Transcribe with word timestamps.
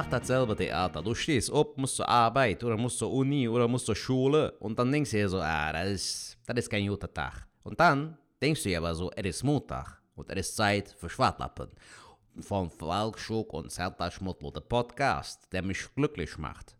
Tag 0.00 0.08
dasselbe 0.08 0.56
Theater. 0.56 1.02
Du 1.02 1.14
stehst 1.14 1.52
auf, 1.52 1.76
musst 1.76 1.96
zur 1.96 2.08
Arbeit 2.08 2.64
oder 2.64 2.74
musst 2.74 2.96
zur 2.96 3.12
Uni 3.12 3.46
oder 3.46 3.68
musst 3.68 3.84
zur 3.84 3.94
Schule 3.94 4.50
und 4.52 4.78
dann 4.78 4.90
denkst 4.90 5.10
du 5.10 5.18
dir 5.18 5.28
so, 5.28 5.38
ah, 5.40 5.70
das 5.74 5.88
ist, 5.90 6.38
das 6.46 6.56
ist 6.56 6.70
kein 6.70 6.88
guter 6.88 7.12
Tag. 7.12 7.46
Und 7.64 7.78
dann 7.78 8.16
denkst 8.40 8.62
du 8.62 8.70
dir 8.70 8.78
aber 8.78 8.94
so, 8.94 9.10
es 9.14 9.26
ist 9.26 9.44
Montag 9.44 10.00
und 10.14 10.30
es 10.30 10.48
ist 10.48 10.56
Zeit 10.56 10.94
für 10.98 11.10
Schwartlappen. 11.10 11.68
Von 12.40 12.70
Falkschuk 12.70 13.52
und 13.52 13.70
Zerta 13.70 14.10
Schmuttl, 14.10 14.50
der 14.50 14.62
Podcast, 14.62 15.46
der 15.52 15.60
mich 15.60 15.94
glücklich 15.94 16.38
macht. 16.38 16.74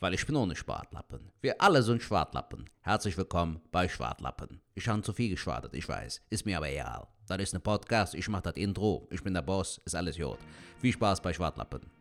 Weil 0.00 0.14
ich 0.14 0.26
bin 0.26 0.34
ohne 0.34 0.56
Schwartlappen. 0.56 1.30
Wir 1.40 1.60
alle 1.62 1.84
sind 1.84 2.02
Schwartlappen. 2.02 2.68
Herzlich 2.80 3.16
willkommen 3.16 3.60
bei 3.70 3.88
Schwartlappen. 3.88 4.60
Ich 4.74 4.88
habe 4.88 5.02
zu 5.02 5.12
viel 5.12 5.30
geschwartet, 5.30 5.72
ich 5.72 5.88
weiß. 5.88 6.20
Ist 6.30 6.44
mir 6.44 6.56
aber 6.56 6.68
egal. 6.68 7.06
Das 7.28 7.38
ist 7.38 7.54
ein 7.54 7.62
Podcast, 7.62 8.14
ich 8.16 8.28
mache 8.28 8.42
das 8.42 8.56
Intro. 8.56 9.06
Ich 9.12 9.22
bin 9.22 9.34
der 9.34 9.42
Boss, 9.42 9.80
ist 9.84 9.94
alles 9.94 10.18
gut. 10.18 10.38
Viel 10.80 10.92
Spaß 10.92 11.20
bei 11.20 11.32
Schwartlappen. 11.32 11.95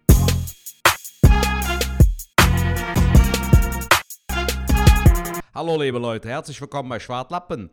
Hallo 5.53 5.81
liebe 5.81 5.99
Leute, 5.99 6.27
herzlich 6.27 6.59
willkommen 6.59 6.89
bei 6.89 6.99
Schwartlappen. 6.99 7.69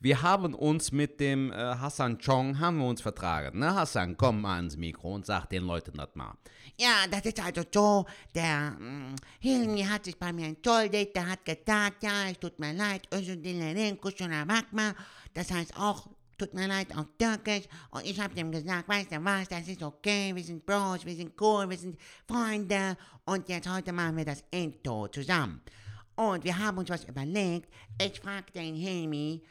Wir 0.00 0.22
haben 0.22 0.54
uns 0.54 0.92
mit 0.92 1.20
dem 1.20 1.52
äh, 1.52 1.56
Hassan 1.56 2.18
Chong 2.18 2.58
haben 2.58 2.78
wir 2.78 2.86
uns 2.86 3.00
vertragen. 3.00 3.58
Ne? 3.58 3.74
Hassan, 3.74 4.16
komm 4.16 4.42
mal 4.42 4.56
ans 4.56 4.76
Mikro 4.76 5.14
und 5.14 5.26
sag 5.26 5.46
den 5.46 5.64
Leuten 5.64 5.96
das 5.96 6.14
mal. 6.14 6.34
Ja, 6.78 7.06
das 7.10 7.26
ist 7.26 7.44
also 7.44 7.62
so, 7.72 8.06
der 8.34 8.72
mm, 8.72 9.16
Hilmi 9.40 9.82
hat 9.82 10.04
sich 10.04 10.18
bei 10.18 10.32
mir 10.32 10.46
entschuldigt, 10.46 11.16
der 11.16 11.28
hat 11.28 11.44
gesagt, 11.44 12.02
ja, 12.02 12.30
es 12.30 12.38
tut 12.38 12.58
mir 12.58 12.72
leid. 12.72 13.08
Das 15.34 15.50
heißt 15.50 15.76
auch, 15.78 16.08
tut 16.36 16.54
mir 16.54 16.68
leid 16.68 16.96
auf 16.96 17.06
Türkisch. 17.18 17.66
Und 17.90 18.04
ich 18.04 18.20
habe 18.20 18.34
dem 18.34 18.50
gesagt, 18.50 18.88
weißt 18.88 19.12
du 19.12 19.24
was, 19.24 19.48
das 19.48 19.68
ist 19.68 19.82
okay, 19.82 20.34
wir 20.34 20.44
sind 20.44 20.64
Bros, 20.64 21.04
wir 21.04 21.14
sind 21.14 21.40
cool, 21.40 21.68
wir 21.68 21.78
sind 21.78 21.98
Freunde. 22.26 22.96
Und 23.24 23.48
jetzt 23.48 23.68
heute 23.68 23.92
machen 23.92 24.16
wir 24.16 24.24
das 24.24 24.44
Intro 24.50 25.08
zusammen. 25.08 25.60
Und 26.16 26.44
wir 26.44 26.58
haben 26.58 26.78
uns 26.78 26.88
was 26.88 27.04
überlegt. 27.04 27.68
Ich 28.00 28.20
frage 28.20 28.52
den 28.52 28.74
Hilmi 28.74 29.42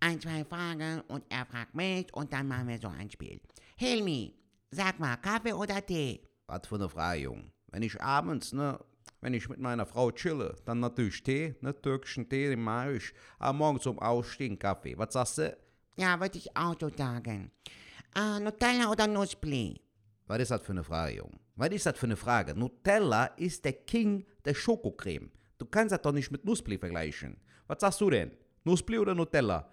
ein, 0.00 0.20
zwei 0.20 0.44
Fragen 0.44 1.02
und 1.08 1.24
er 1.28 1.46
fragt 1.46 1.74
mich 1.74 2.12
und 2.14 2.32
dann 2.32 2.48
machen 2.48 2.68
wir 2.68 2.78
so 2.78 2.88
ein 2.88 3.10
Spiel. 3.10 3.40
Hilmi, 3.76 4.34
sag 4.70 4.98
mal, 4.98 5.16
Kaffee 5.16 5.52
oder 5.52 5.84
Tee? 5.84 6.22
Was 6.46 6.66
für 6.66 6.76
eine 6.76 6.88
Frage, 6.88 7.20
Jung. 7.20 7.52
Wenn 7.68 7.82
ich 7.82 8.00
abends, 8.00 8.52
ne, 8.52 8.78
wenn 9.20 9.34
ich 9.34 9.48
mit 9.48 9.60
meiner 9.60 9.86
Frau 9.86 10.10
chille, 10.10 10.56
dann 10.64 10.80
natürlich 10.80 11.22
Tee, 11.22 11.54
ne, 11.60 11.78
türkischen 11.80 12.28
Tee, 12.28 12.48
den 12.48 12.62
mache 12.62 12.94
ich. 12.94 13.12
Aber 13.38 13.52
morgens 13.52 13.82
zum 13.82 13.98
Aufstehen 13.98 14.58
Kaffee. 14.58 14.96
Was 14.96 15.12
sagst 15.12 15.38
du? 15.38 15.56
Ja, 16.00 16.18
würde 16.18 16.38
ich 16.38 16.56
auch 16.56 16.74
so 16.80 16.88
sagen. 16.88 17.50
Äh, 18.16 18.40
Nutella 18.40 18.90
oder 18.90 19.06
Nussbli? 19.06 19.78
Was 20.28 20.38
ist 20.40 20.50
das 20.50 20.62
für 20.62 20.72
eine 20.72 20.82
Frage, 20.82 21.16
Jung? 21.16 21.38
Was 21.56 21.68
ist 21.68 21.84
das 21.84 21.98
für 21.98 22.06
eine 22.06 22.16
Frage? 22.16 22.54
Nutella 22.54 23.26
ist 23.36 23.62
der 23.66 23.74
King 23.74 24.24
der 24.46 24.54
Schokocreme. 24.54 25.30
Du 25.58 25.66
kannst 25.66 25.92
das 25.92 26.00
doch 26.00 26.12
nicht 26.12 26.30
mit 26.30 26.42
Nussbli 26.42 26.78
vergleichen. 26.78 27.36
Was 27.66 27.80
sagst 27.80 28.00
du 28.00 28.08
denn? 28.08 28.30
Nussbli 28.64 28.98
oder 28.98 29.14
Nutella? 29.14 29.68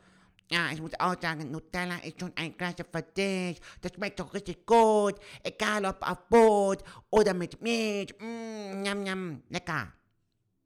Ja, 0.51 0.69
ich 0.73 0.81
muss 0.81 0.99
auch 0.99 1.15
sagen, 1.21 1.49
Nutella 1.49 1.95
ist 2.03 2.19
schon 2.19 2.33
ein 2.35 2.57
Klasse 2.57 2.83
für 2.91 3.03
dich. 3.03 3.61
Das 3.79 3.93
schmeckt 3.93 4.19
doch 4.19 4.33
richtig 4.33 4.65
gut. 4.65 5.15
Egal 5.43 5.85
ob 5.85 6.01
auf 6.01 6.27
Brot 6.27 6.83
oder 7.09 7.33
mit 7.33 7.61
Milch. 7.61 8.13
Mm, 8.19 8.81
njam, 8.81 9.03
njam, 9.03 9.43
lecker. 9.47 9.93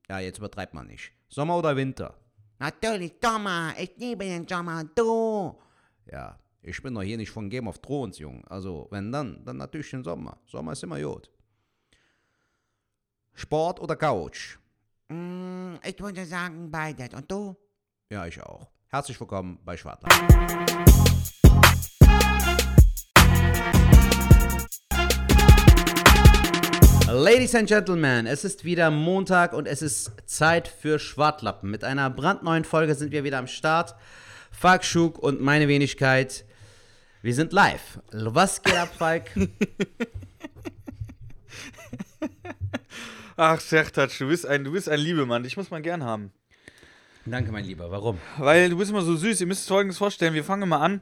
Ja, 0.10 0.18
jetzt 0.18 0.40
übertreibt 0.40 0.74
man 0.74 0.88
nicht. 0.88 1.12
Sommer 1.30 1.56
oder 1.56 1.76
Winter? 1.76 2.16
Natürlich 2.62 3.14
Sommer. 3.20 3.74
Ich 3.76 3.98
liebe 3.98 4.24
den 4.24 4.48
Sommer. 4.48 4.82
Und 4.82 4.92
du? 4.96 5.60
Ja, 6.06 6.38
ich 6.62 6.80
bin 6.84 6.94
doch 6.94 7.02
hier 7.02 7.18
nicht 7.18 7.32
von 7.32 7.50
Game 7.50 7.68
of 7.68 7.80
Thrones, 7.80 8.20
Jung. 8.20 8.46
Also, 8.46 8.88
wenn 8.92 9.12
dann, 9.12 9.44
dann 9.44 9.58
natürlich 9.58 9.90
den 9.90 10.04
Sommer. 10.04 10.38
Sommer 10.46 10.74
ist 10.74 10.84
immer 10.84 11.02
gut. 11.02 11.32
Sport 13.34 13.80
oder 13.80 13.96
Couch? 13.96 14.60
Mm, 15.10 15.78
ich 15.84 16.00
würde 16.00 16.24
sagen 16.24 16.70
beides. 16.70 17.10
Und 17.16 17.32
du? 17.32 17.58
Ja, 18.12 18.28
ich 18.28 18.40
auch. 18.40 18.70
Herzlich 18.90 19.20
willkommen 19.20 19.58
bei 19.66 19.76
Schwartler. 19.76 20.10
Ladies 27.14 27.54
and 27.56 27.68
Gentlemen, 27.68 28.26
es 28.26 28.46
ist 28.46 28.64
wieder 28.64 28.90
Montag 28.90 29.52
und 29.52 29.68
es 29.68 29.82
ist 29.82 30.14
Zeit 30.28 30.70
für 30.70 30.98
Schwartlappen. 30.98 31.70
Mit 31.70 31.84
einer 31.84 32.10
brandneuen 32.10 32.64
Folge 32.64 32.96
sind 32.96 33.12
wir 33.12 33.26
wieder 33.26 33.38
am 33.38 33.48
Start. 33.48 33.96
Falk 34.50 34.86
Schuk 34.86 35.20
und 35.20 35.42
meine 35.42 35.68
Wenigkeit. 35.68 36.46
Wir 37.22 37.36
sind 37.36 37.52
live. 37.52 38.00
Was 38.14 38.64
geht 38.64 38.78
ab, 38.78 38.88
Falk? 38.98 39.30
Ach, 43.36 43.60
Sertac, 43.60 44.18
du 44.18 44.30
bist 44.30 44.46
ein, 44.46 44.64
du 44.64 44.72
bist 44.72 44.88
ein 44.88 45.00
Liebemann. 45.00 45.44
Ich 45.44 45.58
muss 45.58 45.70
mal 45.70 45.82
gern 45.82 46.06
haben. 46.06 46.32
Danke, 47.26 47.52
mein 47.52 47.66
Lieber. 47.66 47.92
Warum? 47.92 48.20
Weil 48.38 48.70
du 48.70 48.78
bist 48.78 48.90
immer 48.90 49.02
so 49.02 49.18
süß. 49.18 49.42
Ihr 49.42 49.48
müsst 49.48 49.68
folgendes 49.68 49.98
vorstellen. 49.98 50.34
Wir 50.34 50.46
fangen 50.46 50.70
mal 50.70 50.80
an. 50.80 51.02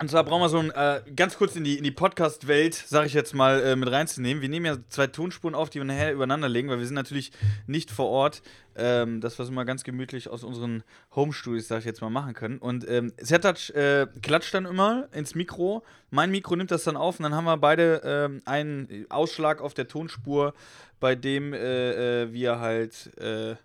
Und 0.00 0.08
zwar 0.08 0.22
brauchen 0.22 0.42
wir 0.42 0.48
so 0.48 0.58
ein, 0.58 0.70
äh, 0.70 1.02
ganz 1.16 1.36
kurz 1.36 1.56
in 1.56 1.64
die, 1.64 1.76
in 1.76 1.82
die 1.82 1.90
Podcast-Welt, 1.90 2.74
sag 2.74 3.06
ich 3.06 3.14
jetzt 3.14 3.34
mal, 3.34 3.60
äh, 3.60 3.74
mit 3.74 3.90
reinzunehmen. 3.90 4.40
Wir 4.40 4.48
nehmen 4.48 4.66
ja 4.66 4.76
zwei 4.90 5.08
Tonspuren 5.08 5.56
auf, 5.56 5.70
die 5.70 5.80
wir 5.80 5.84
nachher 5.84 6.12
übereinander 6.12 6.48
legen, 6.48 6.68
weil 6.68 6.78
wir 6.78 6.86
sind 6.86 6.94
natürlich 6.94 7.32
nicht 7.66 7.90
vor 7.90 8.06
Ort. 8.06 8.42
Ähm, 8.76 9.20
das, 9.20 9.40
was 9.40 9.48
wir 9.48 9.54
mal 9.56 9.64
ganz 9.64 9.82
gemütlich 9.82 10.28
aus 10.28 10.44
unseren 10.44 10.84
Home-Studios, 11.16 11.66
sag 11.66 11.80
ich 11.80 11.84
jetzt 11.84 12.00
mal, 12.00 12.10
machen 12.10 12.34
können. 12.34 12.58
Und 12.58 12.88
ähm, 12.88 13.12
Sertac 13.18 13.70
äh, 13.70 14.06
klatscht 14.22 14.54
dann 14.54 14.66
immer 14.66 15.08
ins 15.12 15.34
Mikro. 15.34 15.82
Mein 16.10 16.30
Mikro 16.30 16.54
nimmt 16.54 16.70
das 16.70 16.84
dann 16.84 16.96
auf 16.96 17.18
und 17.18 17.24
dann 17.24 17.34
haben 17.34 17.46
wir 17.46 17.56
beide 17.56 18.00
ähm, 18.04 18.40
einen 18.44 19.06
Ausschlag 19.08 19.60
auf 19.60 19.74
der 19.74 19.88
Tonspur, 19.88 20.54
bei 21.00 21.16
dem 21.16 21.52
äh, 21.52 22.22
äh, 22.22 22.32
wir 22.32 22.60
halt 22.60 23.16
äh, 23.18 23.56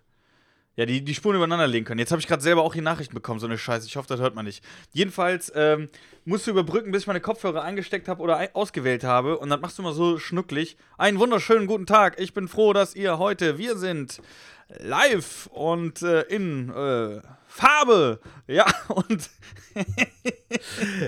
ja, 0.76 0.86
die, 0.86 1.02
die 1.04 1.14
Spuren 1.14 1.36
übereinander 1.36 1.66
legen 1.66 1.84
können. 1.84 2.00
Jetzt 2.00 2.10
habe 2.10 2.20
ich 2.20 2.26
gerade 2.26 2.42
selber 2.42 2.62
auch 2.62 2.74
die 2.74 2.80
Nachrichten 2.80 3.14
bekommen, 3.14 3.40
so 3.40 3.46
eine 3.46 3.58
Scheiße. 3.58 3.86
Ich 3.86 3.96
hoffe, 3.96 4.08
das 4.08 4.20
hört 4.20 4.34
man 4.34 4.44
nicht. 4.44 4.64
Jedenfalls 4.92 5.52
ähm, 5.54 5.88
musst 6.24 6.46
du 6.46 6.50
überbrücken, 6.50 6.90
bis 6.90 7.02
ich 7.02 7.06
meine 7.06 7.20
Kopfhörer 7.20 7.62
eingesteckt 7.62 8.08
habe 8.08 8.22
oder 8.22 8.48
ausgewählt 8.54 9.04
habe. 9.04 9.38
Und 9.38 9.50
dann 9.50 9.60
machst 9.60 9.78
du 9.78 9.82
mal 9.82 9.92
so 9.92 10.18
schnucklig. 10.18 10.76
Einen 10.98 11.18
wunderschönen 11.18 11.66
guten 11.66 11.86
Tag. 11.86 12.18
Ich 12.18 12.34
bin 12.34 12.48
froh, 12.48 12.72
dass 12.72 12.96
ihr 12.96 13.18
heute, 13.18 13.58
wir 13.58 13.76
sind 13.76 14.20
live 14.80 15.46
und 15.52 16.02
äh, 16.02 16.22
in 16.22 16.70
äh, 16.70 17.20
Farbe. 17.54 18.18
Ja, 18.48 18.66
und. 18.88 19.30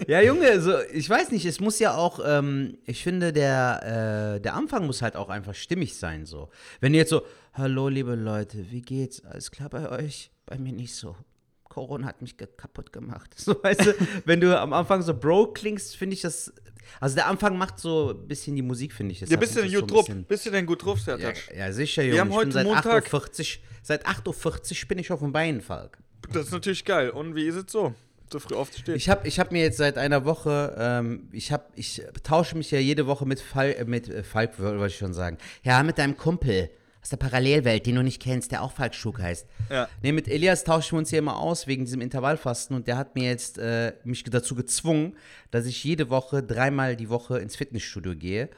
ja, 0.07 0.23
Junge, 0.23 0.49
also 0.49 0.79
ich 0.93 1.11
weiß 1.11 1.33
nicht, 1.33 1.45
es 1.45 1.59
muss 1.59 1.81
ja 1.81 1.97
auch, 1.97 2.21
ähm, 2.25 2.79
ich 2.85 3.03
finde, 3.03 3.33
der, 3.33 4.37
äh, 4.37 4.41
der 4.41 4.55
Anfang 4.55 4.87
muss 4.87 5.03
halt 5.03 5.17
auch 5.17 5.29
einfach 5.29 5.55
stimmig 5.55 5.97
sein. 5.97 6.25
So. 6.25 6.51
Wenn 6.81 6.95
ihr 6.95 7.01
jetzt 7.01 7.11
so, 7.11 7.23
hallo 7.53 7.89
liebe 7.89 8.15
Leute, 8.15 8.71
wie 8.71 8.81
geht's? 8.81 9.25
Alles 9.25 9.51
klar 9.51 9.69
bei 9.71 9.91
euch? 9.91 10.31
Bei 10.47 10.57
mir 10.57 10.73
nicht 10.73 10.95
so. 10.95 11.17
Corona 11.65 12.07
hat 12.07 12.23
mich 12.23 12.37
kaputt 12.37 12.93
gemacht. 12.93 13.35
So, 13.37 13.61
weißt 13.61 13.87
du, 13.87 13.95
wenn 14.25 14.41
du 14.41 14.59
am 14.59 14.73
Anfang 14.73 15.03
so 15.03 15.15
Bro 15.15 15.53
klingst, 15.53 15.97
finde 15.97 16.15
ich 16.15 16.21
das. 16.21 16.53
Also 17.01 17.17
der 17.17 17.27
Anfang 17.27 17.59
macht 17.59 17.81
so 17.81 18.11
ein 18.11 18.29
bisschen 18.29 18.55
die 18.55 18.63
Musik, 18.63 18.93
finde 18.93 19.13
ich. 19.13 19.21
Das 19.21 19.31
ja, 19.31 19.37
bist 19.37 19.57
du 19.57 19.63
denn 19.63 19.73
gut 19.73 19.91
drauf? 19.91 20.09
Bist 20.29 20.47
du 20.47 20.51
denn 20.51 20.65
gut 20.65 20.85
drauf, 20.85 21.01
ja, 21.07 21.19
ja, 21.57 21.73
sicher, 21.73 22.03
Junge. 22.03 22.15
Wir 22.15 22.21
haben 22.21 22.33
heute 22.33 22.51
ich 22.51 22.55
bin 22.55 22.65
seit 22.65 22.67
Montag. 22.67 23.05
48, 23.07 23.63
seit 23.83 24.07
48 24.07 24.87
bin 24.87 24.99
ich 25.01 25.11
auf 25.11 25.19
dem 25.19 25.33
Bein, 25.33 25.61
Falk. 25.61 25.99
Das 26.33 26.47
ist 26.47 26.53
natürlich 26.53 26.85
geil. 26.85 27.11
Und 27.11 27.35
wie 27.35 27.47
ist 27.47 27.57
es 27.57 27.73
so? 27.73 27.95
So 28.31 28.41
früh 28.41 28.57
aufzustehen? 28.57 28.97
Ich 28.97 29.09
habe 29.09 29.27
ich 29.29 29.39
hab 29.39 29.53
mir 29.53 29.63
jetzt 29.63 29.79
seit 29.79 29.99
einer 29.99 30.25
Woche, 30.25 30.75
ähm, 30.79 31.29
ich, 31.33 31.53
hab, 31.53 31.71
ich 31.77 32.03
tausche 32.23 32.57
mich 32.57 32.71
ja 32.71 32.79
jede 32.79 33.07
Woche 33.07 33.25
mit, 33.25 33.41
Fall, 33.41 33.75
äh, 33.79 33.85
mit 33.85 34.09
äh, 34.09 34.23
Falk, 34.23 34.59
wollte 34.59 34.87
ich 34.87 34.97
schon 34.97 35.15
sagen. 35.15 35.39
Ja, 35.63 35.83
mit 35.83 35.99
deinem 35.99 36.17
Kumpel 36.17 36.71
aus 37.07 37.11
der 37.11 37.19
Parallelwelt, 37.19 37.87
den 37.87 37.95
du 37.95 38.03
nicht 38.03 38.21
kennst, 38.21 38.51
der 38.51 38.63
auch 38.63 38.73
Falk 38.73 38.93
Schuk 38.93 39.21
heißt. 39.21 39.47
Ja. 39.71 39.89
Nee, 40.03 40.11
mit 40.11 40.27
Elias 40.27 40.65
tauschen 40.65 40.93
wir 40.93 40.99
uns 40.99 41.11
hier 41.11 41.21
immer 41.21 41.39
aus 41.39 41.69
wegen 41.69 41.85
diesem 41.85 42.01
Intervallfasten 42.01 42.75
und 42.75 42.89
der 42.89 42.97
hat 42.97 43.15
mir 43.15 43.29
jetzt 43.29 43.59
äh, 43.59 43.93
mich 44.03 44.25
dazu 44.25 44.57
gezwungen, 44.57 45.17
dass 45.53 45.67
ich 45.67 45.85
jede 45.85 46.11
Woche 46.11 46.43
dreimal 46.43 46.97
die 46.97 47.09
Woche 47.09 47.39
ins 47.39 47.55
Fitnessstudio 47.55 48.17
gehe. 48.17 48.49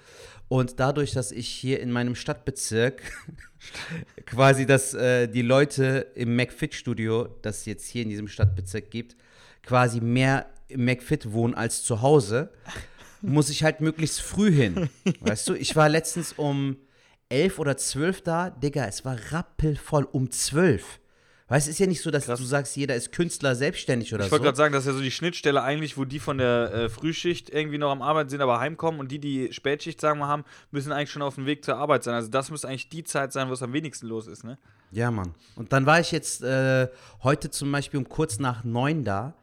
Und 0.48 0.80
dadurch, 0.80 1.12
dass 1.12 1.30
ich 1.30 1.48
hier 1.48 1.80
in 1.80 1.92
meinem 1.92 2.14
Stadtbezirk 2.14 3.02
quasi, 4.26 4.64
dass 4.66 4.94
äh, 4.94 5.28
die 5.28 5.42
Leute 5.42 6.06
im 6.14 6.36
McFit-Studio, 6.36 7.28
das 7.42 7.66
jetzt 7.66 7.86
hier 7.86 8.02
in 8.02 8.08
diesem 8.08 8.28
Stadtbezirk 8.28 8.90
gibt, 8.90 9.16
quasi 9.62 10.00
mehr 10.00 10.46
im 10.68 10.84
McFit 10.84 11.32
wohnen 11.32 11.54
als 11.54 11.82
zu 11.82 12.00
Hause, 12.00 12.50
muss 13.20 13.50
ich 13.50 13.62
halt 13.62 13.80
möglichst 13.80 14.20
früh 14.20 14.50
hin. 14.50 14.88
Weißt 15.20 15.48
du, 15.48 15.54
ich 15.54 15.76
war 15.76 15.88
letztens 15.88 16.32
um 16.32 16.76
elf 17.28 17.58
oder 17.58 17.76
zwölf 17.76 18.22
da, 18.22 18.50
Digga, 18.50 18.86
es 18.86 19.04
war 19.04 19.18
rappelvoll 19.30 20.04
um 20.04 20.30
zwölf. 20.30 21.00
Weißt 21.50 21.66
du, 21.66 21.70
ist 21.70 21.78
ja 21.78 21.86
nicht 21.86 22.02
so, 22.02 22.10
dass 22.10 22.26
Krass. 22.26 22.38
du 22.38 22.44
sagst, 22.44 22.76
jeder 22.76 22.94
ist 22.94 23.10
Künstler 23.10 23.54
selbstständig 23.54 24.12
oder 24.14 24.24
Ich 24.24 24.28
so. 24.28 24.32
wollte 24.32 24.44
gerade 24.44 24.56
sagen, 24.56 24.72
das 24.74 24.84
ist 24.84 24.88
ja 24.88 24.92
so 24.92 25.00
die 25.00 25.10
Schnittstelle 25.10 25.62
eigentlich, 25.62 25.96
wo 25.96 26.04
die 26.04 26.18
von 26.18 26.36
der 26.36 26.72
äh, 26.74 26.88
Frühschicht 26.90 27.48
irgendwie 27.48 27.78
noch 27.78 27.90
am 27.90 28.02
Arbeiten 28.02 28.28
sind, 28.28 28.42
aber 28.42 28.60
heimkommen 28.60 29.00
und 29.00 29.10
die, 29.10 29.18
die 29.18 29.50
Spätschicht, 29.52 29.98
sagen 29.98 30.18
wir, 30.18 30.28
haben, 30.28 30.44
müssen 30.72 30.92
eigentlich 30.92 31.10
schon 31.10 31.22
auf 31.22 31.36
dem 31.36 31.46
Weg 31.46 31.64
zur 31.64 31.76
Arbeit 31.76 32.04
sein. 32.04 32.14
Also 32.14 32.28
das 32.28 32.50
müsste 32.50 32.68
eigentlich 32.68 32.90
die 32.90 33.02
Zeit 33.02 33.32
sein, 33.32 33.48
wo 33.48 33.54
es 33.54 33.62
am 33.62 33.72
wenigsten 33.72 34.06
los 34.08 34.26
ist, 34.26 34.44
ne? 34.44 34.58
Ja, 34.90 35.10
Mann. 35.10 35.34
Und 35.56 35.72
dann 35.72 35.86
war 35.86 36.00
ich 36.00 36.12
jetzt 36.12 36.42
äh, 36.42 36.88
heute 37.22 37.50
zum 37.50 37.72
Beispiel 37.72 37.98
um 37.98 38.08
kurz 38.08 38.38
nach 38.38 38.64
neun 38.64 39.04
da. 39.04 39.34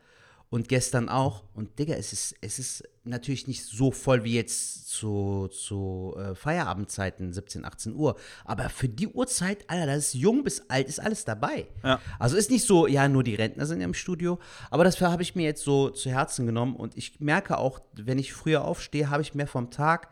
Und 0.56 0.70
gestern 0.70 1.10
auch. 1.10 1.44
Und 1.54 1.78
Digga, 1.78 1.96
es 1.96 2.14
ist, 2.14 2.34
es 2.40 2.60
ist 2.60 2.84
natürlich 3.04 3.46
nicht 3.46 3.66
so 3.66 3.92
voll 3.92 4.24
wie 4.24 4.36
jetzt 4.36 4.88
zu, 4.88 5.50
zu 5.50 6.16
äh, 6.18 6.34
Feierabendzeiten, 6.34 7.34
17, 7.34 7.66
18 7.66 7.94
Uhr. 7.94 8.16
Aber 8.46 8.70
für 8.70 8.88
die 8.88 9.10
Uhrzeit, 9.10 9.70
Alter, 9.70 9.86
das 9.86 9.98
ist 9.98 10.14
jung 10.14 10.46
bis 10.46 10.70
alt, 10.70 10.88
ist 10.88 11.02
alles 11.02 11.26
dabei. 11.26 11.68
Ja. 11.84 12.00
Also 12.20 12.38
ist 12.38 12.52
nicht 12.52 12.66
so, 12.66 12.88
ja, 12.88 13.10
nur 13.10 13.22
die 13.22 13.36
Rentner 13.36 13.66
sind 13.66 13.82
ja 13.82 13.86
im 13.86 13.94
Studio. 13.94 14.40
Aber 14.72 14.86
das 14.86 15.02
habe 15.02 15.24
ich 15.24 15.36
mir 15.36 15.44
jetzt 15.44 15.62
so 15.62 15.90
zu 15.90 16.10
Herzen 16.10 16.46
genommen. 16.46 16.78
Und 16.78 16.96
ich 16.96 17.20
merke 17.20 17.58
auch, 17.58 17.82
wenn 17.92 18.18
ich 18.18 18.32
früher 18.32 18.64
aufstehe, 18.64 19.10
habe 19.10 19.24
ich 19.24 19.36
mehr 19.36 19.48
vom 19.48 19.72
Tag 19.72 20.08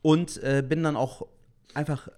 und 0.00 0.40
äh, 0.44 0.62
bin 0.62 0.84
dann 0.84 0.94
auch 0.94 1.26
einfach 1.74 2.08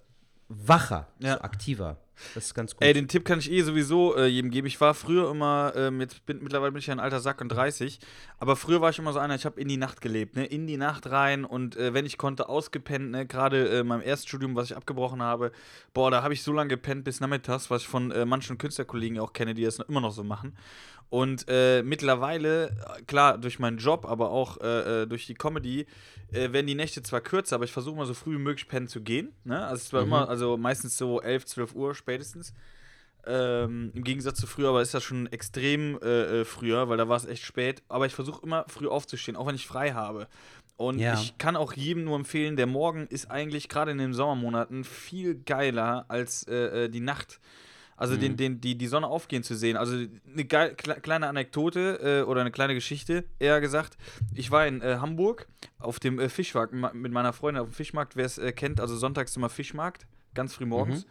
wacher, 0.67 1.07
Ja. 1.19 1.35
so 1.35 1.41
aktiver. 1.41 1.97
Das 2.35 2.45
ist 2.45 2.53
ganz 2.53 2.75
gut. 2.75 2.83
Ey, 2.83 2.93
den 2.93 3.07
Tipp 3.07 3.25
kann 3.25 3.39
ich 3.39 3.51
eh 3.51 3.63
sowieso 3.63 4.15
äh, 4.15 4.27
jedem 4.27 4.51
geben. 4.51 4.67
Ich 4.67 4.79
war 4.79 4.93
früher 4.93 5.31
immer, 5.31 5.73
ähm, 5.75 5.99
jetzt 6.01 6.23
bin, 6.27 6.43
mittlerweile 6.43 6.71
bin 6.71 6.77
ich 6.79 6.85
ja 6.85 6.93
ein 6.93 6.99
alter 6.99 7.19
Sack 7.19 7.41
und 7.41 7.49
30, 7.49 7.99
aber 8.37 8.55
früher 8.55 8.79
war 8.79 8.91
ich 8.91 8.99
immer 8.99 9.11
so 9.11 9.17
einer, 9.17 9.33
ich 9.33 9.45
habe 9.45 9.59
in 9.59 9.67
die 9.67 9.77
Nacht 9.77 10.01
gelebt, 10.01 10.35
ne? 10.35 10.45
In 10.45 10.67
die 10.67 10.77
Nacht 10.77 11.09
rein 11.09 11.45
und 11.45 11.77
äh, 11.77 11.95
wenn 11.95 12.05
ich 12.05 12.19
konnte, 12.19 12.47
ausgepennt, 12.47 13.09
ne? 13.09 13.25
Gerade 13.25 13.69
äh, 13.79 13.83
meinem 13.83 14.03
Erststudium, 14.03 14.55
was 14.55 14.69
ich 14.69 14.77
abgebrochen 14.77 15.23
habe, 15.23 15.51
boah, 15.95 16.11
da 16.11 16.21
habe 16.21 16.35
ich 16.35 16.43
so 16.43 16.53
lange 16.53 16.69
gepennt 16.69 17.05
bis 17.05 17.21
nachmittags, 17.21 17.71
was 17.71 17.81
ich 17.81 17.87
von 17.87 18.11
äh, 18.11 18.23
manchen 18.25 18.59
Künstlerkollegen 18.59 19.17
auch 19.19 19.33
kenne, 19.33 19.55
die 19.55 19.63
das 19.63 19.79
immer 19.79 20.01
noch 20.01 20.11
so 20.11 20.23
machen. 20.23 20.55
Und 21.11 21.43
äh, 21.49 21.83
mittlerweile, 21.83 22.69
äh, 22.69 23.01
klar, 23.01 23.37
durch 23.37 23.59
meinen 23.59 23.77
Job, 23.79 24.05
aber 24.05 24.31
auch 24.31 24.61
äh, 24.61 25.01
äh, 25.01 25.07
durch 25.07 25.25
die 25.25 25.33
Comedy, 25.33 25.85
äh, 26.31 26.53
werden 26.53 26.67
die 26.67 26.73
Nächte 26.73 27.03
zwar 27.03 27.19
kürzer, 27.19 27.55
aber 27.55 27.65
ich 27.65 27.73
versuche 27.73 27.97
mal 27.97 28.05
so 28.05 28.13
früh 28.13 28.35
wie 28.35 28.41
möglich 28.41 28.65
pennen 28.69 28.87
zu 28.87 29.01
gehen. 29.01 29.33
Ne? 29.43 29.61
Also 29.61 29.75
es 29.81 29.91
war 29.91 30.03
immer, 30.03 30.29
also 30.29 30.55
meistens 30.55 30.97
so 30.97 31.19
11, 31.21 31.45
12 31.47 31.75
Uhr 31.75 31.95
spätestens. 31.95 32.53
Ähm, 33.27 33.91
Im 33.93 34.05
Gegensatz 34.05 34.39
zu 34.39 34.47
früher, 34.47 34.69
aber 34.69 34.81
ist 34.81 34.93
das 34.93 35.03
schon 35.03 35.27
extrem 35.27 36.01
äh, 36.01 36.45
früher, 36.45 36.87
weil 36.87 36.95
da 36.97 37.09
war 37.09 37.17
es 37.17 37.25
echt 37.25 37.43
spät. 37.43 37.83
Aber 37.89 38.05
ich 38.05 38.13
versuche 38.13 38.41
immer 38.43 38.63
früh 38.69 38.87
aufzustehen, 38.87 39.35
auch 39.35 39.47
wenn 39.47 39.55
ich 39.55 39.67
frei 39.67 39.91
habe. 39.91 40.29
Und 40.77 40.97
Ja. 40.97 41.15
ich 41.15 41.37
kann 41.37 41.57
auch 41.57 41.73
jedem 41.73 42.05
nur 42.05 42.15
empfehlen, 42.15 42.55
der 42.55 42.67
Morgen 42.67 43.05
ist 43.07 43.29
eigentlich 43.29 43.67
gerade 43.67 43.91
in 43.91 43.97
den 43.97 44.13
Sommermonaten 44.13 44.85
viel 44.85 45.35
geiler 45.35 46.05
als 46.07 46.45
die 46.45 46.99
Nacht. 47.01 47.41
Also 48.01 48.15
den, 48.17 48.35
den, 48.35 48.59
die, 48.61 48.75
die 48.75 48.87
Sonne 48.87 49.05
aufgehen 49.07 49.43
zu 49.43 49.55
sehen. 49.55 49.77
Also 49.77 49.93
eine 49.95 50.45
geil, 50.45 50.73
kle 50.75 50.95
kleine 50.95 51.27
Anekdote 51.27 52.21
äh, 52.23 52.27
oder 52.27 52.41
eine 52.41 52.49
kleine 52.51 52.73
Geschichte, 52.73 53.25
eher 53.37 53.61
gesagt. 53.61 53.95
Ich 54.33 54.49
war 54.49 54.65
in 54.65 54.81
äh, 54.81 54.97
Hamburg 54.99 55.45
auf 55.77 55.99
dem 55.99 56.19
äh, 56.19 56.27
Fischmarkt 56.27 56.73
ma- 56.73 56.91
mit 56.93 57.11
meiner 57.11 57.31
Freundin 57.31 57.61
auf 57.61 57.69
dem 57.69 57.73
Fischmarkt. 57.73 58.15
Wer 58.15 58.25
es 58.25 58.39
äh, 58.39 58.51
kennt, 58.53 58.79
also 58.81 58.97
sonntags 58.97 59.37
immer 59.37 59.49
Fischmarkt, 59.49 60.07
ganz 60.33 60.55
früh 60.55 60.65
morgens. 60.65 61.05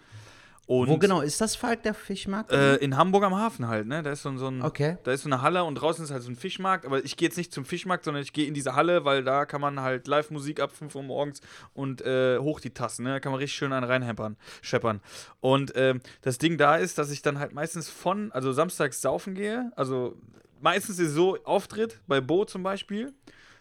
Und, 0.71 0.87
Wo 0.89 0.99
genau 0.99 1.21
ist 1.21 1.41
das, 1.41 1.57
Falk, 1.57 1.83
der 1.83 1.95
Fischmarkt? 1.95 2.53
Äh, 2.53 2.77
in 2.77 2.97
Hamburg 2.97 3.25
am 3.25 3.35
Hafen 3.35 3.67
halt, 3.67 3.89
ne? 3.89 4.05
Da 4.05 4.13
ist 4.13 4.23
so, 4.23 4.37
so 4.37 4.47
ein, 4.47 4.63
Okay. 4.63 4.99
da 5.03 5.11
ist 5.11 5.23
so 5.25 5.29
eine 5.29 5.43
Halle 5.43 5.65
und 5.65 5.75
draußen 5.75 6.05
ist 6.05 6.13
halt 6.13 6.23
so 6.23 6.31
ein 6.31 6.37
Fischmarkt. 6.37 6.87
Aber 6.87 7.05
ich 7.05 7.17
gehe 7.17 7.27
jetzt 7.27 7.37
nicht 7.37 7.53
zum 7.53 7.65
Fischmarkt, 7.65 8.05
sondern 8.05 8.23
ich 8.23 8.33
gehe 8.33 8.47
in 8.47 8.55
diese 8.55 8.77
Halle, 8.77 9.05
weil 9.05 9.25
da 9.25 9.47
kann 9.47 9.61
man 9.61 9.81
halt 9.81 10.07
Live-Musik 10.07 10.61
ab 10.61 10.71
5 10.71 10.95
Uhr 10.95 11.03
morgens 11.03 11.41
und 11.75 12.03
äh, 12.03 12.39
hoch 12.39 12.61
die 12.61 12.71
Tassen, 12.71 13.03
ne? 13.03 13.11
Da 13.15 13.19
kann 13.19 13.33
man 13.33 13.41
richtig 13.41 13.59
schön 13.59 13.73
einen 13.73 13.83
reinheppern, 13.83 14.37
scheppern. 14.63 15.01
Und 15.41 15.73
ähm, 15.75 16.03
das 16.23 16.39
Ding 16.39 16.57
da 16.57 16.77
ist, 16.77 16.99
dass 16.99 17.11
ich 17.11 17.21
dann 17.21 17.41
halt 17.41 17.53
meistens 17.53 17.91
von, 17.91 18.31
also 18.31 18.53
samstags 18.53 19.01
saufen 19.03 19.35
gehe. 19.35 19.73
Also 19.75 20.17
meistens 20.61 21.01
ist 21.01 21.15
so 21.15 21.37
Auftritt, 21.43 21.99
bei 22.07 22.21
Bo 22.21 22.45
zum 22.45 22.63
Beispiel. 22.63 23.13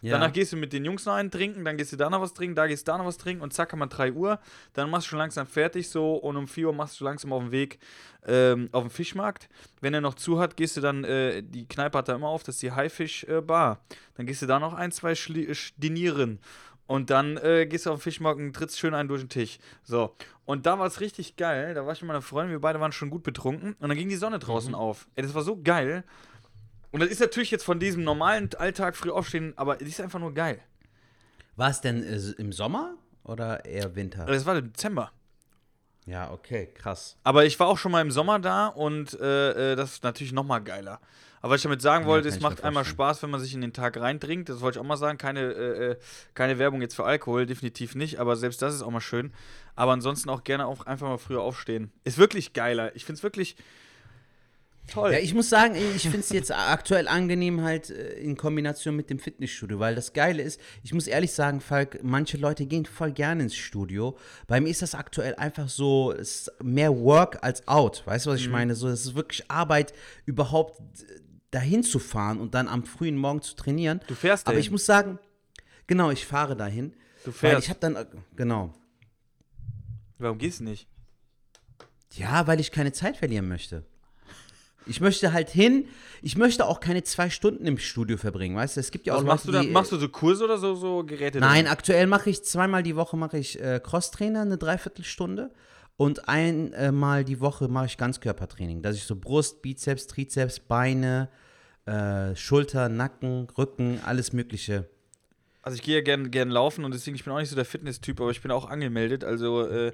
Ja. 0.02 0.12
Danach 0.12 0.32
gehst 0.32 0.52
du 0.52 0.56
mit 0.56 0.72
den 0.72 0.84
Jungs 0.84 1.04
noch 1.04 1.14
einen 1.14 1.30
trinken, 1.30 1.64
dann 1.64 1.76
gehst 1.76 1.92
du 1.92 1.96
da 1.96 2.08
noch 2.08 2.20
was 2.20 2.32
trinken, 2.32 2.54
da 2.54 2.66
gehst 2.66 2.86
du 2.86 2.92
da 2.92 2.98
noch 2.98 3.06
was 3.06 3.18
trinken 3.18 3.42
und 3.42 3.52
zack, 3.52 3.72
haben 3.72 3.80
wir 3.80 3.86
3 3.86 4.12
Uhr. 4.12 4.38
Dann 4.72 4.90
machst 4.90 5.06
du 5.06 5.10
schon 5.10 5.18
langsam 5.18 5.46
fertig 5.46 5.88
so 5.88 6.14
und 6.14 6.36
um 6.36 6.48
4 6.48 6.68
Uhr 6.68 6.74
machst 6.74 7.00
du 7.00 7.04
langsam 7.04 7.32
auf 7.32 7.42
dem 7.42 7.52
Weg 7.52 7.78
ähm, 8.26 8.68
auf 8.72 8.82
den 8.82 8.90
Fischmarkt. 8.90 9.48
Wenn 9.80 9.94
er 9.94 10.00
noch 10.00 10.14
zu 10.14 10.38
hat, 10.38 10.56
gehst 10.56 10.76
du 10.76 10.80
dann, 10.80 11.04
äh, 11.04 11.42
die 11.42 11.66
Kneipe 11.66 11.98
hat 11.98 12.08
da 12.08 12.14
immer 12.14 12.28
auf, 12.28 12.42
das 12.42 12.56
ist 12.56 12.62
die 12.62 12.72
Haifisch 12.72 13.24
äh, 13.24 13.40
Bar. 13.40 13.80
Dann 14.14 14.26
gehst 14.26 14.42
du 14.42 14.46
da 14.46 14.58
noch 14.58 14.74
ein, 14.74 14.92
zwei 14.92 15.14
Schli 15.14 15.44
äh, 15.44 15.56
dinieren. 15.76 16.40
Und 16.86 17.10
dann 17.10 17.36
äh, 17.36 17.66
gehst 17.66 17.86
du 17.86 17.90
auf 17.90 17.98
den 17.98 18.02
Fischmarkt 18.02 18.40
und 18.40 18.52
trittst 18.52 18.80
schön 18.80 18.94
einen 18.94 19.08
durch 19.08 19.22
den 19.22 19.28
Tisch. 19.28 19.60
So. 19.84 20.16
Und 20.44 20.66
da 20.66 20.76
war 20.80 20.86
es 20.86 21.00
richtig 21.00 21.36
geil. 21.36 21.72
Da 21.74 21.86
war 21.86 21.92
ich 21.92 22.02
mit 22.02 22.08
meiner 22.08 22.20
Freundin, 22.20 22.50
wir 22.50 22.60
beide 22.60 22.80
waren 22.80 22.90
schon 22.90 23.10
gut 23.10 23.22
betrunken. 23.22 23.76
Und 23.78 23.88
dann 23.88 23.96
ging 23.96 24.08
die 24.08 24.16
Sonne 24.16 24.40
draußen 24.40 24.74
auf. 24.74 25.06
Ey, 25.14 25.22
das 25.22 25.32
war 25.32 25.42
so 25.42 25.62
geil. 25.62 26.02
Und 26.90 27.00
das 27.00 27.10
ist 27.10 27.20
natürlich 27.20 27.50
jetzt 27.50 27.64
von 27.64 27.78
diesem 27.78 28.02
normalen 28.04 28.50
Alltag 28.54 28.96
früh 28.96 29.10
aufstehen, 29.10 29.52
aber 29.56 29.80
es 29.80 29.88
ist 29.88 30.00
einfach 30.00 30.18
nur 30.18 30.34
geil. 30.34 30.60
War 31.56 31.70
es 31.70 31.80
denn 31.80 32.02
äh, 32.02 32.18
im 32.38 32.52
Sommer 32.52 32.94
oder 33.22 33.64
eher 33.64 33.94
Winter? 33.94 34.26
Das 34.26 34.46
war 34.46 34.56
im 34.56 34.72
Dezember. 34.72 35.12
Ja, 36.06 36.32
okay, 36.32 36.68
krass. 36.74 37.16
Aber 37.22 37.44
ich 37.44 37.60
war 37.60 37.68
auch 37.68 37.78
schon 37.78 37.92
mal 37.92 38.00
im 38.00 38.10
Sommer 38.10 38.38
da 38.38 38.66
und 38.66 39.18
äh, 39.20 39.72
äh, 39.72 39.76
das 39.76 39.92
ist 39.92 40.04
natürlich 40.04 40.32
noch 40.32 40.44
mal 40.44 40.58
geiler. 40.60 41.00
Aber 41.40 41.52
was 41.52 41.60
ich 41.60 41.62
damit 41.62 41.80
sagen 41.80 42.04
wollte, 42.06 42.28
kann 42.28 42.36
es 42.36 42.42
macht 42.42 42.64
einmal. 42.64 42.84
Spaß, 42.84 43.22
wenn 43.22 43.30
man 43.30 43.40
sich 43.40 43.54
in 43.54 43.60
den 43.60 43.72
Tag 43.72 43.96
reintrinkt. 43.96 44.48
Das 44.48 44.60
wollte 44.60 44.78
ich 44.78 44.80
auch 44.84 44.88
mal 44.88 44.96
sagen. 44.96 45.16
Keine, 45.16 45.40
äh, 45.40 45.90
äh, 45.92 45.96
keine 46.34 46.58
Werbung 46.58 46.82
jetzt 46.82 46.94
für 46.94 47.04
Alkohol, 47.04 47.46
definitiv 47.46 47.94
nicht. 47.94 48.18
Aber 48.18 48.36
selbst 48.36 48.60
das 48.60 48.74
ist 48.74 48.82
auch 48.82 48.90
mal 48.90 49.00
schön. 49.00 49.32
Aber 49.74 49.92
ansonsten 49.92 50.28
auch 50.28 50.44
gerne 50.44 50.66
auch 50.66 50.84
einfach 50.84 51.08
mal 51.08 51.18
früher 51.18 51.40
aufstehen. 51.40 51.92
Ist 52.04 52.18
wirklich 52.18 52.52
geiler. 52.52 52.94
Ich 52.94 53.04
finde 53.06 53.18
es 53.18 53.22
wirklich 53.22 53.56
toll. 54.86 55.12
Ja, 55.12 55.18
ich 55.18 55.34
muss 55.34 55.48
sagen, 55.48 55.74
ich 55.76 56.02
finde 56.02 56.20
es 56.20 56.30
jetzt 56.30 56.50
aktuell 56.52 57.08
angenehm 57.08 57.62
halt 57.62 57.90
äh, 57.90 58.14
in 58.20 58.36
Kombination 58.36 58.96
mit 58.96 59.10
dem 59.10 59.18
Fitnessstudio, 59.18 59.78
weil 59.78 59.94
das 59.94 60.12
Geile 60.12 60.42
ist, 60.42 60.60
ich 60.82 60.92
muss 60.94 61.06
ehrlich 61.06 61.32
sagen, 61.32 61.60
Falk, 61.60 62.00
manche 62.02 62.36
Leute 62.36 62.66
gehen 62.66 62.86
voll 62.86 63.12
gerne 63.12 63.44
ins 63.44 63.54
Studio. 63.56 64.16
Bei 64.46 64.60
mir 64.60 64.68
ist 64.70 64.82
das 64.82 64.94
aktuell 64.94 65.34
einfach 65.36 65.68
so, 65.68 66.12
es 66.12 66.48
ist 66.48 66.52
mehr 66.62 66.96
Work 66.98 67.38
als 67.42 67.66
Out. 67.68 68.02
Weißt 68.06 68.26
du, 68.26 68.30
was 68.30 68.40
ich 68.40 68.46
Mhm. 68.46 68.52
meine? 68.52 68.74
So, 68.74 68.88
es 68.88 69.04
ist 69.06 69.14
wirklich 69.14 69.50
Arbeit, 69.50 69.92
überhaupt 70.26 70.78
äh, 71.02 71.20
dahin 71.50 71.82
zu 71.82 71.98
fahren 71.98 72.38
und 72.40 72.54
dann 72.54 72.68
am 72.68 72.84
frühen 72.84 73.16
Morgen 73.16 73.42
zu 73.42 73.54
trainieren. 73.56 74.00
Du 74.06 74.14
fährst 74.14 74.46
Aber 74.46 74.54
dahin. 74.54 74.60
ich 74.66 74.70
muss 74.70 74.86
sagen, 74.86 75.18
genau, 75.86 76.10
ich 76.10 76.26
fahre 76.26 76.56
dahin. 76.56 76.92
Du 77.24 77.30
Weil 77.32 77.32
fährst. 77.32 77.64
ich 77.64 77.70
habe 77.70 77.80
dann, 77.80 77.96
äh, 77.96 78.06
genau. 78.36 78.72
Warum 80.18 80.38
gehst 80.38 80.60
du 80.60 80.64
nicht? 80.64 80.86
Ja, 82.14 82.46
weil 82.46 82.60
ich 82.60 82.72
keine 82.72 82.92
Zeit 82.92 83.16
verlieren 83.16 83.48
möchte. 83.48 83.84
Ich 84.86 85.00
möchte 85.00 85.32
halt 85.32 85.50
hin, 85.50 85.86
ich 86.22 86.36
möchte 86.36 86.66
auch 86.66 86.80
keine 86.80 87.02
zwei 87.02 87.30
Stunden 87.30 87.66
im 87.66 87.78
Studio 87.78 88.16
verbringen, 88.16 88.56
weißt 88.56 88.76
du? 88.76 88.80
Es 88.80 88.90
gibt 88.90 89.06
ja 89.06 89.14
auch 89.14 89.18
Was 89.18 89.24
machst 89.24 89.44
du 89.46 89.52
Leute, 89.52 89.64
da? 89.64 89.68
die, 89.68 89.72
Machst 89.72 89.92
du 89.92 89.96
so 89.98 90.08
Kurse 90.08 90.44
oder 90.44 90.58
so, 90.58 90.74
so 90.74 91.04
Geräte? 91.04 91.38
Nein, 91.38 91.64
drin? 91.64 91.72
aktuell 91.72 92.06
mache 92.06 92.30
ich 92.30 92.42
zweimal 92.42 92.82
die 92.82 92.96
Woche 92.96 93.16
mache 93.16 93.38
ich 93.38 93.60
äh, 93.60 93.80
Crosstrainer, 93.82 94.42
eine 94.42 94.58
Dreiviertelstunde. 94.58 95.50
Und 95.96 96.28
einmal 96.30 97.24
die 97.24 97.40
Woche 97.40 97.68
mache 97.68 97.84
ich 97.86 97.98
Ganzkörpertraining. 97.98 98.80
Dass 98.80 98.96
ich 98.96 99.04
so 99.04 99.16
Brust, 99.16 99.60
Bizeps, 99.60 100.06
Trizeps, 100.06 100.58
Beine, 100.58 101.28
äh, 101.84 102.34
Schulter, 102.36 102.88
Nacken, 102.88 103.48
Rücken, 103.58 104.00
alles 104.04 104.32
Mögliche. 104.32 104.88
Also 105.62 105.76
ich 105.76 105.82
gehe 105.82 105.96
ja 105.96 106.00
gern, 106.00 106.30
gern 106.30 106.50
laufen 106.50 106.84
und 106.84 106.94
deswegen, 106.94 107.16
ich 107.16 107.24
bin 107.24 107.32
auch 107.32 107.38
nicht 107.38 107.50
so 107.50 107.56
der 107.56 107.66
Fitness-Typ, 107.66 108.20
aber 108.20 108.30
ich 108.30 108.40
bin 108.40 108.50
auch 108.50 108.68
angemeldet. 108.68 109.24
Also 109.24 109.66
äh, 109.66 109.92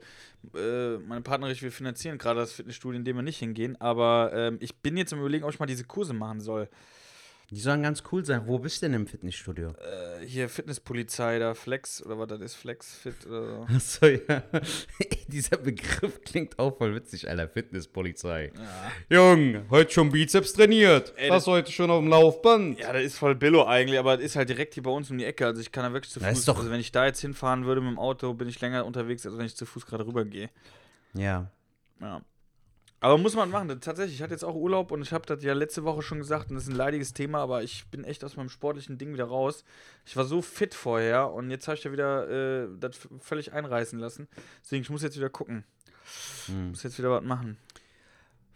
äh, 0.54 0.98
meine 0.98 1.22
Partnerin, 1.22 1.60
wir 1.60 1.72
finanzieren 1.72 2.18
gerade 2.18 2.40
das 2.40 2.52
Fitnessstudio, 2.52 2.98
in 2.98 3.04
dem 3.04 3.16
wir 3.16 3.22
nicht 3.22 3.38
hingehen. 3.38 3.80
Aber 3.80 4.30
ähm, 4.32 4.58
ich 4.60 4.76
bin 4.76 4.96
jetzt 4.96 5.12
am 5.12 5.18
überlegen, 5.18 5.44
ob 5.44 5.52
ich 5.52 5.58
mal 5.58 5.66
diese 5.66 5.84
Kurse 5.84 6.12
machen 6.12 6.40
soll. 6.40 6.68
Die 7.50 7.60
sollen 7.60 7.80
ganz 7.82 8.02
cool 8.10 8.24
sein. 8.24 8.42
Wo 8.46 8.58
bist 8.58 8.82
du 8.82 8.86
denn 8.86 8.94
im 8.94 9.06
Fitnessstudio? 9.06 9.68
Äh, 9.70 10.26
hier 10.26 10.48
Fitnesspolizei, 10.48 11.38
da 11.38 11.54
Flex 11.54 12.04
oder 12.04 12.18
was 12.18 12.26
das 12.26 12.40
ist, 12.40 12.54
Flex 12.56 12.92
Fit 12.96 13.24
oder 13.24 13.46
so. 13.68 13.74
Achso, 13.74 14.06
ja. 14.06 14.42
Dieser 15.28 15.56
Begriff 15.56 16.20
klingt 16.22 16.58
auch 16.58 16.76
voll 16.76 16.94
witzig, 16.96 17.28
Alter. 17.28 17.48
Fitnesspolizei. 17.48 18.50
Jung, 19.08 19.64
heute 19.70 19.92
schon 19.92 20.10
Bizeps 20.10 20.54
trainiert. 20.54 21.12
Ey, 21.16 21.30
Was 21.30 21.46
heute 21.46 21.70
schon 21.70 21.88
auf 21.90 22.00
dem 22.00 22.08
Laufband? 22.08 22.80
Ja, 22.80 22.92
das 22.92 23.02
ist 23.04 23.18
voll 23.18 23.36
Billo 23.36 23.64
eigentlich, 23.64 23.98
aber 24.00 24.16
das 24.16 24.26
ist 24.26 24.34
halt 24.36 24.48
direkt 24.48 24.74
hier 24.74 24.82
bei 24.82 24.90
uns 24.90 25.08
um 25.12 25.18
die 25.18 25.24
Ecke. 25.24 25.46
Also 25.46 25.60
ich 25.60 25.70
kann 25.70 25.84
da 25.84 25.92
wirklich 25.92 26.12
zu 26.12 26.18
Das 26.18 26.30
ist 26.32 26.38
Fuß. 26.38 26.44
doch- 26.46 26.58
Also 26.58 26.70
wenn 26.72 26.80
ich 26.80 26.90
da 26.90 27.06
jetzt 27.06 27.20
hinfahren 27.20 27.64
würde 27.64 27.80
mit 27.80 27.90
dem 27.90 27.98
Auto, 28.00 28.34
bin 28.34 28.48
ich 28.48 28.60
länger 28.60 28.84
unterwegs, 28.84 29.24
als 29.24 29.38
wenn 29.38 29.46
ich 29.46 29.54
zu 29.54 29.66
Fuß 29.66 29.86
gerade 29.86 30.04
rübergehe. 30.04 30.50
Ja. 31.14 31.48
Ja. 32.00 32.22
Aber 33.00 33.18
muss 33.18 33.34
man 33.34 33.50
machen. 33.50 33.68
Tatsächlich, 33.80 34.16
ich 34.16 34.22
hatte 34.22 34.32
jetzt 34.32 34.44
auch 34.44 34.54
Urlaub 34.54 34.90
und 34.90 35.02
ich 35.02 35.12
habe 35.12 35.26
das 35.26 35.42
ja 35.42 35.52
letzte 35.52 35.84
Woche 35.84 36.02
schon 36.02 36.18
gesagt 36.18 36.48
und 36.48 36.56
das 36.56 36.64
ist 36.64 36.70
ein 36.70 36.76
leidiges 36.76 37.12
Thema, 37.12 37.40
aber 37.40 37.62
ich 37.62 37.86
bin 37.90 38.04
echt 38.04 38.24
aus 38.24 38.36
meinem 38.36 38.48
sportlichen 38.48 38.96
Ding 38.98 39.12
wieder 39.12 39.26
raus. 39.26 39.64
Ich 40.06 40.16
war 40.16 40.24
so 40.24 40.40
fit 40.40 40.74
vorher 40.74 41.30
und 41.30 41.50
jetzt 41.50 41.68
habe 41.68 41.76
ich 41.76 41.84
ja 41.84 41.92
wieder 41.92 42.28
äh, 42.64 42.68
das 42.80 42.98
völlig 43.20 43.52
einreißen 43.52 43.98
lassen. 43.98 44.28
Deswegen, 44.62 44.82
ich 44.82 44.90
muss 44.90 45.02
jetzt 45.02 45.16
wieder 45.16 45.30
gucken. 45.30 45.64
Hm. 46.46 46.70
Muss 46.70 46.82
jetzt 46.82 46.98
wieder 46.98 47.10
was 47.10 47.22
machen. 47.22 47.58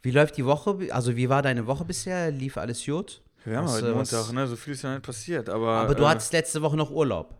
Wie 0.03 0.11
läuft 0.11 0.37
die 0.37 0.47
Woche? 0.47 0.89
Also, 0.91 1.17
wie 1.17 1.29
war 1.29 1.43
deine 1.43 1.67
Woche 1.67 1.85
bisher? 1.85 2.31
Lief 2.31 2.57
alles 2.57 2.85
gut? 2.85 3.21
Wir 3.45 3.59
haben 3.59 3.67
Was, 3.67 3.77
heute 3.77 3.89
äh, 3.89 3.95
Montag, 3.95 4.33
ne? 4.33 4.47
So 4.47 4.57
viel 4.57 4.73
ist 4.73 4.83
ja 4.83 4.95
nicht 4.95 5.05
passiert, 5.05 5.49
aber. 5.49 5.73
Aber 5.73 5.95
du 5.95 6.05
äh, 6.05 6.07
hattest 6.07 6.33
letzte 6.33 6.63
Woche 6.63 6.77
noch 6.77 6.91
Urlaub. 6.91 7.40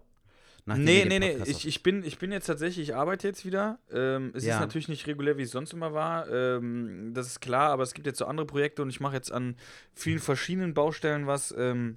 Nee, 0.79 1.05
nee, 1.05 1.19
nee. 1.19 1.37
Ich, 1.47 1.67
ich, 1.67 1.83
bin, 1.83 2.05
ich 2.05 2.19
bin 2.19 2.33
jetzt 2.33 2.47
tatsächlich, 2.47 2.89
ich 2.91 2.95
arbeite 2.95 3.27
jetzt 3.29 3.45
wieder. 3.45 3.79
Ähm, 3.93 4.33
es 4.35 4.45
Ja. 4.45 4.55
ist 4.55 4.61
natürlich 4.61 4.89
nicht 4.89 5.07
regulär, 5.07 5.37
wie 5.39 5.43
es 5.43 5.51
sonst 5.51 5.73
immer 5.73 5.93
war. 5.95 6.29
Ähm, 6.31 7.13
das 7.15 7.27
ist 7.27 7.41
klar, 7.41 7.71
aber 7.71 7.83
es 7.83 7.95
gibt 7.95 8.07
jetzt 8.07 8.19
so 8.19 8.27
andere 8.27 8.47
Projekte 8.47 8.83
und 8.83 8.91
ich 8.91 9.01
mache 9.01 9.15
jetzt 9.17 9.33
an 9.33 9.57
vielen 9.95 10.19
verschiedenen 10.19 10.75
Baustellen 10.75 11.27
was. 11.27 11.55
Ähm, 11.57 11.97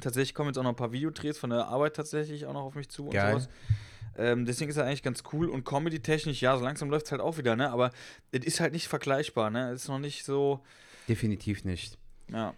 tatsächlich 0.00 0.34
kommen 0.34 0.48
jetzt 0.50 0.58
auch 0.58 0.62
noch 0.62 0.70
ein 0.70 0.76
paar 0.76 0.92
Videodrehs 0.92 1.38
von 1.38 1.50
der 1.50 1.66
Arbeit 1.68 1.96
tatsächlich 1.96 2.46
auch 2.46 2.52
noch 2.54 2.62
auf 2.62 2.74
mich 2.74 2.88
zu 2.88 3.06
und 3.06 3.12
Geil. 3.12 3.32
sowas. 3.32 3.48
Ähm, 4.16 4.44
deswegen 4.44 4.70
ist 4.70 4.76
er 4.76 4.84
eigentlich 4.86 5.02
ganz 5.02 5.22
cool 5.32 5.48
und 5.48 5.64
Comedy-technisch, 5.64 6.40
ja, 6.42 6.56
so 6.58 6.64
langsam 6.64 6.90
läuft 6.90 7.06
es 7.06 7.12
halt 7.12 7.20
auch 7.20 7.38
wieder, 7.38 7.54
ne? 7.56 7.70
Aber 7.70 7.90
es 8.32 8.44
ist 8.44 8.60
halt 8.60 8.72
nicht 8.72 8.88
vergleichbar, 8.88 9.50
ne? 9.50 9.70
Es 9.70 9.82
ist 9.82 9.88
noch 9.88 9.98
nicht 10.00 10.24
so, 10.24 10.62
Definitiv 11.08 11.64
nicht. 11.64 11.96
ja. 12.28 12.54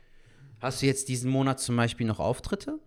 Hast 0.60 0.80
du 0.80 0.86
jetzt 0.86 1.08
diesen 1.08 1.28
Monat 1.30 1.58
zum 1.60 1.76
Beispiel 1.76 2.06
noch 2.06 2.20
Auftritte? 2.20 2.78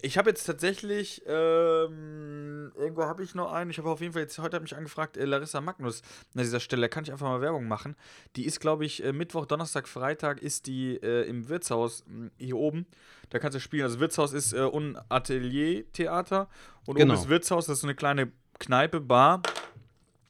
Ich 0.00 0.16
habe 0.16 0.30
jetzt 0.30 0.44
tatsächlich, 0.44 1.22
ähm, 1.26 2.70
irgendwo 2.76 3.02
habe 3.04 3.22
ich 3.24 3.34
noch 3.34 3.52
einen. 3.52 3.70
Ich 3.70 3.78
habe 3.78 3.90
auf 3.90 4.00
jeden 4.00 4.12
Fall 4.12 4.22
jetzt, 4.22 4.38
heute 4.38 4.54
hat 4.56 4.62
mich 4.62 4.76
angefragt, 4.76 5.16
äh, 5.16 5.24
Larissa 5.24 5.60
Magnus 5.60 6.02
an 6.36 6.42
dieser 6.42 6.60
Stelle. 6.60 6.82
Da 6.82 6.88
kann 6.88 7.02
ich 7.04 7.10
einfach 7.10 7.26
mal 7.26 7.40
Werbung 7.40 7.66
machen. 7.66 7.96
Die 8.36 8.46
ist, 8.46 8.60
glaube 8.60 8.84
ich, 8.84 9.02
äh, 9.04 9.12
Mittwoch, 9.12 9.44
Donnerstag, 9.46 9.88
Freitag 9.88 10.40
ist 10.40 10.66
die 10.68 10.94
äh, 11.02 11.28
im 11.28 11.48
Wirtshaus 11.48 12.04
mh, 12.06 12.30
hier 12.38 12.56
oben. 12.56 12.86
Da 13.30 13.40
kannst 13.40 13.56
du 13.56 13.60
spielen. 13.60 13.82
Also, 13.82 13.98
Wirtshaus 13.98 14.32
ist 14.32 14.52
äh, 14.52 14.58
un 14.60 14.98
Atelier-Theater 15.08 16.48
und 16.86 16.94
Genau. 16.96 17.14
oben 17.14 17.22
ist 17.22 17.28
Wirtshaus. 17.28 17.66
Das 17.66 17.74
ist 17.74 17.80
so 17.80 17.86
eine 17.88 17.94
kleine 17.96 18.30
Kneipe, 18.60 19.00
Bar. 19.00 19.42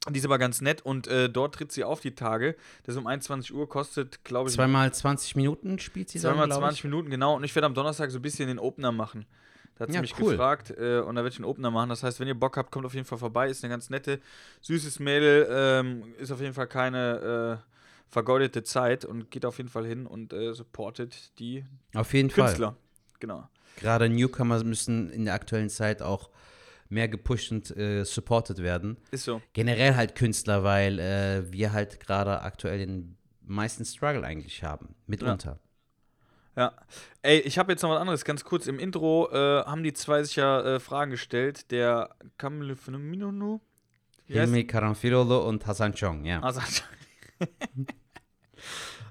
Die 0.09 0.17
ist 0.17 0.25
aber 0.25 0.39
ganz 0.39 0.61
nett 0.61 0.81
und 0.81 1.07
äh, 1.07 1.29
dort 1.29 1.55
tritt 1.55 1.71
sie 1.71 1.83
auf 1.83 1.99
die 1.99 2.15
Tage. 2.15 2.55
Das 2.83 2.95
ist 2.95 2.99
um 2.99 3.05
21 3.05 3.53
Uhr, 3.53 3.67
kostet, 3.69 4.23
glaube 4.23 4.49
ich, 4.49 4.55
Zweimal 4.55 4.91
20 4.91 5.35
Minuten 5.35 5.77
spielt 5.77 6.09
sie 6.09 6.19
dann, 6.19 6.31
Zweimal 6.31 6.47
glaub 6.47 6.59
20 6.61 6.79
ich. 6.79 6.83
Minuten, 6.85 7.09
genau. 7.11 7.35
Und 7.35 7.43
ich 7.43 7.53
werde 7.53 7.65
am 7.67 7.73
Donnerstag 7.75 8.09
so 8.09 8.17
ein 8.17 8.21
bisschen 8.21 8.47
den 8.47 8.57
Opener 8.59 8.91
machen. 8.91 9.25
Da 9.79 9.83
hat 9.83 9.89
sie 9.91 9.95
Ja, 9.95 10.01
mich 10.01 10.19
cool. 10.19 10.31
gefragt 10.33 10.71
äh, 10.71 10.99
und 10.99 11.15
da 11.15 11.23
werde 11.23 11.29
ich 11.29 11.37
einen 11.37 11.45
Opener 11.45 11.71
machen. 11.71 11.89
Das 11.89 12.03
heißt, 12.03 12.19
wenn 12.19 12.27
ihr 12.27 12.37
Bock 12.37 12.57
habt, 12.57 12.69
kommt 12.69 12.85
auf 12.85 12.93
jeden 12.93 13.05
Fall 13.05 13.17
vorbei. 13.17 13.49
Ist 13.49 13.63
eine 13.63 13.71
ganz 13.71 13.89
nette, 13.89 14.19
süßes 14.61 14.99
Mädel. 14.99 15.47
Ähm, 15.49 16.03
ist 16.19 16.31
auf 16.31 16.41
jeden 16.41 16.53
Fall 16.53 16.67
keine 16.67 17.61
äh, 17.65 17.65
vergeudete 18.11 18.61
Zeit 18.63 19.05
und 19.05 19.31
geht 19.31 19.45
auf 19.45 19.57
jeden 19.57 19.69
Fall 19.69 19.85
hin 19.85 20.05
und 20.05 20.33
äh, 20.33 20.53
supportet 20.53 21.31
die 21.39 21.63
Auf 21.95 22.13
jeden 22.13 22.29
Fall. 22.29 22.45
Künstler. 22.47 22.75
Genau. 23.19 23.47
Gerade 23.77 24.09
Newcomer 24.09 24.61
müssen 24.65 25.09
in 25.11 25.25
der 25.25 25.33
aktuellen 25.33 25.69
Zeit 25.69 26.01
auch 26.01 26.29
mehr 26.89 27.07
gepusht 27.07 27.51
und 27.51 27.75
äh, 27.77 28.03
supported 28.03 28.57
werden. 28.61 28.97
Ist 29.11 29.23
so. 29.23 29.41
Generell 29.53 29.95
halt 29.95 30.15
Künstler, 30.15 30.63
weil 30.63 30.99
äh, 30.99 31.51
wir 31.53 31.71
halt 31.71 31.99
gerade 32.01 32.41
aktuell 32.41 32.79
den 32.79 33.15
meisten 33.45 33.85
Struggle 33.85 34.23
eigentlich 34.25 34.63
haben. 34.63 34.95
Mitunter. 35.07 35.51
Ja. 35.51 35.59
Ey, 37.21 37.39
ich 37.39 37.57
habe 37.57 37.71
jetzt 37.71 37.81
noch 37.81 37.89
was 37.89 37.99
anderes, 37.99 38.25
ganz 38.25 38.43
kurz. 38.43 38.67
Im 38.67 38.79
Intro 38.79 39.29
äh, 39.31 39.63
haben 39.63 39.83
die 39.83 39.93
zwei 39.93 40.23
sich 40.23 40.35
ja 40.35 40.61
äh, 40.61 40.79
Fragen 40.79 41.11
gestellt. 41.11 41.71
Der 41.71 42.09
Kamil 42.37 42.75
Phenomenonu. 42.75 43.61
Hilmi 44.25 44.65
Karanfilolo 44.65 45.47
und 45.47 45.65
Hasan 45.65 45.93
Chong, 45.93 46.23
ja. 46.23 46.39
Also, 46.41 46.61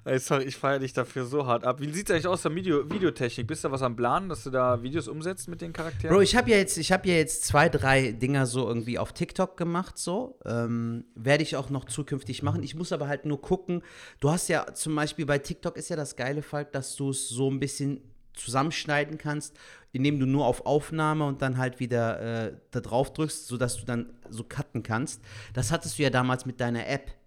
Ey, 0.08 0.18
sorry, 0.18 0.44
ich 0.44 0.56
feiere 0.56 0.78
dich 0.78 0.94
dafür 0.94 1.26
so 1.26 1.46
hart 1.46 1.64
ab. 1.64 1.80
Wie 1.80 1.92
sieht 1.92 2.08
es 2.08 2.14
eigentlich 2.14 2.26
aus 2.26 2.40
der 2.40 2.54
Video 2.54 2.90
Videotechnik? 2.90 3.46
Bist 3.46 3.64
du 3.64 3.70
was 3.70 3.82
am 3.82 3.94
Plan, 3.94 4.30
dass 4.30 4.42
du 4.42 4.48
da 4.48 4.82
Videos 4.82 5.06
umsetzt 5.06 5.48
mit 5.48 5.60
den 5.60 5.74
Charakteren? 5.74 6.14
Bro, 6.14 6.22
ich 6.22 6.34
habe 6.34 6.50
ja 6.50 6.56
jetzt, 6.56 6.78
habe 6.90 7.08
ja 7.08 7.14
jetzt 7.16 7.44
zwei, 7.44 7.68
drei 7.68 8.12
Dinger 8.12 8.46
so 8.46 8.66
irgendwie 8.66 8.98
auf 8.98 9.12
TikTok 9.12 9.58
gemacht, 9.58 9.98
so. 9.98 10.38
Ähm, 10.46 11.04
Werde 11.14 11.42
ich 11.42 11.56
auch 11.56 11.68
noch 11.68 11.84
zukünftig 11.84 12.42
machen. 12.42 12.62
Ich 12.62 12.74
muss 12.74 12.90
aber 12.90 13.06
halt 13.06 13.26
nur 13.26 13.42
gucken. 13.42 13.82
Du 14.18 14.30
hast 14.30 14.48
ja 14.48 14.72
zum 14.72 14.94
Beispiel 14.94 15.26
bei 15.26 15.38
TikTok 15.38 15.76
ist 15.76 15.90
ja 15.90 15.96
das 15.96 16.16
geile 16.16 16.40
Fall, 16.40 16.64
dass 16.64 16.96
du 16.96 17.10
es 17.10 17.28
so 17.28 17.50
ein 17.50 17.60
bisschen 17.60 18.00
zusammenschneiden 18.32 19.18
kannst, 19.18 19.58
indem 19.92 20.18
du 20.18 20.24
nur 20.24 20.46
auf 20.46 20.64
Aufnahme 20.64 21.26
und 21.26 21.42
dann 21.42 21.58
halt 21.58 21.80
wieder 21.80 22.46
äh, 22.46 22.56
da 22.70 22.80
drauf 22.80 23.12
drückst, 23.12 23.46
sodass 23.46 23.76
du 23.76 23.84
dann 23.84 24.14
so 24.30 24.42
cutten 24.42 24.82
kannst. 24.82 25.20
Das 25.52 25.70
hattest 25.70 25.98
du 25.98 26.02
ja 26.02 26.08
damals 26.08 26.46
mit 26.46 26.60
deiner 26.62 26.86
App. 26.86 27.17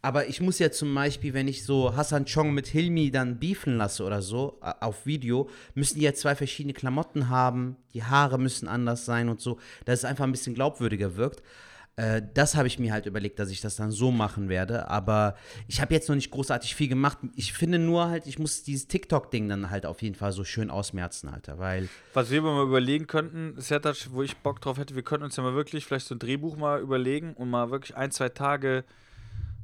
Aber 0.00 0.28
ich 0.28 0.40
muss 0.40 0.58
ja 0.58 0.70
zum 0.70 0.94
Beispiel, 0.94 1.34
wenn 1.34 1.48
ich 1.48 1.64
so 1.64 1.96
Hassan 1.96 2.24
Chong 2.24 2.54
mit 2.54 2.68
Hilmi 2.68 3.10
dann 3.10 3.38
beefen 3.38 3.76
lasse 3.76 4.04
oder 4.04 4.22
so, 4.22 4.58
auf 4.60 5.06
Video, 5.06 5.48
müssen 5.74 5.98
die 5.98 6.04
ja 6.04 6.14
zwei 6.14 6.36
verschiedene 6.36 6.72
Klamotten 6.72 7.28
haben, 7.28 7.76
die 7.94 8.04
Haare 8.04 8.38
müssen 8.38 8.68
anders 8.68 9.04
sein 9.04 9.28
und 9.28 9.40
so, 9.40 9.58
dass 9.84 10.00
es 10.00 10.04
einfach 10.04 10.24
ein 10.24 10.32
bisschen 10.32 10.54
glaubwürdiger 10.54 11.16
wirkt. 11.16 11.42
Äh, 11.98 12.22
das 12.32 12.54
habe 12.54 12.68
ich 12.68 12.78
mir 12.78 12.92
halt 12.92 13.06
überlegt, 13.06 13.40
dass 13.40 13.50
ich 13.50 13.60
das 13.60 13.74
dann 13.74 13.90
so 13.90 14.12
machen 14.12 14.48
werde. 14.48 14.88
Aber 14.88 15.34
ich 15.66 15.80
habe 15.80 15.92
jetzt 15.94 16.08
noch 16.08 16.14
nicht 16.14 16.30
großartig 16.30 16.76
viel 16.76 16.86
gemacht. 16.86 17.18
Ich 17.34 17.52
finde 17.52 17.80
nur 17.80 18.08
halt, 18.08 18.28
ich 18.28 18.38
muss 18.38 18.62
dieses 18.62 18.86
TikTok-Ding 18.86 19.48
dann 19.48 19.70
halt 19.70 19.84
auf 19.84 20.00
jeden 20.00 20.14
Fall 20.14 20.30
so 20.30 20.44
schön 20.44 20.70
ausmerzen, 20.70 21.28
Alter. 21.28 21.58
Weil, 21.58 21.88
Was 22.14 22.30
wir 22.30 22.40
mal 22.40 22.62
überlegen 22.62 23.08
könnten, 23.08 23.60
Sertac, 23.60 23.96
wo 24.12 24.22
ich 24.22 24.36
Bock 24.36 24.60
drauf 24.60 24.78
hätte, 24.78 24.94
wir 24.94 25.02
könnten 25.02 25.24
uns 25.24 25.36
ja 25.36 25.42
mal 25.42 25.54
wirklich 25.54 25.86
vielleicht 25.86 26.06
so 26.06 26.14
ein 26.14 26.20
Drehbuch 26.20 26.56
mal 26.56 26.80
überlegen 26.80 27.34
und 27.34 27.50
mal 27.50 27.72
wirklich 27.72 27.96
ein, 27.96 28.12
zwei 28.12 28.28
Tage 28.28 28.84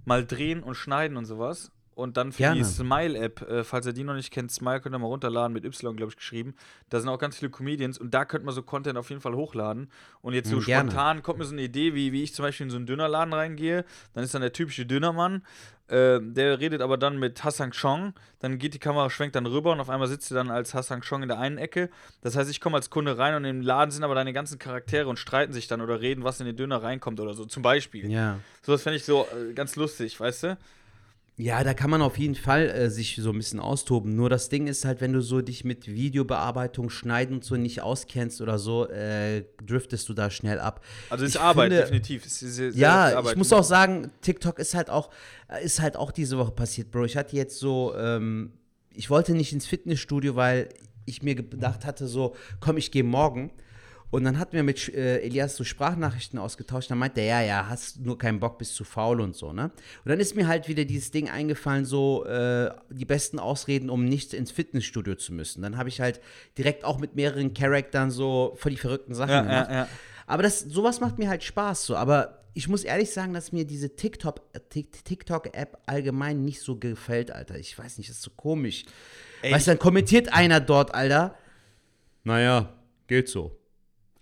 mal 0.04 0.24
drehen 0.26 0.62
und 0.62 0.74
schneiden 0.74 1.16
und 1.16 1.24
sowas. 1.24 1.70
Und 1.96 2.16
dann 2.16 2.32
für 2.32 2.38
die 2.38 2.42
Gerne. 2.42 2.64
Smile-App, 2.64 3.42
äh, 3.42 3.62
falls 3.62 3.86
ihr 3.86 3.92
die 3.92 4.02
noch 4.02 4.14
nicht 4.14 4.32
kennt, 4.32 4.50
Smile 4.50 4.80
könnt 4.80 4.96
ihr 4.96 4.98
mal 4.98 5.06
runterladen, 5.06 5.52
mit 5.52 5.64
Y, 5.64 5.94
glaube 5.96 6.10
ich, 6.10 6.16
geschrieben. 6.16 6.56
Da 6.88 6.98
sind 6.98 7.08
auch 7.08 7.18
ganz 7.20 7.36
viele 7.36 7.52
Comedians 7.52 7.98
und 7.98 8.12
da 8.12 8.24
könnte 8.24 8.44
man 8.46 8.52
so 8.52 8.64
Content 8.64 8.98
auf 8.98 9.10
jeden 9.10 9.20
Fall 9.20 9.36
hochladen. 9.36 9.88
Und 10.20 10.34
jetzt 10.34 10.50
so 10.50 10.56
Mhm, 10.56 10.64
gerne. 10.64 10.90
spontan 10.90 11.22
kommt 11.22 11.38
mir 11.38 11.44
so 11.44 11.52
eine 11.52 11.62
Idee, 11.62 11.94
wie, 11.94 12.10
wie 12.10 12.24
ich 12.24 12.34
zum 12.34 12.42
Beispiel 12.44 12.64
in 12.64 12.70
so 12.70 12.78
einen 12.78 12.86
Dönerladen 12.86 13.32
reingehe. 13.32 13.84
Dann 14.12 14.24
ist 14.24 14.34
dann 14.34 14.42
der 14.42 14.52
typische 14.52 14.84
Dönermann. 14.86 15.44
Äh, 15.88 16.18
der 16.22 16.60
redet 16.60 16.80
aber 16.80 16.96
dann 16.96 17.18
mit 17.18 17.44
Hassan 17.44 17.72
Chong. 17.72 18.14
Dann 18.40 18.58
geht 18.58 18.74
die 18.74 18.78
Kamera, 18.78 19.10
schwenkt 19.10 19.36
dann 19.36 19.46
rüber 19.46 19.72
und 19.72 19.80
auf 19.80 19.90
einmal 19.90 20.08
sitzt 20.08 20.28
sie 20.28 20.34
dann 20.34 20.50
als 20.50 20.72
Hassan 20.72 21.02
Chong 21.02 21.22
in 21.22 21.28
der 21.28 21.38
einen 21.38 21.58
Ecke. 21.58 21.90
Das 22.22 22.36
heißt, 22.36 22.50
ich 22.50 22.60
komme 22.60 22.76
als 22.76 22.88
Kunde 22.88 23.18
rein 23.18 23.34
und 23.34 23.44
im 23.44 23.60
Laden 23.60 23.90
sind 23.90 24.02
aber 24.02 24.14
deine 24.14 24.32
ganzen 24.32 24.58
Charaktere 24.58 25.08
und 25.08 25.18
streiten 25.18 25.52
sich 25.52 25.66
dann 25.68 25.80
oder 25.82 26.00
reden, 26.00 26.24
was 26.24 26.40
in 26.40 26.46
den 26.46 26.56
Döner 26.56 26.82
reinkommt 26.82 27.20
oder 27.20 27.34
so. 27.34 27.44
Zum 27.44 27.62
Beispiel. 27.62 28.10
ja. 28.10 28.38
So, 28.62 28.72
das 28.72 28.82
fände 28.82 28.96
ich 28.96 29.04
so 29.04 29.26
äh, 29.26 29.52
ganz 29.52 29.76
lustig, 29.76 30.18
weißt 30.18 30.44
du? 30.44 30.58
Ja, 31.36 31.64
da 31.64 31.74
kann 31.74 31.90
man 31.90 32.00
auf 32.00 32.16
jeden 32.16 32.36
Fall 32.36 32.68
äh, 32.70 32.90
sich 32.90 33.16
so 33.20 33.30
ein 33.30 33.36
bisschen 33.38 33.58
austoben. 33.58 34.14
Nur 34.14 34.30
das 34.30 34.50
Ding 34.50 34.68
ist 34.68 34.84
halt, 34.84 35.00
wenn 35.00 35.12
du 35.12 35.20
so 35.20 35.40
dich 35.42 35.64
mit 35.64 35.88
Videobearbeitung, 35.88 36.90
Schneiden 36.90 37.36
und 37.36 37.44
so 37.44 37.56
nicht 37.56 37.80
auskennst 37.80 38.40
oder 38.40 38.58
so, 38.60 38.88
äh, 38.88 39.42
driftest 39.66 40.08
du 40.08 40.14
da 40.14 40.30
schnell 40.30 40.60
ab. 40.60 40.84
Also 41.10 41.24
ist 41.24 41.34
Ich 41.34 41.40
Arbeit, 41.40 41.72
finde- 41.72 41.82
definitiv. 41.82 42.24
Ist 42.24 42.38
sehr 42.38 42.70
viel 42.70 42.80
Ja, 42.80 43.20
ich 43.28 43.36
muss 43.36 43.52
auch 43.52 43.64
sagen, 43.64 44.12
TikTok 44.20 44.60
ist 44.60 44.74
halt 44.74 44.90
auch, 44.90 45.10
äh, 45.48 45.64
ist 45.64 45.80
halt 45.80 45.96
auch 45.96 46.12
diese 46.12 46.38
Woche 46.38 46.52
passiert, 46.52 46.92
Bro. 46.92 47.06
Ich 47.06 47.16
hatte 47.16 47.34
jetzt 47.34 47.58
so, 47.58 47.92
ähm, 47.96 48.52
ich 48.94 49.10
wollte 49.10 49.32
nicht 49.32 49.52
ins 49.52 49.66
Fitnessstudio, 49.66 50.36
weil 50.36 50.68
ich 51.04 51.22
mir 51.24 51.34
gedacht 51.34 51.84
hatte, 51.84 52.06
so, 52.06 52.36
komm, 52.60 52.76
ich 52.76 52.92
gehe 52.92 53.02
morgen. 53.04 53.50
Und 54.14 54.24
dann 54.24 54.38
hatten 54.38 54.52
wir 54.52 54.62
mit 54.62 54.88
äh, 54.94 55.18
Elias 55.22 55.56
so 55.56 55.64
Sprachnachrichten 55.64 56.38
ausgetauscht. 56.38 56.90
Dann 56.90 56.98
meinte 56.98 57.20
er, 57.20 57.40
ja, 57.40 57.46
ja, 57.46 57.68
hast 57.68 58.00
nur 58.00 58.16
keinen 58.16 58.38
Bock, 58.38 58.58
bist 58.58 58.74
zu 58.76 58.84
faul 58.84 59.20
und 59.20 59.34
so, 59.34 59.52
ne? 59.52 59.64
Und 60.04 60.08
dann 60.10 60.20
ist 60.20 60.36
mir 60.36 60.46
halt 60.46 60.68
wieder 60.68 60.84
dieses 60.84 61.10
Ding 61.10 61.28
eingefallen, 61.28 61.84
so 61.84 62.24
äh, 62.24 62.70
die 62.90 63.04
besten 63.04 63.38
Ausreden, 63.38 63.90
um 63.90 64.04
nicht 64.04 64.32
ins 64.32 64.50
Fitnessstudio 64.52 65.16
zu 65.16 65.32
müssen. 65.34 65.62
Dann 65.62 65.76
habe 65.76 65.88
ich 65.88 66.00
halt 66.00 66.20
direkt 66.56 66.84
auch 66.84 66.98
mit 66.98 67.16
mehreren 67.16 67.54
Charaktern 67.54 68.10
so 68.12 68.54
voll 68.56 68.70
die 68.72 68.78
verrückten 68.78 69.14
Sachen 69.14 69.32
Ja, 69.32 69.42
gemacht. 69.42 69.68
ja, 69.70 69.74
ja. 69.76 69.88
Aber 70.26 70.42
das, 70.42 70.60
sowas 70.60 71.00
macht 71.00 71.18
mir 71.18 71.28
halt 71.28 71.42
Spaß 71.42 71.84
so. 71.84 71.96
Aber 71.96 72.44
ich 72.54 72.68
muss 72.68 72.84
ehrlich 72.84 73.10
sagen, 73.10 73.34
dass 73.34 73.50
mir 73.50 73.64
diese 73.66 73.88
TikTok- 73.88 74.40
Tik- 74.70 75.04
TikTok-App 75.04 75.78
allgemein 75.86 76.44
nicht 76.44 76.60
so 76.60 76.76
gefällt, 76.76 77.32
Alter. 77.32 77.58
Ich 77.58 77.76
weiß 77.76 77.98
nicht, 77.98 78.08
das 78.10 78.18
ist 78.18 78.22
so 78.22 78.30
komisch. 78.30 78.84
Ey, 79.42 79.52
weißt 79.52 79.66
du, 79.66 79.70
dann 79.72 79.78
kommentiert 79.80 80.32
einer 80.32 80.60
dort, 80.60 80.94
Alter. 80.94 81.34
Naja, 82.22 82.72
geht 83.08 83.28
so. 83.28 83.58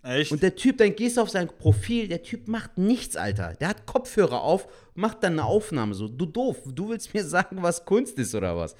Echt? 0.02 0.32
Und 0.32 0.42
der 0.42 0.56
Typ, 0.56 0.78
dann 0.78 0.96
gehst 0.96 1.16
du 1.16 1.20
auf 1.20 1.30
sein 1.30 1.48
Profil, 1.48 2.08
der 2.08 2.22
Typ 2.22 2.48
macht 2.48 2.76
nichts, 2.76 3.16
Alter. 3.16 3.54
Der 3.60 3.68
hat 3.68 3.86
Kopfhörer 3.86 4.42
auf, 4.42 4.66
macht 4.94 5.22
dann 5.22 5.34
eine 5.34 5.44
Aufnahme 5.44 5.94
so. 5.94 6.08
Du 6.08 6.26
doof, 6.26 6.58
du 6.66 6.88
willst 6.90 7.14
mir 7.14 7.24
sagen, 7.24 7.62
was 7.62 7.84
Kunst 7.84 8.18
ist 8.18 8.34
oder 8.34 8.56
was. 8.56 8.74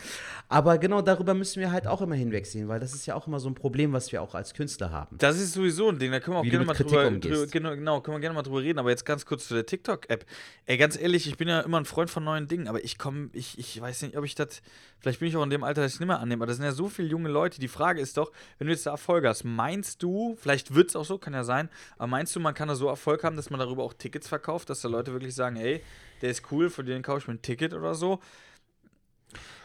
Aber 0.48 0.78
genau 0.78 1.02
darüber 1.02 1.34
müssen 1.34 1.60
wir 1.60 1.70
halt 1.72 1.86
auch 1.86 2.02
immer 2.02 2.14
hinwegsehen, 2.14 2.68
weil 2.68 2.80
das 2.80 2.94
ist 2.94 3.06
ja 3.06 3.14
auch 3.14 3.26
immer 3.26 3.40
so 3.40 3.48
ein 3.48 3.54
Problem, 3.54 3.92
was 3.92 4.12
wir 4.12 4.22
auch 4.22 4.34
als 4.34 4.54
Künstler 4.54 4.90
haben. 4.90 5.16
Das 5.18 5.38
ist 5.38 5.52
sowieso 5.54 5.88
ein 5.88 5.98
Ding, 5.98 6.10
da 6.12 6.20
können 6.20 6.36
wir 6.36 6.40
auch 6.40 6.44
Wie 6.44 6.50
gerne 6.50 6.64
mal 6.64 6.74
Kritik 6.74 6.92
drüber, 6.92 7.08
umgehst. 7.08 7.34
drüber 7.34 7.46
genau, 7.46 7.74
genau, 7.74 8.00
können 8.00 8.16
wir 8.16 8.20
gerne 8.20 8.34
mal 8.34 8.42
drüber 8.42 8.62
reden, 8.62 8.78
aber 8.78 8.90
jetzt 8.90 9.04
ganz 9.04 9.24
kurz 9.24 9.48
zu 9.48 9.54
der 9.54 9.66
TikTok-App. 9.66 10.26
Ey, 10.66 10.76
ganz 10.76 10.98
ehrlich, 10.98 11.26
ich 11.26 11.36
bin 11.36 11.48
ja 11.48 11.60
immer 11.60 11.78
ein 11.78 11.84
Freund 11.84 12.10
von 12.10 12.24
neuen 12.24 12.48
Dingen, 12.48 12.68
aber 12.68 12.84
ich 12.84 12.98
komme, 12.98 13.30
ich, 13.32 13.58
ich 13.58 13.80
weiß 13.80 14.02
nicht, 14.02 14.16
ob 14.16 14.24
ich 14.24 14.34
das, 14.34 14.62
vielleicht 15.00 15.20
bin 15.20 15.28
ich 15.28 15.36
auch 15.36 15.42
in 15.42 15.50
dem 15.50 15.64
Alter, 15.64 15.82
dass 15.82 15.92
ich 15.92 15.96
es 15.96 16.00
nicht 16.00 16.08
mehr 16.08 16.20
annehme, 16.20 16.42
aber 16.42 16.46
das 16.46 16.56
sind 16.56 16.64
ja 16.64 16.72
so 16.72 16.88
viele 16.88 17.08
junge 17.08 17.28
Leute. 17.28 17.60
Die 17.60 17.68
Frage 17.68 18.00
ist 18.00 18.16
doch, 18.16 18.32
wenn 18.58 18.66
du 18.66 18.72
jetzt 18.72 18.86
da 18.86 18.90
Erfolg 18.90 19.24
hast, 19.24 19.44
meinst 19.44 20.02
du, 20.02 20.36
vielleicht 20.38 20.74
wird 20.74 20.90
es 20.90 20.96
auch 20.96 21.04
so, 21.04 21.18
kann 21.18 21.32
ja 21.32 21.44
sein, 21.44 21.68
aber 21.96 22.08
meinst 22.08 22.36
du, 22.36 22.40
man 22.40 22.54
kann 22.54 22.68
da 22.68 22.74
so 22.74 22.88
Erfolg 22.88 23.24
haben, 23.24 23.36
dass 23.36 23.50
man 23.50 23.58
darüber 23.60 23.82
auch 23.84 23.94
Tickets 23.94 24.28
verkauft, 24.28 24.68
dass 24.70 24.82
da 24.82 24.88
Leute 24.88 25.12
wirklich 25.12 25.34
sagen, 25.34 25.56
ey, 25.56 25.82
der 26.22 26.30
ist 26.30 26.50
cool, 26.50 26.70
für 26.70 26.84
den 26.84 27.02
kaufe 27.02 27.18
ich 27.18 27.28
mir 27.28 27.34
ein 27.34 27.42
Ticket 27.42 27.74
oder 27.74 27.94
so? 27.94 28.20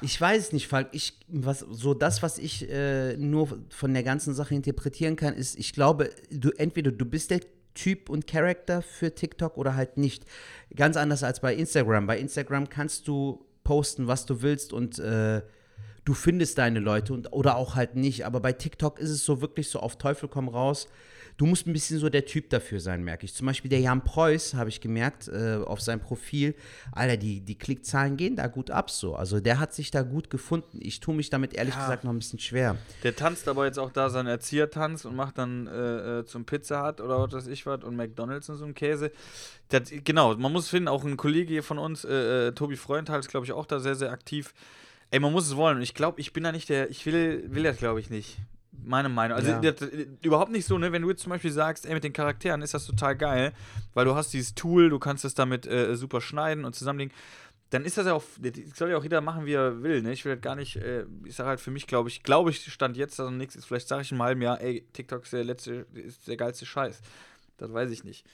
Ich 0.01 0.19
weiß 0.19 0.53
nicht, 0.53 0.67
Falk. 0.67 0.89
Ich, 0.91 1.19
was, 1.27 1.59
so 1.59 1.93
das, 1.93 2.21
was 2.23 2.37
ich 2.37 2.69
äh, 2.69 3.17
nur 3.17 3.59
von 3.69 3.93
der 3.93 4.03
ganzen 4.03 4.33
Sache 4.33 4.55
interpretieren 4.55 5.15
kann, 5.15 5.33
ist, 5.33 5.57
ich 5.57 5.73
glaube, 5.73 6.11
du 6.29 6.51
entweder 6.51 6.91
du 6.91 7.05
bist 7.05 7.31
der 7.31 7.41
Typ 7.73 8.09
und 8.09 8.27
Charakter 8.27 8.81
für 8.81 9.13
TikTok 9.13 9.57
oder 9.57 9.75
halt 9.75 9.97
nicht. 9.97 10.25
Ganz 10.75 10.97
anders 10.97 11.23
als 11.23 11.41
bei 11.41 11.53
Instagram. 11.53 12.07
Bei 12.07 12.17
Instagram 12.17 12.69
kannst 12.69 13.07
du 13.07 13.45
posten, 13.63 14.07
was 14.07 14.25
du 14.25 14.41
willst 14.41 14.73
und 14.73 14.97
äh, 14.99 15.41
du 16.05 16.13
findest 16.13 16.57
deine 16.57 16.79
Leute 16.79 17.13
und, 17.13 17.33
oder 17.33 17.57
auch 17.57 17.75
halt 17.75 17.95
nicht. 17.95 18.25
Aber 18.25 18.39
bei 18.39 18.53
TikTok 18.53 18.99
ist 18.99 19.09
es 19.09 19.25
so 19.25 19.41
wirklich 19.41 19.69
so 19.69 19.79
auf 19.79 19.97
Teufel 19.97 20.29
komm 20.29 20.47
raus. 20.47 20.87
Du 21.37 21.45
musst 21.45 21.67
ein 21.67 21.73
bisschen 21.73 21.99
so 21.99 22.09
der 22.09 22.25
Typ 22.25 22.49
dafür 22.49 22.79
sein, 22.79 23.03
merke 23.03 23.25
ich. 23.25 23.33
Zum 23.35 23.45
Beispiel 23.45 23.69
der 23.69 23.79
Jan 23.79 24.03
Preuß, 24.03 24.55
habe 24.55 24.69
ich 24.69 24.81
gemerkt, 24.81 25.27
äh, 25.27 25.57
auf 25.63 25.79
seinem 25.81 25.99
Profil. 25.99 26.55
Alter, 26.91 27.15
die, 27.15 27.41
die 27.41 27.55
Klickzahlen 27.55 28.17
gehen 28.17 28.35
da 28.35 28.47
gut 28.47 28.71
ab 28.71 28.89
so. 28.89 29.15
Also 29.15 29.39
der 29.39 29.59
hat 29.59 29.71
sich 29.71 29.91
da 29.91 30.01
gut 30.01 30.31
gefunden. 30.31 30.79
Ich 30.81 30.99
tue 30.99 31.13
mich 31.13 31.29
damit 31.29 31.53
ehrlich 31.53 31.75
Ja. 31.75 31.81
gesagt 31.81 32.03
noch 32.03 32.11
ein 32.11 32.17
bisschen 32.17 32.39
schwer. 32.39 32.75
Der 33.03 33.15
tanzt 33.15 33.47
aber 33.47 33.65
jetzt 33.65 33.77
auch 33.77 33.91
da 33.91 34.09
seinen 34.09 34.25
Erziehertanz 34.25 35.05
und 35.05 35.15
macht 35.15 35.37
dann 35.37 35.67
äh, 35.67 36.19
äh, 36.21 36.25
zum 36.25 36.45
Pizza 36.45 36.87
Hut 36.87 37.01
oder 37.01 37.19
was 37.19 37.31
weiß 37.33 37.47
ich 37.47 37.67
was 37.67 37.83
und 37.83 37.95
McDonalds 37.95 38.49
und 38.49 38.57
so 38.57 38.65
einen 38.65 38.73
Käse. 38.73 39.11
Das, 39.69 39.91
genau, 40.03 40.35
man 40.37 40.51
muss 40.51 40.69
finden, 40.69 40.87
auch 40.87 41.03
ein 41.03 41.17
Kollege 41.17 41.53
hier 41.53 41.63
von 41.63 41.77
uns, 41.77 42.03
äh, 42.03 42.47
äh, 42.47 42.51
Tobi 42.53 42.77
Freundhals, 42.77 43.27
glaube 43.27 43.45
ich, 43.45 43.51
auch 43.51 43.67
da 43.67 43.79
sehr, 43.79 43.95
sehr 43.95 44.11
aktiv. 44.11 44.55
Ey, 45.11 45.19
man 45.19 45.31
muss 45.31 45.45
es 45.45 45.55
wollen. 45.55 45.81
Ich 45.83 45.93
glaube, 45.93 46.19
ich 46.19 46.33
bin 46.33 46.43
da 46.43 46.51
nicht 46.51 46.67
der, 46.69 46.89
ich 46.89 47.05
will, 47.05 47.43
will 47.47 47.61
das, 47.63 47.77
glaube 47.77 47.99
ich, 47.99 48.09
nicht. 48.09 48.39
Meine 48.83 49.09
Meinung. 49.09 49.37
Also 49.37 49.51
Ja. 49.51 49.59
das, 49.59 49.81
äh, 49.81 50.07
überhaupt 50.21 50.51
nicht 50.51 50.65
so, 50.65 50.77
ne? 50.77 50.91
Wenn 50.91 51.01
du 51.01 51.09
jetzt 51.09 51.21
zum 51.23 51.31
Beispiel 51.31 51.51
sagst, 51.51 51.85
ey, 51.85 51.93
mit 51.93 52.03
den 52.03 52.13
Charakteren 52.13 52.61
ist 52.61 52.73
das 52.73 52.85
total 52.85 53.15
geil, 53.15 53.53
weil 53.93 54.05
du 54.05 54.15
hast 54.15 54.33
dieses 54.33 54.55
Tool, 54.55 54.89
du 54.89 54.99
kannst 54.99 55.23
das 55.23 55.33
damit 55.33 55.65
äh, 55.67 55.95
super 55.95 56.21
schneiden 56.21 56.63
und 56.65 56.75
zusammenlegen, 56.75 57.13
dann 57.69 57.83
ist 57.83 57.97
das 57.97 58.05
ja 58.05 58.13
auch, 58.13 58.23
das 58.39 58.53
soll 58.77 58.91
ja 58.91 58.97
auch 58.97 59.03
jeder 59.03 59.19
machen, 59.19 59.45
wie 59.45 59.53
er 59.53 59.83
will, 59.83 60.01
ne? 60.01 60.13
Ich 60.13 60.23
will 60.23 60.35
das 60.35 60.41
gar 60.41 60.55
nicht, 60.55 60.77
äh, 60.77 61.05
ich 61.25 61.35
sage 61.35 61.49
halt 61.49 61.59
für 61.59 61.71
mich, 61.71 61.85
glaube 61.85 62.07
ich, 62.09 62.23
glaube 62.23 62.49
ich, 62.49 62.71
stand 62.71 62.95
jetzt, 62.95 63.19
also 63.19 63.31
nichts 63.31 63.55
ist, 63.55 63.65
vielleicht 63.65 63.87
sage 63.89 64.03
ich 64.03 64.11
in 64.11 64.15
einem 64.15 64.23
halben 64.23 64.41
Jahr, 64.41 64.61
ey, 64.61 64.85
TikTok 64.93 65.23
ist 65.23 65.33
der 65.33 65.43
letzte, 65.43 65.85
ist 65.93 66.27
der 66.27 66.37
geilste 66.37 66.65
Scheiß. 66.65 67.01
Das 67.57 67.73
weiß 67.73 67.89
ich 67.91 68.03
nicht. 68.03 68.25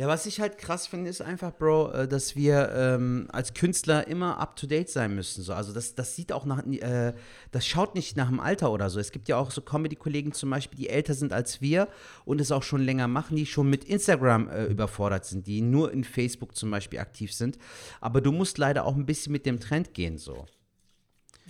Ja, 0.00 0.08
was 0.08 0.24
ich 0.24 0.40
halt 0.40 0.56
krass 0.56 0.86
finde, 0.86 1.10
ist 1.10 1.20
einfach, 1.20 1.52
Bro, 1.52 1.90
äh, 1.90 2.08
dass 2.08 2.34
wir 2.34 2.72
ähm, 2.74 3.28
als 3.32 3.52
Künstler 3.52 4.08
immer 4.08 4.38
up 4.38 4.56
to 4.56 4.66
date 4.66 4.88
sein 4.88 5.14
müssen. 5.14 5.42
So. 5.42 5.52
Also 5.52 5.74
das, 5.74 5.94
das 5.94 6.16
sieht 6.16 6.32
auch 6.32 6.46
nach, 6.46 6.64
äh, 6.64 7.12
das 7.50 7.66
schaut 7.66 7.94
nicht 7.94 8.16
nach 8.16 8.28
dem 8.28 8.40
Alter 8.40 8.72
oder 8.72 8.88
so. 8.88 8.98
Es 8.98 9.12
gibt 9.12 9.28
ja 9.28 9.36
auch 9.36 9.50
so 9.50 9.60
Comedy-Kollegen 9.60 10.32
zum 10.32 10.48
Beispiel, 10.48 10.78
die 10.78 10.88
älter 10.88 11.12
sind 11.12 11.34
als 11.34 11.60
wir 11.60 11.86
und 12.24 12.40
es 12.40 12.50
auch 12.50 12.62
schon 12.62 12.80
länger 12.80 13.08
machen, 13.08 13.36
die 13.36 13.44
schon 13.44 13.68
mit 13.68 13.84
Instagram 13.84 14.48
äh, 14.48 14.64
überfordert 14.64 15.26
sind, 15.26 15.46
die 15.46 15.60
nur 15.60 15.92
in 15.92 16.04
Facebook 16.04 16.56
zum 16.56 16.70
Beispiel 16.70 16.98
aktiv 16.98 17.34
sind. 17.34 17.58
Aber 18.00 18.22
du 18.22 18.32
musst 18.32 18.56
leider 18.56 18.86
auch 18.86 18.96
ein 18.96 19.04
bisschen 19.04 19.32
mit 19.32 19.44
dem 19.44 19.60
Trend 19.60 19.92
gehen, 19.92 20.16
so. 20.16 20.46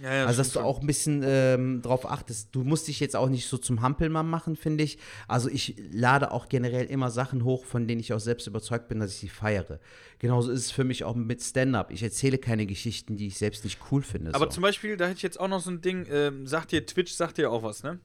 Ja, 0.00 0.14
ja, 0.14 0.26
Also, 0.26 0.38
dass 0.38 0.52
du 0.52 0.60
auch 0.60 0.80
ein 0.80 0.86
bisschen 0.86 1.22
ähm, 1.24 1.82
drauf 1.82 2.10
achtest. 2.10 2.54
Du 2.54 2.64
musst 2.64 2.88
dich 2.88 3.00
jetzt 3.00 3.14
auch 3.14 3.28
nicht 3.28 3.46
so 3.46 3.58
zum 3.58 3.82
Hampelmann 3.82 4.28
machen, 4.28 4.56
finde 4.56 4.82
ich. 4.82 4.98
Also, 5.28 5.48
ich 5.50 5.76
lade 5.92 6.30
auch 6.30 6.48
generell 6.48 6.86
immer 6.86 7.10
Sachen 7.10 7.44
hoch, 7.44 7.64
von 7.64 7.86
denen 7.86 8.00
ich 8.00 8.12
auch 8.14 8.20
selbst 8.20 8.46
überzeugt 8.46 8.88
bin, 8.88 9.00
dass 9.00 9.12
ich 9.12 9.18
sie 9.18 9.28
feiere. 9.28 9.78
Genauso 10.18 10.52
ist 10.52 10.60
es 10.60 10.70
für 10.70 10.84
mich 10.84 11.04
auch 11.04 11.14
mit 11.14 11.42
Stand-up. 11.42 11.90
Ich 11.90 12.02
erzähle 12.02 12.38
keine 12.38 12.66
Geschichten, 12.66 13.16
die 13.16 13.26
ich 13.26 13.36
selbst 13.36 13.64
nicht 13.64 13.78
cool 13.90 14.02
finde. 14.02 14.34
Aber 14.34 14.46
so. 14.46 14.52
zum 14.52 14.62
Beispiel, 14.62 14.96
da 14.96 15.04
hätte 15.04 15.16
ich 15.16 15.22
jetzt 15.22 15.38
auch 15.38 15.48
noch 15.48 15.60
so 15.60 15.70
ein 15.70 15.82
Ding, 15.82 16.06
ähm, 16.10 16.46
sagt 16.46 16.72
dir 16.72 16.86
Twitch, 16.86 17.12
sagt 17.12 17.36
dir 17.36 17.50
auch 17.50 17.62
was, 17.62 17.82
ne? 17.82 18.00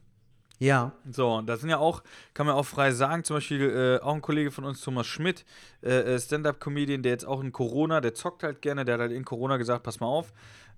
ja, 0.58 0.92
So, 1.10 1.42
da 1.42 1.56
sind 1.56 1.68
ja 1.68 1.78
auch, 1.78 2.02
kann 2.32 2.46
man 2.46 2.54
auch 2.54 2.64
frei 2.64 2.90
sagen, 2.90 3.24
zum 3.24 3.36
Beispiel 3.36 3.60
äh, 4.00 4.02
auch 4.02 4.14
ein 4.14 4.22
Kollege 4.22 4.50
von 4.50 4.64
uns, 4.64 4.80
Thomas 4.80 5.06
Schmidt, 5.06 5.44
äh, 5.82 6.14
äh, 6.14 6.18
Stand-Up-Comedian, 6.18 7.02
der 7.02 7.12
jetzt 7.12 7.26
auch 7.26 7.42
in 7.42 7.52
Corona, 7.52 8.00
der 8.00 8.14
zockt 8.14 8.42
halt 8.42 8.62
gerne, 8.62 8.86
der 8.86 8.94
hat 8.94 9.00
halt 9.02 9.12
in 9.12 9.24
Corona 9.24 9.58
gesagt, 9.58 9.82
pass 9.82 10.00
mal 10.00 10.06
auf, 10.06 10.32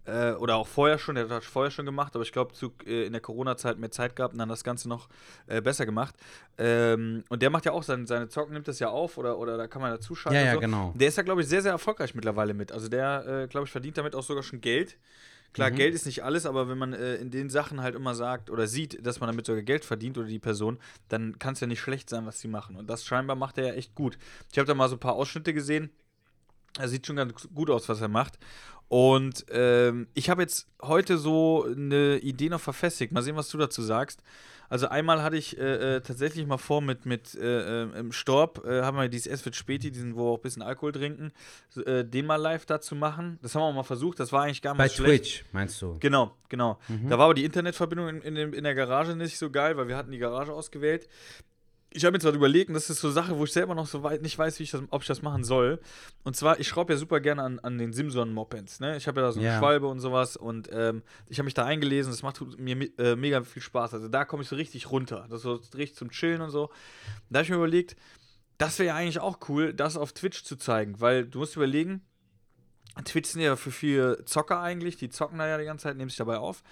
äh, 0.05 0.33
oder 0.33 0.57
auch 0.57 0.67
vorher 0.67 0.99
schon, 0.99 1.15
der 1.15 1.25
hat 1.25 1.31
das 1.31 1.45
vorher 1.45 1.71
schon 1.71 1.87
gemacht, 1.87 2.15
aber 2.15 2.23
ich 2.23 2.33
glaube, 2.33 2.53
äh, 2.87 3.07
in 3.07 3.13
der 3.13 3.21
Corona-Zeit 3.21 3.79
mehr 3.79 3.91
Zeit 3.91 4.17
gehabt 4.17 4.35
und 4.35 4.39
dann 4.39 4.49
das 4.49 4.65
Ganze 4.65 4.89
noch 4.89 5.09
äh, 5.47 5.61
besser 5.61 5.87
gemacht. 5.87 6.15
Ähm, 6.57 7.25
und 7.29 7.43
der 7.43 7.51
macht 7.51 7.65
ja 7.65 7.73
auch 7.73 7.83
sein, 7.83 8.07
seine 8.07 8.29
Zocken, 8.29 8.55
nimmt 8.55 8.69
das 8.69 8.79
ja 8.79 8.89
auf 8.89 9.19
oder, 9.19 9.39
oder 9.39 9.57
da 9.57 9.67
kann 9.67 9.83
man 9.83 9.91
dazuschalten. 9.91 10.35
Ja, 10.35 10.41
und 10.43 10.47
ja, 10.47 10.55
so. 10.55 10.61
genau. 10.61 10.95
Der 10.97 11.09
ist 11.09 11.17
ja, 11.17 11.23
glaube 11.23 11.43
ich, 11.43 11.49
sehr, 11.49 11.63
sehr 11.63 11.73
erfolgreich 11.73 12.15
mittlerweile 12.15 12.55
mit. 12.55 12.73
Also 12.73 12.89
der, 12.89 13.27
äh, 13.27 13.47
glaube 13.49 13.67
ich, 13.67 13.71
verdient 13.71 13.99
damit 13.99 14.15
auch 14.15 14.23
sogar 14.23 14.43
schon 14.43 14.61
Geld. 14.61 14.99
Klar, 15.53 15.71
Geld 15.71 15.95
ist 15.95 16.07
nicht 16.07 16.23
alles, 16.23 16.47
aber 16.47 16.69
wenn 16.69 16.79
man 16.79 16.93
äh, 16.93 17.17
in 17.17 17.31
den 17.31 17.49
Sachen 17.49 17.81
halt 17.81 17.95
immer 17.95 18.15
sagt 18.15 18.51
oder 18.51 18.67
sieht, 18.67 19.05
dass 19.05 19.19
man 19.21 19.29
damit 19.29 19.47
sogar 19.47 19.63
Geld 19.63 19.85
verdient 19.85 20.19
oder 20.19 20.29
die 20.29 20.39
Person, 20.39 20.79
dann 21.09 21.39
kann 21.39 21.55
es 21.55 21.61
ja 21.61 21.67
nicht 21.67 21.81
schlecht 21.81 22.11
sein, 22.11 22.27
was 22.27 22.41
sie 22.41 22.49
machen. 22.49 22.77
Und 22.77 22.89
das 22.89 23.05
scheinbar 23.05 23.35
macht 23.35 23.59
er 23.59 23.69
ja 23.69 23.73
echt 23.73 23.95
gut. 23.95 24.19
Ich 24.53 24.59
habe 24.59 24.67
da 24.67 24.75
mal 24.75 24.89
so 24.89 24.97
ein 24.97 25.01
paar 25.01 25.15
Ausschnitte 25.15 25.55
gesehen. 25.55 25.91
Er 26.79 26.89
sieht 26.89 27.07
schon 27.07 27.17
ganz 27.17 27.49
gut 27.55 27.71
aus, 27.71 27.89
was 27.89 28.01
er 28.01 28.09
macht. 28.09 28.39
Und 28.89 29.45
ähm, 29.51 30.09
ich 30.15 30.31
habe 30.31 30.43
jetzt 30.43 30.67
heute 30.83 31.19
so 31.19 31.65
eine 31.65 32.19
Idee 32.19 32.49
noch 32.49 32.61
verfestigt. 32.61 33.13
Mal 33.13 33.23
sehen, 33.23 33.37
was 33.37 33.49
du 33.51 33.59
dazu 33.59 33.83
sagst. 33.83 34.23
Also 34.71 34.89
einmal 34.89 35.23
hatte 35.23 35.37
ich 35.37 35.59
äh, 35.59 35.97
äh, 35.97 36.01
tatsächlich 36.01 36.47
mal 36.47 36.59
vor 36.59 36.83
mit, 36.83 37.07
mit 37.07 37.35
äh, 37.35 37.85
äh, 37.85 37.99
im 37.99 38.13
Storb, 38.13 38.67
äh, 38.67 38.83
haben 38.83 38.99
wir 38.99 39.09
dieses 39.09 39.27
S 39.27 39.45
wird 39.45 39.57
Späti, 39.57 39.91
diesen, 39.91 40.15
wo 40.15 40.27
wir 40.27 40.33
auch 40.33 40.39
ein 40.39 40.43
bisschen 40.43 40.63
Alkohol 40.63 40.93
trinken, 40.93 41.33
äh, 41.87 42.05
den 42.05 42.27
mal 42.27 42.37
live 42.37 42.67
da 42.67 42.79
zu 42.79 42.95
machen. 42.95 43.39
Das 43.41 43.55
haben 43.55 43.63
wir 43.63 43.73
mal 43.73 43.83
versucht, 43.83 44.21
das 44.21 44.31
war 44.31 44.43
eigentlich 44.43 44.61
gar 44.61 44.75
bei 44.75 44.85
nicht 44.85 44.97
schlecht. 44.97 45.25
Twitch, 45.25 45.45
meinst 45.53 45.81
du? 45.81 45.97
Genau, 46.01 46.33
genau. 46.51 46.79
Mhm. 46.89 47.09
Da 47.09 47.17
war 47.17 47.25
aber 47.27 47.35
die 47.35 47.45
Internetverbindung 47.45 48.21
in, 48.21 48.37
in, 48.37 48.53
in 48.53 48.65
der 48.65 48.75
Garage 48.75 49.17
nicht 49.17 49.39
so 49.39 49.51
geil, 49.51 49.79
weil 49.79 49.89
wir 49.89 49.97
hatten 49.97 50.11
die 50.11 50.19
Garage 50.19 50.53
ausgewählt. 50.53 51.09
Ich 51.91 52.05
habe 52.05 52.15
jetzt 52.17 52.25
gerade 52.25 52.37
überlegt, 52.37 52.69
und 52.69 52.75
das 52.75 52.91
ist 52.91 53.01
so 53.01 53.11
Sache, 53.11 53.39
wo 53.39 53.45
ich 53.45 53.53
selber 53.53 53.75
noch 53.75 53.87
so 53.87 54.03
weit 54.03 54.21
nicht 54.21 54.37
weiß, 54.39 54.59
wie 54.59 54.65
ich 54.65 54.71
das, 54.71 54.83
ob 54.91 55.01
ich 55.03 55.09
das 55.09 55.23
machen 55.23 55.43
soll. 55.43 55.81
Und 56.23 56.37
zwar, 56.37 56.61
ich 56.61 56.69
schraube 56.69 56.93
ja 56.93 56.99
super 56.99 57.19
gerne 57.21 57.43
an, 57.43 57.59
an 57.61 57.79
den 57.79 57.95
Simson-Mopeds. 57.95 58.81
Ne? 58.81 58.97
Ich 58.99 59.07
habe 59.09 59.21
ja 59.21 59.27
da 59.27 59.33
so 59.33 59.41
eine 59.41 59.49
Ja. 59.49 59.59
Schwalbe 59.59 59.87
und 59.87 60.01
sowas 60.01 60.37
und 60.37 60.69
ähm, 60.71 61.03
ich 61.29 61.39
habe 61.39 61.47
mich 61.47 61.55
da 61.55 61.65
eingelesen. 61.65 62.13
Das 62.13 62.23
macht 62.23 62.41
mir 62.59 62.77
mi- 62.77 62.93
äh, 62.99 63.17
mega 63.17 63.43
viel 63.43 63.63
Spaß. 63.63 63.95
Also 63.95 64.09
da 64.09 64.27
komme 64.27 64.43
ich 64.43 64.49
so 64.51 64.57
richtig 64.57 64.91
runter. 64.91 65.27
Das 65.31 65.39
ist 65.39 65.45
so 65.45 65.61
richtig 65.77 65.97
zum 65.97 66.11
Chillen 66.11 66.43
und 66.43 66.51
so. 66.51 66.71
Da 67.31 67.39
habe 67.39 67.45
ich 67.45 67.51
mir 67.51 67.57
überlegt, 67.57 67.97
das 68.59 68.79
wäre 68.79 68.89
ja 68.89 68.95
eigentlich 68.97 69.21
auch 69.21 69.39
cool, 69.49 69.73
das 69.73 69.97
auf 69.97 70.13
Twitch 70.13 70.45
zu 70.45 70.57
zeigen, 70.57 71.01
weil 71.01 71.25
du 71.27 71.39
musst 71.39 71.57
überlegen, 71.57 72.03
Twitch 73.05 73.31
sind 73.31 73.43
ja 73.43 73.57
für 73.57 73.71
viele 73.71 74.25
Zocker 74.25 74.61
eigentlich, 74.61 74.97
die 74.97 75.09
zocken 75.09 75.39
da 75.39 75.47
ja 75.47 75.59
die 75.59 75.65
ganze 75.65 75.85
Zeit, 75.85 75.97
nehmen 75.97 76.11
sich 76.11 76.19
dabei 76.19 76.39
auf. 76.39 76.63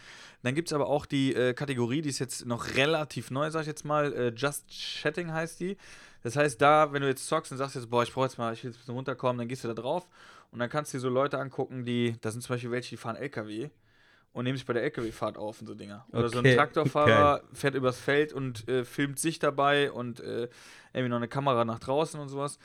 Dann 0.43 0.55
gibt 0.55 0.69
es 0.69 0.73
aber 0.73 0.87
auch 0.87 1.07
die 1.07 1.35
äh, 1.35 1.55
Kategorie, 1.55 2.03
die 2.03 2.09
ist 2.09 2.19
jetzt 2.19 2.47
noch 2.47 2.75
relativ 2.77 3.31
neu, 3.31 3.51
sag 3.51 3.63
ich 3.63 3.67
jetzt 3.67 3.85
mal, 3.85 4.13
äh, 4.13 4.33
Just 4.35 4.67
Chatting 4.69 5.33
heißt 5.33 5.61
die. 5.61 5.77
Das 6.23 6.37
heißt, 6.37 6.61
da, 6.61 6.93
wenn 6.93 7.03
du 7.03 7.09
jetzt 7.09 7.27
zockst 7.27 7.53
und 7.53 7.59
sagst 7.59 7.77
jetzt, 7.77 7.89
boah, 7.89 8.03
ich 8.03 8.13
brauche 8.13 8.27
jetzt 8.27 8.39
mal, 8.39 8.53
ich 8.53 8.65
will 8.65 8.71
jetzt 8.71 8.79
ein 8.79 8.81
bisschen 8.81 8.95
runterkommen, 8.95 9.39
dann 9.39 9.49
gehst 9.49 9.65
du 9.65 9.69
da 9.69 9.75
drauf 9.75 10.09
und 10.51 10.59
dann 10.59 10.69
kannst 10.69 10.93
du 10.93 10.99
dir 10.99 11.03
so 11.03 11.09
Leute 11.09 11.39
angucken, 11.39 11.85
die, 11.85 12.17
da 12.21 12.31
sind 12.31 12.43
zum 12.43 12.55
Beispiel 12.55 12.71
welche, 12.71 12.91
die 12.91 12.97
fahren 12.97 13.17
LKW 13.17 13.71
und 14.33 14.45
nehmen 14.45 14.57
sich 14.59 14.67
bei 14.67 14.75
der 14.75 14.83
LKW-Fahrt 14.83 15.39
auf 15.39 15.61
und 15.61 15.67
so 15.67 15.75
Dinger. 15.75 16.05
Oder 16.13 16.29
so 16.29 16.39
ein 16.39 16.45
Okay, 16.45 16.57
Traktorfahrer 16.57 17.43
fährt 17.55 17.75
übers 17.75 17.99
Feld 17.99 18.33
und 18.33 18.69
äh, 18.69 18.85
filmt 18.85 19.19
sich 19.19 19.39
dabei 19.39 19.91
und 19.91 20.21
äh, 20.21 20.49
irgendwie 20.93 21.09
noch 21.09 21.17
eine 21.17 21.29
Kamera 21.29 21.65
nach 21.65 21.79
draußen 21.79 22.21
und 22.21 22.29
sowas. 22.29 22.59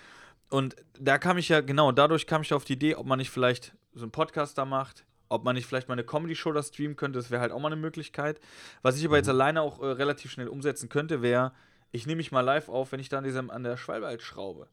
Und 0.51 0.75
da 0.99 1.17
kam 1.17 1.37
ich 1.37 1.49
ja, 1.49 1.61
genau, 1.61 1.91
dadurch 1.91 2.27
kam 2.27 2.41
ich 2.43 2.53
auf 2.53 2.65
die 2.65 2.73
Idee, 2.73 2.95
ob 2.95 3.05
man 3.07 3.17
nicht 3.17 3.31
vielleicht 3.31 3.73
so 3.93 4.03
einen 4.03 4.11
Podcast 4.11 4.57
da 4.57 4.65
macht, 4.65 5.05
ob 5.29 5.43
man 5.45 5.55
nicht 5.55 5.65
vielleicht 5.65 5.87
mal 5.87 5.93
eine 5.93 6.03
Comedy-Show 6.03 6.51
da 6.51 6.61
streamen 6.61 6.97
könnte, 6.97 7.17
das 7.17 7.31
wäre 7.31 7.41
halt 7.41 7.51
auch 7.53 7.59
mal 7.59 7.67
eine 7.71 7.77
Möglichkeit. 7.81 8.39
Was 8.81 8.97
ich 8.97 9.05
aber 9.05 9.13
Mhm. 9.15 9.19
jetzt 9.19 9.29
alleine 9.29 9.61
auch 9.61 9.81
äh, 9.81 9.85
relativ 9.85 10.29
schnell 10.31 10.49
umsetzen 10.49 10.89
könnte, 10.89 11.21
wäre, 11.21 11.53
ich 11.91 12.05
nehme 12.05 12.17
mich 12.17 12.31
mal 12.33 12.41
live 12.41 12.67
auf, 12.69 12.91
wenn 12.91 12.99
ich 12.99 13.09
da 13.09 13.17
an, 13.19 13.23
diesem, 13.23 13.49
an 13.49 13.63
der 13.63 13.77
Schwalbe 13.77 14.07
halt 14.07 14.21
schraube. 14.21 14.67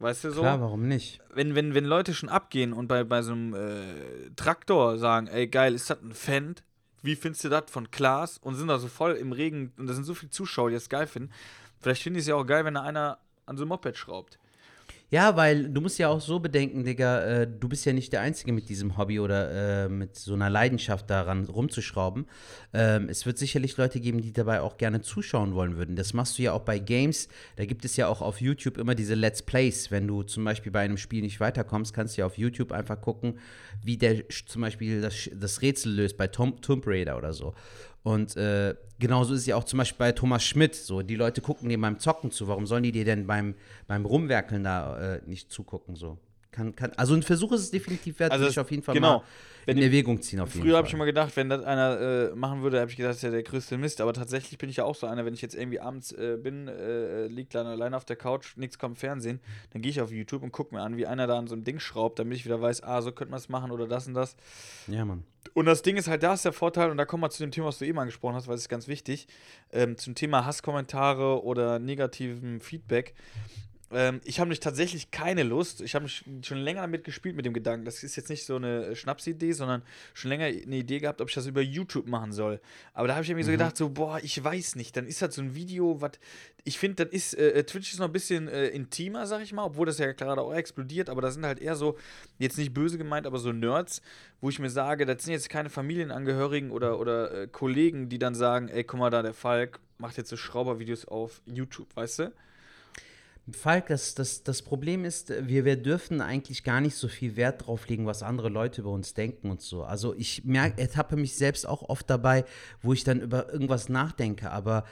Weißt 0.00 0.24
du 0.24 0.30
so? 0.30 0.40
Klar, 0.42 0.60
warum 0.60 0.86
nicht? 0.86 1.20
wenn, 1.34 1.54
wenn, 1.54 1.74
wenn 1.74 1.84
Leute 1.84 2.14
schon 2.14 2.28
abgehen 2.28 2.72
und 2.72 2.86
bei, 2.88 3.04
bei 3.04 3.22
so 3.22 3.32
einem 3.32 3.54
äh, 3.54 4.30
Traktor 4.36 4.98
sagen, 4.98 5.26
ey 5.26 5.46
geil, 5.48 5.74
ist 5.74 5.90
das 5.90 6.00
ein 6.02 6.12
Fendt? 6.12 6.62
Wie 7.02 7.16
findest 7.16 7.44
du 7.44 7.48
das 7.48 7.70
von 7.70 7.90
Klaas? 7.90 8.36
Und 8.38 8.54
sind 8.56 8.68
da 8.68 8.78
so 8.78 8.88
voll 8.88 9.12
im 9.12 9.32
Regen 9.32 9.72
und 9.78 9.86
da 9.86 9.94
sind 9.94 10.04
so 10.04 10.12
viele 10.14 10.30
Zuschauer, 10.30 10.68
die 10.68 10.74
das 10.76 10.90
geil 10.90 11.06
finden. 11.06 11.30
Vielleicht 11.80 12.02
finde 12.02 12.18
ich 12.18 12.24
es 12.24 12.28
ja 12.28 12.34
auch 12.34 12.44
geil, 12.46 12.64
wenn 12.66 12.74
da 12.74 12.82
einer 12.82 13.18
an 13.46 13.56
so 13.56 13.62
einem 13.62 13.70
Moped 13.70 13.96
schraubt. 13.96 14.38
Ja, 15.12 15.34
weil 15.34 15.68
du 15.70 15.80
musst 15.80 15.98
ja 15.98 16.08
auch 16.08 16.20
so 16.20 16.38
bedenken, 16.38 16.84
Digga, 16.84 17.20
äh, 17.22 17.46
du 17.48 17.68
bist 17.68 17.84
ja 17.84 17.92
nicht 17.92 18.12
der 18.12 18.20
Einzige 18.20 18.52
mit 18.52 18.68
diesem 18.68 18.96
Hobby 18.96 19.18
oder 19.18 19.86
äh, 19.86 19.88
mit 19.88 20.14
so 20.14 20.34
einer 20.34 20.48
Leidenschaft 20.48 21.10
daran 21.10 21.46
rumzuschrauben. 21.46 22.26
Ähm, 22.72 23.08
es 23.08 23.26
wird 23.26 23.36
sicherlich 23.36 23.76
Leute 23.76 23.98
geben, 23.98 24.22
die 24.22 24.32
dabei 24.32 24.60
auch 24.60 24.76
gerne 24.76 25.00
zuschauen 25.00 25.56
wollen 25.56 25.76
würden. 25.76 25.96
Das 25.96 26.14
machst 26.14 26.38
du 26.38 26.42
ja 26.42 26.52
auch 26.52 26.60
bei 26.60 26.78
Games. 26.78 27.28
Da 27.56 27.64
gibt 27.64 27.84
es 27.84 27.96
ja 27.96 28.06
auch 28.06 28.22
auf 28.22 28.40
YouTube 28.40 28.78
immer 28.78 28.94
diese 28.94 29.16
Let's 29.16 29.42
Plays. 29.42 29.90
Wenn 29.90 30.06
du 30.06 30.22
zum 30.22 30.44
Beispiel 30.44 30.70
bei 30.70 30.80
einem 30.80 30.96
Spiel 30.96 31.22
nicht 31.22 31.40
weiterkommst, 31.40 31.92
kannst 31.92 32.16
du 32.16 32.20
ja 32.20 32.26
auf 32.26 32.38
YouTube 32.38 32.70
einfach 32.70 33.00
gucken, 33.00 33.40
wie 33.82 33.96
der 33.96 34.28
zum 34.28 34.62
Beispiel 34.62 35.00
das, 35.00 35.28
das 35.34 35.60
Rätsel 35.60 35.92
löst 35.92 36.18
bei 36.18 36.28
Tom, 36.28 36.60
Tomb 36.60 36.86
Raider 36.86 37.18
oder 37.18 37.32
so. 37.32 37.54
Und 38.02 38.36
äh, 38.36 38.74
genauso 38.98 39.34
ist 39.34 39.40
es 39.40 39.46
ja 39.46 39.56
auch 39.56 39.64
zum 39.64 39.78
Beispiel 39.78 39.98
bei 39.98 40.12
Thomas 40.12 40.42
Schmidt 40.42 40.74
so. 40.74 41.02
Die 41.02 41.16
Leute 41.16 41.40
gucken 41.40 41.68
dir 41.68 41.80
beim 41.80 41.98
Zocken 41.98 42.30
zu. 42.30 42.48
Warum 42.48 42.66
sollen 42.66 42.82
die 42.82 42.92
dir 42.92 43.04
denn 43.04 43.26
beim, 43.26 43.54
beim 43.86 44.06
Rumwerkeln 44.06 44.64
da 44.64 45.16
äh, 45.16 45.20
nicht 45.26 45.50
zugucken? 45.50 45.96
So? 45.96 46.18
Kann, 46.50 46.74
kann, 46.74 46.92
also 46.96 47.14
ein 47.14 47.22
Versuch 47.22 47.52
ist 47.52 47.60
es 47.60 47.70
definitiv 47.70 48.18
wert, 48.18 48.32
Also 48.32 48.46
sich 48.46 48.58
auf 48.58 48.70
jeden 48.70 48.82
Fall 48.82 48.94
genau. 48.94 49.18
mal 49.18 49.24
in 49.70 49.76
die- 49.78 49.84
Erwägung 49.84 50.20
ziehen. 50.22 50.40
Auf 50.40 50.54
jeden 50.54 50.66
Früher 50.66 50.76
habe 50.76 50.86
ich 50.88 50.94
immer 50.94 51.04
gedacht, 51.06 51.34
wenn 51.36 51.48
das 51.48 51.62
einer 51.64 52.30
äh, 52.32 52.34
machen 52.34 52.62
würde, 52.62 52.80
habe 52.80 52.90
ich 52.90 52.96
gedacht, 52.96 53.10
das 53.10 53.16
ist 53.18 53.22
ja 53.22 53.30
der 53.30 53.42
größte 53.42 53.78
Mist. 53.78 54.00
Aber 54.00 54.12
tatsächlich 54.12 54.58
bin 54.58 54.68
ich 54.70 54.76
ja 54.76 54.84
auch 54.84 54.94
so 54.94 55.06
einer, 55.06 55.24
wenn 55.24 55.34
ich 55.34 55.42
jetzt 55.42 55.54
irgendwie 55.54 55.80
abends 55.80 56.12
äh, 56.12 56.36
bin, 56.42 56.68
äh, 56.68 57.26
liegt 57.26 57.54
dann 57.54 57.66
alleine 57.66 57.96
auf 57.96 58.04
der 58.04 58.16
Couch, 58.16 58.56
nichts 58.56 58.78
kommt 58.78 58.96
im 58.96 59.00
Fernsehen, 59.00 59.40
dann 59.72 59.82
gehe 59.82 59.90
ich 59.90 60.00
auf 60.00 60.10
YouTube 60.12 60.42
und 60.42 60.52
gucke 60.52 60.74
mir 60.74 60.82
an, 60.82 60.96
wie 60.96 61.06
einer 61.06 61.26
da 61.26 61.38
an 61.38 61.46
so 61.46 61.54
einem 61.54 61.64
Ding 61.64 61.78
schraubt, 61.80 62.18
damit 62.18 62.36
ich 62.36 62.44
wieder 62.44 62.60
weiß, 62.60 62.82
ah, 62.82 63.02
so 63.02 63.12
könnte 63.12 63.30
man 63.30 63.38
es 63.38 63.48
machen 63.48 63.70
oder 63.70 63.86
das 63.86 64.06
und 64.06 64.14
das. 64.14 64.36
Ja, 64.86 65.04
Mann. 65.04 65.24
Und 65.54 65.64
das 65.66 65.82
Ding 65.82 65.96
ist 65.96 66.06
halt, 66.06 66.22
da 66.22 66.34
ist 66.34 66.44
der 66.44 66.52
Vorteil, 66.52 66.90
und 66.90 66.96
da 66.98 67.04
kommen 67.06 67.22
wir 67.22 67.30
zu 67.30 67.42
dem 67.42 67.50
Thema, 67.50 67.68
was 67.68 67.78
du 67.78 67.86
eben 67.86 67.98
angesprochen 67.98 68.34
hast, 68.34 68.46
weil 68.46 68.54
es 68.56 68.62
ist 68.62 68.68
ganz 68.68 68.88
wichtig, 68.88 69.26
ähm, 69.72 69.96
zum 69.96 70.14
Thema 70.14 70.44
Hasskommentare 70.44 71.42
oder 71.42 71.78
negativem 71.78 72.60
Feedback. 72.60 73.14
Ähm, 73.92 74.20
ich 74.24 74.38
habe 74.38 74.46
nämlich 74.46 74.60
tatsächlich 74.60 75.10
keine 75.10 75.42
Lust. 75.42 75.80
Ich 75.80 75.94
habe 75.94 76.04
mich 76.04 76.24
schon 76.42 76.58
länger 76.58 76.82
damit 76.82 77.04
gespielt 77.04 77.34
mit 77.34 77.44
dem 77.44 77.52
Gedanken. 77.52 77.84
Das 77.84 78.02
ist 78.02 78.16
jetzt 78.16 78.28
nicht 78.28 78.44
so 78.44 78.56
eine 78.56 78.86
äh, 78.86 78.96
Schnapsidee, 78.96 79.52
sondern 79.52 79.82
schon 80.14 80.28
länger 80.28 80.44
eine 80.44 80.76
Idee 80.76 81.00
gehabt, 81.00 81.20
ob 81.20 81.28
ich 81.28 81.34
das 81.34 81.46
über 81.46 81.60
YouTube 81.60 82.06
machen 82.06 82.32
soll. 82.32 82.60
Aber 82.94 83.08
da 83.08 83.14
habe 83.14 83.24
ich 83.24 83.30
irgendwie 83.30 83.46
so 83.46 83.50
gedacht, 83.50 83.76
so, 83.76 83.88
boah, 83.88 84.20
ich 84.22 84.42
weiß 84.42 84.76
nicht. 84.76 84.96
Dann 84.96 85.06
ist 85.06 85.22
das 85.22 85.34
so 85.34 85.42
ein 85.42 85.54
Video, 85.54 86.00
was. 86.00 86.12
Ich 86.64 86.78
finde, 86.78 87.04
das 87.04 87.14
ist. 87.14 87.34
Äh, 87.34 87.64
Twitch 87.64 87.92
ist 87.92 87.98
noch 87.98 88.06
ein 88.06 88.12
bisschen 88.12 88.46
äh, 88.48 88.68
intimer, 88.68 89.26
sag 89.26 89.42
ich 89.42 89.52
mal, 89.52 89.64
obwohl 89.64 89.86
das 89.86 89.98
ja 89.98 90.12
gerade 90.12 90.40
auch 90.40 90.54
explodiert. 90.54 91.10
Aber 91.10 91.20
da 91.20 91.30
sind 91.30 91.44
halt 91.44 91.58
eher 91.58 91.74
so, 91.74 91.96
jetzt 92.38 92.58
nicht 92.58 92.72
böse 92.72 92.96
gemeint, 92.96 93.26
aber 93.26 93.38
so 93.38 93.52
Nerds, 93.52 94.02
wo 94.40 94.50
ich 94.50 94.60
mir 94.60 94.70
sage, 94.70 95.04
das 95.04 95.24
sind 95.24 95.32
jetzt 95.32 95.48
keine 95.48 95.68
Familienangehörigen 95.68 96.70
oder, 96.70 97.00
oder 97.00 97.42
äh, 97.42 97.46
Kollegen, 97.48 98.08
die 98.08 98.18
dann 98.18 98.36
sagen, 98.36 98.68
ey, 98.68 98.84
guck 98.84 99.00
mal 99.00 99.10
da, 99.10 99.22
der 99.22 99.34
Falk 99.34 99.80
macht 99.98 100.16
jetzt 100.16 100.30
so 100.30 100.36
Schraubervideos 100.36 101.06
auf 101.06 101.42
YouTube, 101.44 101.88
weißt 101.96 102.20
du? 102.20 102.32
Falk, 103.52 103.88
das, 103.88 104.14
das, 104.14 104.42
das 104.42 104.62
Problem 104.62 105.04
ist, 105.04 105.30
wir, 105.48 105.64
wir 105.64 105.76
dürfen 105.76 106.20
eigentlich 106.20 106.62
gar 106.62 106.80
nicht 106.80 106.94
so 106.94 107.08
viel 107.08 107.36
Wert 107.36 107.66
drauf 107.66 107.88
legen, 107.88 108.06
was 108.06 108.22
andere 108.22 108.48
Leute 108.48 108.82
über 108.82 108.90
uns 108.90 109.14
denken 109.14 109.50
und 109.50 109.60
so. 109.60 109.82
Also 109.82 110.14
ich 110.16 110.44
merke, 110.44 110.80
ertappe 110.80 111.16
mich 111.16 111.34
selbst 111.34 111.66
auch 111.66 111.88
oft 111.88 112.08
dabei, 112.08 112.44
wo 112.82 112.92
ich 112.92 113.02
dann 113.02 113.20
über 113.20 113.52
irgendwas 113.52 113.88
nachdenke, 113.88 114.50
aber 114.50 114.84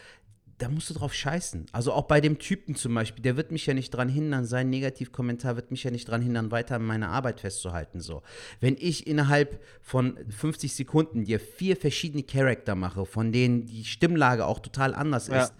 da 0.59 0.69
musst 0.69 0.91
du 0.91 0.95
drauf 0.95 1.15
scheißen. 1.15 1.67
Also 1.73 1.93
auch 1.93 2.07
bei 2.07 2.21
dem 2.21 2.39
Typen 2.39 2.75
zum 2.75 2.93
Beispiel, 2.93 3.23
der 3.23 3.37
wird 3.37 3.53
mich 3.53 3.67
ja 3.67 3.75
nicht 3.75 3.91
dran 3.91 4.09
hindern, 4.09 4.45
sein 4.45 4.69
Negativkommentar 4.71 5.55
wird 5.55 5.71
mich 5.71 5.85
ja 5.85 5.91
nicht 5.91 6.09
dran 6.09 6.21
hindern, 6.21 6.51
weiter 6.51 6.77
an 6.77 6.85
meiner 6.85 7.11
Arbeit 7.11 7.41
festzuhalten. 7.41 8.01
So. 8.01 8.23
Wenn 8.61 8.77
ich 8.79 9.07
innerhalb 9.07 9.63
von 9.81 10.19
50 10.29 10.75
Sekunden 10.75 11.25
dir 11.25 11.39
vier 11.39 11.77
verschiedene 11.77 12.25
Charakter 12.25 12.75
mache, 12.75 13.07
von 13.07 13.31
denen 13.31 13.67
die 13.67 13.85
Stimmlage 13.85 14.47
auch 14.47 14.59
total 14.59 14.95
anders 14.95 15.29
Ja. 15.29 15.45
ist, 15.45 15.55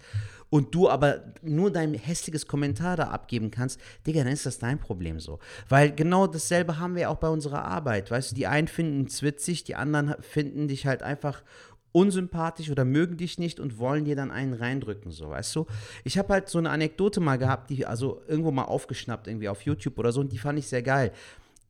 und 0.49 0.73
du 0.73 0.89
aber 0.89 1.33
nur 1.41 1.71
dein 1.71 1.93
hässliches 1.93 2.47
Kommentar 2.47 2.97
da 2.97 3.09
abgeben 3.09 3.51
kannst, 3.51 3.79
Digga, 4.05 4.23
dann 4.23 4.33
ist 4.33 4.45
das 4.45 4.59
dein 4.59 4.79
Problem 4.79 5.19
so. 5.19 5.39
Weil 5.67 5.91
genau 5.91 6.27
dasselbe 6.27 6.79
haben 6.79 6.95
wir 6.95 7.09
auch 7.09 7.17
bei 7.17 7.29
unserer 7.29 7.65
Arbeit. 7.65 8.11
Weißt 8.11 8.31
du, 8.31 8.35
die 8.35 8.47
einen 8.47 8.67
finden 8.67 9.05
es 9.05 9.21
witzig, 9.21 9.63
die 9.63 9.75
anderen 9.75 10.15
finden 10.21 10.67
dich 10.67 10.85
halt 10.85 11.03
einfach 11.03 11.43
unsympathisch 11.91 12.69
oder 12.69 12.85
mögen 12.85 13.17
dich 13.17 13.39
nicht 13.39 13.59
und 13.59 13.79
wollen 13.79 14.05
dir 14.05 14.15
dann 14.15 14.31
einen 14.31 14.53
reindrücken, 14.53 15.11
so, 15.11 15.29
weißt 15.29 15.55
du? 15.55 15.65
Ich 16.03 16.17
habe 16.17 16.33
halt 16.33 16.49
so 16.49 16.59
eine 16.59 16.69
Anekdote 16.69 17.19
mal 17.19 17.37
gehabt, 17.37 17.69
die 17.69 17.85
also 17.85 18.21
irgendwo 18.27 18.51
mal 18.51 18.65
aufgeschnappt, 18.65 19.27
irgendwie 19.27 19.49
auf 19.49 19.63
YouTube 19.63 19.97
oder 19.97 20.11
so, 20.11 20.21
und 20.21 20.31
die 20.31 20.37
fand 20.37 20.59
ich 20.59 20.67
sehr 20.67 20.83
geil. 20.83 21.11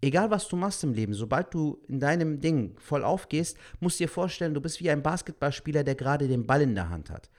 Egal, 0.02 0.30
was 0.32 0.48
du 0.48 0.56
machst 0.56 0.84
im 0.84 0.94
Leben, 0.94 1.14
sobald 1.14 1.54
du 1.54 1.82
in 1.88 2.00
deinem 2.00 2.40
Ding 2.40 2.76
voll 2.80 3.04
aufgehst, 3.04 3.58
musst 3.80 4.00
du 4.00 4.06
dir 4.06 4.10
vorstellen, 4.10 4.54
du 4.54 4.62
bist 4.62 4.80
wie 4.80 4.90
ein 4.90 5.04
Basketballspieler, 5.04 5.84
der 5.84 5.96
gerade 5.96 6.28
den 6.28 6.46
Ball 6.46 6.62
in 6.62 6.76
der 6.76 6.90
Hand 6.90 7.10
hat. 7.10 7.30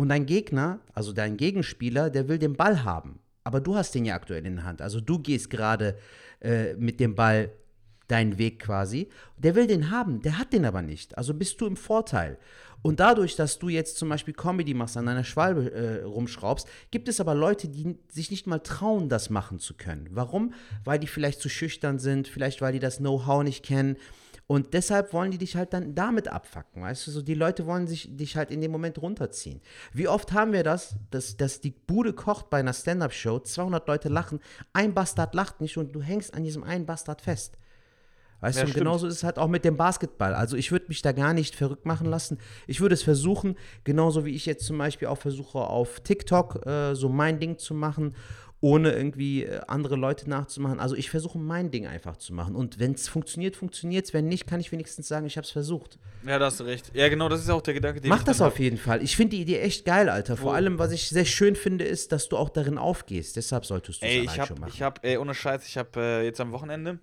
Und 0.00 0.08
dein 0.08 0.24
Gegner, 0.24 0.80
also 0.94 1.12
dein 1.12 1.36
Gegenspieler, 1.36 2.08
der 2.08 2.26
will 2.26 2.38
den 2.38 2.56
Ball 2.56 2.84
haben. 2.84 3.18
Aber 3.44 3.60
du 3.60 3.76
hast 3.76 3.94
den 3.94 4.06
ja 4.06 4.14
aktuell 4.14 4.46
in 4.46 4.56
der 4.56 4.64
Hand. 4.64 4.80
Also 4.80 4.98
du 4.98 5.18
gehst 5.18 5.50
gerade 5.50 5.98
äh, 6.40 6.72
mit 6.72 7.00
dem 7.00 7.14
Ball 7.14 7.52
deinen 8.08 8.38
Weg 8.38 8.60
quasi. 8.60 9.10
Der 9.36 9.54
will 9.54 9.66
den 9.66 9.90
haben, 9.90 10.22
der 10.22 10.38
hat 10.38 10.54
den 10.54 10.64
aber 10.64 10.80
nicht. 10.80 11.18
Also 11.18 11.34
bist 11.34 11.60
du 11.60 11.66
im 11.66 11.76
Vorteil. 11.76 12.38
Und 12.80 12.98
dadurch, 12.98 13.36
dass 13.36 13.58
du 13.58 13.68
jetzt 13.68 13.98
zum 13.98 14.08
Beispiel 14.08 14.32
Comedy 14.32 14.72
machst, 14.72 14.96
an 14.96 15.04
deiner 15.04 15.22
Schwalbe 15.22 15.70
äh, 15.70 16.02
rumschraubst, 16.02 16.66
gibt 16.90 17.06
es 17.06 17.20
aber 17.20 17.34
Leute, 17.34 17.68
die 17.68 17.98
sich 18.10 18.30
nicht 18.30 18.46
mal 18.46 18.60
trauen, 18.60 19.10
das 19.10 19.28
machen 19.28 19.58
zu 19.58 19.74
können. 19.74 20.08
Warum? 20.12 20.54
Weil 20.82 20.98
die 20.98 21.08
vielleicht 21.08 21.42
zu 21.42 21.50
schüchtern 21.50 21.98
sind, 21.98 22.26
vielleicht 22.26 22.62
weil 22.62 22.72
die 22.72 22.78
das 22.78 22.96
Know-how 22.96 23.42
nicht 23.42 23.62
kennen. 23.62 23.98
Und 24.50 24.74
deshalb 24.74 25.12
wollen 25.12 25.30
die 25.30 25.38
dich 25.38 25.54
halt 25.54 25.72
dann 25.72 25.94
damit 25.94 26.26
abfacken, 26.26 26.82
weißt 26.82 27.06
du? 27.06 27.12
So, 27.12 27.22
die 27.22 27.34
Leute 27.34 27.66
wollen 27.66 27.86
sich, 27.86 28.16
dich 28.16 28.36
halt 28.36 28.50
in 28.50 28.60
dem 28.60 28.72
Moment 28.72 29.00
runterziehen. 29.00 29.60
Wie 29.92 30.08
oft 30.08 30.32
haben 30.32 30.52
wir 30.52 30.64
das, 30.64 30.96
dass, 31.12 31.36
dass 31.36 31.60
die 31.60 31.70
Bude 31.70 32.12
kocht 32.12 32.50
bei 32.50 32.58
einer 32.58 32.72
Stand-Up-Show, 32.72 33.38
200 33.38 33.86
Leute 33.86 34.08
lachen, 34.08 34.40
ein 34.72 34.92
Bastard 34.92 35.36
lacht 35.36 35.60
nicht 35.60 35.78
und 35.78 35.94
du 35.94 36.02
hängst 36.02 36.34
an 36.34 36.42
diesem 36.42 36.64
einen 36.64 36.84
Bastard 36.84 37.22
fest. 37.22 37.58
Weißt 38.40 38.56
Ja, 38.56 38.62
du, 38.62 38.66
und 38.66 38.70
stimmt. 38.72 38.84
genauso 38.86 39.06
ist 39.06 39.14
es 39.14 39.22
halt 39.22 39.38
auch 39.38 39.46
mit 39.46 39.64
dem 39.64 39.76
Basketball. 39.76 40.34
Also 40.34 40.56
ich 40.56 40.72
würde 40.72 40.86
mich 40.88 41.00
da 41.00 41.12
gar 41.12 41.32
nicht 41.32 41.54
verrückt 41.54 41.86
machen 41.86 42.08
lassen. 42.08 42.38
Ich 42.66 42.80
würde 42.80 42.94
es 42.94 43.04
versuchen, 43.04 43.56
genauso 43.84 44.24
wie 44.24 44.34
ich 44.34 44.46
jetzt 44.46 44.66
zum 44.66 44.78
Beispiel 44.78 45.06
auch 45.06 45.18
versuche, 45.18 45.60
auf 45.60 46.00
TikTok 46.00 46.66
äh, 46.66 46.96
so 46.96 47.08
mein 47.08 47.38
Ding 47.38 47.56
zu 47.56 47.72
machen, 47.72 48.16
ohne 48.62 48.92
irgendwie 48.92 49.44
äh, 49.44 49.60
andere 49.68 49.96
Leute 49.96 50.28
nachzumachen. 50.28 50.80
Also 50.80 50.94
ich 50.94 51.08
versuche 51.10 51.38
mein 51.38 51.70
Ding 51.70 51.86
einfach 51.86 52.16
zu 52.16 52.34
machen. 52.34 52.54
Und 52.54 52.78
wenn 52.78 52.92
es 52.92 53.08
funktioniert, 53.08 53.56
funktioniert 53.56 54.04
es. 54.04 54.12
Wenn 54.12 54.28
nicht, 54.28 54.46
kann 54.46 54.60
ich 54.60 54.70
wenigstens 54.70 55.08
sagen, 55.08 55.24
ich 55.26 55.36
habe 55.38 55.46
es 55.46 55.50
versucht. 55.50 55.98
Ja, 56.26 56.38
da 56.38 56.46
hast 56.46 56.60
du 56.60 56.64
recht. 56.64 56.90
Ja, 56.94 57.08
genau, 57.08 57.30
das 57.30 57.40
ist 57.40 57.48
auch 57.48 57.62
der 57.62 57.72
Gedanke, 57.72 58.02
den 58.02 58.10
Mach 58.10 58.18
ich 58.18 58.24
das 58.24 58.42
auf 58.42 58.58
jeden 58.58 58.76
Fall. 58.76 59.02
Ich 59.02 59.16
finde 59.16 59.36
die 59.36 59.42
Idee 59.42 59.60
echt 59.60 59.86
geil, 59.86 60.10
Alter. 60.10 60.36
Vor 60.36 60.50
Wo- 60.50 60.54
allem, 60.54 60.78
was 60.78 60.92
ich 60.92 61.08
sehr 61.08 61.24
schön 61.24 61.56
finde, 61.56 61.84
ist, 61.86 62.12
dass 62.12 62.28
du 62.28 62.36
auch 62.36 62.50
darin 62.50 62.76
aufgehst. 62.76 63.36
Deshalb 63.36 63.64
solltest 63.64 64.02
du 64.02 64.06
es 64.06 64.12
allein 64.12 64.38
hab, 64.40 64.48
schon 64.48 64.60
machen. 64.60 64.72
ich 64.74 64.82
hab, 64.82 65.04
ey, 65.06 65.16
ohne 65.16 65.32
Scheiß, 65.34 65.66
ich 65.66 65.78
hab 65.78 65.96
äh, 65.96 66.22
jetzt 66.24 66.40
am 66.40 66.52
Wochenende, 66.52 66.98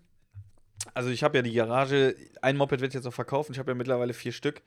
also 0.94 1.10
ich 1.10 1.24
habe 1.24 1.38
ja 1.40 1.42
die 1.42 1.54
Garage, 1.54 2.16
ein 2.44 2.56
Moped 2.56 2.82
wird 2.82 2.94
jetzt 2.94 3.04
noch 3.06 3.14
verkauft, 3.14 3.50
ich 3.50 3.58
habe 3.58 3.72
ja 3.72 3.76
mittlerweile 3.76 4.14
vier 4.14 4.32
Stück 4.32 4.62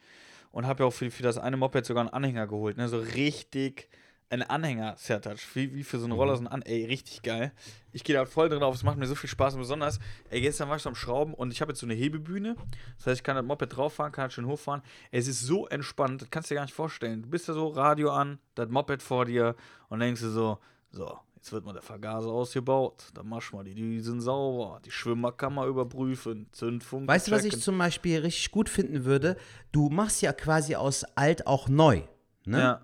und 0.50 0.66
habe 0.66 0.82
ja 0.82 0.88
auch 0.88 0.92
für, 0.92 1.08
für 1.12 1.22
das 1.22 1.38
eine 1.38 1.56
Moped 1.56 1.86
sogar 1.86 2.00
einen 2.02 2.12
Anhänger 2.12 2.48
geholt, 2.48 2.76
ne, 2.76 2.88
so 2.88 2.98
richtig 2.98 3.88
ein 4.30 4.42
Anhänger 4.42 4.94
Sertac, 4.96 5.38
wie, 5.54 5.74
wie 5.74 5.82
für 5.82 5.98
so 5.98 6.04
einen 6.04 6.12
Roller, 6.12 6.36
so 6.36 6.42
ein 6.42 6.46
An 6.46 6.62
ey, 6.62 6.86
richtig 6.86 7.22
geil. 7.22 7.52
Ich 7.92 8.04
gehe 8.04 8.14
da 8.14 8.24
voll 8.24 8.48
drin 8.48 8.62
auf, 8.62 8.74
es 8.76 8.84
macht 8.84 8.96
mir 8.96 9.06
so 9.06 9.16
viel 9.16 9.28
Spaß 9.28 9.54
und 9.54 9.60
besonders, 9.60 9.98
ey, 10.30 10.40
gestern 10.40 10.68
war 10.68 10.76
ich 10.76 10.82
so 10.82 10.88
am 10.88 10.94
Schrauben 10.94 11.34
und 11.34 11.52
ich 11.52 11.60
habe 11.60 11.72
jetzt 11.72 11.80
so 11.80 11.86
eine 11.86 11.94
Hebebühne, 11.94 12.54
das 12.96 13.06
heißt, 13.08 13.20
ich 13.20 13.24
kann 13.24 13.34
das 13.34 13.44
Moped 13.44 13.76
drauf 13.76 13.94
fahren, 13.94 14.12
kann 14.12 14.26
das 14.26 14.34
schön 14.34 14.46
hochfahren. 14.46 14.82
Es 15.10 15.26
ist 15.26 15.40
so 15.40 15.66
entspannt, 15.66 16.22
das 16.22 16.30
kannst 16.30 16.48
du 16.48 16.54
dir 16.54 16.60
gar 16.60 16.64
nicht 16.64 16.74
vorstellen. 16.74 17.22
Du 17.22 17.28
bist 17.28 17.48
da 17.48 17.54
so, 17.54 17.68
Radio 17.68 18.12
an, 18.12 18.38
das 18.54 18.68
Moped 18.68 19.02
vor 19.02 19.24
dir 19.24 19.56
und 19.88 19.98
denkst 19.98 20.20
du 20.20 20.30
so, 20.30 20.58
so, 20.92 21.18
jetzt 21.34 21.50
wird 21.50 21.64
mal 21.64 21.72
der 21.72 21.82
Vergaser 21.82 22.30
ausgebaut, 22.30 23.06
dann 23.14 23.28
machst 23.28 23.50
du 23.50 23.56
mal 23.56 23.64
die 23.64 23.74
Düsen 23.74 24.20
sauber, 24.20 24.80
die 24.84 24.92
Schwimmerkammer 24.92 25.66
überprüfen, 25.66 26.46
Zündfunk 26.52 27.08
Weißt 27.08 27.26
du, 27.26 27.32
was 27.32 27.44
ich 27.44 27.60
zum 27.60 27.76
Beispiel 27.76 28.20
richtig 28.20 28.52
gut 28.52 28.68
finden 28.68 29.04
würde? 29.04 29.36
Du 29.72 29.88
machst 29.88 30.22
ja 30.22 30.32
quasi 30.32 30.76
aus 30.76 31.02
alt 31.16 31.48
auch 31.48 31.68
neu. 31.68 32.02
Ne? 32.44 32.58
Ja, 32.58 32.80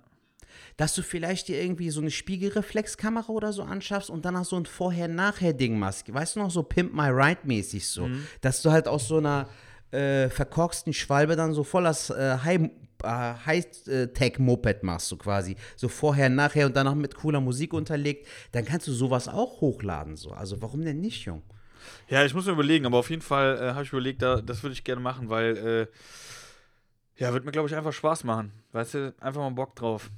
Dass 0.76 0.94
du 0.94 1.02
vielleicht 1.02 1.48
dir 1.48 1.62
irgendwie 1.62 1.90
so 1.90 2.00
eine 2.00 2.10
Spiegelreflexkamera 2.10 3.28
oder 3.32 3.52
so 3.52 3.62
anschaffst 3.62 4.10
und 4.10 4.24
dann 4.24 4.36
auch 4.36 4.44
so 4.44 4.56
ein 4.56 4.66
Vorher-Nachher-Ding 4.66 5.78
machst. 5.78 6.12
Weißt 6.12 6.36
du 6.36 6.40
noch, 6.40 6.50
so 6.50 6.62
Pimp 6.62 6.92
My 6.92 7.08
Ride-mäßig 7.08 7.88
so. 7.88 8.06
Mhm. 8.08 8.26
Dass 8.42 8.60
du 8.62 8.70
halt 8.70 8.86
aus 8.86 9.08
so 9.08 9.16
einer 9.18 9.48
äh, 9.90 10.28
verkorksten 10.28 10.92
Schwalbe 10.92 11.36
dann 11.36 11.54
so 11.54 11.64
voll 11.64 11.84
das 11.84 12.10
äh, 12.10 12.38
High- 12.44 12.70
äh, 13.02 13.34
High-Tech-Moped 13.46 14.82
machst, 14.82 15.08
so 15.08 15.16
quasi. 15.16 15.56
So 15.76 15.88
vorher, 15.88 16.28
nachher 16.28 16.66
und 16.66 16.76
dann 16.76 16.86
noch 16.86 16.94
mit 16.94 17.14
cooler 17.14 17.40
Musik 17.40 17.72
unterlegt. 17.72 18.26
Dann 18.52 18.64
kannst 18.64 18.86
du 18.86 18.92
sowas 18.92 19.28
auch 19.28 19.60
hochladen. 19.60 20.16
So. 20.16 20.30
Also 20.32 20.60
warum 20.60 20.84
denn 20.84 21.00
nicht, 21.00 21.24
Jung? 21.24 21.42
ja, 22.08 22.24
ich 22.24 22.34
muss 22.34 22.46
mir 22.46 22.52
überlegen, 22.52 22.84
aber 22.84 22.98
auf 22.98 23.10
jeden 23.10 23.22
Fall 23.22 23.58
äh, 23.58 23.72
habe 23.72 23.84
ich 23.84 23.92
überlegt, 23.92 24.20
da, 24.20 24.40
das 24.40 24.62
würde 24.62 24.72
ich 24.72 24.82
gerne 24.84 25.00
machen, 25.00 25.28
weil, 25.30 25.56
äh, 25.56 27.22
ja, 27.22 27.32
wird 27.32 27.44
mir, 27.44 27.52
glaube 27.52 27.68
ich, 27.68 27.76
einfach 27.76 27.92
Spaß 27.92 28.24
machen. 28.24 28.52
Weißt 28.72 28.94
du, 28.94 29.14
einfach 29.20 29.40
mal 29.40 29.50
Bock 29.50 29.74
drauf. 29.76 30.10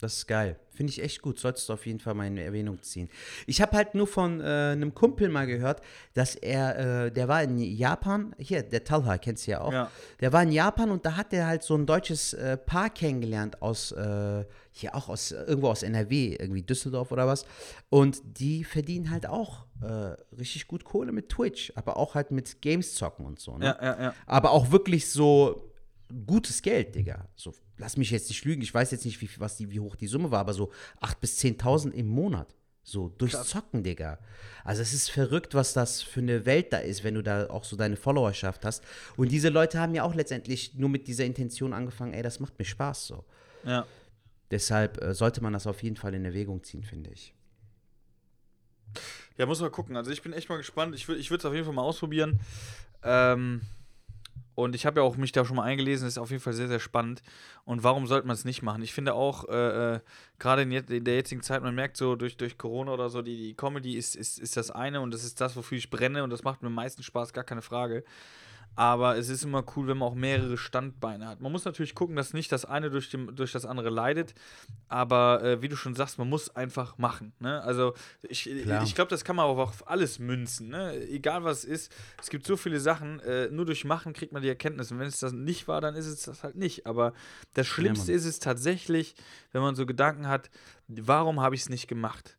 Das 0.00 0.18
ist 0.18 0.26
geil. 0.28 0.56
Finde 0.70 0.92
ich 0.92 1.02
echt 1.02 1.22
gut. 1.22 1.40
Solltest 1.40 1.68
du 1.68 1.72
auf 1.72 1.84
jeden 1.84 1.98
Fall 1.98 2.14
mal 2.14 2.28
in 2.28 2.36
Erwähnung 2.36 2.80
ziehen. 2.82 3.10
Ich 3.48 3.60
habe 3.60 3.76
halt 3.76 3.96
nur 3.96 4.06
von 4.06 4.40
äh, 4.40 4.44
einem 4.44 4.94
Kumpel 4.94 5.28
mal 5.28 5.44
gehört, 5.44 5.80
dass 6.14 6.36
er, 6.36 7.06
äh, 7.06 7.10
der 7.10 7.26
war 7.26 7.42
in 7.42 7.58
Japan, 7.58 8.32
hier, 8.38 8.62
der 8.62 8.84
Talha, 8.84 9.18
kennst 9.18 9.48
du 9.48 9.50
ja 9.50 9.60
auch. 9.60 9.72
Ja. 9.72 9.90
Der 10.20 10.32
war 10.32 10.44
in 10.44 10.52
Japan 10.52 10.92
und 10.92 11.04
da 11.04 11.16
hat 11.16 11.32
er 11.32 11.48
halt 11.48 11.64
so 11.64 11.74
ein 11.74 11.84
deutsches 11.84 12.32
äh, 12.32 12.56
Paar 12.56 12.90
kennengelernt 12.90 13.60
aus, 13.60 13.90
äh, 13.90 14.44
hier 14.70 14.94
auch 14.94 15.08
aus, 15.08 15.32
irgendwo 15.32 15.68
aus 15.68 15.82
NRW, 15.82 16.36
irgendwie 16.38 16.62
Düsseldorf 16.62 17.10
oder 17.10 17.26
was. 17.26 17.44
Und 17.90 18.22
die 18.38 18.62
verdienen 18.62 19.10
halt 19.10 19.26
auch 19.26 19.66
äh, 19.82 20.14
richtig 20.36 20.68
gut 20.68 20.84
Kohle 20.84 21.10
mit 21.10 21.28
Twitch, 21.28 21.72
aber 21.74 21.96
auch 21.96 22.14
halt 22.14 22.30
mit 22.30 22.62
Games 22.62 22.94
zocken 22.94 23.26
und 23.26 23.40
so. 23.40 23.58
Ne? 23.58 23.64
Ja, 23.64 23.78
ja, 23.82 24.02
ja. 24.02 24.14
aber 24.26 24.52
auch 24.52 24.70
wirklich 24.70 25.10
so 25.10 25.67
gutes 26.26 26.62
Geld, 26.62 26.94
Digga. 26.94 27.28
So, 27.36 27.54
lass 27.76 27.96
mich 27.96 28.10
jetzt 28.10 28.28
nicht 28.28 28.44
lügen, 28.44 28.62
ich 28.62 28.72
weiß 28.72 28.90
jetzt 28.90 29.04
nicht, 29.04 29.20
wie, 29.20 29.28
was 29.38 29.56
die, 29.56 29.70
wie 29.70 29.80
hoch 29.80 29.96
die 29.96 30.06
Summe 30.06 30.30
war, 30.30 30.40
aber 30.40 30.54
so 30.54 30.70
8.000 31.00 31.20
bis 31.20 31.38
10.000 31.40 31.90
im 31.92 32.08
Monat. 32.08 32.54
So, 32.82 33.10
durchs 33.10 33.44
Zocken, 33.44 33.82
Digga. 33.82 34.18
Also 34.64 34.80
es 34.80 34.94
ist 34.94 35.10
verrückt, 35.10 35.54
was 35.54 35.74
das 35.74 36.00
für 36.00 36.20
eine 36.20 36.46
Welt 36.46 36.72
da 36.72 36.78
ist, 36.78 37.04
wenn 37.04 37.14
du 37.14 37.22
da 37.22 37.50
auch 37.50 37.64
so 37.64 37.76
deine 37.76 37.96
Followerschaft 37.96 38.64
hast. 38.64 38.82
Und 39.18 39.30
diese 39.30 39.50
Leute 39.50 39.78
haben 39.78 39.94
ja 39.94 40.04
auch 40.04 40.14
letztendlich 40.14 40.74
nur 40.74 40.88
mit 40.88 41.06
dieser 41.06 41.26
Intention 41.26 41.74
angefangen, 41.74 42.14
ey, 42.14 42.22
das 42.22 42.40
macht 42.40 42.58
mir 42.58 42.64
Spaß 42.64 43.06
so. 43.06 43.24
ja. 43.64 43.86
Deshalb 44.50 45.02
äh, 45.02 45.14
sollte 45.14 45.42
man 45.42 45.52
das 45.52 45.66
auf 45.66 45.82
jeden 45.82 45.96
Fall 45.96 46.14
in 46.14 46.24
Erwägung 46.24 46.62
ziehen, 46.64 46.82
finde 46.82 47.10
ich. 47.10 47.34
Ja, 49.36 49.46
muss 49.46 49.60
mal 49.60 49.70
gucken. 49.70 49.96
Also 49.96 50.10
ich 50.10 50.22
bin 50.22 50.32
echt 50.32 50.48
mal 50.48 50.56
gespannt. 50.56 50.94
Ich 50.94 51.06
würde 51.06 51.20
es 51.20 51.44
auf 51.44 51.52
jeden 51.52 51.66
Fall 51.66 51.74
mal 51.74 51.82
ausprobieren. 51.82 52.40
Ähm, 53.02 53.60
und 54.58 54.74
ich 54.74 54.86
habe 54.86 54.98
ja 54.98 55.06
auch 55.06 55.16
mich 55.16 55.30
da 55.30 55.44
schon 55.44 55.54
mal 55.54 55.62
eingelesen. 55.62 56.08
Ist 56.08 56.18
auf 56.18 56.32
jeden 56.32 56.42
Fall 56.42 56.52
sehr, 56.52 56.66
sehr 56.66 56.80
spannend. 56.80 57.22
Und 57.64 57.84
warum 57.84 58.08
sollte 58.08 58.26
man 58.26 58.34
es 58.34 58.44
nicht 58.44 58.60
machen? 58.60 58.82
Ich 58.82 58.92
finde 58.92 59.14
auch, 59.14 59.48
äh, 59.48 59.94
äh, 59.94 60.00
gerade 60.40 60.62
in, 60.62 60.72
in 60.72 61.04
der 61.04 61.14
jetzigen 61.14 61.42
Zeit, 61.42 61.62
man 61.62 61.76
merkt 61.76 61.96
so 61.96 62.16
durch, 62.16 62.36
durch 62.36 62.58
Corona 62.58 62.90
oder 62.90 63.08
so, 63.08 63.22
die, 63.22 63.36
die 63.36 63.54
Comedy 63.54 63.96
ist, 63.96 64.16
ist, 64.16 64.40
ist 64.40 64.56
das 64.56 64.72
eine 64.72 65.00
und 65.00 65.14
das 65.14 65.22
ist 65.22 65.40
das, 65.40 65.54
wofür 65.54 65.78
ich 65.78 65.90
brenne 65.90 66.24
und 66.24 66.30
das 66.30 66.42
macht 66.42 66.60
mir 66.60 66.66
am 66.66 66.74
meisten 66.74 67.04
Spaß, 67.04 67.32
gar 67.32 67.44
keine 67.44 67.62
Frage. 67.62 68.02
Aber 68.78 69.16
es 69.16 69.28
ist 69.28 69.42
immer 69.42 69.64
cool, 69.74 69.88
wenn 69.88 69.98
man 69.98 70.06
auch 70.06 70.14
mehrere 70.14 70.56
Standbeine 70.56 71.26
hat. 71.26 71.40
Man 71.40 71.50
muss 71.50 71.64
natürlich 71.64 71.96
gucken, 71.96 72.14
dass 72.14 72.32
nicht 72.32 72.52
das 72.52 72.64
eine 72.64 72.90
durch, 72.90 73.10
dem, 73.10 73.34
durch 73.34 73.50
das 73.50 73.66
andere 73.66 73.90
leidet. 73.90 74.34
Aber 74.86 75.42
äh, 75.42 75.60
wie 75.60 75.68
du 75.68 75.74
schon 75.74 75.96
sagst, 75.96 76.16
man 76.16 76.28
muss 76.28 76.54
einfach 76.54 76.96
machen. 76.96 77.32
Ne? 77.40 77.60
Also 77.62 77.94
ich, 78.22 78.44
Klar. 78.44 78.84
ich 78.84 78.94
glaube, 78.94 79.10
das 79.10 79.24
kann 79.24 79.34
man 79.34 79.46
auch 79.46 79.58
auf 79.58 79.90
alles 79.90 80.20
münzen. 80.20 80.68
Ne? 80.68 80.94
Egal 81.08 81.42
was 81.42 81.64
es 81.64 81.64
ist. 81.64 81.92
Es 82.22 82.30
gibt 82.30 82.46
so 82.46 82.56
viele 82.56 82.78
Sachen. 82.78 83.18
Äh, 83.18 83.48
nur 83.50 83.66
durch 83.66 83.84
Machen 83.84 84.12
kriegt 84.12 84.32
man 84.32 84.42
die 84.42 84.48
Erkenntnis. 84.48 84.92
Und 84.92 85.00
wenn 85.00 85.08
es 85.08 85.18
das 85.18 85.32
nicht 85.32 85.66
war, 85.66 85.80
dann 85.80 85.96
ist 85.96 86.06
es 86.06 86.22
das 86.22 86.44
halt 86.44 86.54
nicht. 86.54 86.86
Aber 86.86 87.14
das 87.54 87.66
Schlimmste 87.66 88.12
Mann. 88.12 88.16
ist 88.16 88.26
es 88.26 88.38
tatsächlich, 88.38 89.16
wenn 89.50 89.60
man 89.62 89.74
so 89.74 89.86
Gedanken 89.86 90.28
hat, 90.28 90.50
warum 90.86 91.40
habe 91.40 91.56
ich 91.56 91.62
es 91.62 91.68
nicht 91.68 91.88
gemacht? 91.88 92.37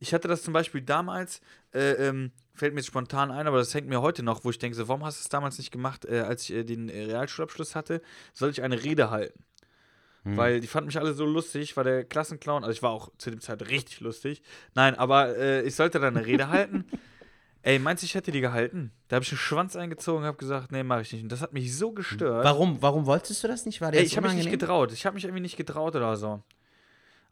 Ich 0.00 0.12
hatte 0.12 0.28
das 0.28 0.42
zum 0.42 0.52
Beispiel 0.52 0.80
damals, 0.80 1.40
äh, 1.72 1.92
ähm, 2.08 2.32
fällt 2.54 2.74
mir 2.74 2.80
jetzt 2.80 2.88
spontan 2.88 3.30
ein, 3.30 3.46
aber 3.46 3.58
das 3.58 3.74
hängt 3.74 3.86
mir 3.86 4.00
heute 4.00 4.22
noch, 4.22 4.44
wo 4.44 4.50
ich 4.50 4.58
denke, 4.58 4.76
so, 4.76 4.88
warum 4.88 5.04
hast 5.04 5.20
du 5.20 5.22
es 5.22 5.28
damals 5.28 5.58
nicht 5.58 5.70
gemacht, 5.70 6.04
äh, 6.06 6.20
als 6.20 6.44
ich 6.44 6.56
äh, 6.56 6.64
den 6.64 6.88
äh, 6.88 7.04
Realschulabschluss 7.04 7.76
hatte? 7.76 8.02
Soll 8.32 8.50
ich 8.50 8.62
eine 8.62 8.82
Rede 8.82 9.10
halten? 9.10 9.44
Weil 10.22 10.60
die 10.60 10.66
fanden 10.66 10.88
mich 10.88 10.98
alle 10.98 11.14
so 11.14 11.24
lustig, 11.24 11.76
war 11.76 11.84
der 11.84 12.04
Klassenclown. 12.04 12.62
Also 12.62 12.72
ich 12.72 12.82
war 12.82 12.90
auch 12.90 13.10
zu 13.16 13.30
dem 13.30 13.40
Zeit 13.40 13.66
richtig 13.68 14.00
lustig. 14.00 14.42
Nein, 14.74 14.94
aber 14.94 15.36
äh, 15.36 15.62
ich 15.62 15.74
sollte 15.74 15.98
da 15.98 16.08
eine 16.08 16.26
Rede 16.26 16.48
halten. 16.48 16.84
Ey, 17.62 17.78
meinst 17.78 18.02
du, 18.02 18.06
ich 18.06 18.14
hätte 18.14 18.30
die 18.30 18.40
gehalten? 18.40 18.90
Da 19.08 19.16
habe 19.16 19.24
ich 19.24 19.30
einen 19.32 19.38
Schwanz 19.38 19.76
eingezogen 19.76 20.22
und 20.22 20.26
habe 20.26 20.38
gesagt, 20.38 20.72
nee, 20.72 20.82
mache 20.82 21.02
ich 21.02 21.12
nicht. 21.12 21.22
Und 21.22 21.32
das 21.32 21.42
hat 21.42 21.52
mich 21.52 21.76
so 21.76 21.92
gestört. 21.92 22.44
Warum, 22.44 22.80
warum 22.80 23.04
wolltest 23.06 23.42
du 23.44 23.48
das 23.48 23.66
nicht? 23.66 23.80
War 23.80 23.92
der 23.92 24.00
Ey, 24.00 24.06
ich 24.06 24.16
habe 24.16 24.28
mich 24.28 24.36
nicht 24.36 24.50
getraut. 24.50 24.92
Ich 24.92 25.04
habe 25.04 25.14
mich 25.14 25.24
irgendwie 25.24 25.42
nicht 25.42 25.56
getraut 25.56 25.94
oder 25.94 26.16
so. 26.16 26.42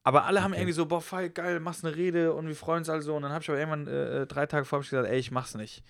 Aber 0.05 0.25
alle 0.25 0.43
haben 0.43 0.55
irgendwie 0.55 0.73
so, 0.73 0.87
boah, 0.87 1.01
voll 1.01 1.29
geil, 1.29 1.61
machst 1.61 1.85
eine 1.85 1.95
Rede 1.95 2.33
und 2.33 2.49
wir 2.49 2.57
freuen 2.57 2.79
uns 2.79 2.89
also. 2.89 3.15
Und 3.15 3.23
dann 3.23 3.33
habe 3.33 3.43
ich 3.43 3.51
aber 3.51 3.59
irgendwann 3.59 3.87
äh, 3.87 4.27
drei 4.27 4.47
Tage 4.47 4.65
vorher 4.65 4.89
gesagt, 4.89 5.09
ey, 5.09 5.19
ich 5.19 5.31
mach's 5.31 5.55
nicht. 5.55 5.83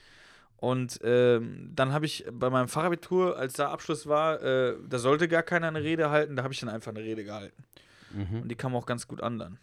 Und 0.57 0.99
ähm, 1.05 1.71
dann 1.75 1.93
habe 1.93 2.05
ich 2.07 2.25
bei 2.33 2.51
meinem 2.51 2.67
Fachabitur, 2.67 3.39
als 3.39 3.53
da 3.53 3.71
Abschluss 3.71 4.09
war, 4.09 4.43
äh, 4.43 4.75
da 4.89 4.99
sollte 4.99 5.29
gar 5.29 5.45
keiner 5.45 5.69
eine 5.69 5.83
Rede 5.85 6.11
halten, 6.11 6.35
da 6.35 6.43
habe 6.43 6.53
ich 6.53 6.59
dann 6.59 6.69
einfach 6.69 6.91
eine 6.91 7.01
Rede 7.05 7.23
gehalten. 7.23 7.63
Und 8.43 8.49
die 8.49 8.57
kam 8.57 8.75
auch 8.75 8.87
ganz 8.87 9.07
gut 9.07 9.23
an 9.23 9.39
dann. 9.39 9.59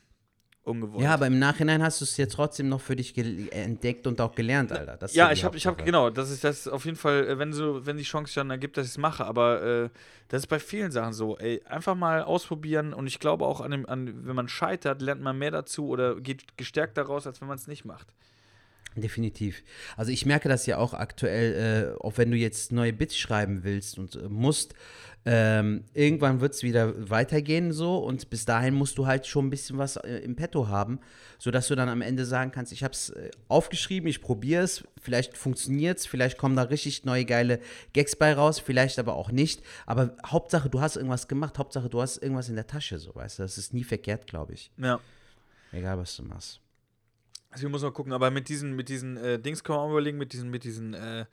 Ungewollt. 0.65 1.04
Ja, 1.04 1.13
aber 1.13 1.28
im 1.28 1.38
Nachhinein 1.38 1.84
hast 1.84 2.01
du 2.01 2.06
es 2.06 2.17
ja 2.17 2.25
trotzdem 2.25 2.69
noch 2.69 2.82
für 2.82 2.95
dich 2.95 3.13
gel- 3.13 3.47
entdeckt 3.51 4.08
und 4.08 4.19
auch 4.19 4.34
gelernt, 4.34 4.71
Alter. 4.71 4.97
Das 4.97 5.13
Ja, 5.13 5.32
ich 5.32 5.43
habe, 5.43 5.56
ich 5.56 5.67
habe, 5.67 5.84
genau, 5.84 6.10
das 6.10 6.32
ist 6.32 6.43
das 6.43 6.67
auf 6.67 6.86
jeden 6.86 6.97
Fall, 6.97 7.28
äh, 7.28 7.38
wenn 7.38 7.54
so, 7.54 7.86
wenn 7.86 7.97
die 7.97 8.04
Chance 8.04 8.34
dann 8.36 8.49
ergibt, 8.49 8.75
dass 8.75 8.88
ich 8.88 8.93
es 8.93 8.97
mache. 8.97 9.25
Aber 9.25 9.62
äh, 9.62 9.89
das 10.30 10.41
ist 10.43 10.47
bei 10.47 10.58
vielen 10.58 10.91
Sachen 10.91 11.13
so. 11.13 11.38
Ey, 11.38 11.62
einfach 11.65 11.93
mal 11.93 12.23
ausprobieren 12.23 12.93
und 12.93 13.06
ich 13.06 13.19
glaube 13.19 13.45
auch 13.45 13.62
an 13.62 13.69
dem, 13.71 13.88
an, 13.88 14.25
wenn 14.25 14.36
man 14.36 14.47
scheitert, 14.47 15.04
lernt 15.04 15.21
man 15.21 15.38
mehr 15.38 15.51
dazu 15.51 15.88
oder 15.88 16.15
geht 16.19 16.58
gestärkt 16.58 16.97
daraus, 16.97 17.28
als 17.28 17.41
wenn 17.41 17.47
man 17.47 17.58
es 17.60 17.67
nicht 17.67 17.86
macht. 17.86 18.08
Definitiv. 18.95 19.62
Also 19.97 20.12
ich 20.12 20.25
merke 20.25 20.47
das 20.47 20.65
ja 20.65 20.77
auch 20.77 20.93
aktuell, 20.93 21.95
äh, 21.97 22.01
auch 22.01 22.17
wenn 22.17 22.31
du 22.31 22.38
jetzt 22.38 22.71
neue 22.71 22.93
Bits 22.93 23.17
schreiben 23.17 23.63
willst 23.63 23.97
und 23.99 24.15
äh, 24.15 24.29
musst, 24.29 24.73
ähm, 25.27 25.84
irgendwann 25.95 26.39
wird 26.39 26.53
es 26.53 26.62
wieder 26.62 27.10
weitergehen 27.10 27.71
so 27.71 27.97
und 27.97 28.29
bis 28.29 28.45
dahin 28.45 28.75
musst 28.75 28.99
du 28.99 29.08
halt 29.08 29.25
schon 29.25 29.47
ein 29.47 29.49
bisschen 29.49 29.79
was 29.79 29.97
äh, 29.97 30.19
im 30.19 30.36
Petto 30.36 30.67
haben, 30.67 30.99
sodass 31.39 31.67
du 31.67 31.75
dann 31.75 31.89
am 31.89 32.01
Ende 32.01 32.25
sagen 32.25 32.51
kannst, 32.51 32.71
ich 32.71 32.84
habe 32.84 32.93
es 32.93 33.10
äh, 33.10 33.31
aufgeschrieben, 33.47 34.08
ich 34.08 34.21
probiere 34.21 34.63
es, 34.63 34.84
vielleicht 35.01 35.36
funktioniert 35.36 35.97
es, 35.97 36.05
vielleicht 36.05 36.38
kommen 36.38 36.55
da 36.55 36.62
richtig 36.63 37.05
neue 37.05 37.25
geile 37.25 37.60
Gags 37.93 38.15
bei 38.15 38.34
raus, 38.34 38.60
vielleicht 38.60 38.99
aber 38.99 39.15
auch 39.15 39.31
nicht. 39.31 39.63
Aber 39.88 40.15
Hauptsache, 40.25 40.69
du 40.69 40.79
hast 40.79 40.95
irgendwas 40.95 41.27
gemacht, 41.27 41.58
Hauptsache, 41.58 41.89
du 41.89 42.01
hast 42.01 42.17
irgendwas 42.17 42.47
in 42.47 42.55
der 42.55 42.67
Tasche, 42.67 42.99
so 42.99 43.13
weißt 43.15 43.39
du. 43.39 43.43
Das 43.43 43.58
ist 43.58 43.73
nie 43.73 43.84
verkehrt, 43.84 44.27
glaube 44.27 44.53
ich. 44.53 44.71
Ja. 44.77 44.99
Egal, 45.71 45.97
was 45.97 46.15
du 46.15 46.23
machst. 46.23 46.62
Also 47.55 47.67
ich 47.67 47.71
muss 47.71 47.83
mal 47.83 47.91
gucken, 47.93 48.11
aber 48.11 48.31
mit 48.31 48.49
diesen, 48.49 48.75
mit 48.75 48.89
diesen 48.89 49.15
äh, 49.15 49.39
Dings 49.39 49.63
können 49.63 49.77
wir 49.77 49.81
auch 49.81 49.89
überlegen, 49.89 50.17
mit 50.17 50.33
diesen, 50.33 50.49
mit 50.49 50.65
diesen, 50.65 50.93
äh, 50.93 51.25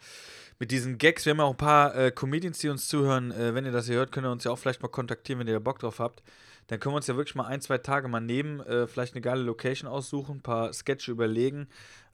mit 0.60 0.70
diesen 0.70 0.96
Gags. 0.96 1.26
Wir 1.26 1.32
haben 1.32 1.38
ja 1.38 1.44
auch 1.44 1.50
ein 1.50 1.56
paar 1.56 1.96
äh, 1.96 2.12
Comedians, 2.12 2.58
die 2.58 2.68
uns 2.68 2.86
zuhören. 2.86 3.32
Äh, 3.32 3.56
wenn 3.56 3.64
ihr 3.64 3.72
das 3.72 3.86
hier 3.86 3.96
hört, 3.96 4.12
könnt 4.12 4.28
ihr 4.28 4.30
uns 4.30 4.44
ja 4.44 4.52
auch 4.52 4.58
vielleicht 4.58 4.82
mal 4.82 4.88
kontaktieren, 4.88 5.40
wenn 5.40 5.48
ihr 5.48 5.54
da 5.54 5.58
Bock 5.58 5.80
drauf 5.80 5.98
habt. 5.98 6.22
Dann 6.68 6.78
können 6.78 6.92
wir 6.92 6.98
uns 6.98 7.08
ja 7.08 7.16
wirklich 7.16 7.34
mal 7.34 7.46
ein, 7.46 7.60
zwei 7.60 7.78
Tage 7.78 8.06
mal 8.06 8.20
nehmen, 8.20 8.60
äh, 8.60 8.86
vielleicht 8.86 9.14
eine 9.14 9.20
geile 9.20 9.42
Location 9.42 9.90
aussuchen, 9.90 10.36
ein 10.36 10.42
paar 10.42 10.72
Sketche 10.72 11.10
überlegen. 11.10 11.66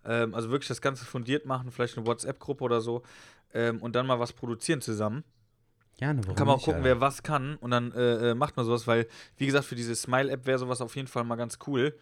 Ähm, 0.07 0.35
also 0.35 0.49
wirklich 0.49 0.69
das 0.69 0.81
Ganze 0.81 1.05
fundiert 1.05 1.45
machen, 1.45 1.71
vielleicht 1.71 1.99
eine 1.99 2.07
WhatsApp-Gruppe 2.07 2.65
oder 2.65 2.81
so. 2.81 3.03
Ähm, 3.53 3.83
und 3.83 3.95
dann 3.95 4.07
mal 4.07 4.19
was 4.21 4.33
produzieren 4.33 4.81
zusammen. 4.81 5.23
Gerne, 5.99 6.23
warum 6.23 6.35
Kann 6.35 6.47
man 6.47 6.57
auch 6.57 6.61
gucken, 6.61 6.77
Alter. 6.77 6.85
wer 6.85 7.01
was 7.03 7.23
kann. 7.23 7.57
Und 7.57 7.73
dann 7.73 7.93
äh, 7.93 8.35
macht 8.35 8.57
man 8.57 8.65
sowas, 8.65 8.87
weil, 8.87 9.07
wie 9.37 9.45
gesagt, 9.45 9.67
für 9.67 9.75
diese 9.75 9.95
Smile-App 9.95 10.47
wäre 10.47 10.59
sowas 10.59 10.81
auf 10.81 10.97
jeden 10.97 11.09
Fall 11.09 11.25
mal 11.25 11.37
ganz 11.37 11.59
cool, 11.67 11.95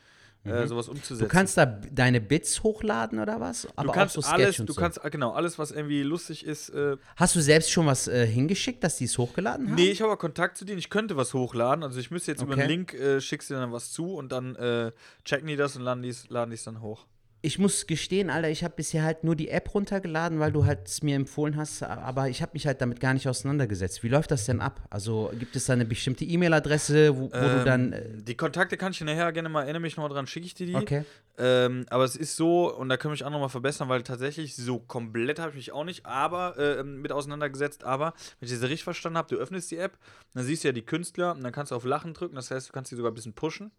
äh, 0.48 0.66
sowas 0.66 0.88
umzusetzen. 0.88 1.16
Mhm. 1.24 1.28
Du 1.28 1.28
kannst 1.28 1.56
da 1.56 1.66
deine 1.66 2.20
Bits 2.20 2.62
hochladen 2.62 3.18
oder 3.18 3.40
was? 3.40 3.66
Aber 3.76 3.86
du 3.86 3.92
kannst 3.92 4.18
auch 4.18 4.22
so 4.22 4.30
alles, 4.30 4.60
und 4.60 4.68
du 4.68 4.72
so. 4.72 4.80
kannst, 4.80 5.04
ah, 5.04 5.08
genau, 5.08 5.32
alles, 5.32 5.58
was 5.58 5.70
irgendwie 5.70 6.02
lustig 6.02 6.44
ist. 6.44 6.70
Äh, 6.70 6.96
Hast 7.16 7.34
du 7.36 7.40
selbst 7.40 7.70
schon 7.70 7.86
was 7.86 8.08
äh, 8.08 8.26
hingeschickt, 8.26 8.82
dass 8.84 8.96
die 8.96 9.04
es 9.04 9.16
hochgeladen 9.18 9.66
haben? 9.68 9.74
nee, 9.74 9.90
ich 9.90 10.00
habe 10.00 10.10
aber 10.12 10.18
Kontakt 10.18 10.56
zu 10.56 10.64
denen, 10.64 10.78
ich 10.78 10.90
könnte 10.90 11.16
was 11.16 11.34
hochladen. 11.34 11.84
Also 11.84 11.98
ich 12.00 12.10
müsste 12.10 12.30
jetzt 12.32 12.42
über 12.42 12.52
Okay. 12.52 12.62
einen 12.62 12.70
Link, 12.70 12.94
äh, 12.94 13.20
schickst 13.20 13.50
dir 13.50 13.54
dann 13.54 13.72
was 13.72 13.92
zu 13.92 14.14
und 14.14 14.32
dann 14.32 14.56
äh, 14.56 14.92
checken 15.24 15.46
die 15.48 15.56
das 15.56 15.76
und 15.76 15.82
laden 15.82 16.02
die 16.02 16.14
laden 16.28 16.52
es 16.52 16.64
dann 16.64 16.80
hoch. 16.80 17.06
Ich 17.46 17.60
muss 17.60 17.86
gestehen, 17.86 18.28
Alter, 18.28 18.50
ich 18.50 18.64
habe 18.64 18.74
bisher 18.74 19.04
halt 19.04 19.22
nur 19.22 19.36
die 19.36 19.50
App 19.50 19.72
runtergeladen, 19.72 20.40
weil 20.40 20.50
du 20.50 20.64
halt 20.66 20.88
es 20.88 21.04
mir 21.04 21.14
empfohlen 21.14 21.56
hast, 21.56 21.80
aber 21.84 22.28
ich 22.28 22.42
habe 22.42 22.50
mich 22.54 22.66
halt 22.66 22.80
damit 22.80 22.98
gar 22.98 23.14
nicht 23.14 23.28
auseinandergesetzt. 23.28 24.02
Wie 24.02 24.08
läuft 24.08 24.32
das 24.32 24.46
denn 24.46 24.60
ab? 24.60 24.84
Also 24.90 25.30
gibt 25.38 25.54
es 25.54 25.66
da 25.66 25.74
eine 25.74 25.84
bestimmte 25.84 26.24
E-Mail-Adresse, 26.24 27.16
wo, 27.16 27.26
wo 27.26 27.28
du 27.28 27.58
Ähm, 27.60 27.64
dann. 27.64 27.92
Äh, 27.92 28.02
Die 28.22 28.34
Kontakte 28.36 28.76
kann 28.76 28.90
ich 28.90 28.98
dir 28.98 29.04
nachher 29.04 29.30
gerne 29.30 29.48
mal, 29.48 29.62
erinnere 29.62 29.82
mich 29.82 29.96
noch 29.96 30.08
dran, 30.08 30.26
schicke 30.26 30.46
ich 30.46 30.54
dir 30.54 30.66
die. 30.66 30.74
okay. 30.74 31.04
Ähm, 31.38 31.86
aber 31.88 32.02
es 32.02 32.16
ist 32.16 32.34
so, 32.34 32.74
und 32.74 32.88
da 32.88 32.96
können 32.96 33.10
wir 33.10 33.14
mich 33.14 33.24
auch 33.24 33.30
nochmal 33.30 33.48
verbessern, 33.48 33.88
weil 33.88 34.02
tatsächlich 34.02 34.56
so 34.56 34.80
komplett 34.80 35.38
habe 35.38 35.50
ich 35.50 35.56
mich 35.56 35.72
auch 35.72 35.84
nicht 35.84 36.04
aber 36.04 36.58
äh, 36.58 36.82
mit 36.82 37.12
auseinandergesetzt. 37.12 37.84
Aber, 37.84 38.14
wenn 38.40 38.48
ich 38.48 38.54
das 38.54 38.62
richtig 38.62 38.82
verstanden 38.82 39.18
habe, 39.18 39.28
du 39.28 39.40
öffnest 39.40 39.70
die 39.70 39.76
App, 39.76 39.98
dann 40.34 40.42
siehst 40.42 40.64
du 40.64 40.68
ja 40.68 40.72
die 40.72 40.82
Künstler 40.82 41.32
und 41.36 41.44
dann 41.44 41.52
kannst 41.52 41.70
du 41.70 41.76
auf 41.76 41.84
Lachen 41.84 42.12
drücken. 42.12 42.34
Das 42.34 42.50
heißt, 42.50 42.68
du 42.70 42.72
kannst 42.72 42.90
die 42.90 42.96
sogar 42.96 43.12
ein 43.12 43.14
bisschen 43.14 43.34
pushen. 43.34 43.70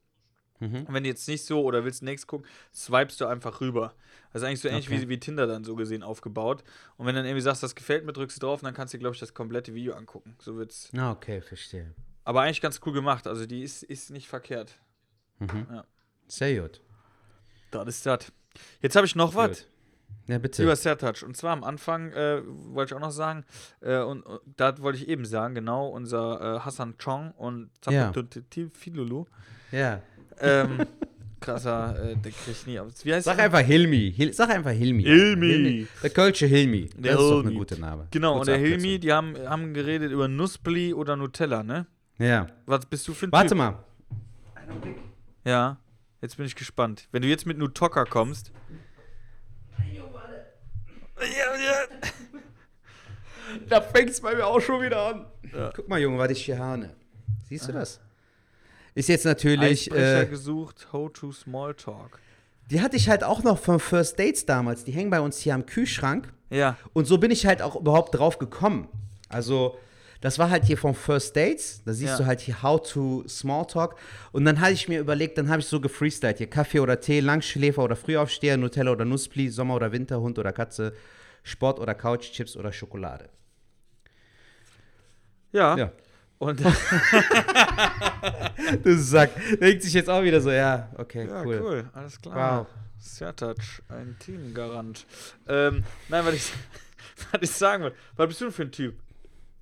Mhm. 0.60 0.84
Und 0.86 0.94
wenn 0.94 1.04
du 1.04 1.10
jetzt 1.10 1.28
nicht 1.28 1.46
so 1.46 1.62
oder 1.64 1.84
willst 1.86 2.02
nichts 2.04 2.26
gucken, 2.28 2.48
swipest 2.74 3.22
du 3.22 3.26
einfach 3.28 3.62
rüber. 3.62 3.94
Das 4.34 4.42
ist 4.42 4.48
eigentlich 4.48 4.60
so 4.62 4.68
ähnlich 4.70 4.88
Okay. 4.90 5.02
wie, 5.02 5.10
wie 5.10 5.20
Tinder 5.20 5.48
dann 5.48 5.64
so 5.64 5.76
gesehen 5.76 6.04
aufgebaut. 6.04 6.64
Und 6.98 7.06
wenn 7.06 7.14
du 7.16 7.20
dann 7.22 7.26
irgendwie 7.28 7.42
sagst, 7.42 7.64
das 7.64 7.76
gefällt 7.76 8.06
mir, 8.06 8.14
drückst 8.14 8.38
du 8.42 8.46
drauf 8.48 8.62
und 8.62 8.66
dann 8.66 8.74
kannst 8.74 8.94
du, 8.94 8.98
glaube 9.00 9.14
ich, 9.14 9.20
das 9.20 9.34
komplette 9.34 9.74
Video 9.74 9.94
angucken. 9.94 10.36
So 10.40 10.58
wird's. 10.58 10.90
Ah, 10.98 11.12
okay, 11.12 11.42
verstehe. 11.42 11.94
Aber 12.24 12.42
eigentlich 12.42 12.62
ganz 12.62 12.82
cool 12.86 12.94
gemacht. 12.94 13.26
Also 13.28 13.46
die 13.46 13.64
ist, 13.64 13.84
ist 13.84 14.10
nicht 14.12 14.28
verkehrt. 14.28 14.80
Sehr 16.28 16.62
gut. 16.62 16.82
Das 17.72 17.88
ist 17.88 18.06
das. 18.06 18.32
Jetzt 18.82 18.96
habe 18.96 19.06
ich 19.06 19.16
noch 19.16 19.36
was. 19.36 19.66
Ja, 20.28 20.38
bitte. 20.40 20.64
Über 20.64 20.76
Sertac. 20.76 21.22
Und 21.24 21.38
zwar 21.38 21.54
am 21.54 21.64
Anfang 21.64 22.12
äh, 22.12 22.42
wollte 22.46 22.94
ich 22.94 22.96
auch 22.98 23.02
noch 23.02 23.12
sagen, 23.12 23.46
äh, 23.82 24.00
und, 24.00 24.24
und 24.24 24.42
da 24.58 24.78
wollte 24.80 24.98
ich 25.00 25.08
eben 25.08 25.24
sagen, 25.26 25.56
genau, 25.56 25.88
unser 25.88 26.56
äh, 26.56 26.60
Hassan 26.60 26.98
Chong 26.98 27.32
und 27.32 27.70
Ja. 27.90 28.12
Zapatutil 28.14 28.70
Filulu. 28.72 29.26
ja. 29.72 30.02
Ähm, 30.40 30.86
krasser, 31.40 32.12
äh, 32.12 32.16
der 32.16 32.32
kriegt 32.32 32.68
nie 32.68 32.80
aus. 32.80 33.04
Wie 33.06 33.14
heißt 33.14 33.26
Sag 33.26 33.38
der? 33.38 33.46
einfach 33.46 33.60
Hilmi. 33.62 34.14
Hil 34.16 34.34
Sag 34.34 34.50
einfach 34.50 34.72
Hilmi. 34.72 35.04
Hilmi. 35.04 35.88
Der 36.04 36.10
Kölsche 36.10 36.46
Hilmi. 36.46 36.90
Der 36.98 37.14
das 37.14 37.22
ist 37.24 37.30
doch 37.30 37.36
Hilmi. 37.38 37.48
eine 37.50 37.58
gute 37.58 37.80
Name. 37.80 38.08
Genau, 38.12 38.32
und 38.34 38.38
Kurze 38.40 38.52
der 38.52 38.60
Abkürzung. 38.60 38.82
Hilmi, 38.82 39.00
die 39.00 39.12
haben, 39.14 39.36
haben 39.48 39.74
geredet 39.74 40.12
über 40.12 40.28
Nussbli 40.28 40.94
oder 40.94 41.16
Nutella, 41.16 41.64
ne? 41.64 41.86
Ja. 42.20 42.48
Was 42.66 42.86
bist 42.86 43.08
du 43.08 43.14
für 43.14 43.28
ein 43.28 43.32
Warte 43.32 43.50
Typ? 43.50 43.58
mal. 43.58 43.84
Ja, 45.46 45.78
jetzt 46.22 46.38
bin 46.38 46.46
ich 46.46 46.56
gespannt. 46.56 47.08
Wenn 47.12 47.22
du 47.22 47.28
jetzt 47.28 47.46
mit 47.46 47.58
Nutoka 47.58 48.04
kommst. 48.06 48.52
Ja, 51.20 51.24
ja. 51.26 52.10
Da 53.70 53.80
fängt 53.82 54.10
es 54.10 54.20
bei 54.22 54.36
mir 54.36 54.46
auch 54.46 54.60
schon 54.60 54.82
wieder 54.84 55.08
an. 55.08 55.26
Guck 55.74 55.88
mal, 55.88 56.00
Junge, 56.00 56.18
was 56.18 56.30
ich 56.32 56.44
hier 56.46 56.60
habe. 56.60 56.90
Siehst 57.48 57.68
du 57.68 57.72
das? 57.72 58.00
Ist 58.98 59.10
jetzt 59.10 59.26
natürlich. 59.26 59.92
Eisbrecher 59.92 60.22
Äh, 60.24 60.26
gesucht, 60.26 60.88
How 60.92 61.12
to 61.14 61.32
Smalltalk. 61.32 62.20
die 62.72 62.82
hatte 62.82 62.96
ich 62.98 63.10
halt 63.10 63.24
auch 63.24 63.44
noch 63.44 63.60
von 63.60 63.80
First 63.80 64.18
Dates 64.20 64.46
damals. 64.46 64.84
Die 64.84 64.92
hängen 64.92 65.10
bei 65.10 65.20
uns 65.22 65.38
hier 65.40 65.54
am 65.56 65.66
Kühlschrank. 65.66 66.34
Ja, 66.50 66.78
Und 66.94 67.06
so 67.06 67.18
bin 67.18 67.30
ich 67.32 67.46
halt 67.46 67.62
auch 67.62 67.76
überhaupt 67.76 68.18
drauf 68.18 68.40
gekommen. 68.40 68.88
Also, 69.30 69.78
das 70.22 70.40
war 70.40 70.50
halt 70.50 70.64
hier 70.66 70.78
von 70.78 70.96
First 70.96 71.36
Dates. 71.36 71.82
Da 71.86 71.94
siehst 71.94 72.14
Ja. 72.14 72.18
du 72.18 72.26
halt 72.26 72.40
hier 72.40 72.64
How 72.64 72.82
to 72.82 73.24
Smalltalk. 73.28 73.96
Und 74.32 74.46
dann 74.46 74.60
hatte 74.62 74.74
ich 74.74 74.88
mir 74.88 75.00
überlegt, 75.00 75.38
dann 75.38 75.50
habe 75.50 75.60
ich 75.60 75.68
so 75.68 75.80
gefreestylt 75.80 76.38
hier. 76.40 76.50
Kaffee 76.50 76.80
oder 76.80 77.00
Tee, 77.00 77.20
Langschläfer 77.20 77.84
oder 77.84 77.96
Frühaufsteher, 77.96 78.58
Nutella 78.58 78.92
oder 78.94 79.06
Nusspli, 79.06 79.50
Sommer 79.50 79.76
oder 79.76 79.92
Winter, 79.92 80.20
Hund 80.22 80.40
oder 80.40 80.52
Katze, 80.54 80.94
Sport 81.44 81.80
oder 81.80 81.94
Couch, 81.94 82.32
Chips 82.32 82.58
oder 82.58 82.72
Schokolade. 82.74 83.30
ja. 85.52 85.78
Ja. 85.78 85.92
Und 86.40 86.60
Du 88.84 88.98
Sack. 88.98 89.32
Denkt 89.60 89.84
sich 89.84 89.94
jetzt 89.94 90.10
auch 90.10 90.24
wieder 90.24 90.42
so, 90.42 90.52
ja, 90.52 90.90
okay, 90.98 91.28
ja, 91.28 91.44
cool. 91.44 91.62
cool. 91.64 91.90
alles 91.94 92.20
klar. 92.22 92.60
Wow. 92.60 92.68
Sertac, 93.00 93.58
ein 93.90 94.16
Teamgarant. 94.20 95.06
Ähm, 95.48 95.84
nein, 96.10 96.26
was 96.26 96.34
ich, 96.34 96.52
was 97.32 97.42
ich 97.42 97.52
sagen 97.52 97.84
wollte. 97.84 97.98
Was 98.16 98.28
bist 98.28 98.42
du 98.42 98.46
denn 98.46 98.54
für 98.54 98.64
ein 98.64 98.72
Typ? 98.72 98.96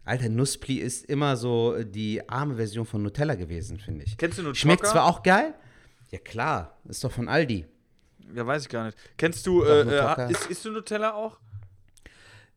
Alter, 0.05 0.29
Nusspli 0.29 0.77
ist 0.77 1.05
immer 1.05 1.35
so 1.35 1.83
die 1.83 2.27
arme 2.29 2.55
Version 2.55 2.85
von 2.85 3.01
Nutella 3.01 3.35
gewesen, 3.35 3.79
finde 3.79 4.05
ich. 4.05 4.17
Kennst 4.17 4.37
du 4.37 4.43
Nutoka? 4.43 4.59
Schmeckt 4.59 4.87
zwar 4.87 5.05
auch 5.05 5.23
geil. 5.23 5.53
Ja, 6.11 6.19
klar. 6.19 6.77
Ist 6.85 7.03
doch 7.03 7.11
von 7.11 7.27
Aldi. 7.27 7.65
Ja, 8.33 8.45
weiß 8.45 8.63
ich 8.63 8.69
gar 8.69 8.85
nicht. 8.85 8.97
Kennst 9.17 9.45
du, 9.47 9.63
äh, 9.63 9.81
äh, 9.81 10.31
isst, 10.31 10.49
isst 10.49 10.65
du 10.65 10.71
Nutella 10.71 11.13
auch? 11.13 11.39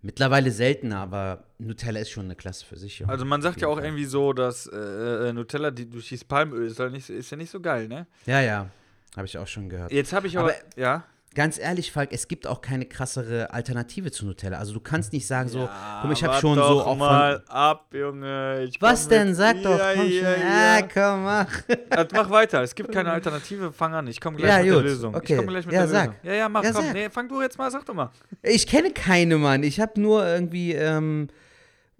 Mittlerweile 0.00 0.52
seltener, 0.52 1.00
aber 1.00 1.44
Nutella 1.58 2.00
ist 2.00 2.10
schon 2.10 2.26
eine 2.26 2.36
Klasse 2.36 2.64
für 2.64 2.76
sich. 2.76 3.06
Also 3.08 3.24
man 3.24 3.42
sagt 3.42 3.60
ja 3.60 3.66
auch 3.66 3.80
irgendwie 3.80 4.04
so, 4.04 4.32
dass 4.32 4.66
äh, 4.68 4.76
äh, 4.76 5.32
Nutella 5.32 5.72
die, 5.72 5.90
durch 5.90 6.08
dieses 6.08 6.24
Palmöl 6.24 6.66
ist, 6.68 6.78
nicht, 6.78 7.10
ist 7.10 7.30
ja 7.30 7.36
nicht 7.36 7.50
so 7.50 7.60
geil, 7.60 7.88
ne? 7.88 8.06
Ja, 8.24 8.40
ja. 8.40 8.70
Habe 9.16 9.26
ich 9.26 9.36
auch 9.36 9.46
schon 9.46 9.68
gehört. 9.68 9.90
Jetzt 9.90 10.12
habe 10.12 10.28
ich 10.28 10.38
aber, 10.38 10.50
Aber- 10.50 10.80
ja. 10.80 11.04
Ganz 11.34 11.58
ehrlich, 11.58 11.92
Falk, 11.92 12.10
es 12.12 12.26
gibt 12.26 12.46
auch 12.46 12.60
keine 12.62 12.84
krassere 12.86 13.52
Alternative 13.52 14.10
zu 14.10 14.26
Nutella. 14.26 14.58
Also 14.58 14.72
du 14.72 14.80
kannst 14.80 15.12
nicht 15.12 15.26
sagen 15.26 15.48
so, 15.48 15.58
Ja, 15.60 16.00
mal, 16.02 16.12
ich 16.12 16.24
habe 16.24 16.34
schon 16.40 16.56
doch 16.56 16.68
so 16.68 16.82
auch 16.82 16.96
mal 16.96 17.42
von... 17.46 17.54
ab, 17.54 17.86
Junge. 17.92 18.64
Ich 18.64 18.80
Was 18.82 19.02
komm 19.02 19.10
denn? 19.10 19.34
Sag 19.34 19.62
doch, 19.62 19.78
Ja, 19.78 19.92
komm 19.94 20.08
ja, 20.08 20.32
schon. 20.34 20.42
ja. 20.42 20.82
Komm, 21.12 21.24
mach. 21.24 21.62
Also 21.90 22.08
mach 22.16 22.30
weiter. 22.30 22.62
Es 22.62 22.74
gibt 22.74 22.90
keine 22.90 23.12
Alternative. 23.12 23.72
Fang 23.72 23.94
an. 23.94 24.06
Ich 24.08 24.20
komme 24.20 24.36
gleich 24.38 24.50
Ja, 24.50 24.56
mit 24.58 24.66
der 24.66 24.74
gut. 24.74 24.82
Lösung. 24.84 25.14
Okay. 25.14 25.32
Ich 25.34 25.38
komme 25.38 25.48
gleich 25.52 25.66
mit 25.66 25.74
Ja, 25.74 25.80
der 25.82 25.88
sag. 25.88 26.06
Lösung. 26.06 26.16
Ja, 26.24 26.32
ja, 26.32 26.48
mach, 26.48 26.64
Ja, 26.64 26.72
komm. 26.72 26.84
sag. 26.86 26.92
Nee, 26.94 27.10
fang 27.10 27.28
du 27.28 27.42
jetzt 27.42 27.58
mal, 27.58 27.70
sag 27.70 27.84
doch 27.84 27.94
mal. 27.94 28.10
Ich 28.42 28.66
kenne 28.66 28.90
keine, 28.90 29.36
Mann. 29.38 29.62
Ich 29.62 29.78
habe 29.80 30.00
nur 30.00 30.26
irgendwie, 30.26 30.72
ähm, 30.72 31.28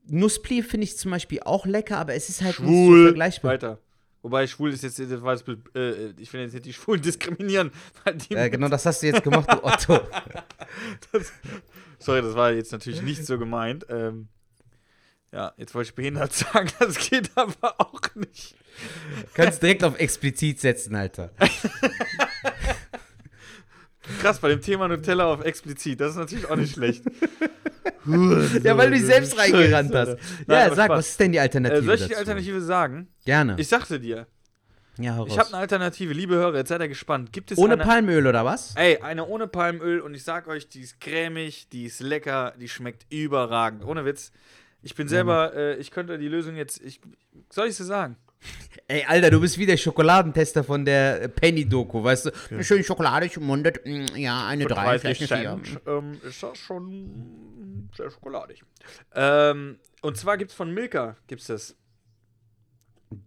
Nussplier 0.07 0.65
finde 0.65 0.85
ich 0.85 0.97
zum 0.97 1.11
Beispiel 1.11 1.41
auch 1.45 1.67
lecker, 1.67 1.99
aber 1.99 2.15
es 2.15 2.29
ist 2.31 2.41
halt 2.43 2.59
nicht 2.61 2.67
so 2.69 2.87
Schwul. 2.87 3.05
vergleichbar. 3.09 3.53
Weiter. 3.53 3.79
Wobei 4.23 4.47
schwul 4.47 4.73
ist 4.73 4.83
jetzt, 4.83 4.99
das 4.99 5.23
war 5.23 5.35
jetzt, 5.35 5.47
äh, 5.77 6.11
ich 6.19 6.33
will 6.33 6.41
jetzt 6.41 6.53
nicht 6.53 6.67
die 6.67 6.73
Schwulen 6.73 7.01
diskriminieren. 7.03 7.71
Weil 8.05 8.15
die 8.17 8.35
Äh, 8.35 8.51
genau 8.51 8.69
das 8.69 8.85
hast 8.87 9.03
du 9.03 9.07
jetzt 9.07 9.23
gemacht, 9.23 9.49
du 9.51 9.63
Otto. 9.65 10.01
Sorry, 11.99 12.23
das 12.23 12.35
war 12.35 12.53
jetzt 12.53 12.73
natürlich 12.73 13.03
nicht 13.03 13.25
so 13.25 13.39
gemeint. 13.39 13.87
Ähm, 13.89 14.29
ja, 15.33 15.53
jetzt 15.57 15.75
wollte 15.75 15.91
ich 15.91 15.95
behindert 15.95 16.33
sagen, 16.35 16.71
das 16.79 16.99
geht 17.09 17.31
aber 17.37 17.81
auch 17.81 18.01
nicht. 18.15 18.57
Kannst 19.35 19.63
direkt 19.63 19.85
auf 19.85 19.99
explizit 19.99 20.61
setzen, 20.61 20.95
Alter. 20.95 21.31
Krass, 24.21 24.39
bei 24.39 24.49
dem 24.49 24.61
Thema 24.61 24.89
Nutella 24.89 25.27
auf 25.27 25.45
explizit, 25.45 26.01
das 26.01 26.13
ist 26.13 26.17
natürlich 26.17 26.49
auch 26.49 26.57
nicht 26.57 26.75
schlecht. 26.75 27.05
Ja, 28.07 28.77
weil 28.77 28.91
du 28.91 28.97
dich 28.97 29.05
selbst 29.07 29.39
reingerannt 29.39 29.95
hast. 29.95 30.17
Nein, 30.47 30.69
Ja, 30.69 30.75
sag, 30.75 30.87
Spaß. 30.87 30.99
was 30.99 31.09
ist 31.11 31.21
denn 31.21 31.33
die 31.33 31.41
Alternative 31.41 31.81
Äh, 31.81 31.85
soll 31.85 31.95
ich 31.95 32.03
die 32.03 32.09
dazu? 32.09 32.19
Alternative 32.21 32.61
sagen? 32.61 33.09
Gerne. 33.25 33.57
Ich 33.59 33.69
sagte 33.69 34.01
dir, 34.01 34.27
ja, 34.99 35.17
hau 35.17 35.27
ich 35.27 35.39
habe 35.39 35.49
eine 35.49 35.59
Alternative, 35.59 36.13
liebe 36.13 36.35
Hörer, 36.35 36.57
jetzt 36.57 36.69
seid 36.69 36.81
ihr 36.81 36.89
gespannt. 36.89 37.33
Gibt 37.33 37.53
es 37.53 37.59
Ohne 37.59 37.75
eine, 37.75 37.85
Palmöl 37.85 38.27
oder 38.27 38.45
was? 38.45 38.75
Ey, 38.77 38.99
eine 39.01 39.27
ohne 39.27 39.47
Palmöl 39.47 40.01
und 40.01 40.15
ich 40.15 40.25
sag 40.25 40.49
euch, 40.49 40.69
die 40.69 40.81
ist 40.81 41.01
cremig, 41.01 41.69
die 41.71 41.85
ist 41.85 42.01
lecker, 42.01 42.55
die 42.61 42.69
schmeckt 42.69 43.07
überragend. 43.13 43.85
Ohne 43.85 44.05
Witz. 44.05 44.33
Ich 44.83 44.95
bin 44.95 45.07
selber, 45.09 45.55
äh, 45.55 45.75
ich 45.77 45.91
könnte 45.91 46.19
die 46.19 46.29
Lösung 46.29 46.57
jetzt, 46.57 46.81
ich, 46.83 47.01
soll 47.51 47.69
ich 47.69 47.77
sie 47.77 47.85
sagen? 47.85 48.17
Ey, 48.87 49.05
Alter, 49.07 49.31
du 49.31 49.41
bist 49.41 49.59
wie 49.59 49.67
der 49.67 49.77
Schokoladentester 49.77 50.65
von 50.65 50.85
der 50.85 51.29
Penny-Doku, 51.29 52.03
weißt 52.03 52.27
du? 52.27 52.63
Schön 52.65 52.83
schokoladig 52.83 53.37
ummundet. 53.37 53.85
mm, 53.85 54.17
Ja, 54.17 54.47
eine 54.47 54.63
Für 54.63 54.69
3, 54.71 54.99
vielleicht 54.99 55.33
eine 55.33 55.59
4. 55.61 55.63
Cent, 55.65 55.81
ähm, 55.87 56.21
ist 56.27 56.43
das 56.43 56.57
schon 56.59 57.91
sehr 57.97 58.11
schokoladig. 58.11 58.63
Ähm, 59.15 59.79
und 60.01 60.17
zwar 60.17 60.39
gibt's 60.39 60.55
von 60.55 60.73
Milka, 60.73 61.17
gibt's 61.27 61.47
das. 61.49 61.77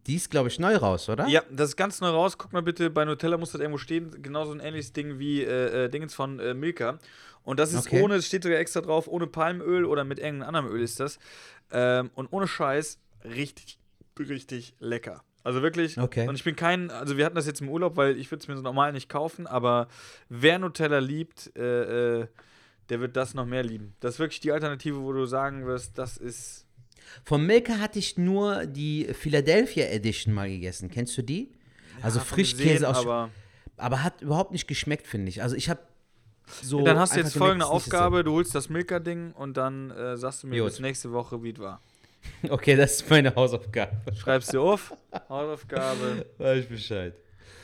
Die 0.08 0.16
ist, 0.16 0.30
glaube 0.30 0.48
ich, 0.48 0.60
neu 0.60 0.76
raus, 0.78 1.10
oder? 1.10 1.28
Ja, 1.28 1.42
das 1.52 1.70
ist 1.70 1.76
ganz 1.76 2.02
neu 2.02 2.10
raus. 2.10 2.38
Guck 2.38 2.54
mal 2.54 2.62
bitte, 2.62 2.90
bei 2.92 3.04
Nutella 3.04 3.38
muss 3.38 3.52
das 3.52 3.62
irgendwo 3.62 3.80
stehen. 3.80 4.22
Genauso 4.22 4.52
ein 4.54 4.60
ähnliches 4.60 4.94
Ding 4.94 5.18
wie 5.20 5.42
äh, 5.44 5.86
äh, 5.86 5.90
Dingens 5.90 6.14
von 6.14 6.40
äh, 6.40 6.54
Milka. 6.54 7.00
Und 7.44 7.60
das 7.60 7.74
ist 7.74 7.88
Okay. 7.88 8.02
ohne, 8.02 8.16
es 8.16 8.28
steht 8.28 8.44
sogar 8.44 8.60
extra 8.60 8.82
drauf, 8.82 9.08
ohne 9.08 9.26
Palmöl 9.26 9.86
oder 9.86 10.04
mit 10.04 10.20
irgendeinem 10.20 10.48
anderen 10.56 10.68
Öl 10.68 10.84
ist 10.84 11.00
das. 11.00 11.18
Ähm, 11.72 12.12
und 12.14 12.32
ohne 12.32 12.48
Scheiß, 12.48 13.00
richtig, 13.26 13.80
richtig 14.30 14.74
lecker. 14.80 15.24
Also 15.44 15.62
wirklich. 15.62 15.98
Okay. 15.98 16.28
Und 16.28 16.36
ich 16.36 16.44
bin 16.44 16.56
kein, 16.56 16.92
also 16.92 17.18
wir 17.18 17.26
hatten 17.26 17.36
das 17.36 17.48
jetzt 17.48 17.62
im 17.62 17.70
Urlaub, 17.70 17.98
weil 17.98 18.18
ich 18.18 18.30
würde 18.30 18.42
es 18.42 18.48
mir 18.48 18.56
so 18.56 18.62
normal 18.62 18.94
nicht 18.94 19.10
kaufen, 19.10 19.48
aber 19.48 19.88
wer 20.30 20.60
Nutella 20.60 21.00
liebt, 21.00 21.52
äh, 21.58 22.20
äh, 22.22 22.28
der 22.90 23.00
wird 23.00 23.16
das 23.16 23.34
noch 23.34 23.46
mehr 23.46 23.64
lieben. 23.64 23.96
Das 24.00 24.16
ist 24.16 24.20
wirklich 24.20 24.40
die 24.40 24.52
Alternative, 24.52 25.02
wo 25.02 25.14
du 25.14 25.26
sagen 25.26 25.66
wirst, 25.66 25.98
das 25.98 26.18
ist. 26.18 26.66
Von 27.24 27.46
Milka 27.46 27.80
hatte 27.80 28.00
ich 28.00 28.18
nur 28.18 28.66
die 28.66 29.08
Philadelphia 29.14 29.86
Edition 29.86 30.34
mal 30.34 30.50
gegessen. 30.50 30.90
Kennst 30.90 31.18
du 31.18 31.22
die? 31.24 31.52
also 32.02 32.20
Davon 32.20 32.36
Frischkäse 32.36 32.70
gesehen, 32.74 32.86
aus. 32.86 32.98
aber 32.98 33.30
Aber 33.78 34.04
hat 34.04 34.22
überhaupt 34.22 34.52
nicht 34.52 34.68
geschmeckt, 34.68 35.08
finde 35.08 35.30
ich. 35.30 35.42
Also 35.42 35.56
ich 35.56 35.70
habe 35.70 35.82
so. 36.62 36.84
Dann 36.84 37.00
hast 37.00 37.16
du 37.16 37.20
jetzt 37.20 37.38
folgende 37.38 37.66
Aufgabe: 37.66 38.24
Du 38.24 38.34
holst 38.34 38.54
das 38.54 38.70
Milka-Ding 38.70 39.32
und 39.32 39.58
dann 39.58 39.92
äh, 39.92 40.18
sagst 40.18 40.44
du 40.44 40.48
mir 40.48 40.62
Gut. 40.62 40.72
bis 40.72 40.80
nächste 40.80 41.12
Woche, 41.12 41.42
wie 41.44 41.52
es 41.52 41.60
war. 41.60 41.82
Okay, 42.50 42.76
das 42.76 42.94
ist 42.94 43.10
meine 43.10 43.34
Hausaufgabe. 43.36 43.92
Schreibst 44.18 44.54
du 44.54 44.62
auf, 44.62 44.94
Hausaufgabe. 45.30 46.26
Weiß 46.38 46.64
ich 46.64 46.70
Bescheid. 46.70 47.14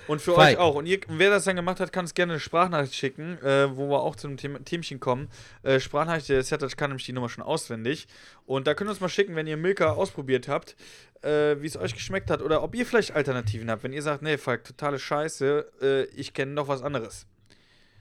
Und 0.07 0.21
für 0.21 0.35
Feig. 0.35 0.55
euch 0.55 0.57
auch. 0.57 0.75
Und 0.75 0.85
ihr, 0.85 0.99
wer 1.09 1.29
das 1.29 1.43
dann 1.43 1.57
gemacht 1.57 1.79
hat, 1.79 1.91
kann 1.91 2.05
uns 2.05 2.13
gerne 2.13 2.33
eine 2.33 2.39
Sprachnachricht 2.39 2.95
schicken, 2.95 3.37
äh, 3.43 3.75
wo 3.75 3.89
wir 3.89 4.01
auch 4.01 4.15
zum 4.15 4.37
Thema, 4.37 4.63
Themchen 4.63 4.99
kommen. 4.99 5.29
Äh, 5.63 5.79
Sprachnachricht, 5.79 6.29
der 6.29 6.43
Sertac 6.43 6.77
kann 6.77 6.91
nämlich 6.91 7.05
die 7.05 7.13
Nummer 7.13 7.27
schon 7.27 7.43
auswendig. 7.43 8.07
Und 8.45 8.67
da 8.67 8.73
könnt 8.73 8.87
ihr 8.87 8.91
uns 8.91 9.01
mal 9.01 9.09
schicken, 9.09 9.35
wenn 9.35 9.47
ihr 9.47 9.57
Milka 9.57 9.91
ausprobiert 9.91 10.47
habt, 10.47 10.77
äh, 11.23 11.61
wie 11.61 11.67
es 11.67 11.75
euch 11.75 11.93
geschmeckt 11.93 12.29
hat 12.29 12.41
oder 12.41 12.63
ob 12.63 12.73
ihr 12.75 12.85
vielleicht 12.85 13.15
Alternativen 13.15 13.69
habt. 13.69 13.83
Wenn 13.83 13.93
ihr 13.93 14.01
sagt, 14.01 14.21
nee, 14.21 14.37
Falk, 14.37 14.63
totale 14.63 14.97
Scheiße, 14.97 15.71
äh, 15.81 16.03
ich 16.15 16.33
kenne 16.33 16.53
noch 16.53 16.69
was 16.69 16.81
anderes. 16.83 17.25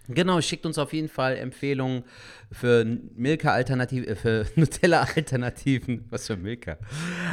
Genau, 0.09 0.41
schickt 0.41 0.67
uns 0.67 0.79
auf 0.79 0.93
jeden 0.93 1.09
Fall 1.09 1.37
Empfehlungen 1.37 2.05
für 2.53 2.85
Milka-Alternativen, 2.85 4.09
äh, 4.09 4.15
für 4.15 4.47
Nutella-Alternativen. 4.57 6.07
Was 6.11 6.27
für 6.27 6.37
Milka. 6.37 6.79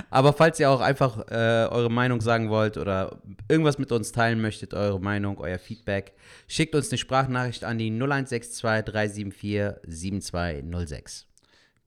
Aber 0.09 0.33
falls 0.33 0.59
ihr 0.59 0.69
auch 0.69 0.81
einfach 0.81 1.27
äh, 1.29 1.67
eure 1.69 1.91
Meinung 1.91 2.21
sagen 2.21 2.49
wollt 2.49 2.77
oder 2.77 3.21
irgendwas 3.47 3.77
mit 3.77 3.91
uns 3.91 4.11
teilen 4.11 4.41
möchtet, 4.41 4.73
eure 4.73 4.99
Meinung, 4.99 5.39
euer 5.39 5.59
Feedback, 5.59 6.13
schickt 6.47 6.75
uns 6.75 6.89
eine 6.89 6.97
Sprachnachricht 6.97 7.63
an 7.63 7.77
die 7.77 7.91
0162 7.91 8.61
374 8.85 9.79
7206. 9.87 11.27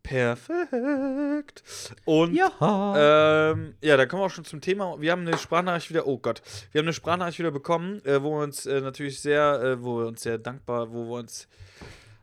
Perfekt. 0.06 1.62
Und 2.04 2.34
Ja. 2.34 3.50
Ähm, 3.52 3.74
ja, 3.80 3.96
da 3.96 4.06
kommen 4.06 4.22
wir 4.22 4.26
auch 4.26 4.30
schon 4.30 4.44
zum 4.44 4.60
Thema. 4.60 5.00
Wir 5.00 5.12
haben 5.12 5.26
eine 5.26 5.36
Sprachnachricht 5.36 5.90
wieder, 5.90 6.06
oh 6.06 6.18
Gott, 6.18 6.42
wir 6.72 6.78
haben 6.80 6.86
eine 6.86 6.92
Sprachnachricht 6.92 7.38
wieder 7.38 7.50
bekommen, 7.50 8.04
äh, 8.04 8.22
wo 8.22 8.36
wir 8.38 8.44
uns 8.44 8.66
äh, 8.66 8.80
natürlich 8.80 9.20
sehr, 9.20 9.60
äh, 9.62 9.82
wo 9.82 9.98
wir 9.98 10.06
uns 10.06 10.22
sehr 10.22 10.38
dankbar, 10.38 10.92
wo 10.92 11.04
wir 11.06 11.18
uns. 11.18 11.48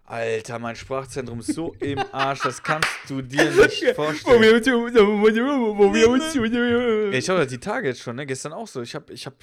Alter, 0.06 0.60
mein 0.60 0.76
Sprachzentrum 0.76 1.39
ist 1.39 1.54
so 1.54 1.74
im 1.80 1.98
Arsch, 2.12 2.41
das 2.41 2.62
kannst 2.62 2.89
du 3.08 3.22
dir 3.22 3.50
nicht 3.52 3.86
vorstellen. 3.96 4.36
Ich 7.13 7.30
habe 7.30 7.48
die 7.48 7.58
Tage 7.58 7.88
jetzt 7.88 8.02
schon, 8.02 8.17
ne? 8.17 8.26
Gestern 8.26 8.52
auch 8.52 8.67
so. 8.67 8.82
Ich 8.82 8.96
habe, 8.96 9.13
ich 9.13 9.26
habe, 9.26 9.38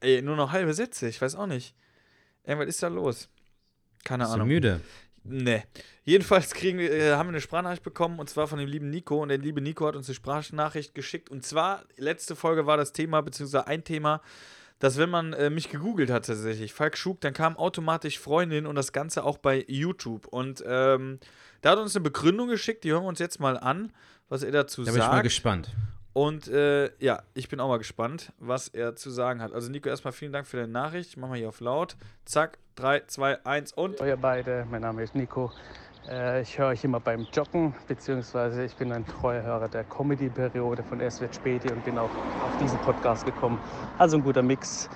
ey, 0.00 0.20
nur 0.20 0.36
noch 0.36 0.52
halbe 0.52 0.74
Sätze. 0.74 1.08
Ich 1.08 1.20
weiß 1.20 1.34
auch 1.36 1.46
nicht. 1.46 1.74
Irgendwas 2.44 2.68
ist 2.68 2.82
da 2.82 2.88
los. 2.88 3.28
Keine 4.04 4.24
Bist 4.24 4.32
du 4.32 4.34
Ahnung. 4.34 4.48
müde? 4.48 4.80
Nee. 5.24 5.64
Jedenfalls 6.06 6.54
kriegen 6.54 6.78
wir, 6.78 6.92
äh, 6.92 7.12
haben 7.14 7.26
wir 7.26 7.30
eine 7.32 7.40
Sprachnachricht 7.40 7.82
bekommen 7.82 8.20
und 8.20 8.30
zwar 8.30 8.46
von 8.46 8.60
dem 8.60 8.68
lieben 8.68 8.90
Nico. 8.90 9.20
Und 9.20 9.28
der 9.28 9.38
liebe 9.38 9.60
Nico 9.60 9.88
hat 9.88 9.96
uns 9.96 10.08
eine 10.08 10.14
Sprachnachricht 10.14 10.94
geschickt. 10.94 11.30
Und 11.30 11.44
zwar, 11.44 11.82
letzte 11.96 12.36
Folge 12.36 12.64
war 12.64 12.76
das 12.76 12.92
Thema, 12.92 13.22
beziehungsweise 13.22 13.66
ein 13.66 13.82
Thema, 13.82 14.22
dass 14.78 14.98
wenn 14.98 15.10
man 15.10 15.32
äh, 15.32 15.50
mich 15.50 15.68
gegoogelt 15.68 16.10
hat 16.10 16.26
tatsächlich, 16.26 16.72
Falk 16.72 16.96
Schug, 16.96 17.20
dann 17.22 17.32
kam 17.32 17.56
automatisch 17.56 18.20
Freundin 18.20 18.66
und 18.66 18.76
das 18.76 18.92
Ganze 18.92 19.24
auch 19.24 19.38
bei 19.38 19.64
YouTube. 19.66 20.28
Und 20.28 20.62
ähm, 20.64 21.18
da 21.60 21.70
hat 21.70 21.78
er 21.78 21.82
uns 21.82 21.96
eine 21.96 22.04
Begründung 22.04 22.48
geschickt, 22.48 22.84
die 22.84 22.92
hören 22.92 23.02
wir 23.02 23.08
uns 23.08 23.18
jetzt 23.18 23.40
mal 23.40 23.58
an, 23.58 23.92
was 24.28 24.44
er 24.44 24.52
dazu 24.52 24.84
Da 24.84 24.92
bin 24.92 25.00
ich 25.00 25.06
mal 25.06 25.12
sagt. 25.14 25.24
gespannt. 25.24 25.70
Und 26.12 26.46
äh, 26.46 26.92
ja, 26.98 27.24
ich 27.34 27.48
bin 27.48 27.58
auch 27.58 27.68
mal 27.68 27.78
gespannt, 27.78 28.32
was 28.38 28.68
er 28.68 28.94
zu 28.94 29.10
sagen 29.10 29.42
hat. 29.42 29.52
Also 29.52 29.70
Nico, 29.72 29.88
erstmal 29.88 30.12
vielen 30.12 30.32
Dank 30.32 30.46
für 30.46 30.56
deine 30.56 30.72
Nachricht. 30.72 31.10
Ich 31.10 31.16
mach 31.16 31.28
mal 31.28 31.36
hier 31.36 31.48
auf 31.48 31.60
laut. 31.60 31.96
Zack, 32.24 32.58
3, 32.76 33.02
2, 33.06 33.44
1 33.44 33.72
und. 33.72 34.00
Ihr 34.00 34.16
beide, 34.16 34.66
mein 34.70 34.82
Name 34.82 35.02
ist 35.02 35.14
Nico. 35.14 35.52
Äh, 36.08 36.42
Ich 36.42 36.58
höre 36.58 36.68
euch 36.68 36.84
immer 36.84 37.00
beim 37.00 37.26
Joggen, 37.32 37.74
beziehungsweise 37.88 38.64
ich 38.64 38.76
bin 38.76 38.92
ein 38.92 39.04
treuer 39.06 39.42
Hörer 39.42 39.68
der 39.68 39.84
Comedy-Periode 39.84 40.82
von 40.82 41.00
Es 41.00 41.20
wird 41.20 41.34
Späti 41.34 41.72
und 41.72 41.84
bin 41.84 41.98
auch 41.98 42.10
auf 42.44 42.56
diesen 42.56 42.78
Podcast 42.78 43.24
gekommen. 43.24 43.60
Also 43.98 44.16
ein 44.16 44.22
guter 44.22 44.42
Mix. 44.42 44.88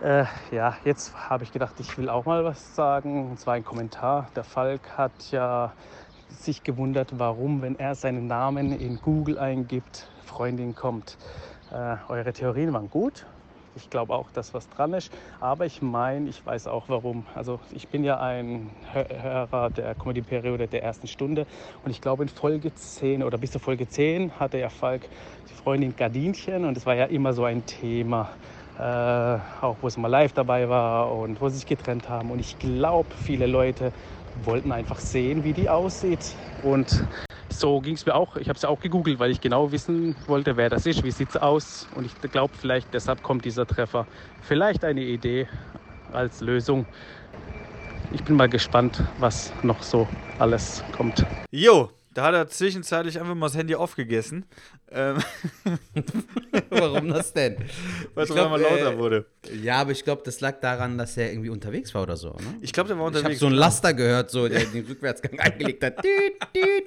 Äh, 0.00 0.24
ja, 0.50 0.76
jetzt 0.84 1.14
habe 1.30 1.44
ich 1.44 1.52
gedacht, 1.52 1.78
ich 1.78 1.96
will 1.96 2.08
auch 2.08 2.24
mal 2.24 2.44
was 2.44 2.74
sagen. 2.74 3.30
Und 3.30 3.38
zwar 3.38 3.54
ein 3.54 3.64
Kommentar. 3.64 4.30
Der 4.34 4.44
Falk 4.44 4.98
hat 4.98 5.30
ja 5.30 5.72
sich 6.28 6.64
gewundert, 6.64 7.18
warum, 7.18 7.62
wenn 7.62 7.78
er 7.78 7.94
seinen 7.94 8.26
Namen 8.26 8.72
in 8.72 9.00
Google 9.00 9.38
eingibt, 9.38 10.10
Freundin 10.24 10.74
kommt. 10.74 11.18
Äh, 11.70 11.96
eure 12.08 12.32
Theorien 12.32 12.72
waren 12.72 12.90
gut. 12.90 13.26
Ich 13.74 13.88
glaube 13.88 14.14
auch, 14.14 14.30
dass 14.30 14.52
was 14.52 14.68
dran 14.68 14.92
ist. 14.92 15.10
Aber 15.40 15.64
ich 15.64 15.80
meine, 15.80 16.28
ich 16.28 16.44
weiß 16.44 16.66
auch 16.66 16.90
warum. 16.90 17.26
Also 17.34 17.60
ich 17.70 17.88
bin 17.88 18.04
ja 18.04 18.20
ein 18.20 18.76
Hö- 18.92 19.22
Hörer 19.22 19.70
der 19.70 19.94
Comedy-Periode 19.94 20.68
der 20.68 20.82
ersten 20.82 21.06
Stunde. 21.06 21.46
Und 21.82 21.90
ich 21.90 22.02
glaube 22.02 22.22
in 22.22 22.28
Folge 22.28 22.74
10 22.74 23.22
oder 23.22 23.38
bis 23.38 23.52
zur 23.52 23.62
Folge 23.62 23.88
10 23.88 24.32
hatte 24.38 24.58
ja 24.58 24.68
Falk 24.68 25.08
die 25.48 25.54
Freundin 25.54 25.96
Gardinchen. 25.96 26.66
Und 26.66 26.76
es 26.76 26.84
war 26.84 26.94
ja 26.94 27.06
immer 27.06 27.32
so 27.32 27.44
ein 27.44 27.64
Thema. 27.64 28.28
Äh, 28.78 28.82
auch 28.82 29.78
wo 29.80 29.86
es 29.86 29.96
mal 29.96 30.08
live 30.08 30.32
dabei 30.32 30.68
war 30.68 31.14
und 31.14 31.40
wo 31.40 31.48
sie 31.48 31.56
sich 31.56 31.66
getrennt 31.66 32.08
haben. 32.10 32.30
Und 32.30 32.40
ich 32.40 32.58
glaube, 32.58 33.14
viele 33.16 33.46
Leute 33.46 33.92
wollten 34.34 34.72
einfach 34.72 34.98
sehen, 35.00 35.44
wie 35.44 35.52
die 35.54 35.68
aussieht. 35.70 36.36
Und 36.62 37.06
so 37.58 37.80
ging 37.80 37.94
es 37.94 38.04
mir 38.06 38.14
auch. 38.14 38.36
Ich 38.36 38.48
habe 38.48 38.56
es 38.56 38.62
ja 38.62 38.68
auch 38.68 38.80
gegoogelt, 38.80 39.18
weil 39.18 39.30
ich 39.30 39.40
genau 39.40 39.72
wissen 39.72 40.14
wollte, 40.26 40.56
wer 40.56 40.68
das 40.70 40.86
ist, 40.86 41.02
wie 41.04 41.10
sieht 41.10 41.30
es 41.30 41.36
aus. 41.36 41.86
Und 41.94 42.04
ich 42.06 42.30
glaube, 42.30 42.52
vielleicht 42.58 42.92
deshalb 42.94 43.22
kommt 43.22 43.44
dieser 43.44 43.66
Treffer. 43.66 44.06
Vielleicht 44.42 44.84
eine 44.84 45.02
Idee 45.02 45.48
als 46.12 46.40
Lösung. 46.40 46.86
Ich 48.12 48.22
bin 48.24 48.36
mal 48.36 48.48
gespannt, 48.48 49.02
was 49.18 49.52
noch 49.62 49.82
so 49.82 50.06
alles 50.38 50.82
kommt. 50.96 51.24
Jo, 51.50 51.90
da 52.12 52.24
hat 52.24 52.34
er 52.34 52.46
zwischenzeitlich 52.48 53.18
einfach 53.18 53.34
mal 53.34 53.46
das 53.46 53.56
Handy 53.56 53.74
aufgegessen. 53.74 54.44
Ähm, 54.90 55.16
Warum 56.68 57.08
das 57.08 57.32
denn? 57.32 57.56
weil 58.14 58.24
es 58.24 58.30
einmal 58.32 58.60
lauter 58.60 58.92
äh, 58.92 58.98
wurde. 58.98 59.26
Ja, 59.62 59.76
aber 59.80 59.92
ich 59.92 60.04
glaube, 60.04 60.20
das 60.22 60.40
lag 60.42 60.60
daran, 60.60 60.98
dass 60.98 61.16
er 61.16 61.30
irgendwie 61.32 61.48
unterwegs 61.48 61.94
war 61.94 62.02
oder 62.02 62.18
so. 62.18 62.30
Ne? 62.32 62.56
Ich 62.60 62.74
glaube, 62.74 62.88
der 62.88 62.98
war 62.98 63.06
Ich 63.06 63.14
habe 63.14 63.18
unterwegs. 63.18 63.40
so 63.40 63.46
einen 63.46 63.54
Laster 63.54 63.94
gehört, 63.94 64.30
so, 64.30 64.46
der 64.46 64.62
den 64.66 64.84
Rückwärtsgang 64.84 65.38
eingelegt 65.40 65.82
hat. 65.82 66.04
Düt, 66.04 66.34
düt. 66.54 66.84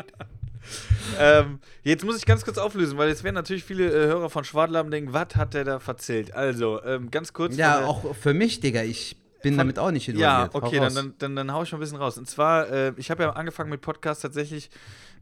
Ähm, 1.20 1.60
jetzt 1.84 2.04
muss 2.04 2.18
ich 2.18 2.26
ganz 2.26 2.44
kurz 2.46 2.58
auflösen, 2.58 2.98
weil 2.98 3.10
jetzt 3.10 3.24
werden 3.24 3.36
natürlich 3.36 3.64
viele 3.64 3.86
äh, 3.88 4.08
Hörer 4.08 4.30
von 4.30 4.44
Schwadlaben 4.44 4.92
denken, 4.92 5.14
was 5.14 5.36
hat 5.36 5.54
der 5.54 5.64
da 5.64 5.80
verzählt? 5.80 6.34
Also, 6.34 6.84
ähm, 6.84 7.12
ganz 7.12 7.34
kurz. 7.34 7.56
Ja, 7.58 7.86
auch 7.86 8.16
für 8.16 8.34
mich, 8.34 8.60
Digga. 8.60 8.84
Ich 8.84 9.18
bin 9.42 9.54
Von- 9.54 9.60
damit 9.60 9.80
auch 9.80 9.92
nicht 9.92 10.08
Ja, 10.08 10.46
involviert. 10.46 10.54
Hau 10.54 10.68
okay, 10.68 10.80
dann, 10.80 10.96
dann, 10.96 11.14
dann, 11.20 11.36
dann 11.36 11.54
hau 11.54 11.64
ich 11.64 11.72
mal 11.72 11.78
ein 11.78 11.82
bisschen 11.82 11.98
raus. 11.98 12.18
Und 12.18 12.28
zwar, 12.28 12.70
äh, 12.72 12.94
ich 12.98 13.12
habe 13.12 13.24
ja 13.24 13.30
angefangen 13.32 13.70
mit 13.70 13.82
Podcast 13.82 14.22
tatsächlich 14.24 14.70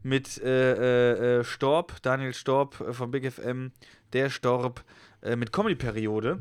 mit 0.02 0.40
äh, 0.42 1.38
äh, 1.40 1.44
Storb, 1.44 2.00
Daniel 2.02 2.32
Storb 2.34 2.80
äh, 2.80 2.92
von 2.92 3.10
Big 3.10 3.30
FM, 3.30 3.72
der 4.12 4.30
Storb, 4.30 4.82
äh, 5.22 5.36
mit 5.36 5.52
Comedy-Periode. 5.52 6.40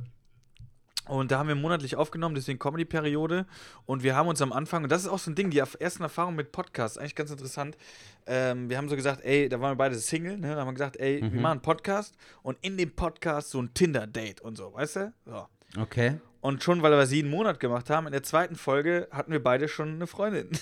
Und 1.08 1.32
da 1.32 1.40
haben 1.40 1.48
wir 1.48 1.56
monatlich 1.56 1.96
aufgenommen, 1.96 2.36
deswegen 2.36 2.60
Comedy-Periode. 2.60 3.46
Und 3.86 4.04
wir 4.04 4.16
haben 4.16 4.28
uns 4.30 4.42
am 4.42 4.54
Anfang, 4.54 4.84
und 4.84 4.92
das 4.92 5.02
ist 5.04 5.10
auch 5.10 5.20
so 5.20 5.32
ein 5.32 5.36
Ding, 5.36 5.50
die 5.50 5.60
ersten 5.60 6.04
Erfahrungen 6.04 6.38
mit 6.38 6.52
Podcasts, 6.52 6.98
eigentlich 6.98 7.16
ganz 7.16 7.30
interessant. 7.32 7.78
Ähm, 8.26 8.70
wir 8.70 8.78
haben 8.78 8.88
so 8.88 8.96
gesagt, 8.96 9.22
ey, 9.24 9.50
da 9.50 9.60
waren 9.60 9.72
wir 9.72 9.76
beide 9.78 9.96
Single, 9.96 10.38
ne? 10.38 10.56
Da 10.56 10.62
haben 10.62 10.68
wir 10.68 10.74
gesagt, 10.74 10.98
ey, 10.98 11.22
wir 11.22 11.42
machen 11.42 11.52
einen 11.54 11.62
Podcast 11.62 12.16
und 12.42 12.58
in 12.62 12.78
dem 12.78 12.96
Podcast 12.96 13.50
so 13.50 13.62
ein 13.62 13.74
Tinder-Date 13.74 14.42
und 14.42 14.58
so, 14.58 14.74
weißt 14.74 14.96
du? 14.96 15.14
So. 15.26 15.48
Okay. 15.78 16.20
Und 16.44 16.62
schon, 16.62 16.82
weil 16.82 16.92
wir 16.92 17.00
es 17.00 17.12
jeden 17.12 17.30
Monat 17.32 17.60
gemacht 17.62 17.90
haben, 17.90 18.06
in 18.06 18.12
der 18.12 18.22
zweiten 18.22 18.58
Folge 18.58 19.08
hatten 19.12 19.32
wir 19.32 19.42
beide 19.42 19.70
schon 19.70 19.96
eine 19.96 20.08
Freundin. 20.08 20.50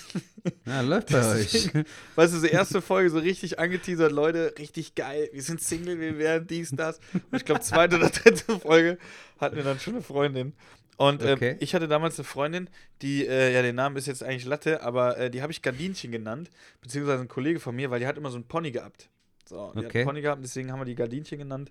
Ja, 0.66 0.80
läuft 0.80 1.10
bei 1.12 1.18
euch. 1.34 1.52
Deswegen, 1.52 1.84
Weißt 2.16 2.34
du, 2.34 2.38
so 2.38 2.46
erste 2.46 2.80
Folge 2.82 3.10
so 3.10 3.18
richtig 3.18 3.60
angeteasert, 3.60 4.10
Leute, 4.10 4.54
richtig 4.58 4.96
geil, 4.96 5.28
wir 5.32 5.42
sind 5.42 5.60
Single, 5.60 6.00
wir 6.00 6.18
werden 6.18 6.48
dies, 6.48 6.70
das. 6.70 6.98
Und 7.12 7.36
ich 7.36 7.44
glaube, 7.44 7.60
zweite 7.60 7.96
oder 7.96 8.10
dritte 8.10 8.58
Folge 8.58 8.98
hatten 9.38 9.54
wir 9.56 9.62
dann 9.62 9.78
schon 9.78 9.94
eine 9.94 10.02
Freundin. 10.02 10.52
Und 10.96 11.22
ähm, 11.22 11.34
Okay. 11.34 11.56
ich 11.60 11.74
hatte 11.76 11.86
damals 11.86 12.18
eine 12.18 12.24
Freundin, 12.24 12.68
die, 13.02 13.24
äh, 13.26 13.52
ja, 13.54 13.62
der 13.62 13.72
Name 13.72 13.98
ist 14.00 14.06
jetzt 14.06 14.22
eigentlich 14.24 14.44
Latte, 14.44 14.82
aber 14.82 15.16
äh, 15.16 15.30
die 15.30 15.42
habe 15.42 15.52
ich 15.52 15.62
Gardinchen 15.62 16.10
genannt, 16.10 16.50
beziehungsweise 16.80 17.22
ein 17.22 17.28
Kollege 17.28 17.60
von 17.60 17.74
mir, 17.76 17.90
weil 17.90 18.00
die 18.00 18.06
hat 18.08 18.16
immer 18.16 18.30
so 18.30 18.36
einen 18.36 18.46
Pony 18.48 18.72
gehabt. 18.72 19.08
So, 19.48 19.72
die 19.74 19.78
hat 19.80 19.86
Okay. 19.86 19.98
einen 20.00 20.06
Pony 20.08 20.22
gehabt, 20.22 20.42
deswegen 20.42 20.72
haben 20.72 20.80
wir 20.80 20.86
die 20.86 20.94
Gardinchen 20.96 21.38
genannt. 21.38 21.70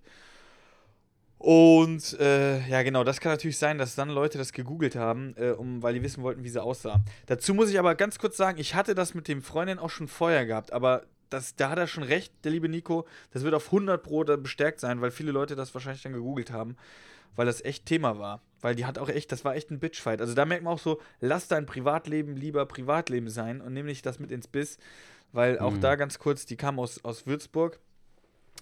Und 1.44 2.20
äh, 2.20 2.60
ja, 2.68 2.84
genau, 2.84 3.04
das 3.04 3.20
kann 3.20 3.32
natürlich 3.32 3.58
sein, 3.58 3.80
dass 3.80 3.96
dann 3.96 4.10
Leute 4.10 4.38
das 4.38 4.54
gegoogelt 4.54 4.96
haben, 4.96 5.34
äh, 5.38 5.50
um, 5.50 5.82
weil 5.82 5.96
die 5.96 6.04
wissen 6.04 6.22
wollten, 6.22 6.44
wie 6.44 6.50
sie 6.50 6.62
aussah. 6.62 7.04
Dazu 7.26 7.56
muss 7.56 7.72
ich 7.72 7.80
aber 7.80 7.96
ganz 7.96 8.20
kurz 8.20 8.38
sagen, 8.38 8.60
ich 8.60 8.76
hatte 8.76 8.94
das 8.94 9.16
mit 9.16 9.28
dem 9.28 9.42
Freundin 9.42 9.80
auch 9.80 9.90
schon 9.90 10.08
vorher 10.08 10.46
gehabt, 10.46 10.72
aber 10.72 11.02
das, 11.32 11.56
da 11.56 11.72
hat 11.72 11.80
er 11.80 11.88
schon 11.88 12.04
recht, 12.04 12.32
der 12.44 12.52
liebe 12.52 12.70
Nico. 12.70 13.08
Das 13.32 13.42
wird 13.42 13.56
auf 13.56 13.66
100 13.68 14.04
Pro 14.04 14.24
bestärkt 14.24 14.80
sein, 14.80 15.02
weil 15.02 15.10
viele 15.10 15.32
Leute 15.32 15.56
das 15.56 15.74
wahrscheinlich 15.74 16.04
dann 16.04 16.14
gegoogelt 16.14 16.52
haben, 16.52 16.76
weil 17.36 17.48
das 17.48 17.66
echt 17.66 17.88
Thema 17.88 18.20
war. 18.20 18.44
Weil 18.62 18.76
die 18.76 18.86
hat 18.86 19.00
auch 19.00 19.10
echt, 19.10 19.32
das 19.32 19.44
war 19.44 19.56
echt 19.56 19.72
ein 19.72 19.80
Bitchfight. 19.80 20.22
Also 20.22 20.36
da 20.36 20.46
merkt 20.46 20.64
man 20.64 20.74
auch 20.74 20.80
so, 20.80 21.02
lass 21.22 21.48
dein 21.48 21.66
Privatleben 21.66 22.36
lieber 22.36 22.68
Privatleben 22.68 23.30
sein 23.30 23.62
und 23.62 23.74
nimm 23.74 23.88
nicht 23.88 24.06
das 24.06 24.20
mit 24.20 24.30
ins 24.30 24.48
Biss, 24.48 24.78
weil 25.32 25.58
auch 25.58 25.74
Mhm. 25.74 25.82
da 25.82 25.96
ganz 25.96 26.20
kurz, 26.20 26.46
die 26.46 26.56
kam 26.56 26.78
aus, 26.78 27.04
aus 27.04 27.26
Würzburg 27.26 27.80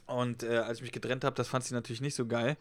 und 0.09 0.43
äh, 0.43 0.57
als 0.57 0.77
ich 0.77 0.83
mich 0.83 0.91
getrennt 0.91 1.23
habe, 1.23 1.35
das 1.35 1.47
fand 1.47 1.63
sie 1.63 1.73
natürlich 1.73 2.01
nicht 2.01 2.15
so 2.15 2.25
geil. 2.25 2.57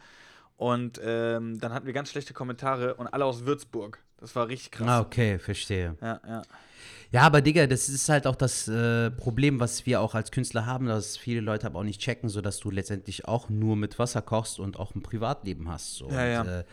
Und 0.56 1.00
ähm, 1.04 1.60
dann 1.60 1.72
hatten 1.72 1.86
wir 1.86 1.92
ganz 1.92 2.10
schlechte 2.10 2.34
Kommentare 2.34 2.94
und 2.94 3.06
alle 3.06 3.24
aus 3.24 3.46
Würzburg. 3.46 4.00
Das 4.20 4.34
war 4.34 4.48
richtig 4.48 4.72
krass. 4.72 4.88
Ah, 4.88 5.00
okay, 5.00 5.38
verstehe. 5.38 5.96
Ja, 6.00 6.20
ja. 6.26 6.42
Ja, 7.10 7.22
aber 7.22 7.40
Digga, 7.40 7.66
das 7.66 7.88
ist 7.88 8.08
halt 8.08 8.26
auch 8.26 8.36
das 8.36 8.68
äh, 8.68 9.10
Problem, 9.10 9.60
was 9.60 9.86
wir 9.86 10.00
auch 10.00 10.14
als 10.14 10.30
Künstler 10.30 10.66
haben, 10.66 10.86
dass 10.86 11.16
viele 11.16 11.40
Leute 11.40 11.66
aber 11.66 11.78
auch 11.78 11.84
nicht 11.84 12.00
checken, 12.00 12.28
sodass 12.28 12.58
du 12.58 12.70
letztendlich 12.70 13.26
auch 13.26 13.48
nur 13.48 13.76
mit 13.76 13.98
Wasser 13.98 14.20
kochst 14.20 14.58
und 14.58 14.78
auch 14.78 14.94
ein 14.94 15.02
Privatleben 15.02 15.70
hast. 15.70 15.94
So. 15.94 16.10
Ja, 16.10 16.26
ja. 16.26 16.40
Und, 16.42 16.48
äh, 16.48 16.64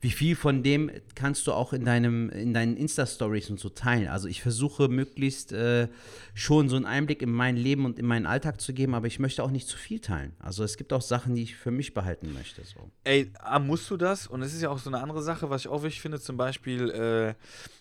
wie 0.00 0.10
viel 0.10 0.36
von 0.36 0.62
dem 0.62 0.90
kannst 1.14 1.46
du 1.46 1.52
auch 1.52 1.72
in 1.72 1.84
deinem, 1.84 2.30
in 2.30 2.52
deinen 2.52 2.76
Insta-Stories 2.76 3.50
und 3.50 3.60
so 3.60 3.68
teilen? 3.68 4.08
Also 4.08 4.28
ich 4.28 4.42
versuche 4.42 4.88
möglichst 4.88 5.52
äh, 5.52 5.88
schon 6.34 6.68
so 6.68 6.76
einen 6.76 6.84
Einblick 6.84 7.22
in 7.22 7.32
mein 7.32 7.56
Leben 7.56 7.84
und 7.84 7.98
in 7.98 8.06
meinen 8.06 8.26
Alltag 8.26 8.60
zu 8.60 8.72
geben, 8.74 8.94
aber 8.94 9.06
ich 9.06 9.18
möchte 9.18 9.42
auch 9.42 9.50
nicht 9.50 9.68
zu 9.68 9.76
viel 9.76 10.00
teilen. 10.00 10.34
Also 10.38 10.64
es 10.64 10.76
gibt 10.76 10.92
auch 10.92 11.02
Sachen, 11.02 11.34
die 11.34 11.42
ich 11.42 11.56
für 11.56 11.70
mich 11.70 11.94
behalten 11.94 12.32
möchte. 12.32 12.62
So. 12.64 12.90
Ey, 13.04 13.30
A, 13.40 13.58
musst 13.58 13.90
du 13.90 13.96
das? 13.96 14.26
Und 14.26 14.42
es 14.42 14.52
ist 14.54 14.62
ja 14.62 14.70
auch 14.70 14.78
so 14.78 14.90
eine 14.90 15.00
andere 15.00 15.22
Sache, 15.22 15.50
was 15.50 15.62
ich 15.62 15.68
auch 15.68 15.82
wichtig 15.82 16.00
finde, 16.00 16.20
zum 16.20 16.36
Beispiel, 16.36 16.90
äh, 16.90 17.34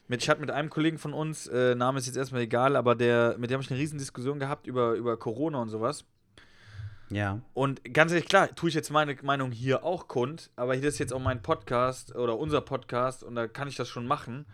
mit, 0.08 0.22
ich 0.24 0.30
hatte 0.30 0.42
mit 0.42 0.52
einem 0.52 0.70
Kollegen 0.70 0.98
von 0.98 1.14
uns, 1.14 1.48
äh, 1.48 1.76
Name 1.76 2.00
ist 2.00 2.06
jetzt 2.06 2.18
erstmal 2.18 2.42
egal, 2.42 2.76
aber 2.76 2.96
der, 2.96 3.36
mit 3.38 3.50
dem 3.50 3.56
habe 3.56 3.64
ich 3.64 3.72
eine 3.72 3.80
riesen 3.80 4.00
Diskussion 4.00 4.40
gehabt 4.40 4.68
über, 4.68 4.94
über 4.94 5.18
Corona 5.18 5.62
und 5.62 5.70
sowas. 5.70 6.06
Ja. 7.10 7.40
Und 7.54 7.94
ganz 7.94 8.12
ehrlich, 8.12 8.28
klar, 8.28 8.54
tue 8.56 8.70
ich 8.70 8.76
jetzt 8.76 8.90
meine 8.90 9.16
Meinung 9.22 9.52
hier 9.52 9.84
auch 9.84 10.08
kund, 10.08 10.50
aber 10.56 10.74
hier 10.76 10.90
ist 10.90 10.98
jetzt 10.98 11.14
auch 11.14 11.20
mein 11.20 11.42
Podcast 11.42 12.16
oder 12.16 12.38
unser 12.38 12.62
Podcast 12.62 13.24
und 13.24 13.36
da 13.36 13.48
kann 13.48 13.68
ich 13.68 13.76
das 13.76 13.88
schon 13.88 14.08
machen, 14.08 14.46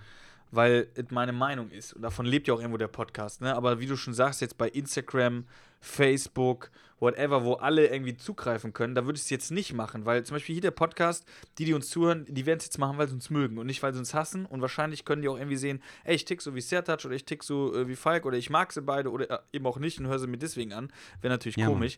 weil 0.51 0.87
es 0.95 1.05
meine 1.11 1.31
Meinung 1.31 1.69
ist. 1.71 1.93
Und 1.93 2.01
davon 2.01 2.25
lebt 2.25 2.47
ja 2.47 2.53
auch 2.53 2.59
irgendwo 2.59 2.77
der 2.77 2.89
Podcast, 2.89 3.41
ne? 3.41 3.55
Aber 3.55 3.79
wie 3.79 3.85
du 3.85 3.95
schon 3.95 4.13
sagst, 4.13 4.41
jetzt 4.41 4.57
bei 4.57 4.67
Instagram, 4.67 5.45
Facebook, 5.79 6.71
whatever, 7.01 7.43
wo 7.43 7.53
alle 7.55 7.87
irgendwie 7.87 8.15
zugreifen 8.15 8.71
können, 8.71 8.95
da 8.95 9.05
würde 9.05 9.17
ich 9.17 9.23
es 9.23 9.29
jetzt 9.29 9.51
nicht 9.51 9.73
machen, 9.73 10.05
weil 10.05 10.23
zum 10.23 10.35
Beispiel 10.35 10.53
hier 10.53 10.61
der 10.61 10.71
Podcast, 10.71 11.25
die, 11.57 11.65
die 11.65 11.73
uns 11.73 11.89
zuhören, 11.89 12.25
die 12.29 12.45
werden 12.45 12.59
es 12.59 12.65
jetzt 12.65 12.77
machen, 12.77 12.97
weil 12.97 13.07
sie 13.09 13.15
uns 13.15 13.29
mögen 13.29 13.57
und 13.57 13.65
nicht, 13.65 13.83
weil 13.83 13.91
sie 13.91 13.99
uns 13.99 14.13
hassen. 14.13 14.45
Und 14.45 14.61
wahrscheinlich 14.61 15.03
können 15.03 15.21
die 15.21 15.27
auch 15.27 15.37
irgendwie 15.37 15.57
sehen, 15.57 15.81
ey, 16.05 16.15
ich 16.15 16.23
tick 16.25 16.41
so 16.41 16.55
wie 16.55 16.61
Sertac 16.61 17.03
oder 17.03 17.15
ich 17.15 17.25
tick 17.25 17.43
so 17.43 17.75
äh, 17.75 17.87
wie 17.89 17.95
Falk 17.95 18.25
oder 18.25 18.37
ich 18.37 18.49
mag 18.49 18.71
sie 18.71 18.81
beide 18.81 19.09
oder 19.11 19.29
äh, 19.29 19.39
eben 19.51 19.65
auch 19.65 19.79
nicht 19.79 19.99
und 19.99 20.07
höre 20.07 20.19
sie 20.19 20.27
mir 20.27 20.37
deswegen 20.37 20.71
an. 20.73 20.93
Wäre 21.21 21.33
natürlich 21.33 21.57
Ja, 21.57 21.65
Mann. 21.65 21.73
komisch. 21.73 21.97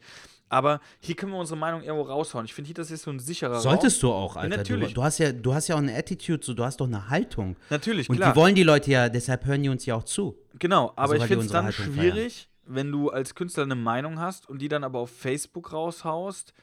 Aber 0.50 0.80
hier 1.00 1.16
können 1.16 1.32
wir 1.32 1.40
unsere 1.40 1.58
Meinung 1.58 1.82
irgendwo 1.82 2.04
raushauen. 2.04 2.46
Ich 2.46 2.54
finde, 2.54 2.68
hier 2.68 2.76
das 2.76 2.92
ist 2.92 3.04
so 3.04 3.12
ein 3.12 3.20
sicherer 3.20 3.60
Solltest 3.60 4.02
du 4.04 4.12
auch, 4.12 4.36
Ja, 4.36 4.42
Alter. 4.44 4.58
natürlich. 4.58 4.90
Du, 4.90 4.96
du, 4.96 5.04
hast 5.04 5.18
ja, 5.18 5.32
du 5.32 5.54
hast 5.54 5.68
ja 5.68 5.76
auch 5.76 5.80
eine 5.80 5.96
Attitude, 5.96 6.46
so, 6.46 6.54
du 6.54 6.64
hast 6.64 6.80
doch 6.80 6.86
eine 6.88 7.10
Haltung. 7.10 7.56
Natürlich, 7.70 8.08
Und 8.10 8.18
klar. 8.18 8.32
die 8.34 8.40
wollen 8.40 8.56
die 8.56 8.64
Leute 8.64 8.92
ja, 8.92 9.10
deshalb 9.10 9.46
hören 9.46 9.64
die 9.64 9.70
uns 9.70 9.86
ja 9.86 9.96
auch 9.96 10.04
zu. 10.04 10.38
Genau, 10.60 10.94
aber 10.96 11.14
Also, 11.14 11.16
ich 11.16 11.24
finde 11.26 11.46
es 11.46 11.52
dann 11.52 11.72
schwierig, 11.72 12.50
wenn 12.66 12.92
du 12.92 13.10
als 13.10 13.36
Künstler 13.36 13.64
eine 13.64 13.76
Meinung 13.76 14.20
hast 14.20 14.50
und 14.50 14.60
die 14.60 14.68
dann 14.68 14.84
aber 14.84 15.00
auf 15.00 15.12
Facebook 15.12 15.74
raushaust 15.74 16.54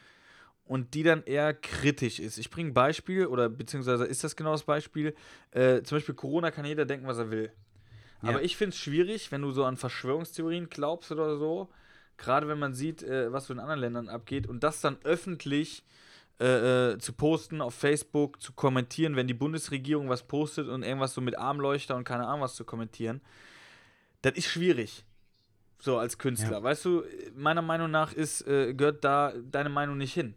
und 0.65 0.95
die 0.95 1.03
dann 1.03 1.25
eher 1.25 1.53
kritisch 1.53 2.21
ist. 2.21 2.39
Ich 2.39 2.51
bringe 2.51 2.71
ein 2.71 2.75
Beispiel, 2.75 3.27
oder 3.27 3.49
beziehungsweise 3.49 4.05
ist 4.05 4.23
das 4.23 4.37
genau 4.37 4.53
das 4.53 4.63
Beispiel? 4.63 5.15
Äh, 5.51 5.83
zum 5.83 5.97
Beispiel 5.97 6.15
Corona 6.15 6.51
kann 6.51 6.65
jeder 6.65 6.85
denken, 6.85 7.07
was 7.07 7.19
er 7.19 7.31
will. 7.31 7.53
Ja. 8.23 8.31
Aber 8.31 8.43
ich 8.43 8.57
finde 8.57 8.75
es 8.75 8.81
schwierig, 8.81 9.33
wenn 9.33 9.43
du 9.43 9.51
so 9.51 9.65
an 9.65 9.77
Verschwörungstheorien 9.77 10.69
glaubst 10.69 11.11
oder 11.11 11.37
so, 11.39 11.71
gerade 12.17 12.49
wenn 12.49 12.59
man 12.59 12.75
sieht, 12.75 13.03
äh, 13.03 13.33
was 13.33 13.47
so 13.47 13.53
in 13.53 13.59
anderen 13.59 13.81
Ländern 13.81 14.09
abgeht 14.09 14.47
und 14.47 14.63
das 14.63 14.81
dann 14.81 14.99
öffentlich 15.03 15.85
äh, 16.41 16.93
äh, 16.93 16.99
zu 16.99 17.13
posten 17.15 17.61
auf 17.61 17.75
Facebook, 17.75 18.41
zu 18.41 18.53
kommentieren, 18.53 19.17
wenn 19.17 19.27
die 19.27 19.35
Bundesregierung 19.35 20.09
was 20.09 20.23
postet 20.23 20.69
und 20.69 20.83
irgendwas 20.83 21.13
so 21.13 21.21
mit 21.21 21.37
Armleuchter 21.37 21.97
und 21.97 22.05
keine 22.05 22.27
Ahnung 22.27 22.43
was 22.43 22.55
zu 22.55 22.65
kommentieren. 22.65 23.21
Das 24.23 24.35
ist 24.35 24.47
schwierig. 24.47 25.05
So 25.81 25.99
als 25.99 26.19
Künstler. 26.19 26.59
Ja. 26.59 26.63
Weißt 26.63 26.85
du, 26.85 27.03
meiner 27.35 27.63
Meinung 27.63 27.91
nach 27.91 28.13
ist, 28.13 28.47
äh, 28.47 28.75
gehört 28.75 29.03
da 29.05 29.33
deine 29.51 29.71
Meinung 29.71 29.97
nicht 29.97 30.13
hin. 30.13 30.35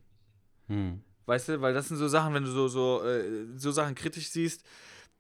Hm. 0.67 1.01
Weißt 1.25 1.49
du, 1.49 1.61
weil 1.61 1.73
das 1.73 1.87
sind 1.87 1.97
so 1.97 2.07
Sachen, 2.07 2.33
wenn 2.33 2.43
du 2.43 2.49
so, 2.49 2.67
so, 2.67 3.03
äh, 3.03 3.45
so 3.55 3.71
Sachen 3.71 3.95
kritisch 3.95 4.29
siehst, 4.29 4.65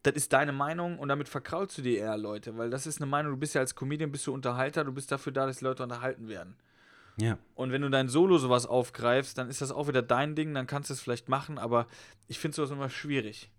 das 0.03 0.15
ist 0.15 0.33
deine 0.33 0.51
Meinung 0.51 0.99
und 0.99 1.07
damit 1.07 1.29
verkraulst 1.29 1.77
du 1.77 1.81
dir 1.81 1.99
eher 1.99 2.17
Leute, 2.17 2.57
weil 2.57 2.69
das 2.69 2.85
ist 2.85 3.01
eine 3.01 3.09
Meinung, 3.09 3.31
du 3.33 3.37
bist 3.37 3.55
ja 3.55 3.61
als 3.61 3.73
Comedian, 3.73 4.11
bist 4.11 4.27
du 4.27 4.33
Unterhalter, 4.33 4.83
du 4.83 4.91
bist 4.91 5.11
dafür 5.11 5.31
da, 5.31 5.45
dass 5.45 5.59
die 5.59 5.65
Leute 5.65 5.83
unterhalten 5.83 6.27
werden. 6.27 6.57
Ja. 7.17 7.37
Und 7.55 7.71
wenn 7.71 7.81
du 7.81 7.89
dein 7.89 8.09
Solo 8.09 8.37
sowas 8.37 8.65
aufgreifst, 8.65 9.37
dann 9.37 9.49
ist 9.49 9.61
das 9.61 9.71
auch 9.71 9.87
wieder 9.87 10.01
dein 10.01 10.35
Ding, 10.35 10.53
dann 10.53 10.67
kannst 10.67 10.89
du 10.89 10.93
es 10.93 10.99
vielleicht 10.99 11.29
machen, 11.29 11.57
aber 11.57 11.87
ich 12.27 12.39
finde 12.39 12.55
sowas 12.55 12.71
immer 12.71 12.89
schwierig. 12.89 13.49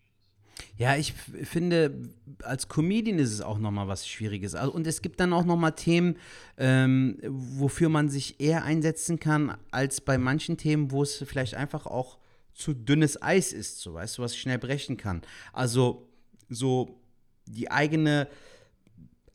Ja, 0.76 0.96
ich 0.96 1.12
finde, 1.12 2.10
als 2.42 2.68
Comedian 2.68 3.18
ist 3.18 3.32
es 3.32 3.40
auch 3.40 3.58
nochmal 3.58 3.88
was 3.88 4.08
Schwieriges. 4.08 4.54
Also, 4.54 4.72
und 4.72 4.86
es 4.86 5.02
gibt 5.02 5.20
dann 5.20 5.32
auch 5.32 5.44
nochmal 5.44 5.72
Themen, 5.72 6.16
ähm, 6.58 7.18
wofür 7.26 7.88
man 7.88 8.08
sich 8.08 8.40
eher 8.40 8.64
einsetzen 8.64 9.20
kann, 9.20 9.56
als 9.70 10.00
bei 10.00 10.18
manchen 10.18 10.56
Themen, 10.56 10.90
wo 10.90 11.02
es 11.02 11.16
vielleicht 11.26 11.54
einfach 11.54 11.86
auch 11.86 12.18
zu 12.54 12.72
dünnes 12.72 13.20
Eis 13.20 13.52
ist, 13.52 13.80
so 13.80 13.94
weißt 13.94 14.18
du, 14.18 14.22
was 14.22 14.36
schnell 14.36 14.58
brechen 14.58 14.96
kann. 14.96 15.22
Also 15.52 16.08
so 16.48 17.00
die 17.46 17.70
eigene 17.70 18.28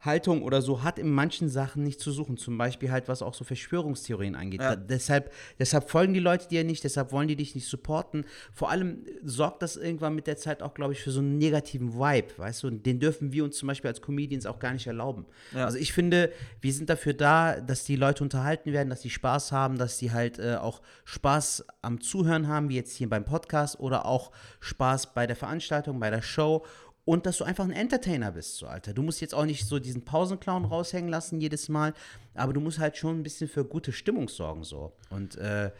Haltung 0.01 0.43
oder 0.43 0.61
so 0.61 0.83
hat 0.83 0.97
in 0.97 1.09
manchen 1.09 1.49
Sachen 1.49 1.83
nicht 1.83 1.99
zu 1.99 2.11
suchen. 2.11 2.37
Zum 2.37 2.57
Beispiel 2.57 2.91
halt, 2.91 3.09
was 3.09 3.21
auch 3.21 3.33
so 3.33 3.43
Verschwörungstheorien 3.43 4.35
angeht. 4.35 4.61
Ja. 4.61 4.75
Da, 4.75 4.81
deshalb, 4.81 5.33
deshalb 5.59 5.89
folgen 5.89 6.13
die 6.13 6.21
Leute 6.21 6.47
dir 6.47 6.63
nicht, 6.63 6.83
deshalb 6.83 7.11
wollen 7.11 7.27
die 7.27 7.35
dich 7.35 7.53
nicht 7.53 7.67
supporten. 7.67 8.25
Vor 8.53 8.69
allem 8.69 9.03
sorgt 9.23 9.61
das 9.61 9.75
irgendwann 9.75 10.15
mit 10.15 10.27
der 10.27 10.37
Zeit 10.37 10.63
auch, 10.63 10.73
glaube 10.73 10.93
ich, 10.93 11.01
für 11.01 11.11
so 11.11 11.19
einen 11.19 11.37
negativen 11.37 11.95
Vibe, 11.95 12.37
weißt 12.37 12.63
du? 12.63 12.67
Und 12.67 12.85
den 12.85 12.99
dürfen 12.99 13.33
wir 13.33 13.43
uns 13.43 13.57
zum 13.57 13.67
Beispiel 13.67 13.89
als 13.89 14.01
Comedians 14.01 14.45
auch 14.45 14.59
gar 14.59 14.71
nicht 14.71 14.87
erlauben. 14.87 15.25
Ja. 15.53 15.65
Also 15.65 15.77
ich 15.77 15.91
finde, 15.91 16.31
wir 16.61 16.71
sind 16.71 16.89
dafür 16.89 17.13
da, 17.13 17.59
dass 17.59 17.83
die 17.83 17.97
Leute 17.97 18.23
unterhalten 18.23 18.71
werden, 18.71 18.89
dass 18.89 19.01
die 19.01 19.09
Spaß 19.09 19.51
haben, 19.51 19.77
dass 19.77 19.97
die 19.97 20.11
halt 20.11 20.39
äh, 20.39 20.55
auch 20.55 20.81
Spaß 21.03 21.65
am 21.81 21.99
Zuhören 21.99 22.47
haben, 22.47 22.69
wie 22.69 22.75
jetzt 22.75 22.95
hier 22.95 23.09
beim 23.09 23.25
Podcast 23.25 23.79
oder 23.79 24.05
auch 24.05 24.31
Spaß 24.61 25.13
bei 25.13 25.27
der 25.27 25.35
Veranstaltung, 25.35 25.99
bei 25.99 26.09
der 26.09 26.21
Show 26.21 26.63
und 27.09 27.25
dass 27.25 27.39
du 27.39 27.43
einfach 27.43 27.63
ein 27.63 27.71
Entertainer 27.71 28.31
bist, 28.33 28.57
so 28.57 28.67
Alter. 28.67 28.93
Du 28.93 29.01
musst 29.01 29.19
jetzt 29.19 29.33
auch 29.33 29.45
nicht 29.45 29.65
so 29.65 29.79
diesen 29.79 30.05
Pausenclown 30.05 30.63
raushängen 30.63 31.09
lassen 31.09 31.41
jedes 31.41 31.67
Mal, 31.67 31.95
aber 32.35 32.53
du 32.53 32.59
musst 32.59 32.77
halt 32.77 32.97
schon 32.97 33.19
ein 33.19 33.23
bisschen 33.23 33.49
für 33.49 33.65
gute 33.65 33.91
Stimmung 33.91 34.29
sorgen, 34.29 34.63
so. 34.63 34.91
Und 35.09 35.35
äh, 35.37 35.71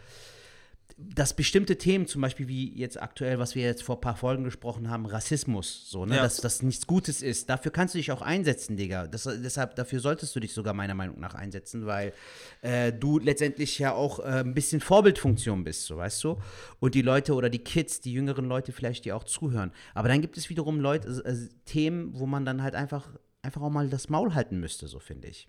dass 1.16 1.34
bestimmte 1.34 1.78
Themen, 1.78 2.08
zum 2.08 2.22
Beispiel 2.22 2.48
wie 2.48 2.78
jetzt 2.78 3.02
aktuell, 3.02 3.40
was 3.40 3.56
wir 3.56 3.64
jetzt 3.64 3.84
vor 3.84 3.98
ein 3.98 4.02
paar 4.02 4.16
Folgen 4.18 4.44
gesprochen 4.44 4.90
haben, 4.90 5.06
Rassismus, 5.06 5.90
so, 5.90 6.06
ne, 6.06 6.18
Ja. 6.18 6.24
dass 6.24 6.38
das 6.38 6.62
nichts 6.62 6.88
Gutes 6.88 7.22
ist, 7.22 7.50
dafür 7.50 7.72
kannst 7.72 7.94
du 7.94 7.98
dich 8.00 8.12
auch 8.12 8.22
einsetzen, 8.22 8.76
Digga. 8.76 9.08
Das, 9.08 9.24
deshalb, 9.24 9.76
dafür 9.76 10.00
solltest 10.02 10.36
du 10.36 10.40
dich 10.40 10.54
sogar 10.54 10.74
meiner 10.74 10.96
Meinung 10.96 11.20
nach 11.20 11.36
einsetzen, 11.36 11.86
weil 11.86 12.14
äh, 12.62 12.92
du 12.92 13.18
letztendlich 13.20 13.80
ja 13.80 13.94
auch 13.94 14.20
äh, 14.20 14.42
ein 14.42 14.54
bisschen 14.54 14.82
Vorbildfunktion 14.82 15.64
bist, 15.64 15.86
so 15.86 15.98
weißt 15.98 16.24
du. 16.24 16.38
Und 16.80 16.96
die 16.96 17.02
Leute 17.02 17.34
oder 17.34 17.50
die 17.50 17.60
Kids, 17.60 18.02
die 18.02 18.12
jüngeren 18.14 18.46
Leute 18.46 18.72
vielleicht, 18.72 19.06
die 19.06 19.14
auch 19.14 19.24
zuhören. 19.24 19.72
Aber 19.94 20.10
dann 20.10 20.22
gibt 20.22 20.38
es 20.38 20.50
wiederum 20.50 20.80
Leute, 20.80 21.08
äh, 21.26 21.36
Themen, 21.66 22.12
wo 22.20 22.26
man 22.26 22.44
dann 22.46 22.62
halt 22.62 22.76
einfach, 22.76 23.10
einfach 23.42 23.62
auch 23.62 23.70
mal 23.70 23.90
das 23.90 24.10
Maul 24.10 24.34
halten 24.34 24.60
müsste, 24.60 24.88
so 24.88 25.00
finde 25.00 25.28
ich. 25.30 25.48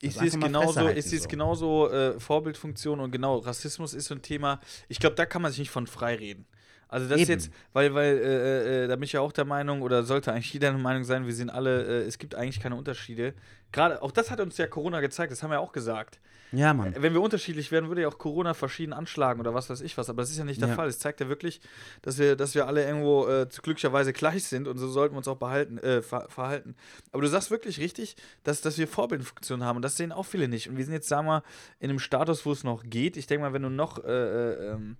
Ich 0.00 0.14
sehe 0.14 0.28
es 0.28 0.38
genauso, 0.38 0.88
ich 0.88 1.06
sehe 1.06 1.18
es 1.18 1.24
so. 1.24 1.28
genauso 1.28 1.90
äh, 1.90 2.20
Vorbildfunktion 2.20 3.00
und 3.00 3.10
genau, 3.10 3.38
Rassismus 3.38 3.94
ist 3.94 4.06
so 4.06 4.14
ein 4.14 4.22
Thema, 4.22 4.60
ich 4.88 4.98
glaube, 4.98 5.16
da 5.16 5.24
kann 5.24 5.42
man 5.42 5.50
sich 5.50 5.60
nicht 5.60 5.70
von 5.70 5.86
frei 5.86 6.16
reden. 6.16 6.46
Also 6.88 7.08
das 7.08 7.20
Eben. 7.20 7.30
jetzt, 7.30 7.50
weil, 7.72 7.94
weil, 7.94 8.16
äh, 8.18 8.84
äh, 8.84 8.88
da 8.88 8.94
bin 8.96 9.02
ich 9.04 9.12
ja 9.12 9.20
auch 9.20 9.32
der 9.32 9.44
Meinung, 9.44 9.82
oder 9.82 10.04
sollte 10.04 10.32
eigentlich 10.32 10.52
jeder 10.52 10.70
der 10.70 10.78
Meinung 10.78 11.04
sein, 11.04 11.26
wir 11.26 11.34
sind 11.34 11.50
alle, 11.50 11.82
äh, 11.84 12.06
es 12.06 12.18
gibt 12.18 12.34
eigentlich 12.34 12.60
keine 12.60 12.76
Unterschiede. 12.76 13.34
Gerade, 13.72 14.02
auch 14.02 14.12
das 14.12 14.30
hat 14.30 14.40
uns 14.40 14.56
ja 14.56 14.66
Corona 14.68 15.00
gezeigt, 15.00 15.32
das 15.32 15.42
haben 15.42 15.50
wir 15.50 15.54
ja 15.56 15.60
auch 15.60 15.72
gesagt. 15.72 16.20
Ja, 16.52 16.72
Mann. 16.72 16.94
Wenn 16.96 17.12
wir 17.12 17.20
unterschiedlich 17.20 17.72
wären, 17.72 17.88
würde 17.88 18.02
ja 18.02 18.08
auch 18.08 18.18
Corona 18.18 18.54
verschieden 18.54 18.92
anschlagen 18.92 19.40
oder 19.40 19.52
was 19.52 19.68
weiß 19.68 19.80
ich 19.80 19.98
was. 19.98 20.08
Aber 20.08 20.22
das 20.22 20.30
ist 20.30 20.38
ja 20.38 20.44
nicht 20.44 20.60
der 20.60 20.68
Ja. 20.68 20.74
Fall. 20.76 20.86
Es 20.86 21.00
zeigt 21.00 21.20
ja 21.20 21.28
wirklich, 21.28 21.60
dass 22.02 22.18
wir, 22.18 22.36
dass 22.36 22.54
wir 22.54 22.68
alle 22.68 22.86
irgendwo 22.86 23.26
äh, 23.26 23.48
glücklicherweise 23.62 24.12
gleich 24.12 24.44
sind 24.44 24.68
und 24.68 24.78
so 24.78 24.86
sollten 24.88 25.14
wir 25.14 25.18
uns 25.18 25.26
auch 25.28 25.36
behalten, 25.36 25.78
äh, 25.78 26.02
ver 26.02 26.28
verhalten. 26.28 26.76
Aber 27.10 27.22
du 27.22 27.28
sagst 27.28 27.50
wirklich 27.50 27.80
richtig, 27.80 28.14
dass, 28.44 28.60
dass 28.60 28.78
wir 28.78 28.86
Vorbildfunktion 28.86 29.64
haben 29.64 29.76
und 29.76 29.82
das 29.82 29.96
sehen 29.96 30.12
auch 30.12 30.22
viele 30.24 30.46
nicht. 30.46 30.68
Und 30.70 30.76
wir 30.76 30.84
sind 30.84 30.94
jetzt, 30.94 31.08
sagen 31.08 31.26
wir, 31.26 31.42
in 31.80 31.90
einem 31.90 31.98
Status, 31.98 32.46
wo 32.46 32.52
es 32.52 32.62
noch 32.62 32.84
geht. 32.84 33.16
Ich 33.16 33.26
denke 33.26 33.42
mal, 33.42 33.52
wenn 33.52 33.62
du 33.62 33.68
noch, 33.68 34.02
äh, 34.04 34.08
äh, 34.08 34.72
ähm, 34.74 34.96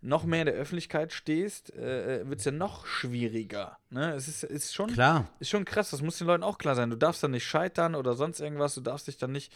noch 0.00 0.24
mehr 0.24 0.40
in 0.42 0.46
der 0.46 0.54
Öffentlichkeit 0.54 1.12
stehst, 1.12 1.74
äh, 1.74 2.28
wird 2.28 2.38
es 2.38 2.44
ja 2.44 2.52
noch 2.52 2.86
schwieriger. 2.86 3.78
Ne? 3.90 4.14
Es 4.14 4.28
ist, 4.28 4.44
ist 4.44 4.74
schon 4.74 4.92
Klar. 4.92 5.28
ist 5.40 5.50
schon 5.50 5.64
krass, 5.64 5.90
das 5.90 6.02
muss 6.02 6.18
den 6.18 6.26
Leuten 6.26 6.44
auch 6.44 6.58
klar 6.58 6.74
sein. 6.76 6.90
Du 6.90 6.96
darfst 6.96 7.22
dann 7.22 7.32
nicht 7.32 7.44
scheitern 7.46 7.94
oder 7.94 8.14
sonst 8.14 8.40
irgendwas, 8.40 8.74
du 8.74 8.80
darfst 8.80 9.08
dich 9.08 9.16
dann 9.18 9.32
nicht, 9.32 9.52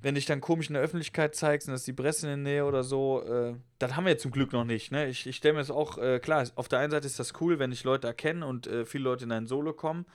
wenn 0.00 0.14
dich 0.14 0.26
dann 0.26 0.40
komisch 0.40 0.68
in 0.68 0.74
der 0.74 0.82
Öffentlichkeit 0.82 1.34
zeigst 1.36 1.68
und 1.68 1.72
das 1.72 1.82
ist 1.82 1.86
die 1.86 1.92
Presse 1.92 2.26
in 2.26 2.44
der 2.44 2.52
Nähe 2.52 2.64
oder 2.64 2.82
so, 2.82 3.22
äh, 3.24 3.54
das 3.78 3.94
haben 3.94 4.06
wir 4.06 4.16
zum 4.18 4.30
Glück 4.30 4.52
noch 4.52 4.64
nicht. 4.64 4.90
Ne? 4.90 5.06
Ich, 5.08 5.26
ich 5.26 5.36
stelle 5.36 5.54
mir 5.54 5.60
das 5.60 5.70
auch, 5.70 5.98
äh, 5.98 6.18
klar, 6.18 6.46
auf 6.56 6.68
der 6.68 6.78
einen 6.78 6.90
Seite 6.90 7.06
ist 7.06 7.18
das 7.20 7.34
cool, 7.40 7.58
wenn 7.58 7.70
dich 7.70 7.84
Leute 7.84 8.06
erkennen 8.06 8.42
und 8.42 8.66
äh, 8.66 8.84
viele 8.86 9.04
Leute 9.04 9.24
in 9.24 9.30
dein 9.30 9.46
Solo 9.46 9.72
kommen. 9.74 10.06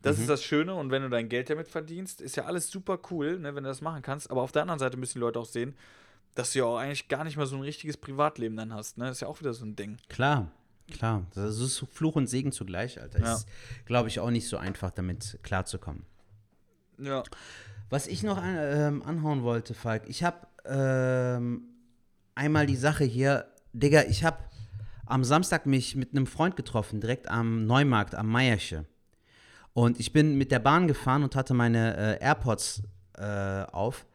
Das 0.00 0.16
Mhm. 0.16 0.22
ist 0.22 0.28
das 0.30 0.42
Schöne 0.44 0.74
und 0.74 0.90
wenn 0.90 1.02
du 1.02 1.08
dein 1.10 1.28
Geld 1.28 1.50
damit 1.50 1.68
verdienst, 1.68 2.20
ist 2.20 2.36
ja 2.36 2.44
alles 2.44 2.70
super 2.70 2.98
cool, 3.10 3.38
ne, 3.38 3.54
wenn 3.54 3.64
du 3.64 3.68
das 3.68 3.80
machen 3.82 4.00
kannst. 4.00 4.30
Aber 4.30 4.42
auf 4.42 4.52
der 4.52 4.62
anderen 4.62 4.78
Seite 4.78 4.96
müssen 4.96 5.14
die 5.14 5.20
Leute 5.20 5.38
auch 5.40 5.44
sehen, 5.46 5.76
dass 6.38 6.52
du 6.52 6.60
ja 6.60 6.66
auch 6.66 6.76
eigentlich 6.76 7.08
gar 7.08 7.24
nicht 7.24 7.36
mal 7.36 7.46
so 7.46 7.56
ein 7.56 7.62
richtiges 7.62 7.96
Privatleben 7.96 8.56
dann 8.56 8.72
hast. 8.72 8.96
Ne? 8.96 9.06
Das 9.06 9.16
ist 9.16 9.20
ja 9.22 9.26
auch 9.26 9.40
wieder 9.40 9.52
so 9.52 9.64
ein 9.64 9.74
Ding. 9.74 9.96
Klar, 10.08 10.52
klar. 10.88 11.26
Das 11.34 11.58
ist 11.58 11.84
Fluch 11.90 12.14
und 12.14 12.28
Segen 12.28 12.52
zugleich, 12.52 13.00
Alter. 13.00 13.18
Ja. 13.18 13.34
Ist, 13.34 13.48
glaube 13.86 14.08
ich, 14.08 14.20
auch 14.20 14.30
nicht 14.30 14.46
so 14.46 14.56
einfach, 14.56 14.92
damit 14.92 15.40
klarzukommen. 15.42 16.04
Ja. 16.98 17.24
Was 17.90 18.06
ich 18.06 18.22
noch 18.22 18.36
an, 18.36 18.56
ähm, 18.56 19.02
anhauen 19.02 19.42
wollte, 19.42 19.74
Falk, 19.74 20.04
ich 20.06 20.22
habe 20.22 20.46
ähm, 20.64 21.62
einmal 22.36 22.66
die 22.66 22.76
Sache 22.76 23.02
hier, 23.02 23.46
Digga, 23.72 24.04
ich 24.04 24.22
habe 24.22 24.38
am 25.06 25.24
Samstag 25.24 25.66
mich 25.66 25.96
mit 25.96 26.12
einem 26.12 26.28
Freund 26.28 26.54
getroffen, 26.54 27.00
direkt 27.00 27.28
am 27.28 27.66
Neumarkt, 27.66 28.14
am 28.14 28.30
Meiersche. 28.30 28.84
Und 29.72 29.98
ich 29.98 30.12
bin 30.12 30.38
mit 30.38 30.52
der 30.52 30.60
Bahn 30.60 30.86
gefahren 30.86 31.24
und 31.24 31.34
hatte 31.34 31.52
meine 31.52 31.96
äh, 31.96 32.24
AirPods 32.24 32.84
äh, 33.14 33.64
auf. 33.72 34.06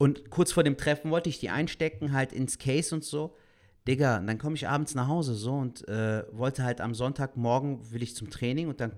Und 0.00 0.30
kurz 0.30 0.50
vor 0.50 0.62
dem 0.62 0.78
Treffen 0.78 1.10
wollte 1.10 1.28
ich 1.28 1.40
die 1.40 1.50
einstecken, 1.50 2.14
halt 2.14 2.32
ins 2.32 2.56
Case 2.56 2.94
und 2.94 3.04
so. 3.04 3.36
Digga, 3.86 4.16
und 4.16 4.26
dann 4.28 4.38
komme 4.38 4.56
ich 4.56 4.66
abends 4.66 4.94
nach 4.94 5.08
Hause 5.08 5.34
so 5.34 5.52
und 5.52 5.86
äh, 5.88 6.24
wollte 6.32 6.64
halt 6.64 6.80
am 6.80 6.94
Sonntagmorgen 6.94 7.92
will 7.92 8.02
ich 8.02 8.16
zum 8.16 8.30
Training 8.30 8.68
und 8.68 8.80
dann 8.80 8.92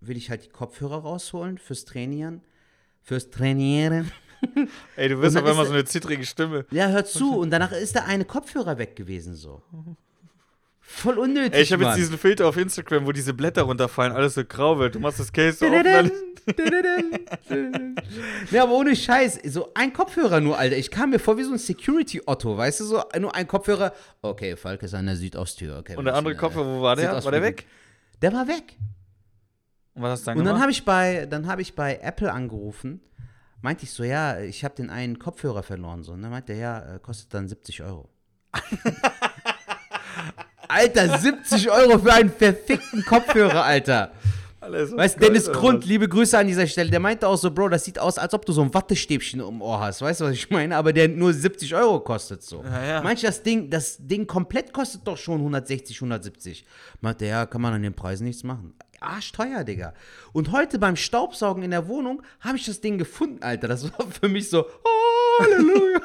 will 0.00 0.16
ich 0.16 0.30
halt 0.30 0.44
die 0.44 0.48
Kopfhörer 0.50 0.98
rausholen 0.98 1.58
fürs 1.58 1.84
Trainieren, 1.84 2.42
fürs 3.02 3.30
Trainieren. 3.30 4.12
Ey, 4.94 5.08
du 5.08 5.20
wirst 5.20 5.36
auf 5.36 5.44
einmal 5.44 5.66
so 5.66 5.72
eine 5.72 5.84
zittrige 5.84 6.24
Stimme. 6.24 6.64
Ja, 6.70 6.90
hör 6.90 7.04
zu. 7.04 7.36
Und 7.40 7.50
danach 7.50 7.72
ist 7.72 7.96
da 7.96 8.04
eine 8.04 8.24
Kopfhörer 8.24 8.78
weg 8.78 8.94
gewesen 8.94 9.34
so. 9.34 9.62
Voll 10.88 11.18
unnötig, 11.18 11.52
Ey, 11.52 11.62
ich 11.62 11.72
habe 11.72 11.84
jetzt 11.84 11.96
diesen 11.96 12.16
Filter 12.16 12.46
auf 12.46 12.56
Instagram, 12.56 13.06
wo 13.06 13.12
diese 13.12 13.34
Blätter 13.34 13.62
runterfallen, 13.62 14.12
alles 14.12 14.34
so 14.34 14.44
grau 14.44 14.78
wird. 14.78 14.94
Du 14.94 15.00
machst 15.00 15.18
das 15.18 15.32
Case 15.32 15.58
so 15.58 15.68
dann 15.68 16.12
Ja, 18.52 18.62
aber 18.62 18.72
ohne 18.72 18.94
Scheiß. 18.94 19.40
So 19.46 19.72
ein 19.74 19.92
Kopfhörer 19.92 20.40
nur, 20.40 20.56
Alter. 20.56 20.76
Ich 20.76 20.92
kam 20.92 21.10
mir 21.10 21.18
vor 21.18 21.36
wie 21.38 21.42
so 21.42 21.52
ein 21.52 21.58
Security-Otto, 21.58 22.56
weißt 22.56 22.80
du, 22.80 22.84
so 22.84 23.02
nur 23.18 23.34
ein 23.34 23.48
Kopfhörer. 23.48 23.92
Okay, 24.22 24.56
Falk 24.56 24.84
ist 24.84 24.94
an 24.94 25.06
der 25.06 25.16
Südosttür. 25.16 25.78
Okay, 25.78 25.96
Und 25.96 26.04
der 26.04 26.14
andere 26.14 26.36
Kopfhörer, 26.36 26.78
wo 26.78 26.82
war 26.82 26.94
der? 26.94 27.12
War 27.24 27.32
der 27.32 27.42
weg? 27.42 27.66
Der 28.22 28.32
war 28.32 28.46
weg. 28.46 28.76
Und 29.94 30.02
was 30.02 30.12
hast 30.12 30.22
du 30.22 30.30
dann 30.30 30.38
Und 30.38 30.44
dann 30.44 30.60
habe 30.60 30.70
ich 30.70 30.84
bei, 30.84 31.26
dann 31.26 31.48
habe 31.48 31.62
ich 31.62 31.74
bei 31.74 31.98
Apple 32.00 32.32
angerufen. 32.32 33.00
Meinte 33.60 33.82
ich 33.82 33.90
so, 33.90 34.04
ja, 34.04 34.38
ich 34.38 34.62
habe 34.64 34.76
den 34.76 34.88
einen 34.88 35.18
Kopfhörer 35.18 35.64
verloren. 35.64 36.04
So. 36.04 36.12
Und 36.12 36.22
dann 36.22 36.30
meinte 36.30 36.52
er, 36.52 36.58
ja, 36.58 36.94
äh, 36.94 36.98
kostet 37.00 37.34
dann 37.34 37.48
70 37.48 37.82
Euro. 37.82 38.08
Alter, 40.68 41.18
70 41.18 41.70
Euro 41.70 41.98
für 41.98 42.12
einen 42.12 42.30
verfickten 42.30 43.04
Kopfhörer, 43.04 43.64
Alter. 43.64 44.12
Alles 44.60 44.90
so 44.90 44.96
Weißt 44.96 45.16
du, 45.16 45.20
Dennis 45.20 45.50
Grund, 45.50 45.84
liebe 45.84 46.08
Grüße 46.08 46.36
an 46.36 46.46
dieser 46.46 46.66
Stelle, 46.66 46.90
der 46.90 47.00
meinte 47.00 47.28
auch 47.28 47.36
so, 47.36 47.50
Bro, 47.50 47.68
das 47.68 47.84
sieht 47.84 47.98
aus, 47.98 48.18
als 48.18 48.34
ob 48.34 48.44
du 48.44 48.52
so 48.52 48.62
ein 48.62 48.72
Wattestäbchen 48.72 49.40
im 49.40 49.62
Ohr 49.62 49.80
hast. 49.80 50.02
Weißt 50.02 50.20
du, 50.20 50.24
was 50.24 50.32
ich 50.32 50.50
meine? 50.50 50.76
Aber 50.76 50.92
der 50.92 51.08
nur 51.08 51.32
70 51.32 51.74
Euro 51.74 52.00
kostet 52.00 52.42
so. 52.42 52.64
Ja, 52.64 52.84
ja. 52.84 53.02
Meinst 53.02 53.22
du, 53.22 53.26
das 53.26 53.42
Ding, 53.42 53.70
das 53.70 53.96
Ding 53.98 54.26
komplett 54.26 54.72
kostet 54.72 55.06
doch 55.06 55.16
schon 55.16 55.38
160, 55.38 55.96
170. 55.96 56.64
Meinte, 57.00 57.26
ja, 57.26 57.46
kann 57.46 57.60
man 57.60 57.74
an 57.74 57.82
den 57.82 57.94
Preisen 57.94 58.24
nichts 58.24 58.42
machen. 58.42 58.74
Arschteuer, 59.00 59.62
Digga. 59.62 59.92
Und 60.32 60.52
heute 60.52 60.78
beim 60.78 60.96
Staubsaugen 60.96 61.62
in 61.62 61.70
der 61.70 61.86
Wohnung 61.86 62.22
habe 62.40 62.56
ich 62.56 62.64
das 62.64 62.80
Ding 62.80 62.98
gefunden, 62.98 63.42
Alter. 63.42 63.68
Das 63.68 63.84
war 63.84 64.06
für 64.08 64.28
mich 64.28 64.48
so, 64.50 64.64
oh, 64.64 65.42
Halleluja. 65.42 66.00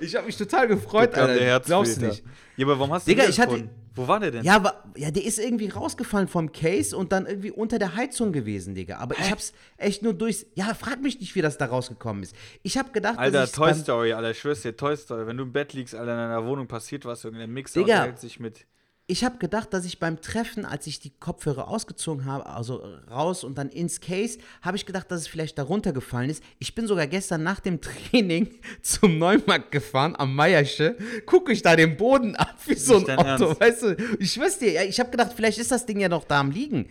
Ich 0.00 0.14
habe 0.16 0.26
mich 0.26 0.36
total 0.36 0.68
gefreut, 0.68 1.10
Da 1.14 1.22
Alter. 1.26 1.34
der 1.38 1.60
Glaubst 1.60 2.00
du 2.00 2.06
nicht? 2.06 2.24
Ja, 2.56 2.66
aber 2.66 2.78
warum 2.78 2.92
hast 2.92 3.06
du 3.06 3.10
Digga, 3.10 3.24
den 3.24 3.30
ich 3.30 3.40
hatte-? 3.40 3.68
Wo 3.96 4.08
war 4.08 4.18
der 4.18 4.32
denn? 4.32 4.42
Ja, 4.44 4.56
aber 4.56 4.82
ja, 4.96 5.12
der 5.12 5.24
ist 5.24 5.38
irgendwie 5.38 5.68
rausgefallen 5.68 6.26
vom 6.26 6.50
Case 6.50 6.96
und 6.96 7.12
dann 7.12 7.26
irgendwie 7.26 7.52
unter 7.52 7.78
der 7.78 7.94
Heizung 7.94 8.32
gewesen, 8.32 8.74
Digga. 8.74 8.98
Aber 8.98 9.16
ich 9.16 9.30
hab's 9.30 9.52
echt 9.76 10.02
nur 10.02 10.14
durchs. 10.14 10.46
Ja, 10.54 10.74
frag 10.74 11.00
mich 11.00 11.20
nicht, 11.20 11.34
wie 11.36 11.42
das 11.42 11.58
da 11.58 11.66
rausgekommen 11.66 12.24
ist. 12.24 12.34
Ich 12.64 12.76
hab 12.76 12.92
gedacht, 12.92 13.18
Alter, 13.18 13.40
dass 13.42 13.52
Toy 13.52 13.72
Story, 13.72 14.12
Alter, 14.12 14.32
ich 14.32 14.38
schwör's 14.40 14.62
dir, 14.62 14.76
Toy 14.76 14.96
Story. 14.96 15.28
Wenn 15.28 15.36
du 15.36 15.44
im 15.44 15.52
Bett 15.52 15.74
liegst, 15.74 15.94
Alter, 15.94 16.10
in 16.12 16.18
deiner 16.18 16.44
Wohnung 16.44 16.66
passiert 16.66 17.04
was, 17.04 17.24
irgendein 17.24 17.52
Mixer 17.52 17.80
Digga. 17.82 17.98
unterhält 17.98 18.18
sich 18.18 18.40
mit. 18.40 18.66
Ich 19.06 19.22
habe 19.22 19.36
gedacht, 19.36 19.74
dass 19.74 19.84
ich 19.84 19.98
beim 19.98 20.22
Treffen, 20.22 20.64
als 20.64 20.86
ich 20.86 20.98
die 20.98 21.10
Kopfhörer 21.10 21.68
ausgezogen 21.68 22.24
habe, 22.24 22.46
also 22.46 22.76
raus 23.10 23.44
und 23.44 23.58
dann 23.58 23.68
ins 23.68 24.00
Case, 24.00 24.38
habe 24.62 24.78
ich 24.78 24.86
gedacht, 24.86 25.10
dass 25.10 25.20
es 25.20 25.28
vielleicht 25.28 25.58
darunter 25.58 25.92
gefallen 25.92 26.30
ist. 26.30 26.42
Ich 26.58 26.74
bin 26.74 26.86
sogar 26.86 27.06
gestern 27.06 27.42
nach 27.42 27.60
dem 27.60 27.80
Training 27.82 28.48
zum 28.80 29.18
Neumarkt 29.18 29.72
gefahren, 29.72 30.14
am 30.16 30.34
Meiersche, 30.34 30.96
gucke 31.26 31.52
ich 31.52 31.60
da 31.60 31.76
den 31.76 31.98
Boden 31.98 32.34
ab 32.34 32.56
wie 32.64 32.76
so 32.76 32.96
ein 32.96 33.06
Ernst? 33.06 33.60
weißt 33.60 33.82
du? 33.82 34.16
Ich 34.18 34.32
schwör's 34.32 34.58
dir, 34.58 34.82
ich 34.86 34.98
habe 34.98 35.10
gedacht, 35.10 35.32
vielleicht 35.36 35.58
ist 35.58 35.70
das 35.70 35.84
Ding 35.84 36.00
ja 36.00 36.08
noch 36.08 36.24
da 36.24 36.40
am 36.40 36.50
Liegen. 36.50 36.88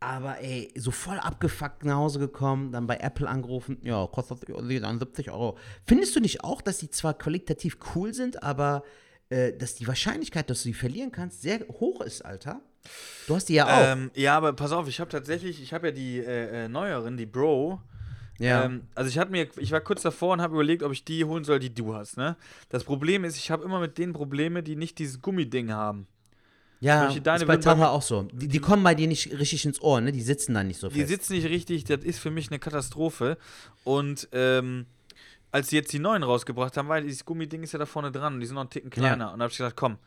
Aber 0.00 0.40
ey, 0.40 0.72
so 0.76 0.90
voll 0.90 1.18
abgefuckt 1.20 1.84
nach 1.84 1.98
Hause 1.98 2.18
gekommen, 2.18 2.72
dann 2.72 2.88
bei 2.88 2.96
Apple 2.96 3.28
angerufen, 3.28 3.78
ja, 3.82 4.08
kostet 4.08 4.48
dann 4.48 4.98
70 4.98 5.30
Euro. 5.30 5.56
Findest 5.86 6.16
du 6.16 6.20
nicht 6.20 6.42
auch, 6.42 6.62
dass 6.62 6.78
die 6.78 6.90
zwar 6.90 7.14
qualitativ 7.14 7.78
cool 7.94 8.12
sind, 8.12 8.42
aber 8.42 8.82
äh, 9.30 9.52
dass 9.52 9.74
die 9.74 9.86
Wahrscheinlichkeit, 9.86 10.48
dass 10.50 10.58
du 10.62 10.68
sie 10.68 10.74
verlieren 10.74 11.12
kannst, 11.12 11.42
sehr 11.42 11.60
hoch 11.68 12.00
ist, 12.00 12.24
Alter? 12.24 12.60
Du 13.26 13.34
hast 13.34 13.48
die 13.48 13.54
ja 13.54 13.66
auch. 13.66 13.92
Ähm, 13.96 14.10
ja, 14.14 14.36
aber 14.36 14.52
pass 14.52 14.72
auf, 14.72 14.88
ich 14.88 15.00
habe 15.00 15.10
tatsächlich, 15.10 15.62
ich 15.62 15.72
habe 15.72 15.88
ja 15.88 15.92
die 15.92 16.18
äh, 16.18 16.64
äh, 16.64 16.68
neueren, 16.68 17.16
die 17.16 17.26
Bro. 17.26 17.80
ja. 18.38 18.64
Ähm, 18.64 18.82
also 18.94 19.10
ich 19.10 19.18
hatte 19.18 19.30
mir, 19.30 19.48
ich 19.58 19.72
war 19.72 19.80
kurz 19.80 20.02
davor 20.02 20.32
und 20.32 20.40
habe 20.40 20.54
überlegt, 20.54 20.82
ob 20.82 20.92
ich 20.92 21.04
die 21.04 21.24
holen 21.24 21.44
soll, 21.44 21.58
die 21.58 21.74
du 21.74 21.94
hast. 21.94 22.16
Ne? 22.16 22.36
Das 22.70 22.84
Problem 22.84 23.24
ist, 23.24 23.36
ich 23.36 23.50
habe 23.50 23.64
immer 23.64 23.80
mit 23.80 23.98
denen 23.98 24.12
Probleme, 24.12 24.62
die 24.62 24.76
nicht 24.76 24.98
dieses 24.98 25.20
Gummiding 25.20 25.72
haben. 25.72 26.06
ja, 26.80 27.02
Beispiel, 27.08 27.18
ist 27.34 27.46
bei 27.64 27.74
mir- 27.74 27.90
auch 27.90 28.02
so. 28.02 28.22
Die, 28.32 28.48
die 28.48 28.60
kommen 28.60 28.84
bei 28.84 28.94
dir 28.94 29.08
nicht 29.08 29.32
richtig 29.38 29.66
ins 29.66 29.82
Ohr, 29.82 30.00
ne? 30.00 30.12
Die 30.12 30.22
sitzen 30.22 30.54
da 30.54 30.62
nicht 30.62 30.78
so 30.80 30.88
Die 30.88 31.00
fest. 31.00 31.08
sitzen 31.08 31.32
nicht 31.34 31.46
richtig, 31.48 31.84
das 31.84 32.04
ist 32.04 32.20
für 32.20 32.30
mich 32.30 32.48
eine 32.50 32.60
Katastrophe. 32.60 33.36
Und 33.84 34.28
ähm, 34.32 34.86
als 35.50 35.68
sie 35.68 35.76
jetzt 35.76 35.92
die 35.92 35.98
neuen 35.98 36.22
rausgebracht 36.22 36.76
haben, 36.76 36.88
weil 36.88 37.04
dieses 37.04 37.24
Gummiding 37.24 37.62
ist 37.62 37.72
ja 37.72 37.78
da 37.78 37.86
vorne 37.86 38.12
dran 38.12 38.34
und 38.34 38.40
die 38.40 38.46
sind 38.46 38.54
noch 38.54 38.62
einen 38.62 38.70
Ticken 38.70 38.90
kleiner. 38.90 39.32
Und 39.32 39.38
da 39.38 39.44
habe 39.44 39.52
ich 39.52 39.58
gedacht, 39.58 39.76
komm. 39.76 39.98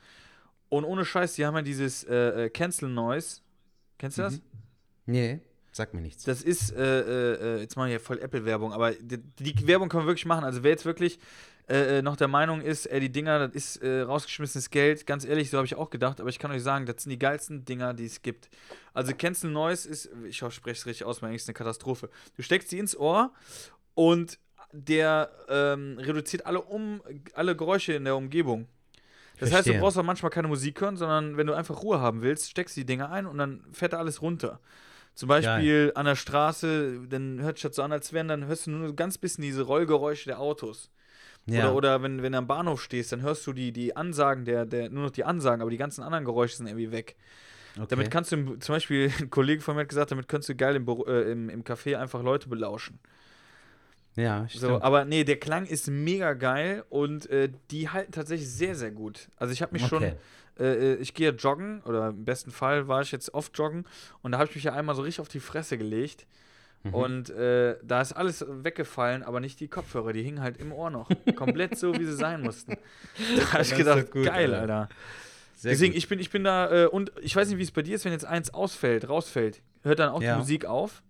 Und 0.70 0.86
ohne 0.86 1.04
Scheiß, 1.04 1.34
die 1.34 1.46
haben 1.46 1.56
ja 1.56 1.62
dieses 1.62 2.04
äh, 2.04 2.46
äh, 2.46 2.50
Cancel 2.50 2.90
Noise. 2.90 3.42
Kennst 3.98 4.18
du 4.18 4.24
das? 4.24 4.42
nee, 5.06 5.40
sag 5.72 5.94
mir 5.94 6.02
nichts. 6.02 6.24
Das 6.24 6.42
ist, 6.42 6.72
äh, 6.72 7.58
äh, 7.58 7.60
jetzt 7.62 7.76
machen 7.76 7.88
wir 7.88 7.92
hier 7.92 8.00
voll 8.00 8.20
Apple-Werbung, 8.20 8.74
aber 8.74 8.92
die, 8.94 9.18
die 9.18 9.68
Werbung 9.68 9.90
können 9.90 10.04
wir 10.04 10.08
wirklich 10.08 10.26
machen. 10.26 10.44
Also 10.44 10.64
wer 10.64 10.72
jetzt 10.72 10.86
wirklich 10.86 11.20
äh, 11.72 12.00
äh, 12.00 12.02
noch 12.02 12.18
der 12.18 12.28
Meinung 12.28 12.62
ist, 12.62 12.86
ey, 12.88 13.00
die 13.00 13.12
Dinger, 13.12 13.48
das 13.48 13.56
ist 13.56 13.78
äh, 13.78 14.02
rausgeschmissenes 14.02 14.70
Geld, 14.70 15.06
ganz 15.06 15.24
ehrlich, 15.24 15.50
so 15.50 15.58
habe 15.58 15.66
ich 15.66 15.76
auch 15.76 15.90
gedacht, 15.90 16.20
aber 16.20 16.30
ich 16.30 16.40
kann 16.40 16.52
euch 16.52 16.64
sagen, 16.64 16.86
das 16.86 17.04
sind 17.04 17.12
die 17.12 17.20
geilsten 17.20 17.64
Dinger, 17.64 17.94
die 17.94 18.06
es 18.06 18.22
gibt. 18.22 18.50
Also 18.94 19.14
Cancel 19.14 19.52
Noise 19.52 19.88
ist, 19.88 20.10
ich 20.28 20.38
spreche 20.38 20.72
es 20.72 20.86
richtig 20.86 21.06
aus, 21.06 21.22
mein 21.22 21.34
ist 21.34 21.48
eine 21.48 21.54
Katastrophe. 21.54 22.10
Du 22.36 22.42
steckst 22.42 22.70
sie 22.70 22.80
ins 22.80 22.98
Ohr 22.98 23.32
und 23.94 24.38
der 24.74 25.30
ähm, 25.50 25.98
reduziert 26.00 26.46
alle, 26.46 26.62
um, 26.62 27.02
alle 27.34 27.56
Geräusche 27.56 27.94
in 27.94 28.06
der 28.06 28.16
Umgebung. 28.16 28.68
Das 29.40 29.52
heißt, 29.52 29.68
du 29.68 29.74
brauchst 29.80 29.98
auch 29.98 30.04
manchmal 30.04 30.30
keine 30.30 30.48
Musik 30.48 30.80
hören, 30.82 30.98
sondern 30.98 31.36
wenn 31.36 31.48
du 31.48 31.54
einfach 31.54 31.82
Ruhe 31.82 32.00
haben 32.00 32.22
willst, 32.22 32.50
steckst 32.52 32.78
du 32.78 32.82
die 32.82 32.86
Dinger 32.86 33.12
ein 33.12 33.26
und 33.26 33.38
dann 33.40 33.64
fährt 33.72 33.94
da 33.94 33.98
alles 33.98 34.22
runter. 34.22 34.60
Zum 35.16 35.28
Beispiel 35.28 35.92
an 35.96 36.06
der 36.06 36.16
Straße, 36.16 37.02
dann 37.10 37.42
hört 37.42 37.58
sich 37.58 37.64
das 37.64 37.76
so 37.76 37.82
an, 37.82 37.92
als 37.92 38.14
wären, 38.14 38.28
dann 38.28 38.46
hörst 38.46 38.68
du 38.68 38.72
nur 38.72 38.96
ganz 38.96 39.18
bisschen 39.18 39.42
diese 39.42 39.64
Rollgeräusche 39.64 40.26
der 40.26 40.40
Autos. 40.40 40.90
Ja. 41.48 41.64
Oder, 41.72 41.76
oder 41.76 42.04
wenn, 42.04 42.22
wenn 42.22 42.32
du 42.34 42.38
am 42.38 42.48
Bahnhof 42.48 42.82
stehst, 42.82 43.12
dann 43.12 43.22
hörst 43.24 43.46
du 43.48 43.52
die, 43.54 43.72
die 43.72 43.96
Ansagen, 43.96 44.46
der, 44.46 44.66
der, 44.66 44.90
nur 44.90 45.04
noch 45.06 45.12
die 45.12 45.24
Ansagen, 45.24 45.62
aber 45.62 45.72
die 45.72 45.78
ganzen 45.78 46.04
anderen 46.04 46.24
Geräusche 46.24 46.58
sind 46.58 46.68
irgendwie 46.68 46.92
weg. 46.92 47.16
okay. 47.78 47.88
Damit 47.90 48.12
kannst 48.12 48.32
du, 48.32 48.56
zum 48.58 48.76
Beispiel, 48.76 49.12
ein 49.20 49.30
Kollege 49.32 49.62
von 49.62 49.76
mir 49.76 49.82
hat 49.82 49.90
gesagt, 49.90 50.12
damit 50.12 50.28
kannst 50.28 50.48
du 50.50 50.56
geil 50.56 50.76
im, 50.76 50.86
Büro- 50.86 51.08
äh, 51.08 51.32
im, 51.32 51.50
im 51.50 51.64
Café 51.64 51.98
einfach 51.98 52.22
Leute 52.22 52.48
belauschen. 52.48 53.00
Ja, 54.16 54.46
So, 54.50 54.58
stimmt. 54.68 54.84
aber 54.84 55.06
nee, 55.06 55.24
der 55.24 55.38
Klang 55.40 55.66
ist 55.66 55.88
mega 55.90 56.34
geil 56.34 56.84
und 56.90 57.30
äh, 57.30 57.50
die 57.72 57.90
halten 57.90 58.12
tatsächlich 58.12 58.50
sehr, 58.50 58.76
sehr 58.76 58.92
gut. 58.92 59.30
Also 59.38 59.54
ich 59.54 59.62
habe 59.62 59.72
mich 59.74 59.86
schon, 59.88 60.04
Okay. 60.04 60.16
äh, 60.60 60.94
äh, 60.94 60.96
ich 60.96 61.14
gehe 61.14 61.30
joggen 61.32 61.82
oder 61.84 62.10
im 62.10 62.26
besten 62.26 62.52
Fall 62.52 62.88
war 62.90 63.02
ich 63.02 63.12
jetzt 63.14 63.34
oft 63.34 63.58
joggen 63.58 63.86
und 64.22 64.34
da 64.34 64.38
habe 64.40 64.50
ich 64.50 64.56
mich 64.56 64.66
ja 64.66 64.74
einmal 64.74 64.96
so 64.96 65.02
richtig 65.02 65.22
auf 65.22 65.30
die 65.30 65.40
Fresse 65.40 65.78
gelegt 65.78 66.26
Mhm. 66.84 66.94
und 66.96 67.30
äh, 67.30 67.78
da 67.84 68.02
ist 68.02 68.14
alles 68.14 68.44
weggefallen, 68.50 69.22
aber 69.22 69.40
nicht 69.40 69.60
die 69.60 69.68
Kopfhörer, 69.68 70.14
die 70.14 70.24
hingen 70.24 70.42
halt 70.42 70.58
im 70.58 70.72
Ohr 70.72 70.90
noch. 70.90 71.12
Komplett 71.36 71.78
so, 71.78 71.94
wie 71.94 72.06
sie 72.06 72.16
sein 72.16 72.42
mussten. 72.42 72.76
Da 73.38 73.54
habe 73.54 73.62
ich 73.62 73.76
gedacht, 73.76 74.10
gut, 74.10 74.26
geil, 74.26 74.52
Alter. 74.52 74.62
Alter. 74.76 74.90
Sehr 75.56 75.72
Deswegen, 75.74 75.92
gut. 75.94 75.98
ich 76.00 76.08
bin, 76.10 76.18
ich 76.20 76.32
bin 76.32 76.44
da, 76.44 76.86
äh, 76.86 76.88
und 76.88 77.12
ich 77.22 77.36
weiß 77.36 77.50
nicht, 77.50 77.60
wie 77.60 77.64
es 77.64 77.70
bei 77.70 77.84
dir 77.84 77.94
ist, 77.94 78.04
wenn 78.04 78.12
jetzt 78.14 78.26
eins 78.26 78.52
ausfällt, 78.52 79.08
rausfällt, 79.08 79.62
hört 79.84 80.00
dann 80.00 80.10
auch 80.10 80.24
Ja. 80.24 80.34
die 80.34 80.40
Musik 80.40 80.66
auf? 80.66 81.04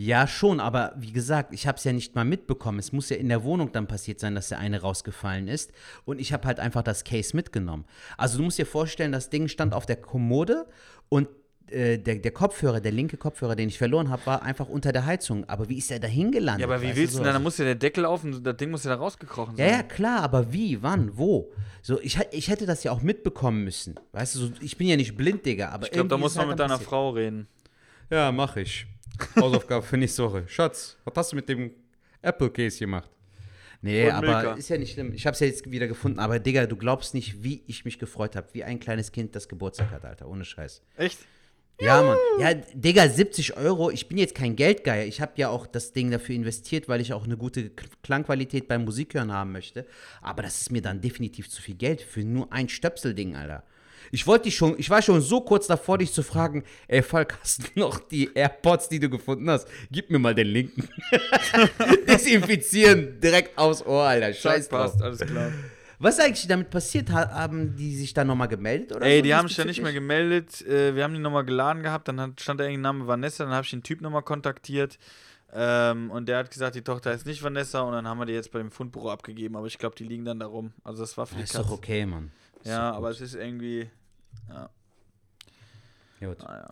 Ja, 0.00 0.28
schon, 0.28 0.60
aber 0.60 0.92
wie 0.96 1.10
gesagt, 1.10 1.52
ich 1.52 1.66
habe 1.66 1.76
es 1.76 1.82
ja 1.82 1.92
nicht 1.92 2.14
mal 2.14 2.24
mitbekommen. 2.24 2.78
Es 2.78 2.92
muss 2.92 3.08
ja 3.10 3.16
in 3.16 3.28
der 3.28 3.42
Wohnung 3.42 3.72
dann 3.72 3.88
passiert 3.88 4.20
sein, 4.20 4.36
dass 4.36 4.48
der 4.48 4.60
eine 4.60 4.80
rausgefallen 4.80 5.48
ist. 5.48 5.72
Und 6.04 6.20
ich 6.20 6.32
habe 6.32 6.46
halt 6.46 6.60
einfach 6.60 6.84
das 6.84 7.02
Case 7.02 7.34
mitgenommen. 7.34 7.84
Also 8.16 8.38
du 8.38 8.44
musst 8.44 8.58
dir 8.58 8.64
vorstellen, 8.66 9.10
das 9.10 9.28
Ding 9.28 9.48
stand 9.48 9.74
auf 9.74 9.86
der 9.86 9.96
Kommode 9.96 10.66
und 11.08 11.26
äh, 11.70 11.98
der, 11.98 12.14
der 12.20 12.30
Kopfhörer, 12.30 12.80
der 12.80 12.92
linke 12.92 13.16
Kopfhörer, 13.16 13.56
den 13.56 13.68
ich 13.70 13.76
verloren 13.76 14.08
habe, 14.08 14.24
war 14.24 14.42
einfach 14.44 14.68
unter 14.68 14.92
der 14.92 15.04
Heizung. 15.04 15.44
Aber 15.48 15.68
wie 15.68 15.78
ist 15.78 15.90
der 15.90 15.98
da 15.98 16.06
hingelandet? 16.06 16.60
Ja, 16.68 16.72
aber 16.72 16.80
wie 16.80 16.94
willst 16.94 17.14
du 17.14 17.18
so? 17.18 17.24
denn? 17.24 17.32
Da 17.32 17.40
muss 17.40 17.58
ja 17.58 17.64
der 17.64 17.74
Deckel 17.74 18.04
auf 18.04 18.22
und 18.22 18.46
das 18.46 18.56
Ding 18.56 18.70
muss 18.70 18.84
ja 18.84 18.90
da 18.90 18.98
rausgekrochen 18.98 19.56
Ja, 19.56 19.64
sein. 19.68 19.74
ja, 19.78 19.82
klar, 19.82 20.22
aber 20.22 20.52
wie, 20.52 20.80
wann, 20.80 21.18
wo? 21.18 21.50
So, 21.82 22.00
ich, 22.00 22.18
ich 22.30 22.48
hätte 22.48 22.66
das 22.66 22.84
ja 22.84 22.92
auch 22.92 23.02
mitbekommen 23.02 23.64
müssen. 23.64 23.98
Weißt 24.12 24.36
du, 24.36 24.38
so, 24.38 24.52
ich 24.60 24.76
bin 24.76 24.86
ja 24.86 24.94
nicht 24.96 25.16
blind, 25.16 25.44
Digga. 25.44 25.70
Aber 25.70 25.86
Ich 25.86 25.90
glaube, 25.92 26.08
da 26.08 26.16
muss 26.16 26.36
man 26.36 26.42
halt 26.42 26.50
mit 26.50 26.60
deiner 26.60 26.74
passiert. 26.74 26.88
Frau 26.88 27.10
reden. 27.10 27.48
Ja, 28.10 28.30
mach 28.30 28.56
ich. 28.56 28.86
Hausaufgabe 29.36 29.84
für 29.84 29.96
nächste 29.96 30.24
Woche. 30.24 30.44
Schatz, 30.48 30.96
was 31.04 31.14
hast 31.16 31.32
du 31.32 31.36
mit 31.36 31.48
dem 31.48 31.70
Apple 32.22 32.50
Case 32.50 32.78
gemacht? 32.78 33.10
Nee, 33.80 34.06
Und 34.06 34.12
aber 34.12 34.26
Milka. 34.26 34.52
ist 34.54 34.68
ja 34.70 34.78
nicht 34.78 34.92
schlimm. 34.94 35.12
Ich 35.14 35.26
hab's 35.26 35.38
ja 35.40 35.46
jetzt 35.46 35.70
wieder 35.70 35.86
gefunden. 35.86 36.18
Aber 36.18 36.38
Digga, 36.40 36.66
du 36.66 36.76
glaubst 36.76 37.14
nicht, 37.14 37.44
wie 37.44 37.62
ich 37.66 37.84
mich 37.84 37.98
gefreut 37.98 38.34
habe. 38.34 38.48
Wie 38.52 38.64
ein 38.64 38.80
kleines 38.80 39.12
Kind, 39.12 39.36
das 39.36 39.48
Geburtstag 39.48 39.90
hat, 39.92 40.04
Alter. 40.04 40.28
Ohne 40.28 40.44
Scheiß. 40.44 40.82
Echt? 40.96 41.18
Ja, 41.80 42.02
Mann. 42.02 42.16
Ja, 42.40 42.54
Digga, 42.54 43.08
70 43.08 43.56
Euro. 43.56 43.90
Ich 43.92 44.08
bin 44.08 44.18
jetzt 44.18 44.34
kein 44.34 44.56
Geldgeier. 44.56 45.06
Ich 45.06 45.20
habe 45.20 45.32
ja 45.36 45.48
auch 45.50 45.64
das 45.68 45.92
Ding 45.92 46.10
dafür 46.10 46.34
investiert, 46.34 46.88
weil 46.88 47.00
ich 47.00 47.12
auch 47.12 47.22
eine 47.22 47.36
gute 47.36 47.70
Klangqualität 48.02 48.66
beim 48.66 48.84
Musikhören 48.84 49.32
haben 49.32 49.52
möchte. 49.52 49.86
Aber 50.22 50.42
das 50.42 50.60
ist 50.60 50.72
mir 50.72 50.82
dann 50.82 51.00
definitiv 51.00 51.48
zu 51.48 51.62
viel 51.62 51.76
Geld 51.76 52.00
für 52.02 52.24
nur 52.24 52.52
ein 52.52 52.68
Stöpselding, 52.68 53.36
Alter. 53.36 53.62
Ich 54.10 54.26
wollte 54.26 54.44
dich 54.44 54.56
schon, 54.56 54.74
ich 54.78 54.88
war 54.90 55.02
schon 55.02 55.20
so 55.20 55.40
kurz 55.40 55.66
davor, 55.66 55.98
dich 55.98 56.12
zu 56.12 56.22
fragen, 56.22 56.64
ey 56.86 57.02
Falk, 57.02 57.38
hast 57.42 57.62
du 57.62 57.80
noch 57.80 57.98
die 58.00 58.30
AirPods, 58.34 58.88
die 58.88 58.98
du 59.00 59.08
gefunden 59.10 59.48
hast? 59.50 59.68
Gib 59.90 60.10
mir 60.10 60.18
mal 60.18 60.34
den 60.34 60.46
linken. 60.48 60.88
Desinfizieren 62.06 63.20
direkt 63.20 63.56
aus 63.58 63.84
Ohr, 63.84 64.02
Alter. 64.04 64.32
Scheiß 64.32 64.68
drauf. 64.68 64.92
passt, 64.92 65.02
alles 65.02 65.20
klar. 65.20 65.52
Was 66.00 66.16
ist 66.18 66.24
eigentlich 66.24 66.46
damit 66.46 66.70
passiert? 66.70 67.10
Ha- 67.10 67.30
Haben 67.30 67.74
die 67.74 67.96
sich 67.96 68.14
dann 68.14 68.28
nochmal 68.28 68.46
gemeldet? 68.48 68.94
Oder 68.94 69.06
Ey, 69.06 69.20
die 69.20 69.34
haben 69.34 69.48
sich 69.48 69.56
ja 69.56 69.64
nicht 69.64 69.82
mehr 69.82 69.92
gemeldet. 69.92 70.64
Äh, 70.64 70.94
wir 70.94 71.02
haben 71.02 71.12
die 71.12 71.18
nochmal 71.18 71.44
geladen 71.44 71.82
gehabt. 71.82 72.06
Dann 72.06 72.34
stand 72.38 72.60
da 72.60 72.64
irgendein 72.64 72.82
Name 72.82 73.06
Vanessa. 73.08 73.42
Dann 73.44 73.52
habe 73.52 73.64
ich 73.64 73.70
den 73.70 73.82
Typ 73.82 74.00
nochmal 74.00 74.22
kontaktiert. 74.22 74.96
Ähm, 75.52 76.12
und 76.12 76.28
der 76.28 76.38
hat 76.38 76.52
gesagt, 76.52 76.76
die 76.76 76.82
Tochter 76.82 77.12
ist 77.12 77.26
nicht 77.26 77.42
Vanessa. 77.42 77.80
Und 77.80 77.94
dann 77.94 78.06
haben 78.06 78.18
wir 78.18 78.26
die 78.26 78.32
jetzt 78.32 78.52
bei 78.52 78.60
dem 78.60 78.70
Fundbüro 78.70 79.10
abgegeben. 79.10 79.56
Aber 79.56 79.66
ich 79.66 79.76
glaube, 79.76 79.96
die 79.96 80.04
liegen 80.04 80.24
dann 80.24 80.38
da 80.38 80.46
rum. 80.46 80.72
Also, 80.84 81.02
das 81.02 81.16
war 81.18 81.26
für 81.26 81.32
Ja, 81.34 81.38
die 81.38 81.44
ist 81.44 81.54
Katz. 81.54 81.66
doch 81.66 81.72
okay, 81.72 82.06
Mann. 82.06 82.30
Ja, 82.64 82.90
doch 82.90 82.96
aber 82.98 83.10
es 83.10 83.20
ist 83.20 83.34
irgendwie. 83.34 83.88
Ja, 84.48 84.68
Gut. 86.20 86.38
naja. 86.42 86.68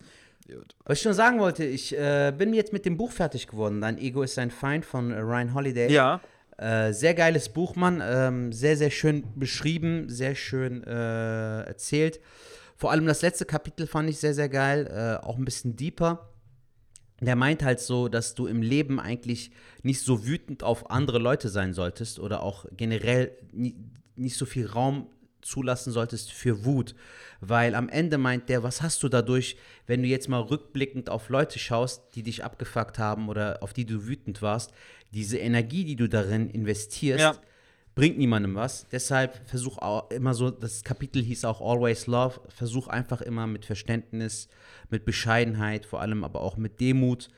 Gut. 0.47 0.77
Was 0.85 0.99
ich 0.99 1.03
schon 1.03 1.13
sagen 1.15 1.41
wollte, 1.41 1.65
ich 1.65 1.97
äh, 1.97 2.33
bin 2.37 2.55
jetzt 2.55 2.73
mit 2.73 2.85
dem 2.87 2.97
Buch 2.97 3.11
fertig 3.11 3.49
geworden. 3.49 3.81
Dein 3.81 3.99
Ego 3.99 4.23
ist 4.23 4.39
ein 4.39 4.51
Feind 4.53 4.85
von 4.85 5.11
äh, 5.11 5.19
Ryan 5.19 5.55
Holiday. 5.55 5.91
Ja, 5.93 6.21
Äh, 6.59 6.93
sehr 6.95 7.13
geiles 7.15 7.51
Buch, 7.51 7.77
Mann. 7.77 8.01
Ähm, 8.03 8.51
sehr, 8.53 8.77
sehr 8.79 8.91
schön 8.91 9.25
beschrieben, 9.35 10.09
sehr 10.09 10.35
schön 10.35 10.83
äh, 10.85 11.63
erzählt. 11.65 12.19
Vor 12.77 12.91
allem 12.93 13.05
das 13.07 13.21
letzte 13.23 13.45
Kapitel 13.45 13.87
fand 13.87 14.09
ich 14.09 14.19
sehr, 14.19 14.33
sehr 14.35 14.49
geil. 14.49 14.87
Äh, 14.87 15.23
auch 15.25 15.37
ein 15.37 15.45
bisschen 15.45 15.77
deeper. 15.77 16.31
Der 17.21 17.37
meint 17.37 17.63
halt 17.63 17.81
so, 17.81 18.09
dass 18.09 18.35
du 18.35 18.47
im 18.47 18.63
Leben 18.63 19.01
eigentlich 19.01 19.51
nicht 19.83 20.01
so 20.03 20.27
wütend 20.27 20.63
auf 20.63 20.91
andere 20.91 21.19
Leute 21.19 21.49
sein 21.49 21.73
solltest 21.75 22.19
oder 22.21 22.43
auch 22.43 22.65
generell 22.77 23.33
nie, 23.53 23.75
nicht 24.17 24.37
so 24.37 24.47
viel 24.47 24.67
Raum 24.67 25.09
zulassen 25.47 25.93
solltest 25.93 26.33
für 26.33 26.65
Wut. 26.65 26.95
Weil 27.41 27.75
am 27.75 27.89
Ende 27.89 28.19
meint 28.19 28.49
der, 28.49 28.63
was 28.63 28.83
hast 28.83 29.03
du 29.03 29.09
dadurch, 29.09 29.57
wenn 29.87 30.03
du 30.03 30.09
jetzt 30.09 30.29
mal 30.29 30.41
rückblickend 30.41 31.09
auf 31.11 31.29
Leute 31.29 31.59
schaust, 31.59 32.03
die 32.15 32.23
dich 32.23 32.45
abgefuckt 32.45 32.99
haben 32.99 33.29
oder 33.29 33.63
auf 33.63 33.73
die 33.73 33.85
du 33.87 34.07
wütend 34.07 34.43
warst, 34.43 34.73
diese 35.13 35.39
Energie, 35.39 35.85
die 35.85 35.97
du 35.97 36.09
darin 36.09 36.51
investierst, 36.51 37.21
Ja. 37.21 37.35
bringt 37.95 38.19
niemandem 38.19 38.55
was. 38.55 38.87
Deshalb 38.91 39.41
versuch 39.49 39.79
auch 39.79 40.11
immer 40.11 40.35
so, 40.35 40.51
das 40.51 40.83
Kapitel 40.85 41.23
hieß 41.23 41.45
auch 41.45 41.61
Always 41.61 42.07
Love, 42.07 42.41
versuch 42.49 42.89
einfach 42.89 43.21
immer 43.23 43.47
mit 43.47 43.65
Verständnis, 43.65 44.49
mit 44.91 45.05
Bescheidenheit, 45.05 45.87
vor 45.87 46.01
allem 46.01 46.25
aber 46.25 46.41
auch 46.41 46.57
mit 46.57 46.81
Demut, 46.81 47.29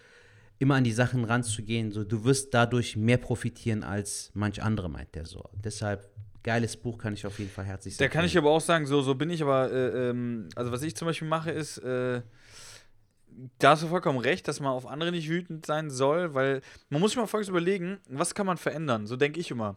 immer 0.58 0.74
an 0.74 0.84
die 0.84 0.92
Sachen 0.92 1.24
ranzugehen. 1.24 1.92
So, 1.92 2.02
du 2.04 2.24
wirst 2.24 2.52
dadurch 2.54 2.96
mehr 2.96 3.18
profitieren 3.18 3.84
als 3.84 4.30
manch 4.34 4.62
andere, 4.62 4.88
meint 4.90 5.14
der 5.14 5.26
so. 5.26 5.44
Deshalb, 5.62 6.08
geiles 6.42 6.76
Buch 6.76 6.98
kann 6.98 7.14
ich 7.14 7.26
auf 7.26 7.38
jeden 7.38 7.50
Fall 7.50 7.64
herzlich 7.64 7.96
Da 7.96 8.08
kann 8.08 8.24
ich 8.24 8.36
aber 8.36 8.50
auch 8.50 8.60
sagen, 8.60 8.86
so, 8.86 9.00
so 9.02 9.14
bin 9.14 9.30
ich, 9.30 9.42
aber 9.42 9.70
äh, 9.70 10.10
ähm, 10.10 10.48
also 10.54 10.72
was 10.72 10.82
ich 10.82 10.94
zum 10.96 11.06
Beispiel 11.06 11.28
mache, 11.28 11.50
ist, 11.50 11.78
äh, 11.78 12.22
da 13.58 13.70
hast 13.70 13.82
du 13.82 13.88
vollkommen 13.88 14.18
recht, 14.18 14.48
dass 14.48 14.60
man 14.60 14.72
auf 14.72 14.86
andere 14.86 15.12
nicht 15.12 15.28
wütend 15.28 15.66
sein 15.66 15.90
soll, 15.90 16.34
weil 16.34 16.60
man 16.88 17.00
muss 17.00 17.12
sich 17.12 17.18
mal 17.18 17.26
folgendes 17.26 17.50
überlegen, 17.50 17.98
was 18.08 18.34
kann 18.34 18.46
man 18.46 18.56
verändern? 18.56 19.06
So 19.06 19.16
denke 19.16 19.40
ich 19.40 19.50
immer. 19.50 19.76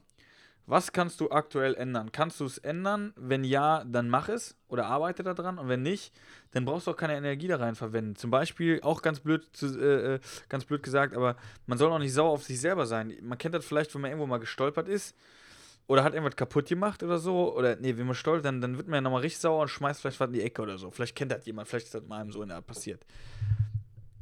Was 0.68 0.94
kannst 0.94 1.20
du 1.20 1.32
aktuell 1.32 1.76
ändern? 1.76 2.12
Kannst 2.12 2.40
du 2.40 2.46
es 2.46 2.58
ändern? 2.58 3.14
Wenn 3.18 3.44
ja, 3.44 3.84
dann 3.84 4.10
mach 4.10 4.30
es 4.30 4.56
oder 4.68 4.86
arbeite 4.86 5.24
daran. 5.24 5.58
Und 5.58 5.68
wenn 5.68 5.82
nicht, 5.82 6.14
dann 6.52 6.66
brauchst 6.66 6.88
du 6.88 6.92
auch 6.92 6.96
keine 6.96 7.18
Energie 7.18 7.48
da 7.48 7.58
rein 7.58 7.76
verwenden. 7.76 8.16
Zum 8.16 8.32
Beispiel, 8.32 8.80
auch 8.82 9.02
ganz 9.02 9.20
blöd, 9.20 9.44
äh, 9.62 10.14
äh, 10.16 10.20
ganz 10.50 10.66
blöd 10.66 10.84
gesagt, 10.84 11.16
aber 11.16 11.36
man 11.66 11.78
soll 11.78 11.92
auch 11.92 12.00
nicht 12.00 12.14
sauer 12.14 12.30
auf 12.30 12.44
sich 12.44 12.62
selber 12.62 12.86
sein. 12.86 13.14
Man 13.22 13.38
kennt 13.38 13.56
das 13.56 13.66
vielleicht, 13.66 13.94
wenn 13.94 14.02
man 14.02 14.12
irgendwo 14.12 14.28
mal 14.28 14.38
gestolpert 14.38 14.88
ist 14.88 15.16
oder 15.92 16.06
hat 16.06 16.14
irgendwas 16.14 16.38
kaputt 16.38 16.70
gemacht 16.70 17.04
oder 17.04 17.20
so. 17.20 17.54
Oder 17.54 17.76
nee, 17.76 17.98
wenn 17.98 18.06
man 18.06 18.16
stolpert, 18.16 18.46
dann, 18.46 18.62
dann 18.62 18.78
wird 18.78 18.88
man 18.88 18.96
ja 18.96 19.02
nochmal 19.02 19.20
richtig 19.20 19.42
sauer 19.42 19.64
und 19.64 19.68
schmeißt 19.68 20.00
vielleicht 20.00 20.22
was 20.22 20.28
in 20.28 20.34
die 20.34 20.42
Ecke 20.42 20.62
oder 20.62 20.78
so. 20.78 20.90
Vielleicht 20.90 21.18
kennt 21.18 21.34
das 21.34 21.46
jemand, 21.46 21.68
vielleicht 21.68 21.88
ist 21.88 21.94
das 21.94 22.08
mal 22.08 22.22
einem 22.22 22.32
so 22.32 22.42
in 22.42 22.48
der 22.48 22.58
Art 22.58 22.66
passiert. 22.66 23.06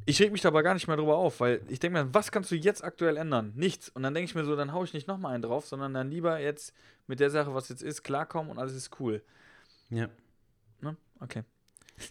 Ich 0.04 0.20
reg 0.20 0.32
mich 0.32 0.40
da 0.40 0.48
aber 0.48 0.64
gar 0.64 0.74
nicht 0.74 0.88
mehr 0.88 0.96
drüber 0.96 1.16
auf, 1.16 1.38
weil 1.38 1.62
ich 1.68 1.78
denke 1.78 2.02
mir, 2.02 2.12
was 2.12 2.32
kannst 2.32 2.50
du 2.50 2.56
jetzt 2.56 2.82
aktuell 2.82 3.16
ändern? 3.16 3.52
Nichts. 3.54 3.88
Und 3.88 4.02
dann 4.02 4.14
denke 4.14 4.24
ich 4.24 4.34
mir 4.34 4.44
so, 4.44 4.56
dann 4.56 4.72
hau 4.72 4.82
ich 4.82 4.94
nicht 4.94 5.06
nochmal 5.06 5.34
einen 5.34 5.42
drauf, 5.42 5.64
sondern 5.64 5.94
dann 5.94 6.10
lieber 6.10 6.40
jetzt 6.40 6.74
mit 7.06 7.20
der 7.20 7.30
Sache, 7.30 7.54
was 7.54 7.68
jetzt 7.68 7.84
ist, 7.84 8.02
klarkommen 8.02 8.50
und 8.50 8.58
alles 8.58 8.74
ist 8.74 8.98
cool. 8.98 9.22
Ja. 9.90 10.08
Ne? 10.80 10.96
Okay. 11.20 11.44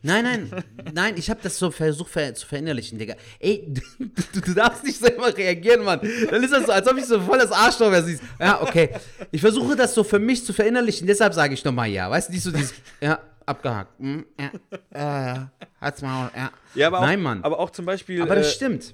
Nein, 0.02 0.24
nein, 0.24 0.64
nein, 0.94 1.14
ich 1.18 1.30
habe 1.30 1.40
das 1.42 1.58
so 1.58 1.72
versucht 1.72 2.12
ver 2.12 2.34
zu 2.34 2.48
verinnerlichen, 2.48 2.98
Digga. 2.98 3.16
Ey, 3.40 3.74
du, 4.34 4.42
du, 4.42 4.54
darfst 4.54 4.84
nicht 4.84 5.00
selber 5.00 5.36
reagieren, 5.36 5.84
Mann. 5.84 6.00
Dann 6.30 6.44
ist 6.44 6.54
das 6.54 6.66
so, 6.66 6.72
als 6.72 6.88
ob 6.88 6.98
ich 6.98 7.06
so 7.06 7.20
voll 7.22 7.38
das 7.38 7.52
Arschloch 7.52 7.92
wäre. 7.92 8.04
siehst. 8.04 8.24
Ja, 8.40 8.62
okay. 8.62 8.92
Ich 9.32 9.42
versuche 9.42 9.76
das 9.76 9.94
so 9.94 10.04
für 10.04 10.20
mich 10.20 10.46
zu 10.46 10.54
verinnerlichen, 10.54 11.08
deshalb 11.08 11.34
sage 11.34 11.54
ich 11.54 11.64
nochmal 11.64 11.90
ja. 11.90 12.10
Weißt 12.10 12.30
du, 12.30 12.34
nicht 12.34 12.44
so 12.44 12.52
dieses, 12.52 12.74
ja, 13.02 13.20
abgehakt. 13.46 14.00
Hm, 14.00 14.26
ja, 14.40 14.52
ja, 14.94 15.34
ja, 15.34 15.52
halt's 15.82 16.02
Maul, 16.02 16.30
ja. 16.36 16.52
Ja, 16.76 16.88
aber 16.88 17.02
Nein, 17.02 17.20
auch, 17.20 17.24
Mann. 17.24 17.44
Aber 17.44 17.60
auch 17.60 17.72
zum 17.72 17.86
Beispiel. 17.86 18.22
Aber 18.22 18.36
das 18.36 18.48
äh, 18.48 18.52
stimmt. 18.52 18.94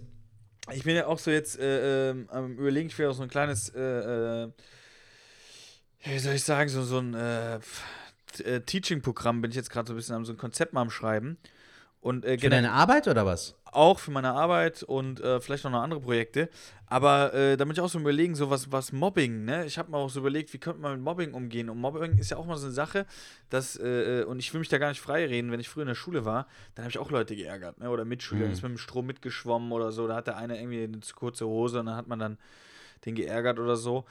Ich 0.74 0.84
bin 0.84 0.96
ja 0.96 1.06
auch 1.06 1.20
so 1.20 1.30
jetzt 1.30 1.60
äh, 1.60 2.10
ähm, 2.10 2.28
am 2.32 2.54
überlegen, 2.54 2.88
ich 2.88 2.98
will 2.98 3.08
auch 3.08 3.14
so 3.14 3.24
ein 3.24 3.30
kleines, 3.30 3.70
äh, 3.70 3.80
äh, 3.80 4.48
wie 6.04 6.20
soll 6.20 6.34
ich 6.34 6.44
sagen, 6.44 6.70
so, 6.70 6.84
so 6.84 7.00
ein 7.00 7.14
äh, 8.40 8.56
äh, 8.58 8.62
Teaching-Programm 8.62 9.42
bin 9.42 9.52
ich 9.52 9.58
jetzt 9.58 9.70
gerade 9.70 9.88
so 9.88 9.94
ein 9.94 9.98
bisschen 9.98 10.16
am 10.16 10.26
so 10.26 10.34
ein 10.34 10.38
Konzept 10.38 10.74
mal 10.74 10.82
am 10.82 10.90
Schreiben. 10.90 11.38
Und 12.02 12.24
äh, 12.24 12.38
Für 12.38 12.50
deine 12.50 12.72
Arbeit 12.72 13.08
oder 13.08 13.26
was? 13.26 13.56
auch 13.72 14.00
für 14.00 14.12
meine 14.12 14.32
Arbeit 14.32 14.84
und 14.84 15.20
äh, 15.20 15.42
vielleicht 15.42 15.66
auch 15.66 15.72
noch 15.72 15.82
andere 15.82 16.00
Projekte. 16.00 16.50
Aber 16.88 17.34
äh, 17.34 17.58
da 17.58 17.66
bin 17.66 17.74
ich 17.74 17.82
auch 17.82 17.90
so 17.90 18.00
überlegen, 18.00 18.34
so 18.36 18.50
was, 18.50 18.72
was 18.72 18.94
Mobbing, 18.94 19.44
ne? 19.44 19.66
Ich 19.66 19.78
habe 19.78 19.92
mir 19.92 19.98
auch 19.98 20.10
so 20.10 20.22
überlegt, 20.22 20.54
wie 20.54 20.60
könnte 20.60 20.80
man 20.80 20.94
mit 20.94 21.02
Mobbing 21.02 21.34
umgehen? 21.34 21.70
Und 21.70 21.80
Mobbing 21.80 22.18
ist 22.18 22.30
ja 22.32 22.38
auch 22.38 22.46
mal 22.46 22.56
so 22.56 22.68
eine 22.68 22.74
Sache, 22.74 23.06
dass, 23.50 23.76
äh, 23.76 24.24
und 24.26 24.40
ich 24.40 24.54
will 24.54 24.60
mich 24.60 24.70
da 24.70 24.78
gar 24.78 24.90
nicht 24.90 25.02
frei 25.02 25.26
reden, 25.26 25.52
wenn 25.52 25.60
ich 25.60 25.68
früher 25.68 25.82
in 25.82 25.88
der 25.90 25.96
Schule 25.96 26.24
war, 26.24 26.48
dann 26.76 26.86
habe 26.86 26.92
ich 26.92 27.00
auch 27.00 27.12
Leute 27.12 27.36
geärgert, 27.36 27.80
ne? 27.80 27.90
Oder 27.90 28.06
Mitschüler, 28.06 28.46
Mhm. 28.46 28.52
ist 28.54 28.62
mit 28.62 28.72
dem 28.72 28.78
Strom 28.78 29.08
mitgeschwommen 29.08 29.72
oder 29.74 29.92
so, 29.92 30.08
da 30.08 30.16
hat 30.16 30.28
der 30.28 30.38
eine 30.38 30.58
irgendwie 30.58 30.84
eine 30.84 31.00
zu 31.02 31.16
kurze 31.16 31.46
Hose 31.48 31.80
und 31.82 31.88
dann 31.88 31.98
hat 31.98 32.08
man 32.08 32.20
dann 32.20 32.38
den 33.06 33.16
geärgert 33.16 33.60
oder 33.60 33.76
so. 33.76 34.06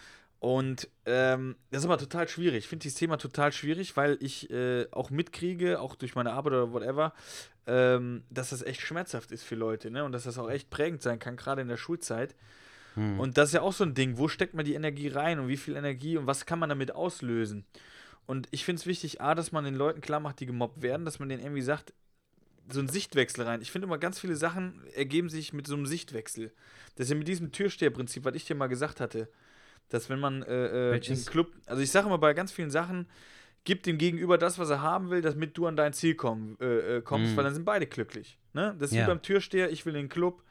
Und 0.45 0.91
ähm, 1.07 1.57
das 1.71 1.81
ist 1.81 1.85
aber 1.87 1.97
total 1.97 2.29
schwierig. 2.29 2.65
Ich 2.65 2.69
finde 2.69 2.83
dieses 2.83 2.99
Thema 2.99 3.17
total 3.17 3.51
schwierig, 3.51 3.97
weil 3.97 4.19
ich 4.21 4.51
äh, 4.51 4.87
auch 4.91 5.09
mitkriege, 5.09 5.81
auch 5.81 5.95
durch 5.95 6.17
meine 6.17 6.35
Arbeit 6.35 6.53
oder 6.53 6.73
whatever, 6.75 7.15
ähm, 7.67 8.25
dass 8.29 8.51
das 8.51 8.61
echt 8.61 8.83
schmerzhaft 8.83 9.33
ist 9.33 9.43
für 9.43 9.55
Leute, 9.55 9.91
ne? 9.91 10.05
Und 10.05 10.13
dass 10.13 10.25
das 10.25 10.37
auch 10.37 10.51
echt 10.51 10.69
prägend 10.69 11.01
sein 11.01 11.19
kann, 11.19 11.37
gerade 11.37 11.63
in 11.63 11.69
der 11.69 11.79
Schulzeit. 11.79 12.35
Hm. 12.93 13.19
Und 13.21 13.39
das 13.39 13.49
ist 13.49 13.53
ja 13.55 13.63
auch 13.63 13.73
so 13.73 13.85
ein 13.85 13.95
Ding, 13.95 14.19
wo 14.19 14.29
steckt 14.29 14.53
man 14.53 14.67
die 14.67 14.75
Energie 14.75 15.09
rein 15.09 15.39
und 15.39 15.49
wie 15.49 15.57
viel 15.57 15.77
Energie 15.77 16.19
und 16.19 16.27
was 16.27 16.45
kann 16.45 16.59
man 16.59 16.69
damit 16.69 16.95
auslösen? 16.95 17.65
Und 18.27 18.47
ich 18.51 18.67
finde 18.67 18.81
es 18.81 18.87
wichtig, 18.87 19.23
A, 19.23 19.35
dass 19.35 19.51
man 19.51 19.65
den 19.65 19.75
Leuten 19.75 20.03
klar 20.03 20.21
macht, 20.21 20.41
die 20.41 20.47
gemobbt 20.47 20.83
werden, 20.83 21.07
dass 21.07 21.21
man 21.21 21.31
denen 21.31 21.43
irgendwie 21.43 21.63
sagt, 21.63 21.95
so 22.69 22.81
einen 22.81 22.91
Sichtwechsel 22.91 23.47
rein. 23.47 23.63
Ich 23.63 23.73
finde 23.73 23.87
immer, 23.87 23.97
ganz 23.97 24.19
viele 24.19 24.37
Sachen 24.37 24.87
ergeben 24.93 25.31
sich 25.31 25.55
mit 25.55 25.67
so 25.67 25.75
einem 25.75 25.87
Sichtwechsel. 25.87 26.53
Das 26.97 27.07
ist 27.07 27.13
ja 27.13 27.17
mit 27.17 27.29
diesem 27.29 27.51
Türsteherprinzip, 27.51 28.27
was 28.27 28.35
ich 28.35 28.45
dir 28.45 28.57
mal 28.57 28.67
gesagt 28.67 29.01
hatte, 29.01 29.31
dass 29.89 30.09
wenn 30.11 30.21
man 30.21 30.43
äh, 30.43 30.89
äh, 30.89 30.91
Welches? 30.93 31.27
im 31.27 31.31
Club, 31.33 31.53
also 31.67 31.83
ich 31.83 31.91
sage 31.91 32.07
immer 32.07 32.19
bei 32.19 32.35
ganz 32.35 32.53
vielen 32.53 32.71
Sachen, 32.71 33.07
gib 33.65 33.83
dem 33.83 33.97
Gegenüber 33.99 34.37
das, 34.39 34.59
was 34.59 34.71
er 34.71 34.83
haben 34.83 35.11
will, 35.11 35.23
damit 35.23 35.57
du 35.57 35.67
an 35.67 35.77
dein 35.77 35.93
Ziel 35.93 36.15
komm, 36.15 36.57
äh, 36.61 36.97
äh, 36.99 37.03
kommst, 37.03 37.33
Mhm. 37.33 37.37
weil 37.37 37.45
dann 37.45 37.55
sind 37.55 37.65
beide 37.65 37.87
glücklich. 37.87 38.39
Ne? 38.53 38.75
Das 38.79 38.91
ist 38.91 38.97
Ja. 38.97 39.05
wie 39.05 39.09
beim 39.09 39.23
Türsteher, 39.23 39.71
ich 39.71 39.87
will 39.87 39.95
in 39.97 40.03
den 40.05 40.09
Club, 40.09 40.43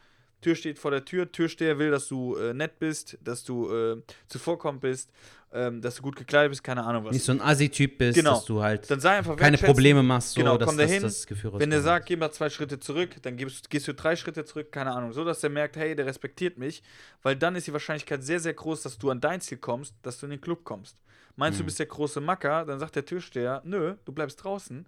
Tür 0.41 0.55
steht 0.55 0.77
vor 0.79 0.91
der 0.91 1.05
Tür, 1.05 1.31
Türsteher 1.31 1.79
will, 1.79 1.89
dass 1.91 2.07
du 2.09 2.35
äh, 2.35 2.53
nett 2.53 2.77
bist, 2.79 3.17
dass 3.23 3.43
du 3.45 3.71
äh, 3.73 4.01
zuvorkommend 4.27 4.81
bist, 4.81 5.09
ähm, 5.53 5.81
dass 5.81 5.95
du 5.95 6.01
gut 6.01 6.15
gekleidet 6.15 6.51
bist, 6.51 6.63
keine 6.63 6.83
Ahnung 6.83 7.05
was. 7.05 7.13
Nicht 7.13 7.23
so 7.25 7.31
ein 7.31 7.41
Assi-Typ 7.41 7.97
bist, 7.97 8.17
Genau. 8.17 8.31
dass 8.35 8.45
du 8.45 8.61
halt 8.61 8.89
Dann 8.89 8.99
sei 8.99 9.11
einfach 9.17 9.35
keine. 9.35 9.57
Probleme 9.57 10.01
machst, 10.03 10.33
so, 10.33 10.41
Genau, 10.41 10.57
dass 10.57 10.67
komm 10.67 10.77
da 10.77 10.83
das, 10.83 10.91
hin, 10.91 11.01
das 11.03 11.27
Gefühl 11.27 11.51
Wenn 11.57 11.69
der 11.69 11.81
sagt, 11.81 12.07
geh 12.07 12.15
mal 12.15 12.31
zwei 12.31 12.49
Schritte 12.49 12.79
zurück, 12.79 13.15
dann 13.21 13.37
gehst, 13.37 13.69
gehst 13.69 13.87
du 13.87 13.93
drei 13.93 14.15
Schritte 14.15 14.45
zurück, 14.45 14.71
keine 14.71 14.91
Ahnung. 14.91 15.13
So, 15.13 15.23
dass 15.23 15.39
der 15.41 15.49
merkt, 15.49 15.75
hey, 15.77 15.95
der 15.95 16.05
respektiert 16.05 16.57
mich, 16.57 16.81
weil 17.21 17.35
dann 17.35 17.55
ist 17.55 17.67
die 17.67 17.73
Wahrscheinlichkeit 17.73 18.23
sehr, 18.23 18.39
sehr 18.39 18.53
groß, 18.53 18.81
dass 18.81 18.97
du 18.97 19.09
an 19.11 19.21
dein 19.21 19.39
Ziel 19.41 19.57
kommst, 19.59 19.93
dass 20.01 20.19
du 20.19 20.25
in 20.25 20.31
den 20.31 20.41
Club 20.41 20.63
kommst. 20.63 20.97
Meinst 21.35 21.59
du, 21.59 21.63
Mhm. 21.63 21.65
bist 21.67 21.79
der 21.79 21.85
große 21.87 22.21
Macker, 22.21 22.65
dann 22.65 22.79
sagt 22.79 22.95
der 22.95 23.05
Türsteher, 23.05 23.61
nö, 23.65 23.95
du 24.05 24.11
bleibst 24.11 24.43
draußen. 24.43 24.85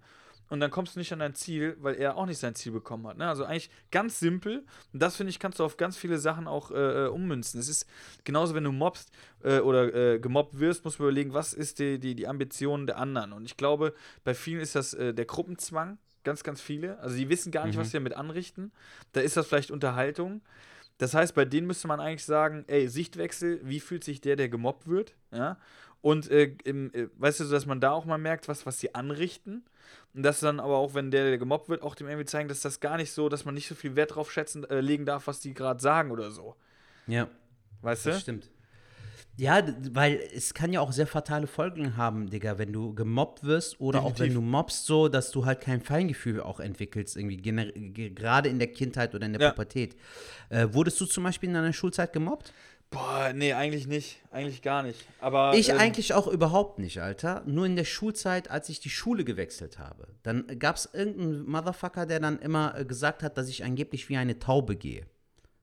Und 0.48 0.60
dann 0.60 0.70
kommst 0.70 0.94
du 0.94 1.00
nicht 1.00 1.12
an 1.12 1.18
dein 1.18 1.34
Ziel, 1.34 1.76
weil 1.80 1.94
er 1.96 2.16
auch 2.16 2.26
nicht 2.26 2.38
sein 2.38 2.54
Ziel 2.54 2.70
bekommen 2.72 3.06
hat. 3.06 3.16
Ne? 3.18 3.26
Also 3.28 3.44
eigentlich 3.44 3.68
ganz 3.90 4.20
simpel. 4.20 4.64
Und 4.92 5.02
das, 5.02 5.16
finde 5.16 5.30
ich, 5.30 5.38
kannst 5.40 5.58
du 5.58 5.64
auf 5.64 5.76
ganz 5.76 5.96
viele 5.96 6.18
Sachen 6.18 6.46
auch 6.46 6.70
äh, 6.70 7.06
äh, 7.06 7.08
ummünzen. 7.08 7.58
Es 7.58 7.68
ist 7.68 7.86
genauso, 8.24 8.54
wenn 8.54 8.64
du 8.64 8.70
mobst 8.72 9.10
äh, 9.42 9.58
oder 9.58 9.92
äh, 9.94 10.18
gemobbt 10.20 10.58
wirst, 10.60 10.84
musst 10.84 10.98
du 10.98 11.02
überlegen, 11.02 11.32
was 11.32 11.52
ist 11.52 11.78
die, 11.80 11.98
die, 11.98 12.14
die 12.14 12.28
Ambition 12.28 12.86
der 12.86 12.98
anderen. 12.98 13.32
Und 13.32 13.44
ich 13.44 13.56
glaube, 13.56 13.92
bei 14.22 14.34
vielen 14.34 14.60
ist 14.60 14.76
das 14.76 14.94
äh, 14.94 15.12
der 15.12 15.24
Gruppenzwang. 15.24 15.98
Ganz, 16.22 16.42
ganz 16.42 16.60
viele. 16.60 16.98
Also 17.00 17.16
die 17.16 17.28
wissen 17.28 17.52
gar 17.52 17.66
nicht, 17.66 17.76
Mhm. 17.76 17.80
was 17.80 17.90
sie 17.90 17.98
damit 17.98 18.14
anrichten. 18.14 18.72
Da 19.12 19.20
ist 19.20 19.36
das 19.36 19.46
vielleicht 19.46 19.70
Unterhaltung. 19.70 20.42
Das 20.98 21.12
heißt, 21.14 21.34
bei 21.34 21.44
denen 21.44 21.66
müsste 21.66 21.88
man 21.88 22.00
eigentlich 22.00 22.24
sagen, 22.24 22.64
ey, 22.68 22.88
Sichtwechsel, 22.88 23.60
wie 23.62 23.80
fühlt 23.80 24.02
sich 24.02 24.20
der, 24.20 24.34
der 24.36 24.48
gemobbt 24.48 24.88
wird? 24.88 25.14
Ja. 25.30 25.58
Und 26.02 26.30
äh, 26.30 26.54
im, 26.64 26.92
äh, 26.94 27.08
weißt 27.16 27.40
du, 27.40 27.44
so, 27.44 27.52
dass 27.52 27.66
man 27.66 27.80
da 27.80 27.90
auch 27.92 28.04
mal 28.04 28.18
merkt, 28.18 28.48
was, 28.48 28.66
was 28.66 28.78
sie 28.78 28.94
anrichten. 28.94 29.64
Und 30.14 30.22
dass 30.22 30.40
dann 30.40 30.60
aber 30.60 30.76
auch, 30.76 30.94
wenn 30.94 31.10
der, 31.10 31.24
der 31.24 31.38
gemobbt 31.38 31.68
wird, 31.68 31.82
auch 31.82 31.94
dem 31.94 32.08
irgendwie 32.08 32.26
zeigen, 32.26 32.48
dass 32.48 32.60
das 32.60 32.80
gar 32.80 32.96
nicht 32.96 33.12
so, 33.12 33.28
dass 33.28 33.44
man 33.44 33.54
nicht 33.54 33.68
so 33.68 33.74
viel 33.74 33.96
Wert 33.96 34.14
drauf 34.14 34.32
schätzen, 34.32 34.64
äh, 34.64 34.80
legen 34.80 35.04
darf, 35.06 35.26
was 35.26 35.40
die 35.40 35.54
gerade 35.54 35.80
sagen 35.80 36.10
oder 36.10 36.30
so. 36.30 36.54
Ja, 37.06 37.28
Weißt 37.82 38.06
das 38.06 38.16
du? 38.16 38.20
stimmt. 38.20 38.50
Ja, 39.38 39.62
weil 39.92 40.18
es 40.34 40.54
kann 40.54 40.72
ja 40.72 40.80
auch 40.80 40.92
sehr 40.92 41.06
fatale 41.06 41.46
Folgen 41.46 41.98
haben, 41.98 42.30
Digga, 42.30 42.56
wenn 42.56 42.72
du 42.72 42.94
gemobbt 42.94 43.44
wirst 43.44 43.78
oder 43.80 43.98
auch 44.00 44.18
wenn 44.18 44.30
Definitiv. 44.30 44.34
du 44.36 44.40
mobst, 44.40 44.86
so, 44.86 45.08
dass 45.08 45.30
du 45.30 45.44
halt 45.44 45.60
kein 45.60 45.82
Feingefühl 45.82 46.40
auch 46.40 46.58
entwickelst, 46.58 47.18
irgendwie, 47.18 47.36
gerade 48.14 48.48
in 48.48 48.58
der 48.58 48.68
Kindheit 48.72 49.14
oder 49.14 49.26
in 49.26 49.34
der 49.34 49.42
Ja. 49.42 49.50
Pubertät. 49.50 49.94
Äh, 50.48 50.68
wurdest 50.72 50.98
du 51.02 51.04
zum 51.04 51.24
Beispiel 51.24 51.50
in 51.50 51.54
deiner 51.54 51.74
Schulzeit 51.74 52.14
gemobbt? 52.14 52.54
Boah, 52.90 53.32
nee, 53.34 53.52
eigentlich 53.52 53.86
nicht. 53.86 54.18
Eigentlich 54.30 54.62
gar 54.62 54.82
nicht. 54.82 55.06
Aber. 55.20 55.54
Ich 55.54 55.70
ähm, 55.70 55.78
eigentlich 55.78 56.14
auch 56.14 56.28
überhaupt 56.28 56.78
nicht, 56.78 57.00
Alter. 57.00 57.42
Nur 57.46 57.66
in 57.66 57.76
der 57.76 57.84
Schulzeit, 57.84 58.50
als 58.50 58.68
ich 58.68 58.80
die 58.80 58.90
Schule 58.90 59.24
gewechselt 59.24 59.78
habe. 59.78 60.08
Dann 60.22 60.46
gab 60.58 60.76
es 60.76 60.88
irgendeinen 60.92 61.48
Motherfucker, 61.48 62.06
der 62.06 62.20
dann 62.20 62.38
immer 62.38 62.78
äh, 62.78 62.84
gesagt 62.84 63.22
hat, 63.22 63.36
dass 63.38 63.48
ich 63.48 63.64
angeblich 63.64 64.08
wie 64.08 64.16
eine 64.16 64.38
Taube 64.38 64.76
gehe. 64.76 65.06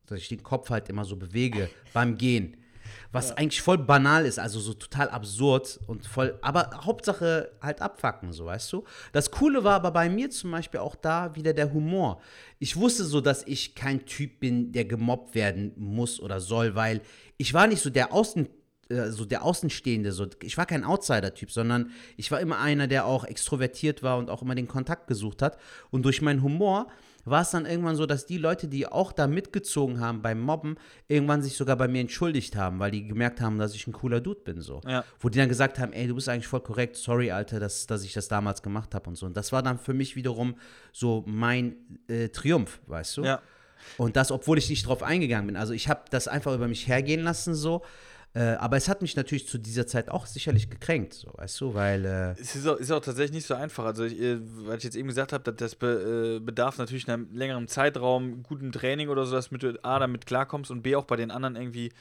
Dass 0.06 0.20
ich 0.20 0.28
den 0.28 0.44
Kopf 0.44 0.70
halt 0.70 0.90
immer 0.90 1.06
so 1.06 1.16
bewege 1.16 1.70
beim 1.94 2.18
Gehen. 2.18 2.58
Was 3.12 3.32
eigentlich 3.32 3.62
voll 3.62 3.78
banal 3.78 4.26
ist, 4.26 4.40
also 4.40 4.60
so 4.60 4.74
total 4.74 5.10
absurd 5.10 5.80
und 5.88 6.06
voll, 6.06 6.38
aber 6.42 6.70
Hauptsache 6.84 7.52
halt 7.62 7.82
abfacken, 7.82 8.34
so 8.34 8.46
weißt 8.46 8.72
du. 8.74 8.84
Das 9.12 9.32
Coole 9.32 9.64
war 9.64 9.76
aber 9.76 9.92
bei 9.92 10.10
mir 10.10 10.30
zum 10.30 10.52
Beispiel 10.52 10.80
auch 10.80 10.96
da 10.96 11.36
wieder 11.36 11.54
der 11.54 11.74
Humor. 11.74 12.22
Ich 12.60 12.76
wusste 12.76 13.04
so, 13.04 13.22
dass 13.22 13.44
ich 13.46 13.76
kein 13.76 14.06
Typ 14.06 14.40
bin, 14.40 14.72
der 14.72 14.86
gemobbt 14.86 15.36
werden 15.36 15.74
muss 15.76 16.20
oder 16.20 16.40
soll, 16.40 16.76
weil 16.76 17.02
ich 17.38 17.54
war 17.54 17.68
nicht 17.68 17.82
so 17.82 17.90
der 17.90 18.14
Außen, 18.14 18.48
äh, 18.90 19.10
so 19.10 19.26
der 19.26 19.44
Außenstehende, 19.44 20.12
so 20.12 20.28
ich 20.42 20.58
war 20.58 20.66
kein 20.66 20.84
Outsider-Typ, 20.84 21.52
sondern 21.52 21.92
ich 22.18 22.32
war 22.32 22.40
immer 22.40 22.60
einer, 22.60 22.88
der 22.88 23.06
auch 23.06 23.24
extrovertiert 23.24 24.04
war 24.04 24.18
und 24.18 24.30
auch 24.30 24.42
immer 24.42 24.56
den 24.56 24.68
Kontakt 24.68 25.08
gesucht 25.08 25.42
hat. 25.42 25.58
Und 25.92 26.04
durch 26.04 26.22
meinen 26.22 26.42
Humor 26.42 26.88
war 27.26 27.42
es 27.42 27.52
dann 27.52 27.66
irgendwann 27.66 27.96
so, 27.96 28.06
dass 28.06 28.26
die 28.26 28.38
Leute, 28.38 28.68
die 28.68 28.88
auch 28.88 29.12
da 29.12 29.28
mitgezogen 29.28 30.00
haben 30.00 30.22
beim 30.22 30.40
Mobben, 30.40 30.76
irgendwann 31.08 31.42
sich 31.42 31.56
sogar 31.56 31.78
bei 31.78 31.88
mir 31.88 32.02
entschuldigt 32.02 32.56
haben, 32.56 32.80
weil 32.80 32.92
die 32.92 33.08
gemerkt 33.08 33.42
haben, 33.42 33.58
dass 33.58 33.74
ich 33.74 33.88
ein 33.88 33.94
cooler 33.94 34.22
Dude 34.22 34.42
bin. 34.42 34.62
So. 34.62 34.82
Ja. 34.86 35.04
Wo 35.20 35.30
die 35.30 35.40
dann 35.40 35.50
gesagt 35.50 35.80
haben, 35.80 35.94
ey, 35.94 36.08
du 36.08 36.16
bist 36.16 36.30
eigentlich 36.30 36.48
voll 36.48 36.62
korrekt, 36.62 36.96
sorry, 36.96 37.32
Alter, 37.32 37.60
dass, 37.60 37.88
dass 37.88 38.04
ich 38.04 38.14
das 38.14 38.28
damals 38.28 38.62
gemacht 38.62 38.94
habe 38.94 39.10
und 39.10 39.16
so. 39.16 39.26
Und 39.26 39.38
das 39.38 39.52
war 39.52 39.64
dann 39.64 39.80
für 39.80 39.94
mich 39.94 40.16
wiederum 40.16 40.56
so 40.92 41.24
mein 41.26 41.76
äh, 42.08 42.30
Triumph, 42.30 42.82
weißt 42.88 43.18
du? 43.18 43.24
Ja. 43.24 43.42
Und 43.98 44.16
das, 44.16 44.32
obwohl 44.32 44.58
ich 44.58 44.70
nicht 44.70 44.88
drauf 44.88 45.04
eingegangen 45.04 45.48
bin. 45.48 45.56
Also 45.58 45.74
ich 45.74 45.90
habe 45.90 46.04
das 46.10 46.28
einfach 46.28 46.54
über 46.54 46.68
mich 46.68 46.88
hergehen 46.88 47.24
lassen, 47.24 47.54
so. 47.54 47.84
Äh, 48.36 48.56
aber 48.56 48.78
es 48.78 48.90
hat 48.90 49.04
mich 49.04 49.16
natürlich 49.16 49.48
zu 49.48 49.60
dieser 49.60 49.86
Zeit 49.86 50.10
auch 50.10 50.26
sicherlich 50.26 50.70
gekränkt, 50.70 51.14
so, 51.14 51.32
weißt 51.36 51.62
du, 51.62 51.74
weil. 51.76 52.04
Äh, 52.06 52.42
Es 52.42 52.56
ist 52.56 52.68
auch, 52.68 52.78
ist 52.78 52.92
auch 52.92 53.00
tatsächlich 53.00 53.34
nicht 53.34 53.46
so 53.46 53.54
einfach. 53.54 53.86
Also, 53.86 54.06
ich, 54.06 54.20
äh, 54.20 54.40
weil 54.66 54.80
ich 54.80 54.84
jetzt 54.84 54.96
eben 54.96 55.08
gesagt 55.08 55.34
habe, 55.34 55.54
das 55.54 55.76
be, 55.76 56.38
äh, 56.38 56.40
bedarf 56.40 56.80
natürlich 56.80 57.08
einem 57.08 57.28
längeren 57.32 57.68
Zeitraum, 57.68 58.42
gutem 58.42 58.72
Training 58.72 59.10
oder 59.10 59.26
so, 59.26 59.36
dass 59.36 59.50
du 59.50 59.80
A, 59.84 60.00
damit 60.00 60.26
klarkommst 60.26 60.72
und 60.72 60.82
B, 60.82 60.96
auch 60.96 61.06
bei 61.06 61.16
den 61.16 61.30
anderen 61.30 61.56
irgendwie 61.56 61.92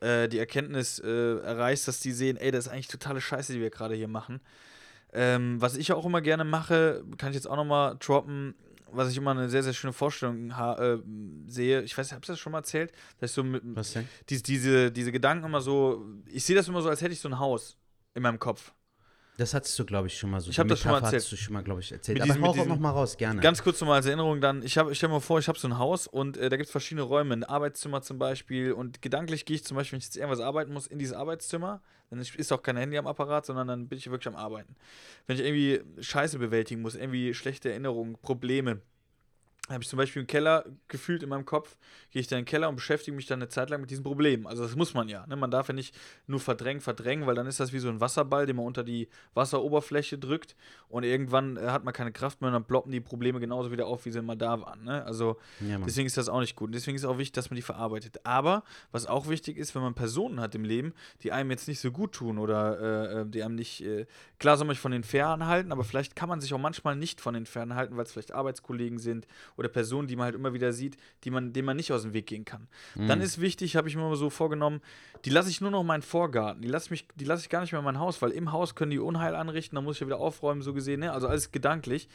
äh, 0.00 0.26
die 0.28 0.38
Erkenntnis 0.38 0.98
erreichst, 1.00 1.86
dass 1.86 2.00
die 2.00 2.12
sehen, 2.12 2.38
ey, 2.38 2.50
das 2.50 2.66
ist 2.66 2.72
eigentlich 2.72 2.88
totale 2.88 3.20
Scheiße, 3.20 3.52
die 3.52 3.60
wir 3.60 3.70
gerade 3.70 3.94
hier 3.94 4.08
machen. 4.08 4.40
Ähm, 5.12 5.60
was 5.60 5.76
ich 5.76 5.92
auch 5.92 6.06
immer 6.06 6.22
gerne 6.22 6.44
mache, 6.44 7.04
kann 7.18 7.30
ich 7.30 7.36
jetzt 7.36 7.46
auch 7.46 7.56
nochmal 7.56 7.96
droppen, 8.00 8.54
was 8.96 9.10
ich 9.10 9.16
immer 9.16 9.32
eine 9.32 9.48
sehr, 9.48 9.62
sehr 9.62 9.72
schöne 9.72 9.92
Vorstellung 9.92 10.50
äh, 10.50 10.98
sehe. 11.46 11.82
Ich 11.82 11.96
weiß, 11.96 12.12
habe 12.12 12.20
ich 12.22 12.26
das 12.26 12.38
schon 12.38 12.52
mal 12.52 12.58
erzählt? 12.58 12.92
Dass 13.18 13.30
ich 13.30 13.34
so 13.34 13.44
mit, 13.44 13.62
was 13.64 13.92
denn? 13.92 14.08
dies, 14.28 14.42
diese, 14.42 14.90
diese 14.90 15.12
Gedanken 15.12 15.46
immer 15.46 15.60
so, 15.60 16.04
ich 16.26 16.44
sehe 16.44 16.56
das 16.56 16.68
immer 16.68 16.82
so, 16.82 16.88
als 16.88 17.02
hätte 17.02 17.12
ich 17.12 17.20
so 17.20 17.28
ein 17.28 17.38
Haus 17.38 17.76
in 18.14 18.22
meinem 18.22 18.38
Kopf. 18.38 18.72
Das 19.36 19.52
hattest 19.52 19.76
du, 19.78 19.84
glaube 19.84 20.06
ich, 20.06 20.16
schon 20.16 20.30
mal 20.30 20.40
so. 20.40 20.48
Ich 20.48 20.54
die 20.54 20.60
hab 20.60 20.68
das 20.68 20.78
schon 20.78 20.92
mal 20.92 20.98
erzählt. 20.98 21.14
hattest 21.14 21.32
du 21.32 21.36
schon 21.36 21.54
mal, 21.54 21.62
glaube 21.64 21.80
ich, 21.80 21.90
erzählt. 21.90 22.14
Mit 22.18 22.22
aber 22.22 22.34
diesem- 22.34 22.42
mit 22.42 22.56
hau 22.56 22.64
noch 22.66 22.78
mal 22.78 22.90
raus, 22.90 23.16
gerne. 23.16 23.40
Ganz 23.40 23.62
kurz 23.64 23.80
nochmal 23.80 23.96
als 23.96 24.06
Erinnerung 24.06 24.40
dann, 24.40 24.62
ich, 24.62 24.78
hab, 24.78 24.88
ich 24.90 24.96
stell 24.98 25.08
mir 25.08 25.20
vor, 25.20 25.40
ich 25.40 25.48
habe 25.48 25.58
so 25.58 25.66
ein 25.66 25.76
Haus 25.78 26.06
und 26.06 26.36
äh, 26.36 26.48
da 26.48 26.56
gibt 26.56 26.66
es 26.66 26.70
verschiedene 26.70 27.02
Räume, 27.02 27.34
ein 27.34 27.42
Arbeitszimmer 27.42 28.00
zum 28.02 28.18
Beispiel 28.18 28.72
und 28.72 29.02
gedanklich 29.02 29.44
gehe 29.44 29.56
ich 29.56 29.64
zum 29.64 29.76
Beispiel, 29.76 29.96
wenn 29.96 29.98
ich 29.98 30.04
jetzt 30.04 30.16
irgendwas 30.16 30.38
arbeiten 30.40 30.72
muss, 30.72 30.86
in 30.86 31.00
dieses 31.00 31.14
Arbeitszimmer, 31.16 31.82
dann 32.10 32.20
ist 32.20 32.34
ist 32.36 32.52
auch 32.52 32.62
kein 32.62 32.76
Handy 32.76 32.96
am 32.96 33.08
Apparat, 33.08 33.44
sondern 33.46 33.66
dann 33.66 33.88
bin 33.88 33.98
ich 33.98 34.08
wirklich 34.08 34.28
am 34.28 34.36
Arbeiten. 34.36 34.76
Wenn 35.26 35.36
ich 35.36 35.44
irgendwie 35.44 35.80
Scheiße 36.00 36.38
bewältigen 36.38 36.80
muss, 36.82 36.94
irgendwie 36.94 37.34
schlechte 37.34 37.70
Erinnerungen, 37.70 38.16
Probleme, 38.22 38.82
habe 39.70 39.82
ich 39.82 39.88
zum 39.88 39.96
Beispiel 39.96 40.20
einen 40.20 40.26
Keller 40.26 40.66
gefühlt 40.88 41.22
in 41.22 41.30
meinem 41.30 41.46
Kopf, 41.46 41.76
gehe 42.10 42.20
ich 42.20 42.26
dann 42.26 42.40
in 42.40 42.44
den 42.44 42.50
Keller 42.50 42.68
und 42.68 42.76
beschäftige 42.76 43.16
mich 43.16 43.26
dann 43.26 43.38
eine 43.38 43.48
Zeit 43.48 43.70
lang 43.70 43.80
mit 43.80 43.90
diesen 43.90 44.04
Problemen. 44.04 44.46
Also 44.46 44.62
das 44.62 44.76
muss 44.76 44.92
man 44.92 45.08
ja. 45.08 45.26
Ne? 45.26 45.36
Man 45.36 45.50
darf 45.50 45.68
ja 45.68 45.74
nicht 45.74 45.94
nur 46.26 46.38
verdrängen, 46.38 46.82
verdrängen, 46.82 47.26
weil 47.26 47.34
dann 47.34 47.46
ist 47.46 47.60
das 47.60 47.72
wie 47.72 47.78
so 47.78 47.88
ein 47.88 47.98
Wasserball, 47.98 48.44
den 48.44 48.56
man 48.56 48.66
unter 48.66 48.84
die 48.84 49.08
Wasseroberfläche 49.32 50.18
drückt 50.18 50.54
und 50.88 51.04
irgendwann 51.04 51.56
äh, 51.56 51.68
hat 51.68 51.82
man 51.82 51.94
keine 51.94 52.12
Kraft 52.12 52.42
mehr 52.42 52.48
und 52.48 52.54
dann 52.54 52.64
ploppen 52.64 52.92
die 52.92 53.00
Probleme 53.00 53.40
genauso 53.40 53.72
wieder 53.72 53.86
auf, 53.86 54.04
wie 54.04 54.10
sie 54.10 54.20
mal 54.20 54.36
da 54.36 54.60
waren. 54.60 54.84
Ne? 54.84 55.02
Also 55.04 55.38
ja. 55.60 55.78
Deswegen 55.78 56.06
ist 56.06 56.16
das 56.16 56.28
auch 56.28 56.40
nicht 56.40 56.56
gut. 56.56 56.68
Und 56.68 56.74
deswegen 56.74 56.96
ist 56.96 57.02
es 57.02 57.08
auch 57.08 57.18
wichtig, 57.18 57.32
dass 57.32 57.50
man 57.50 57.56
die 57.56 57.62
verarbeitet. 57.62 58.20
Aber 58.24 58.64
was 58.92 59.06
auch 59.06 59.28
wichtig 59.28 59.56
ist, 59.56 59.74
wenn 59.74 59.82
man 59.82 59.94
Personen 59.94 60.40
hat 60.40 60.54
im 60.54 60.64
Leben, 60.64 60.92
die 61.22 61.32
einem 61.32 61.50
jetzt 61.50 61.68
nicht 61.68 61.80
so 61.80 61.90
gut 61.90 62.12
tun 62.12 62.38
oder 62.38 62.80
äh, 62.80 63.20
äh, 63.20 63.26
die 63.26 63.42
einem 63.42 63.54
nicht, 63.54 63.82
äh, 63.82 64.06
klar 64.38 64.58
soll 64.58 64.66
man 64.66 64.74
sich 64.74 64.80
von 64.80 64.92
den 64.92 65.04
fernhalten, 65.04 65.72
aber 65.72 65.84
vielleicht 65.84 66.16
kann 66.16 66.28
man 66.28 66.40
sich 66.40 66.52
auch 66.52 66.58
manchmal 66.58 66.96
nicht 66.96 67.20
von 67.20 67.32
den 67.32 67.46
fernhalten, 67.46 67.96
weil 67.96 68.04
es 68.04 68.12
vielleicht 68.12 68.32
Arbeitskollegen 68.32 68.98
sind 68.98 69.26
oder 69.56 69.68
Personen, 69.68 70.08
die 70.08 70.16
man 70.16 70.24
halt 70.26 70.34
immer 70.34 70.52
wieder 70.54 70.72
sieht, 70.72 70.96
die 71.24 71.30
man, 71.30 71.52
denen 71.52 71.66
man 71.66 71.76
nicht 71.76 71.92
aus 71.92 72.02
dem 72.02 72.12
Weg 72.12 72.26
gehen 72.26 72.44
kann. 72.44 72.68
Dann 72.94 73.20
ist 73.20 73.40
wichtig, 73.40 73.76
habe 73.76 73.88
ich 73.88 73.96
mir 73.96 74.02
immer 74.06 74.16
so 74.16 74.30
vorgenommen, 74.30 74.80
die 75.24 75.30
lasse 75.30 75.48
ich 75.50 75.60
nur 75.60 75.70
noch 75.70 75.80
in 75.82 75.86
meinen 75.86 76.02
Vorgarten. 76.02 76.62
Die 76.62 76.68
lasse 76.68 76.90
mich, 76.90 77.06
die 77.14 77.24
lasse 77.24 77.42
ich 77.42 77.48
gar 77.48 77.60
nicht 77.62 77.72
mehr 77.72 77.78
in 77.78 77.84
mein 77.84 77.98
Haus, 77.98 78.20
weil 78.22 78.30
im 78.30 78.52
Haus 78.52 78.74
können 78.74 78.90
die 78.90 78.98
Unheil 78.98 79.34
anrichten, 79.34 79.74
dann 79.76 79.84
muss 79.84 79.96
ich 79.96 80.00
ja 80.00 80.06
wieder 80.06 80.18
aufräumen, 80.18 80.62
so 80.62 80.74
gesehen, 80.74 81.00
ne? 81.00 81.12
Also 81.12 81.28
alles 81.28 81.52
gedanklich. 81.52 82.08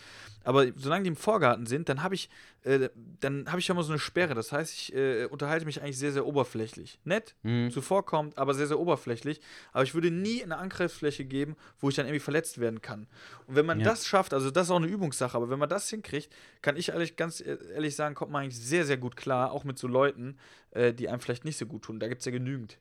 Aber 0.43 0.65
solange 0.75 1.03
die 1.03 1.09
im 1.09 1.15
Vorgarten 1.15 1.65
sind, 1.65 1.89
dann 1.89 2.01
habe 2.03 2.15
ich, 2.15 2.29
äh, 2.63 2.89
dann 3.19 3.47
habe 3.47 3.59
ich 3.59 3.67
ja 3.67 3.73
immer 3.73 3.83
so 3.83 3.91
eine 3.91 3.99
Sperre. 3.99 4.35
Das 4.35 4.51
heißt, 4.51 4.73
ich 4.73 4.93
äh, 4.95 5.25
unterhalte 5.25 5.65
mich 5.65 5.81
eigentlich 5.81 5.97
sehr, 5.97 6.11
sehr 6.11 6.25
oberflächlich. 6.25 6.99
Nett, 7.03 7.35
Mhm. 7.43 7.71
zuvorkommt, 7.71 8.37
aber 8.37 8.53
sehr, 8.53 8.67
sehr 8.67 8.79
oberflächlich. 8.79 9.41
Aber 9.73 9.83
ich 9.83 9.93
würde 9.93 10.11
nie 10.11 10.43
eine 10.43 10.57
Angriffsfläche 10.57 11.25
geben, 11.25 11.55
wo 11.79 11.89
ich 11.89 11.95
dann 11.95 12.05
irgendwie 12.05 12.19
verletzt 12.19 12.59
werden 12.59 12.81
kann. 12.81 13.07
Und 13.47 13.55
wenn 13.55 13.65
man 13.65 13.79
Ja. 13.79 13.85
das 13.85 14.05
schafft, 14.05 14.33
also 14.33 14.49
das 14.51 14.67
ist 14.67 14.71
auch 14.71 14.77
eine 14.77 14.87
Übungssache, 14.87 15.35
aber 15.35 15.49
wenn 15.49 15.59
man 15.59 15.69
das 15.69 15.89
hinkriegt, 15.89 16.33
kann 16.61 16.77
ich 16.77 16.89
ehrlich, 16.89 17.15
ganz 17.15 17.28
ehrlich 17.41 17.95
sagen, 17.95 18.15
kommt 18.15 18.31
man 18.31 18.43
eigentlich 18.43 18.59
sehr, 18.59 18.85
sehr 18.85 18.97
gut 18.97 19.15
klar, 19.15 19.51
auch 19.51 19.63
mit 19.63 19.77
so 19.77 19.87
Leuten, 19.87 20.37
äh, 20.71 20.93
die 20.93 21.09
einem 21.09 21.19
vielleicht 21.19 21.45
nicht 21.45 21.57
so 21.57 21.65
gut 21.65 21.83
tun. 21.83 21.99
Da 21.99 22.07
gibt 22.07 22.19
es 22.19 22.25
ja 22.25 22.31
genügend. 22.31 22.77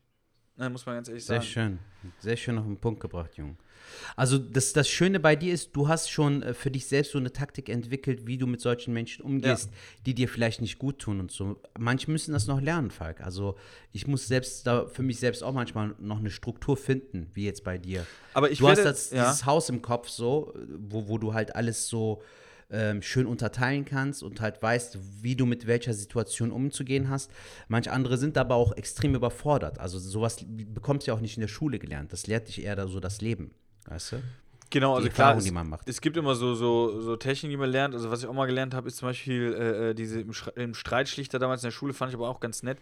Ne, 0.59 0.69
muss 0.71 0.87
man 0.87 0.97
ganz 0.97 1.09
ehrlich 1.09 1.25
Sehr 1.25 1.37
sagen. 1.37 1.47
schön. 1.47 1.79
Sehr 2.19 2.37
schön 2.37 2.59
auf 2.59 2.65
den 2.65 2.79
Punkt 2.79 2.99
gebracht, 3.01 3.37
Junge. 3.37 3.57
Also 4.17 4.39
das, 4.39 4.73
das 4.73 4.89
Schöne 4.89 5.21
bei 5.21 5.37
dir 5.37 5.55
ist, 5.55 5.75
du 5.75 5.87
hast 5.87 6.11
schon 6.11 6.43
äh, 6.43 6.53
für 6.53 6.71
dich 6.71 6.87
selbst 6.87 7.13
so 7.13 7.19
eine 7.19 7.33
Taktik 7.33 7.69
entwickelt, 7.69 8.27
wie 8.27 8.39
du 8.39 8.49
mit 8.49 8.61
solchen 8.61 8.93
Menschen 8.93 9.25
umgehst, 9.25 9.71
die 10.05 10.15
dir 10.15 10.29
vielleicht 10.29 10.61
nicht 10.61 10.79
gut 10.79 10.99
tun 10.99 11.21
und 11.21 11.31
so. 11.31 11.61
Manche 11.79 12.11
müssen 12.11 12.33
das 12.33 12.49
noch 12.49 12.61
lernen, 12.61 12.91
Falk. 12.91 13.21
Also 13.21 13.57
ich 13.93 14.09
muss 14.09 14.27
selbst 14.27 14.67
da 14.67 14.87
für 14.87 15.05
mich 15.05 15.21
selbst 15.21 15.45
auch 15.45 15.53
manchmal 15.53 15.95
noch 16.01 16.19
eine 16.19 16.31
Struktur 16.31 16.77
finden, 16.77 17.31
wie 17.35 17.45
jetzt 17.45 17.63
bei 17.63 17.79
dir. 17.79 18.05
Aber 18.35 18.51
ich 18.51 18.59
du 18.59 18.67
werde, 18.67 18.81
hast 18.81 18.85
das, 18.85 19.11
ja. 19.11 19.27
dieses 19.27 19.47
Haus 19.47 19.69
im 19.69 19.81
Kopf 19.81 20.09
so, 20.09 20.55
wo, 20.77 21.09
wo 21.09 21.19
du 21.19 21.35
halt 21.35 21.55
alles 21.55 21.89
so 21.89 22.21
ähm, 22.71 23.03
schön 23.03 23.27
unterteilen 23.27 23.85
kannst 23.85 24.23
und 24.23 24.41
halt 24.41 24.62
weißt, 24.62 24.99
wie 25.23 25.37
du 25.37 25.47
mit 25.47 25.66
welcher 25.66 25.95
Situation 25.95 26.53
umzugehen 26.53 27.09
hast. 27.09 27.31
Manche 27.69 27.93
andere 27.93 28.19
sind 28.19 28.37
aber 28.37 28.55
auch 28.55 28.77
extrem 28.77 29.14
überfordert. 29.14 29.79
Also 29.79 29.99
sowas 29.99 30.45
bekommst 30.47 31.07
du 31.07 31.11
ja 31.11 31.16
auch 31.16 31.21
nicht 31.21 31.37
in 31.37 31.41
der 31.41 31.49
Schule 31.49 31.79
gelernt. 31.79 32.12
Das 32.12 32.27
lehrt 32.27 32.49
dich 32.49 32.62
eher 32.62 32.77
da 32.77 32.87
so 32.87 33.01
das 33.01 33.21
Leben. 33.21 33.53
Weißt 33.87 34.12
du? 34.12 34.16
Genau, 34.71 34.97
also 34.97 35.09
klar, 35.09 35.37
es, 35.37 35.45
die 35.45 35.51
man 35.51 35.69
macht. 35.69 35.89
es 35.89 36.01
gibt 36.01 36.16
immer 36.19 36.35
so, 36.35 36.55
so, 36.55 37.01
so 37.01 37.16
Techniken, 37.16 37.51
die 37.51 37.57
man 37.57 37.71
lernt. 37.71 37.95
Also 37.95 38.11
was 38.11 38.23
ich 38.23 38.29
auch 38.29 38.35
mal 38.35 38.47
gelernt 38.47 38.75
habe, 38.75 38.89
ist 38.89 38.99
zum 38.99 39.09
Beispiel 39.09 39.55
äh, 39.55 39.95
diese 39.95 40.21
im, 40.21 40.33
im 40.57 40.75
Streitschlichter 40.75 41.39
damals 41.39 41.62
in 41.62 41.69
der 41.69 41.73
Schule, 41.73 41.95
fand 41.95 42.11
ich 42.11 42.16
aber 42.16 42.29
auch 42.29 42.41
ganz 42.41 42.62
nett. 42.62 42.79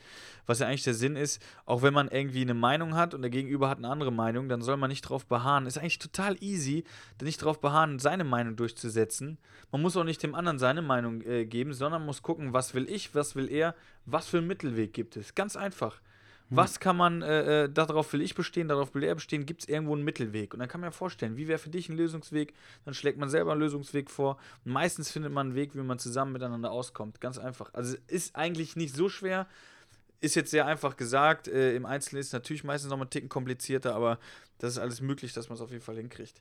Was 0.47 0.59
ja 0.59 0.67
eigentlich 0.67 0.83
der 0.83 0.95
Sinn 0.95 1.15
ist, 1.15 1.41
auch 1.65 1.83
wenn 1.83 1.95
man 1.95 2.09
irgendwie 2.09 2.41
eine 2.41 2.55
Meinung 2.55 2.97
hat 2.97 3.15
und 3.15 3.23
der 3.23 3.31
Gegenüber 3.31 3.69
hat 3.69 3.79
eine 3.79 3.89
andere 3.89 4.11
Meinung, 4.11 4.49
dann 4.49 4.63
soll 4.63 4.77
man 4.77 4.91
nicht 4.91 5.03
drauf 5.03 5.27
beharren. 5.27 5.67
Ist 5.67 5.79
eigentlich 5.79 6.01
total 6.01 6.37
easy, 6.43 6.85
nicht 7.23 7.39
drauf 7.39 7.61
beharren, 7.61 8.01
seine 8.01 8.25
Meinung 8.25 8.57
durchzusetzen. 8.57 9.39
Man 9.71 9.81
muss 9.81 9.97
auch 9.97 10.05
nicht 10.05 10.23
dem 10.23 10.35
anderen 10.35 10.59
seine 10.59 10.83
Meinung 10.83 11.23
äh, 11.23 11.45
geben, 11.45 11.73
sondern 11.73 12.05
muss 12.05 12.23
gucken, 12.23 12.53
was 12.53 12.75
will 12.75 12.91
ich, 12.91 13.15
was 13.15 13.37
will 13.37 13.49
er, 13.49 13.77
was 14.07 14.27
für 14.27 14.39
einen 14.39 14.49
Mittelweg 14.49 14.93
gibt 14.93 15.17
es. 15.17 15.37
Ganz 15.37 15.57
einfach. 15.57 16.01
Was 16.49 16.79
kann 16.79 16.97
man, 16.97 17.23
äh, 17.23 17.65
äh, 17.65 17.69
darauf 17.69 18.13
will 18.13 18.23
ich 18.23 18.35
bestehen, 18.37 18.69
darauf 18.69 18.95
will 18.95 19.03
er 19.03 19.15
bestehen, 19.15 19.47
gibt 19.47 19.63
es 19.63 19.69
irgendwo 19.69 19.95
einen 19.95 20.05
Mittelweg. 20.05 20.55
Und 20.55 20.61
dann 20.61 20.69
kann 20.69 20.81
man 20.81 20.89
ja 20.89 20.93
vorstellen, 20.93 21.37
wie 21.37 21.49
wäre 21.49 21.59
für 21.59 21.71
dich 21.71 21.89
ein 21.89 21.97
Lösungsweg, 21.97 22.55
dann 22.85 22.95
schlägt 22.95 23.19
man 23.19 23.29
selber 23.29 23.53
einen 23.53 23.61
Lösungsweg 23.61 24.11
vor. 24.11 24.39
Und 24.65 24.73
meistens 24.73 25.11
findet 25.11 25.33
man 25.33 25.49
einen 25.49 25.57
Weg, 25.57 25.75
wie 25.75 25.83
man 25.83 25.99
zusammen 25.99 26.33
miteinander 26.33 26.71
auskommt. 26.71 27.21
Ganz 27.21 27.39
einfach. 27.39 27.75
Also 27.75 27.97
ist 28.07 28.37
eigentlich 28.37 28.77
nicht 28.77 28.95
so 28.95 29.09
schwer, 29.09 29.49
ist 30.21 30.37
jetzt 30.37 30.51
sehr 30.51 30.67
einfach 30.67 30.97
gesagt. 30.97 31.49
Äh, 31.49 31.75
Im 31.75 31.85
Einzelnen 31.85 32.21
ist 32.21 32.29
es 32.29 32.33
natürlich 32.33 32.63
meistens 32.63 32.91
noch 32.91 32.97
mal 32.97 33.05
einen 33.05 33.11
Ticken 33.11 33.29
komplizierter, 33.29 33.95
aber 33.95 34.19
das 34.59 34.73
ist 34.73 34.79
alles 34.79 35.01
möglich, 35.01 35.33
dass 35.33 35.49
man 35.49 35.57
es 35.57 35.63
auf 35.63 35.71
jeden 35.73 35.83
Fall 35.83 35.97
hinkriegt. 35.97 36.41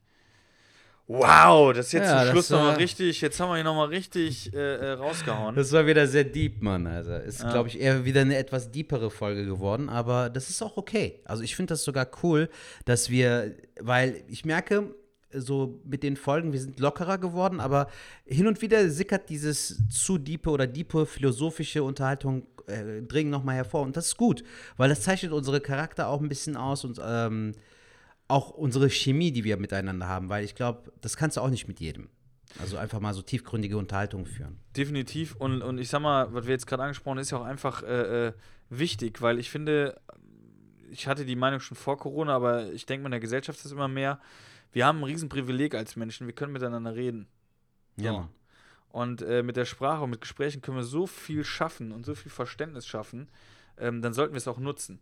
Wow, 1.08 1.72
das 1.72 1.88
ist 1.88 1.92
jetzt 1.94 2.08
Ja, 2.10 2.24
zum 2.24 2.32
Schluss 2.32 2.50
nochmal 2.50 2.76
richtig, 2.78 3.22
jetzt 3.22 3.40
haben 3.40 3.50
wir 3.50 3.56
hier 3.56 3.64
nochmal 3.64 3.90
richtig 3.90 4.52
äh, 4.56 4.58
äh, 4.58 4.92
rausgehauen. 4.94 5.56
Das 5.56 5.72
war 5.72 5.86
wieder 5.86 6.08
sehr 6.08 6.24
deep, 6.24 6.64
Mann. 6.64 6.88
Also 6.88 7.14
ist, 7.14 7.42
Ja. 7.44 7.52
glaube 7.52 7.70
ich, 7.70 7.80
eher 7.80 8.06
wieder 8.06 8.22
eine 8.22 8.36
etwas 8.38 8.72
deepere 8.72 9.12
Folge 9.12 9.46
geworden, 9.46 9.88
aber 9.90 10.32
das 10.32 10.50
ist 10.50 10.64
auch 10.64 10.78
okay. 10.78 11.20
Also 11.26 11.44
ich 11.44 11.56
finde 11.56 11.74
das 11.74 11.84
sogar 11.84 12.08
cool, 12.24 12.50
dass 12.86 13.12
wir, 13.12 13.54
weil 13.80 14.24
ich 14.30 14.46
merke, 14.46 14.96
so 15.32 15.80
mit 15.86 16.02
den 16.02 16.16
Folgen, 16.16 16.54
wir 16.54 16.60
sind 16.62 16.80
lockerer 16.80 17.18
geworden, 17.20 17.60
aber 17.60 17.88
hin 18.26 18.48
und 18.48 18.62
wieder 18.62 18.90
sickert 18.90 19.30
dieses 19.30 19.84
zu 19.90 20.18
diepe 20.18 20.50
oder 20.50 20.66
diepe 20.66 21.06
philosophische 21.06 21.84
Unterhaltung 21.84 22.48
äh, 22.68 23.02
dringen 23.04 23.30
nochmal 23.30 23.56
hervor. 23.56 23.82
Und 23.82 23.96
das 23.96 24.08
ist 24.08 24.18
gut, 24.18 24.44
weil 24.78 24.90
das 24.90 25.02
zeichnet 25.02 25.34
unsere 25.34 25.62
Charakter 25.62 26.08
auch 26.08 26.22
ein 26.22 26.30
bisschen 26.30 26.56
aus 26.58 26.84
und 26.86 27.00
ähm, 27.06 27.52
auch 28.28 28.50
unsere 28.50 28.90
Chemie, 28.90 29.32
die 29.32 29.44
wir 29.44 29.58
miteinander 29.58 30.08
haben, 30.08 30.30
weil 30.30 30.44
ich 30.44 30.56
glaube, 30.56 30.92
das 31.02 31.16
kannst 31.18 31.38
du 31.38 31.42
auch 31.42 31.50
nicht 31.50 31.68
mit 31.68 31.80
jedem. 31.80 32.10
Also 32.60 32.78
einfach 32.78 33.00
mal 33.00 33.14
so 33.14 33.22
tiefgründige 33.22 33.78
Unterhaltung 33.78 34.26
führen. 34.26 34.60
Definitiv. 34.78 35.36
Und, 35.36 35.62
und 35.62 35.78
ich 35.78 35.90
sag 35.90 36.02
mal, 36.02 36.34
was 36.34 36.46
wir 36.46 36.54
jetzt 36.54 36.68
gerade 36.68 36.84
angesprochen 36.84 37.18
haben, 37.18 37.22
ist 37.22 37.32
ja 37.32 37.38
auch 37.40 37.46
einfach 37.46 37.84
äh, 37.84 38.28
äh, 38.28 38.34
wichtig, 38.70 39.22
weil 39.22 39.40
ich 39.40 39.50
finde, 39.50 40.00
ich 40.90 41.08
hatte 41.08 41.26
die 41.26 41.36
Meinung 41.36 41.60
schon 41.60 41.76
vor 41.76 41.98
Corona, 41.98 42.34
aber 42.36 42.72
ich 42.72 42.86
denke, 42.86 43.06
in 43.06 43.12
der 43.12 43.20
Gesellschaft 43.20 43.60
ist 43.60 43.66
es 43.66 43.72
immer 43.74 43.90
mehr. 43.90 44.20
Wir 44.72 44.86
haben 44.86 45.00
ein 45.00 45.04
Riesenprivileg 45.04 45.76
als 45.76 45.96
Menschen, 45.96 46.28
wir 46.28 46.34
können 46.34 46.54
miteinander 46.54 46.96
reden. 46.96 47.28
Ja, 47.98 48.12
So. 48.12 48.18
Mann. 48.20 48.30
Und 48.90 49.22
äh, 49.24 49.44
mit 49.44 49.58
der 49.58 49.66
Sprache 49.66 50.04
und 50.06 50.12
mit 50.12 50.22
Gesprächen 50.22 50.62
können 50.62 50.78
wir 50.78 50.84
so 50.86 51.06
viel 51.06 51.44
schaffen 51.44 51.92
und 51.92 52.06
so 52.06 52.16
viel 52.16 52.32
Verständnis 52.32 52.88
schaffen, 52.88 53.28
ähm, 53.78 54.02
dann 54.02 54.14
sollten 54.14 54.34
wir 54.34 54.38
es 54.38 54.48
auch 54.48 54.58
nutzen. 54.60 55.00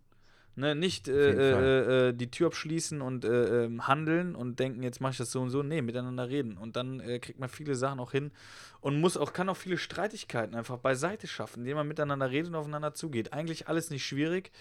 Ne, 0.55 0.75
nicht 0.75 1.07
äh, 1.07 1.31
äh, 1.31 2.09
äh, 2.09 2.13
die 2.13 2.29
Tür 2.29 2.47
abschließen 2.47 3.01
und 3.01 3.25
äh, 3.25 3.63
ähm, 3.65 3.87
handeln 3.87 4.35
und 4.35 4.59
denken, 4.59 4.83
jetzt 4.83 5.01
mache 5.01 5.13
ich 5.13 5.17
das 5.17 5.31
so 5.31 5.41
und 5.41 5.49
so. 5.49 5.63
Nee, 5.63 5.81
miteinander 5.81 6.29
reden. 6.29 6.57
Und 6.57 6.75
dann 6.75 6.99
äh, 6.99 7.17
kriegt 7.17 7.39
man 7.39 7.49
viele 7.49 7.73
Sachen 7.73 7.99
auch 7.99 8.11
hin 8.11 8.31
und 8.79 9.01
muss 9.01 9.17
auch, 9.17 9.33
kann 9.33 9.49
auch 9.49 9.57
viele 9.57 9.79
Streitigkeiten 9.79 10.53
einfach 10.53 10.77
beiseite 10.77 11.25
schaffen, 11.25 11.61
indem 11.61 11.77
man 11.77 11.87
miteinander 11.87 12.29
redet 12.29 12.49
und 12.49 12.55
aufeinander 12.55 12.93
zugeht. 12.93 13.33
Eigentlich 13.33 13.67
alles 13.67 13.89
nicht 13.89 14.05
schwierig, 14.05 14.51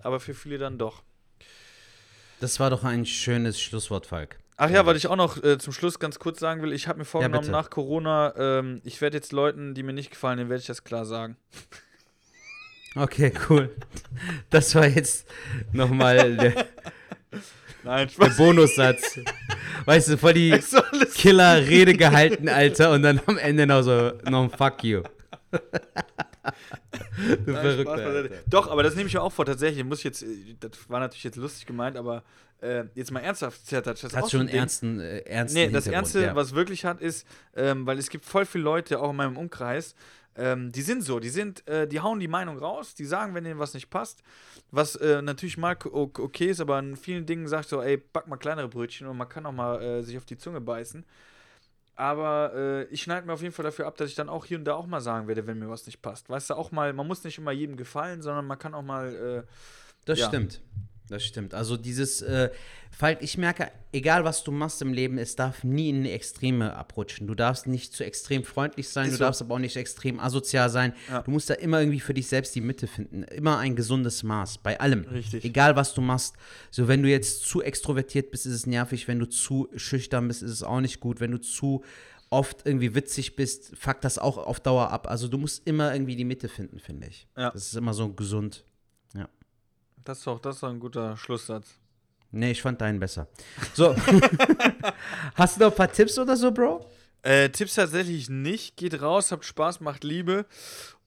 aber 0.00 0.20
für 0.20 0.34
viele 0.34 0.58
dann 0.58 0.76
doch. 0.76 1.02
Das 2.40 2.60
war 2.60 2.68
doch 2.68 2.84
ein 2.84 3.06
schönes 3.06 3.58
Schlusswort, 3.58 4.04
Falk. 4.04 4.38
Ach 4.58 4.68
ja, 4.68 4.84
was 4.84 4.98
ich 4.98 5.06
auch 5.06 5.16
noch 5.16 5.42
äh, 5.42 5.56
zum 5.56 5.72
Schluss 5.72 5.98
ganz 5.98 6.18
kurz 6.18 6.38
sagen 6.38 6.60
will, 6.60 6.74
ich 6.74 6.86
habe 6.86 6.98
mir 6.98 7.06
vorgenommen, 7.06 7.40
bitte. 7.40 7.52
nach 7.52 7.70
Corona, 7.70 8.34
ähm, 8.36 8.82
ich 8.84 9.00
werde 9.00 9.16
jetzt 9.16 9.32
Leuten, 9.32 9.72
die 9.72 9.82
mir 9.82 9.94
nicht 9.94 10.10
gefallen, 10.10 10.36
denen 10.36 10.50
werde 10.50 10.60
ich 10.60 10.66
das 10.66 10.84
klar 10.84 11.06
sagen. 11.06 11.38
Okay, 12.96 13.32
cool. 13.48 13.70
Das 14.50 14.74
war 14.74 14.86
jetzt 14.86 15.26
nochmal 15.72 16.36
der, 16.36 16.66
Nein, 17.84 18.08
der. 18.18 18.28
Bonussatz. 18.30 19.18
Weißt 19.84 20.08
du, 20.08 20.18
voll 20.18 20.34
die 20.34 20.58
Killer-Rede 21.14 21.94
gehalten, 21.94 22.48
Alter, 22.48 22.92
und 22.92 23.02
dann 23.02 23.20
am 23.26 23.38
Ende 23.38 23.66
noch 23.66 23.82
so, 23.82 24.12
noch 24.28 24.44
ein 24.44 24.50
Fuck 24.50 24.84
you. 24.84 25.02
du 25.52 25.58
Nein, 27.46 27.62
Verrückter. 27.62 28.28
Doch, 28.48 28.70
aber 28.70 28.82
das 28.82 28.96
nehme 28.96 29.06
ich 29.06 29.14
mir 29.14 29.22
auch 29.22 29.32
vor, 29.32 29.46
tatsächlich. 29.46 29.84
Muss 29.84 29.98
ich 29.98 30.04
jetzt, 30.04 30.22
äh, 30.22 30.56
das 30.58 30.72
war 30.88 31.00
natürlich 31.00 31.24
jetzt 31.24 31.36
lustig 31.36 31.66
gemeint, 31.66 31.96
aber 31.96 32.22
äh, 32.60 32.84
jetzt 32.94 33.10
mal 33.10 33.20
ernsthaft, 33.20 33.66
Zertac, 33.66 33.98
das 34.00 34.14
Hat 34.14 34.30
schon 34.30 34.40
einen 34.40 34.48
ernsten, 34.50 35.00
äh, 35.00 35.18
ernsten 35.20 35.58
Nee, 35.58 35.68
das 35.68 35.86
Ernste, 35.86 36.22
ja. 36.22 36.34
was 36.34 36.54
wirklich 36.54 36.84
hat, 36.84 37.00
ist, 37.00 37.26
ähm, 37.56 37.86
weil 37.86 37.98
es 37.98 38.10
gibt 38.10 38.24
voll 38.24 38.44
viele 38.44 38.64
Leute, 38.64 39.00
auch 39.00 39.10
in 39.10 39.16
meinem 39.16 39.36
Umkreis, 39.36 39.94
ähm, 40.40 40.72
die 40.72 40.82
sind 40.82 41.02
so, 41.02 41.20
die 41.20 41.28
sind, 41.28 41.66
äh, 41.68 41.86
die 41.86 42.00
hauen 42.00 42.18
die 42.18 42.28
Meinung 42.28 42.58
raus, 42.58 42.94
die 42.94 43.04
sagen, 43.04 43.34
wenn 43.34 43.44
denen 43.44 43.60
was 43.60 43.74
nicht 43.74 43.90
passt, 43.90 44.22
was 44.70 44.96
äh, 44.96 45.22
natürlich 45.22 45.58
mal 45.58 45.76
okay 45.92 46.46
ist, 46.46 46.60
aber 46.60 46.78
in 46.78 46.96
vielen 46.96 47.26
Dingen 47.26 47.46
sagt 47.46 47.68
so, 47.68 47.82
ey, 47.82 47.96
back 47.98 48.26
mal 48.26 48.36
kleinere 48.36 48.68
Brötchen 48.68 49.06
und 49.06 49.16
man 49.16 49.28
kann 49.28 49.46
auch 49.46 49.52
mal 49.52 49.80
äh, 49.82 50.02
sich 50.02 50.16
auf 50.16 50.24
die 50.24 50.38
Zunge 50.38 50.60
beißen. 50.60 51.04
Aber 51.96 52.52
äh, 52.54 52.84
ich 52.84 53.02
schneide 53.02 53.26
mir 53.26 53.34
auf 53.34 53.42
jeden 53.42 53.52
Fall 53.52 53.64
dafür 53.64 53.86
ab, 53.86 53.96
dass 53.98 54.08
ich 54.08 54.14
dann 54.14 54.30
auch 54.30 54.46
hier 54.46 54.56
und 54.56 54.64
da 54.64 54.74
auch 54.74 54.86
mal 54.86 55.02
sagen 55.02 55.28
werde, 55.28 55.46
wenn 55.46 55.58
mir 55.58 55.68
was 55.68 55.84
nicht 55.84 56.00
passt. 56.00 56.30
Weißt 56.30 56.48
du, 56.48 56.54
auch 56.54 56.72
mal, 56.72 56.92
man 56.94 57.06
muss 57.06 57.22
nicht 57.24 57.36
immer 57.36 57.52
jedem 57.52 57.76
gefallen, 57.76 58.22
sondern 58.22 58.46
man 58.46 58.58
kann 58.58 58.72
auch 58.72 58.82
mal, 58.82 59.14
äh, 59.14 59.42
Das 60.06 60.18
Ja. 60.18 60.28
stimmt. 60.28 60.62
Das 61.10 61.24
stimmt. 61.24 61.52
Also 61.54 61.76
dieses, 61.76 62.22
äh, 62.22 62.50
Falk, 62.90 63.22
ich 63.22 63.38
merke, 63.38 63.70
egal 63.92 64.24
was 64.24 64.44
du 64.44 64.52
machst 64.52 64.82
im 64.82 64.92
Leben, 64.92 65.16
es 65.18 65.36
darf 65.36 65.64
nie 65.64 65.88
in 65.90 65.96
eine 65.98 66.10
Extreme 66.12 66.76
abrutschen. 66.76 67.26
Du 67.26 67.34
darfst 67.34 67.66
nicht 67.66 67.92
zu 67.94 68.04
extrem 68.04 68.44
freundlich 68.44 68.88
sein, 68.88 69.06
Ist 69.06 69.12
du 69.12 69.18
so. 69.18 69.24
darfst 69.24 69.40
aber 69.42 69.54
auch 69.54 69.58
nicht 69.58 69.76
extrem 69.76 70.20
asozial 70.20 70.68
sein. 70.70 70.92
Ja. 71.08 71.22
Du 71.22 71.30
musst 71.30 71.48
da 71.48 71.54
immer 71.54 71.80
irgendwie 71.80 72.00
für 72.00 72.14
dich 72.14 72.26
selbst 72.26 72.54
die 72.54 72.60
Mitte 72.60 72.86
finden. 72.86 73.22
Immer 73.24 73.58
ein 73.58 73.74
gesundes 73.76 74.22
Maß, 74.22 74.58
bei 74.58 74.78
allem. 74.80 75.04
Richtig. 75.04 75.44
Egal 75.44 75.76
was 75.76 75.94
du 75.94 76.00
machst. 76.00 76.36
So, 76.70 76.88
wenn 76.88 77.02
du 77.02 77.08
jetzt 77.08 77.42
zu 77.44 77.62
extrovertiert 77.62 78.30
bist, 78.30 78.46
ist 78.46 78.54
es 78.54 78.66
nervig. 78.66 79.08
Wenn 79.08 79.18
du 79.18 79.26
zu 79.28 79.68
schüchtern 79.76 80.28
bist, 80.28 80.42
ist 80.42 80.50
es 80.52 80.62
auch 80.62 80.80
nicht 80.80 81.00
gut. 81.00 81.20
Wenn 81.20 81.30
du 81.30 81.38
zu 81.40 81.82
oft 82.28 82.66
irgendwie 82.66 82.94
witzig 82.94 83.34
bist, 83.34 83.76
fuckt 83.76 84.04
das 84.04 84.18
auch 84.18 84.38
auf 84.38 84.60
Dauer 84.60 84.90
ab. 84.90 85.08
Also 85.08 85.26
du 85.26 85.38
musst 85.38 85.66
immer 85.66 85.92
irgendwie 85.92 86.16
die 86.16 86.24
Mitte 86.24 86.48
finden, 86.48 86.78
finde 86.78 87.08
ich. 87.08 87.26
Ja. 87.36 87.50
Das 87.50 87.66
ist 87.66 87.76
immer 87.76 87.94
so 87.94 88.12
gesund. 88.12 88.64
Das 90.04 90.18
ist 90.18 90.26
doch, 90.26 90.38
das 90.40 90.56
ist 90.56 90.62
doch 90.62 90.68
ein 90.70 90.80
guter 90.80 91.16
Schlusssatz. 91.16 91.66
Nee, 92.32 92.52
ich 92.52 92.62
fand 92.62 92.80
deinen 92.80 93.00
besser. 93.00 93.26
So. 93.74 93.94
Hast 95.34 95.56
du 95.56 95.60
noch 95.64 95.70
ein 95.72 95.76
paar 95.76 95.90
Tipps 95.92 96.18
oder 96.18 96.36
so, 96.36 96.52
Bro? 96.52 96.86
Äh, 97.22 97.48
Tipps 97.50 97.74
tatsächlich 97.74 98.28
nicht. 98.28 98.76
Geht 98.76 99.00
raus, 99.02 99.32
habt 99.32 99.44
Spaß, 99.44 99.80
macht 99.80 100.04
Liebe. 100.04 100.46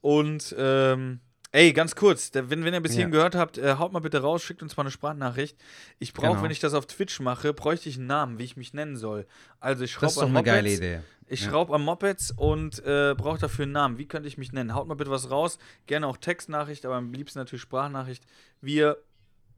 Und, 0.01 0.53
ähm, 0.57 1.21
ey, 1.51 1.71
ganz 1.71 1.95
kurz, 1.95 2.29
der, 2.31 2.49
wenn, 2.49 2.65
wenn 2.65 2.73
ihr 2.73 2.81
bis 2.81 2.91
Ja. 2.91 2.97
hierhin 2.97 3.11
gehört 3.11 3.35
habt, 3.35 3.57
äh, 3.57 3.75
haut 3.75 3.93
mal 3.93 3.99
bitte 3.99 4.19
raus, 4.21 4.43
schickt 4.43 4.61
uns 4.61 4.75
mal 4.75 4.83
eine 4.83 4.91
Sprachnachricht. 4.91 5.57
Ich 5.97 6.13
brauche, 6.13 6.31
Genau. 6.31 6.43
wenn 6.43 6.51
ich 6.51 6.59
das 6.59 6.73
auf 6.73 6.85
Twitch 6.87 7.19
mache, 7.21 7.53
bräuchte 7.53 7.87
ich 7.89 7.97
einen 7.97 8.07
Namen, 8.07 8.37
wie 8.37 8.43
ich 8.43 8.57
mich 8.57 8.73
nennen 8.73 8.97
soll. 8.97 9.25
Also 9.59 9.85
ich 9.85 9.91
Das 9.91 9.99
schraube 9.99 10.09
ist 10.09 10.17
doch 10.17 10.23
an 10.23 10.35
eine 10.35 10.43
geile 10.43 10.69
Idee. 10.71 10.99
Ich 11.33 11.41
Ja. 11.45 11.49
schraube 11.49 11.73
am 11.73 11.83
Mopeds 11.83 12.29
und 12.29 12.77
äh, 12.85 13.15
brauche 13.17 13.39
dafür 13.39 13.63
einen 13.63 13.71
Namen. 13.71 13.97
Wie 13.97 14.05
könnte 14.05 14.27
ich 14.27 14.37
mich 14.37 14.51
nennen? 14.51 14.75
Haut 14.75 14.87
mal 14.87 14.93
bitte 14.93 15.09
was 15.09 15.31
raus. 15.31 15.57
Gerne 15.87 16.05
auch 16.05 16.17
Textnachricht, 16.17 16.85
aber 16.85 16.95
am 16.95 17.11
liebsten 17.11 17.39
natürlich 17.39 17.63
Sprachnachricht. 17.63 18.23
Wie 18.61 18.75
ihr 18.75 18.97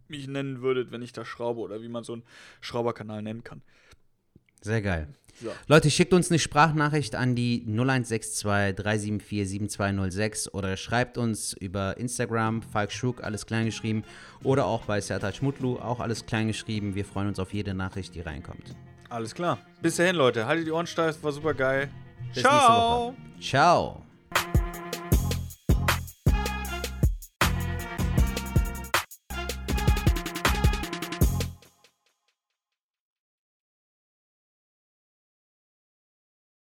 mich 0.07 0.27
nennen 0.29 0.61
würdet, 0.61 0.91
wenn 0.91 1.01
ich 1.01 1.11
da 1.11 1.25
schraube 1.25 1.59
oder 1.59 1.81
wie 1.81 1.89
man 1.89 2.05
so 2.05 2.13
einen 2.13 2.23
Schrauberkanal 2.61 3.21
nennen 3.21 3.43
kann. 3.43 3.61
Sehr 4.61 4.81
geil. 4.81 5.09
So. 5.41 5.51
Leute, 5.67 5.91
schickt 5.91 6.13
uns 6.13 6.31
eine 6.31 6.39
Sprachnachricht 6.39 7.13
an 7.15 7.35
die 7.35 7.65
0162 7.67 8.43
374 8.77 9.45
7206 9.49 10.53
oder 10.53 10.77
schreibt 10.77 11.17
uns 11.17 11.51
über 11.51 11.97
Instagram, 11.97 12.61
Falk 12.61 12.93
Schuk, 12.93 13.21
alles 13.21 13.45
klein 13.45 13.65
geschrieben, 13.65 14.05
oder 14.43 14.65
auch 14.65 14.85
bei 14.85 15.01
Sertac 15.01 15.41
Mutlu, 15.41 15.77
auch 15.77 15.99
alles 15.99 16.25
klein 16.25 16.47
geschrieben. 16.47 16.95
Wir 16.95 17.03
freuen 17.03 17.27
uns 17.27 17.37
auf 17.39 17.53
jede 17.53 17.73
Nachricht, 17.73 18.15
die 18.15 18.21
reinkommt. 18.21 18.73
Alles 19.09 19.33
klar. 19.33 19.57
Bis 19.81 19.95
dahin, 19.97 20.15
Leute. 20.15 20.45
Haltet 20.45 20.67
die 20.67 20.71
Ohren 20.71 20.87
steif, 20.87 21.23
war 21.23 21.31
super 21.31 21.53
geil. 21.53 21.89
Bis 22.33 22.41
Ciao. 22.43 23.15
Ciao. 23.39 24.03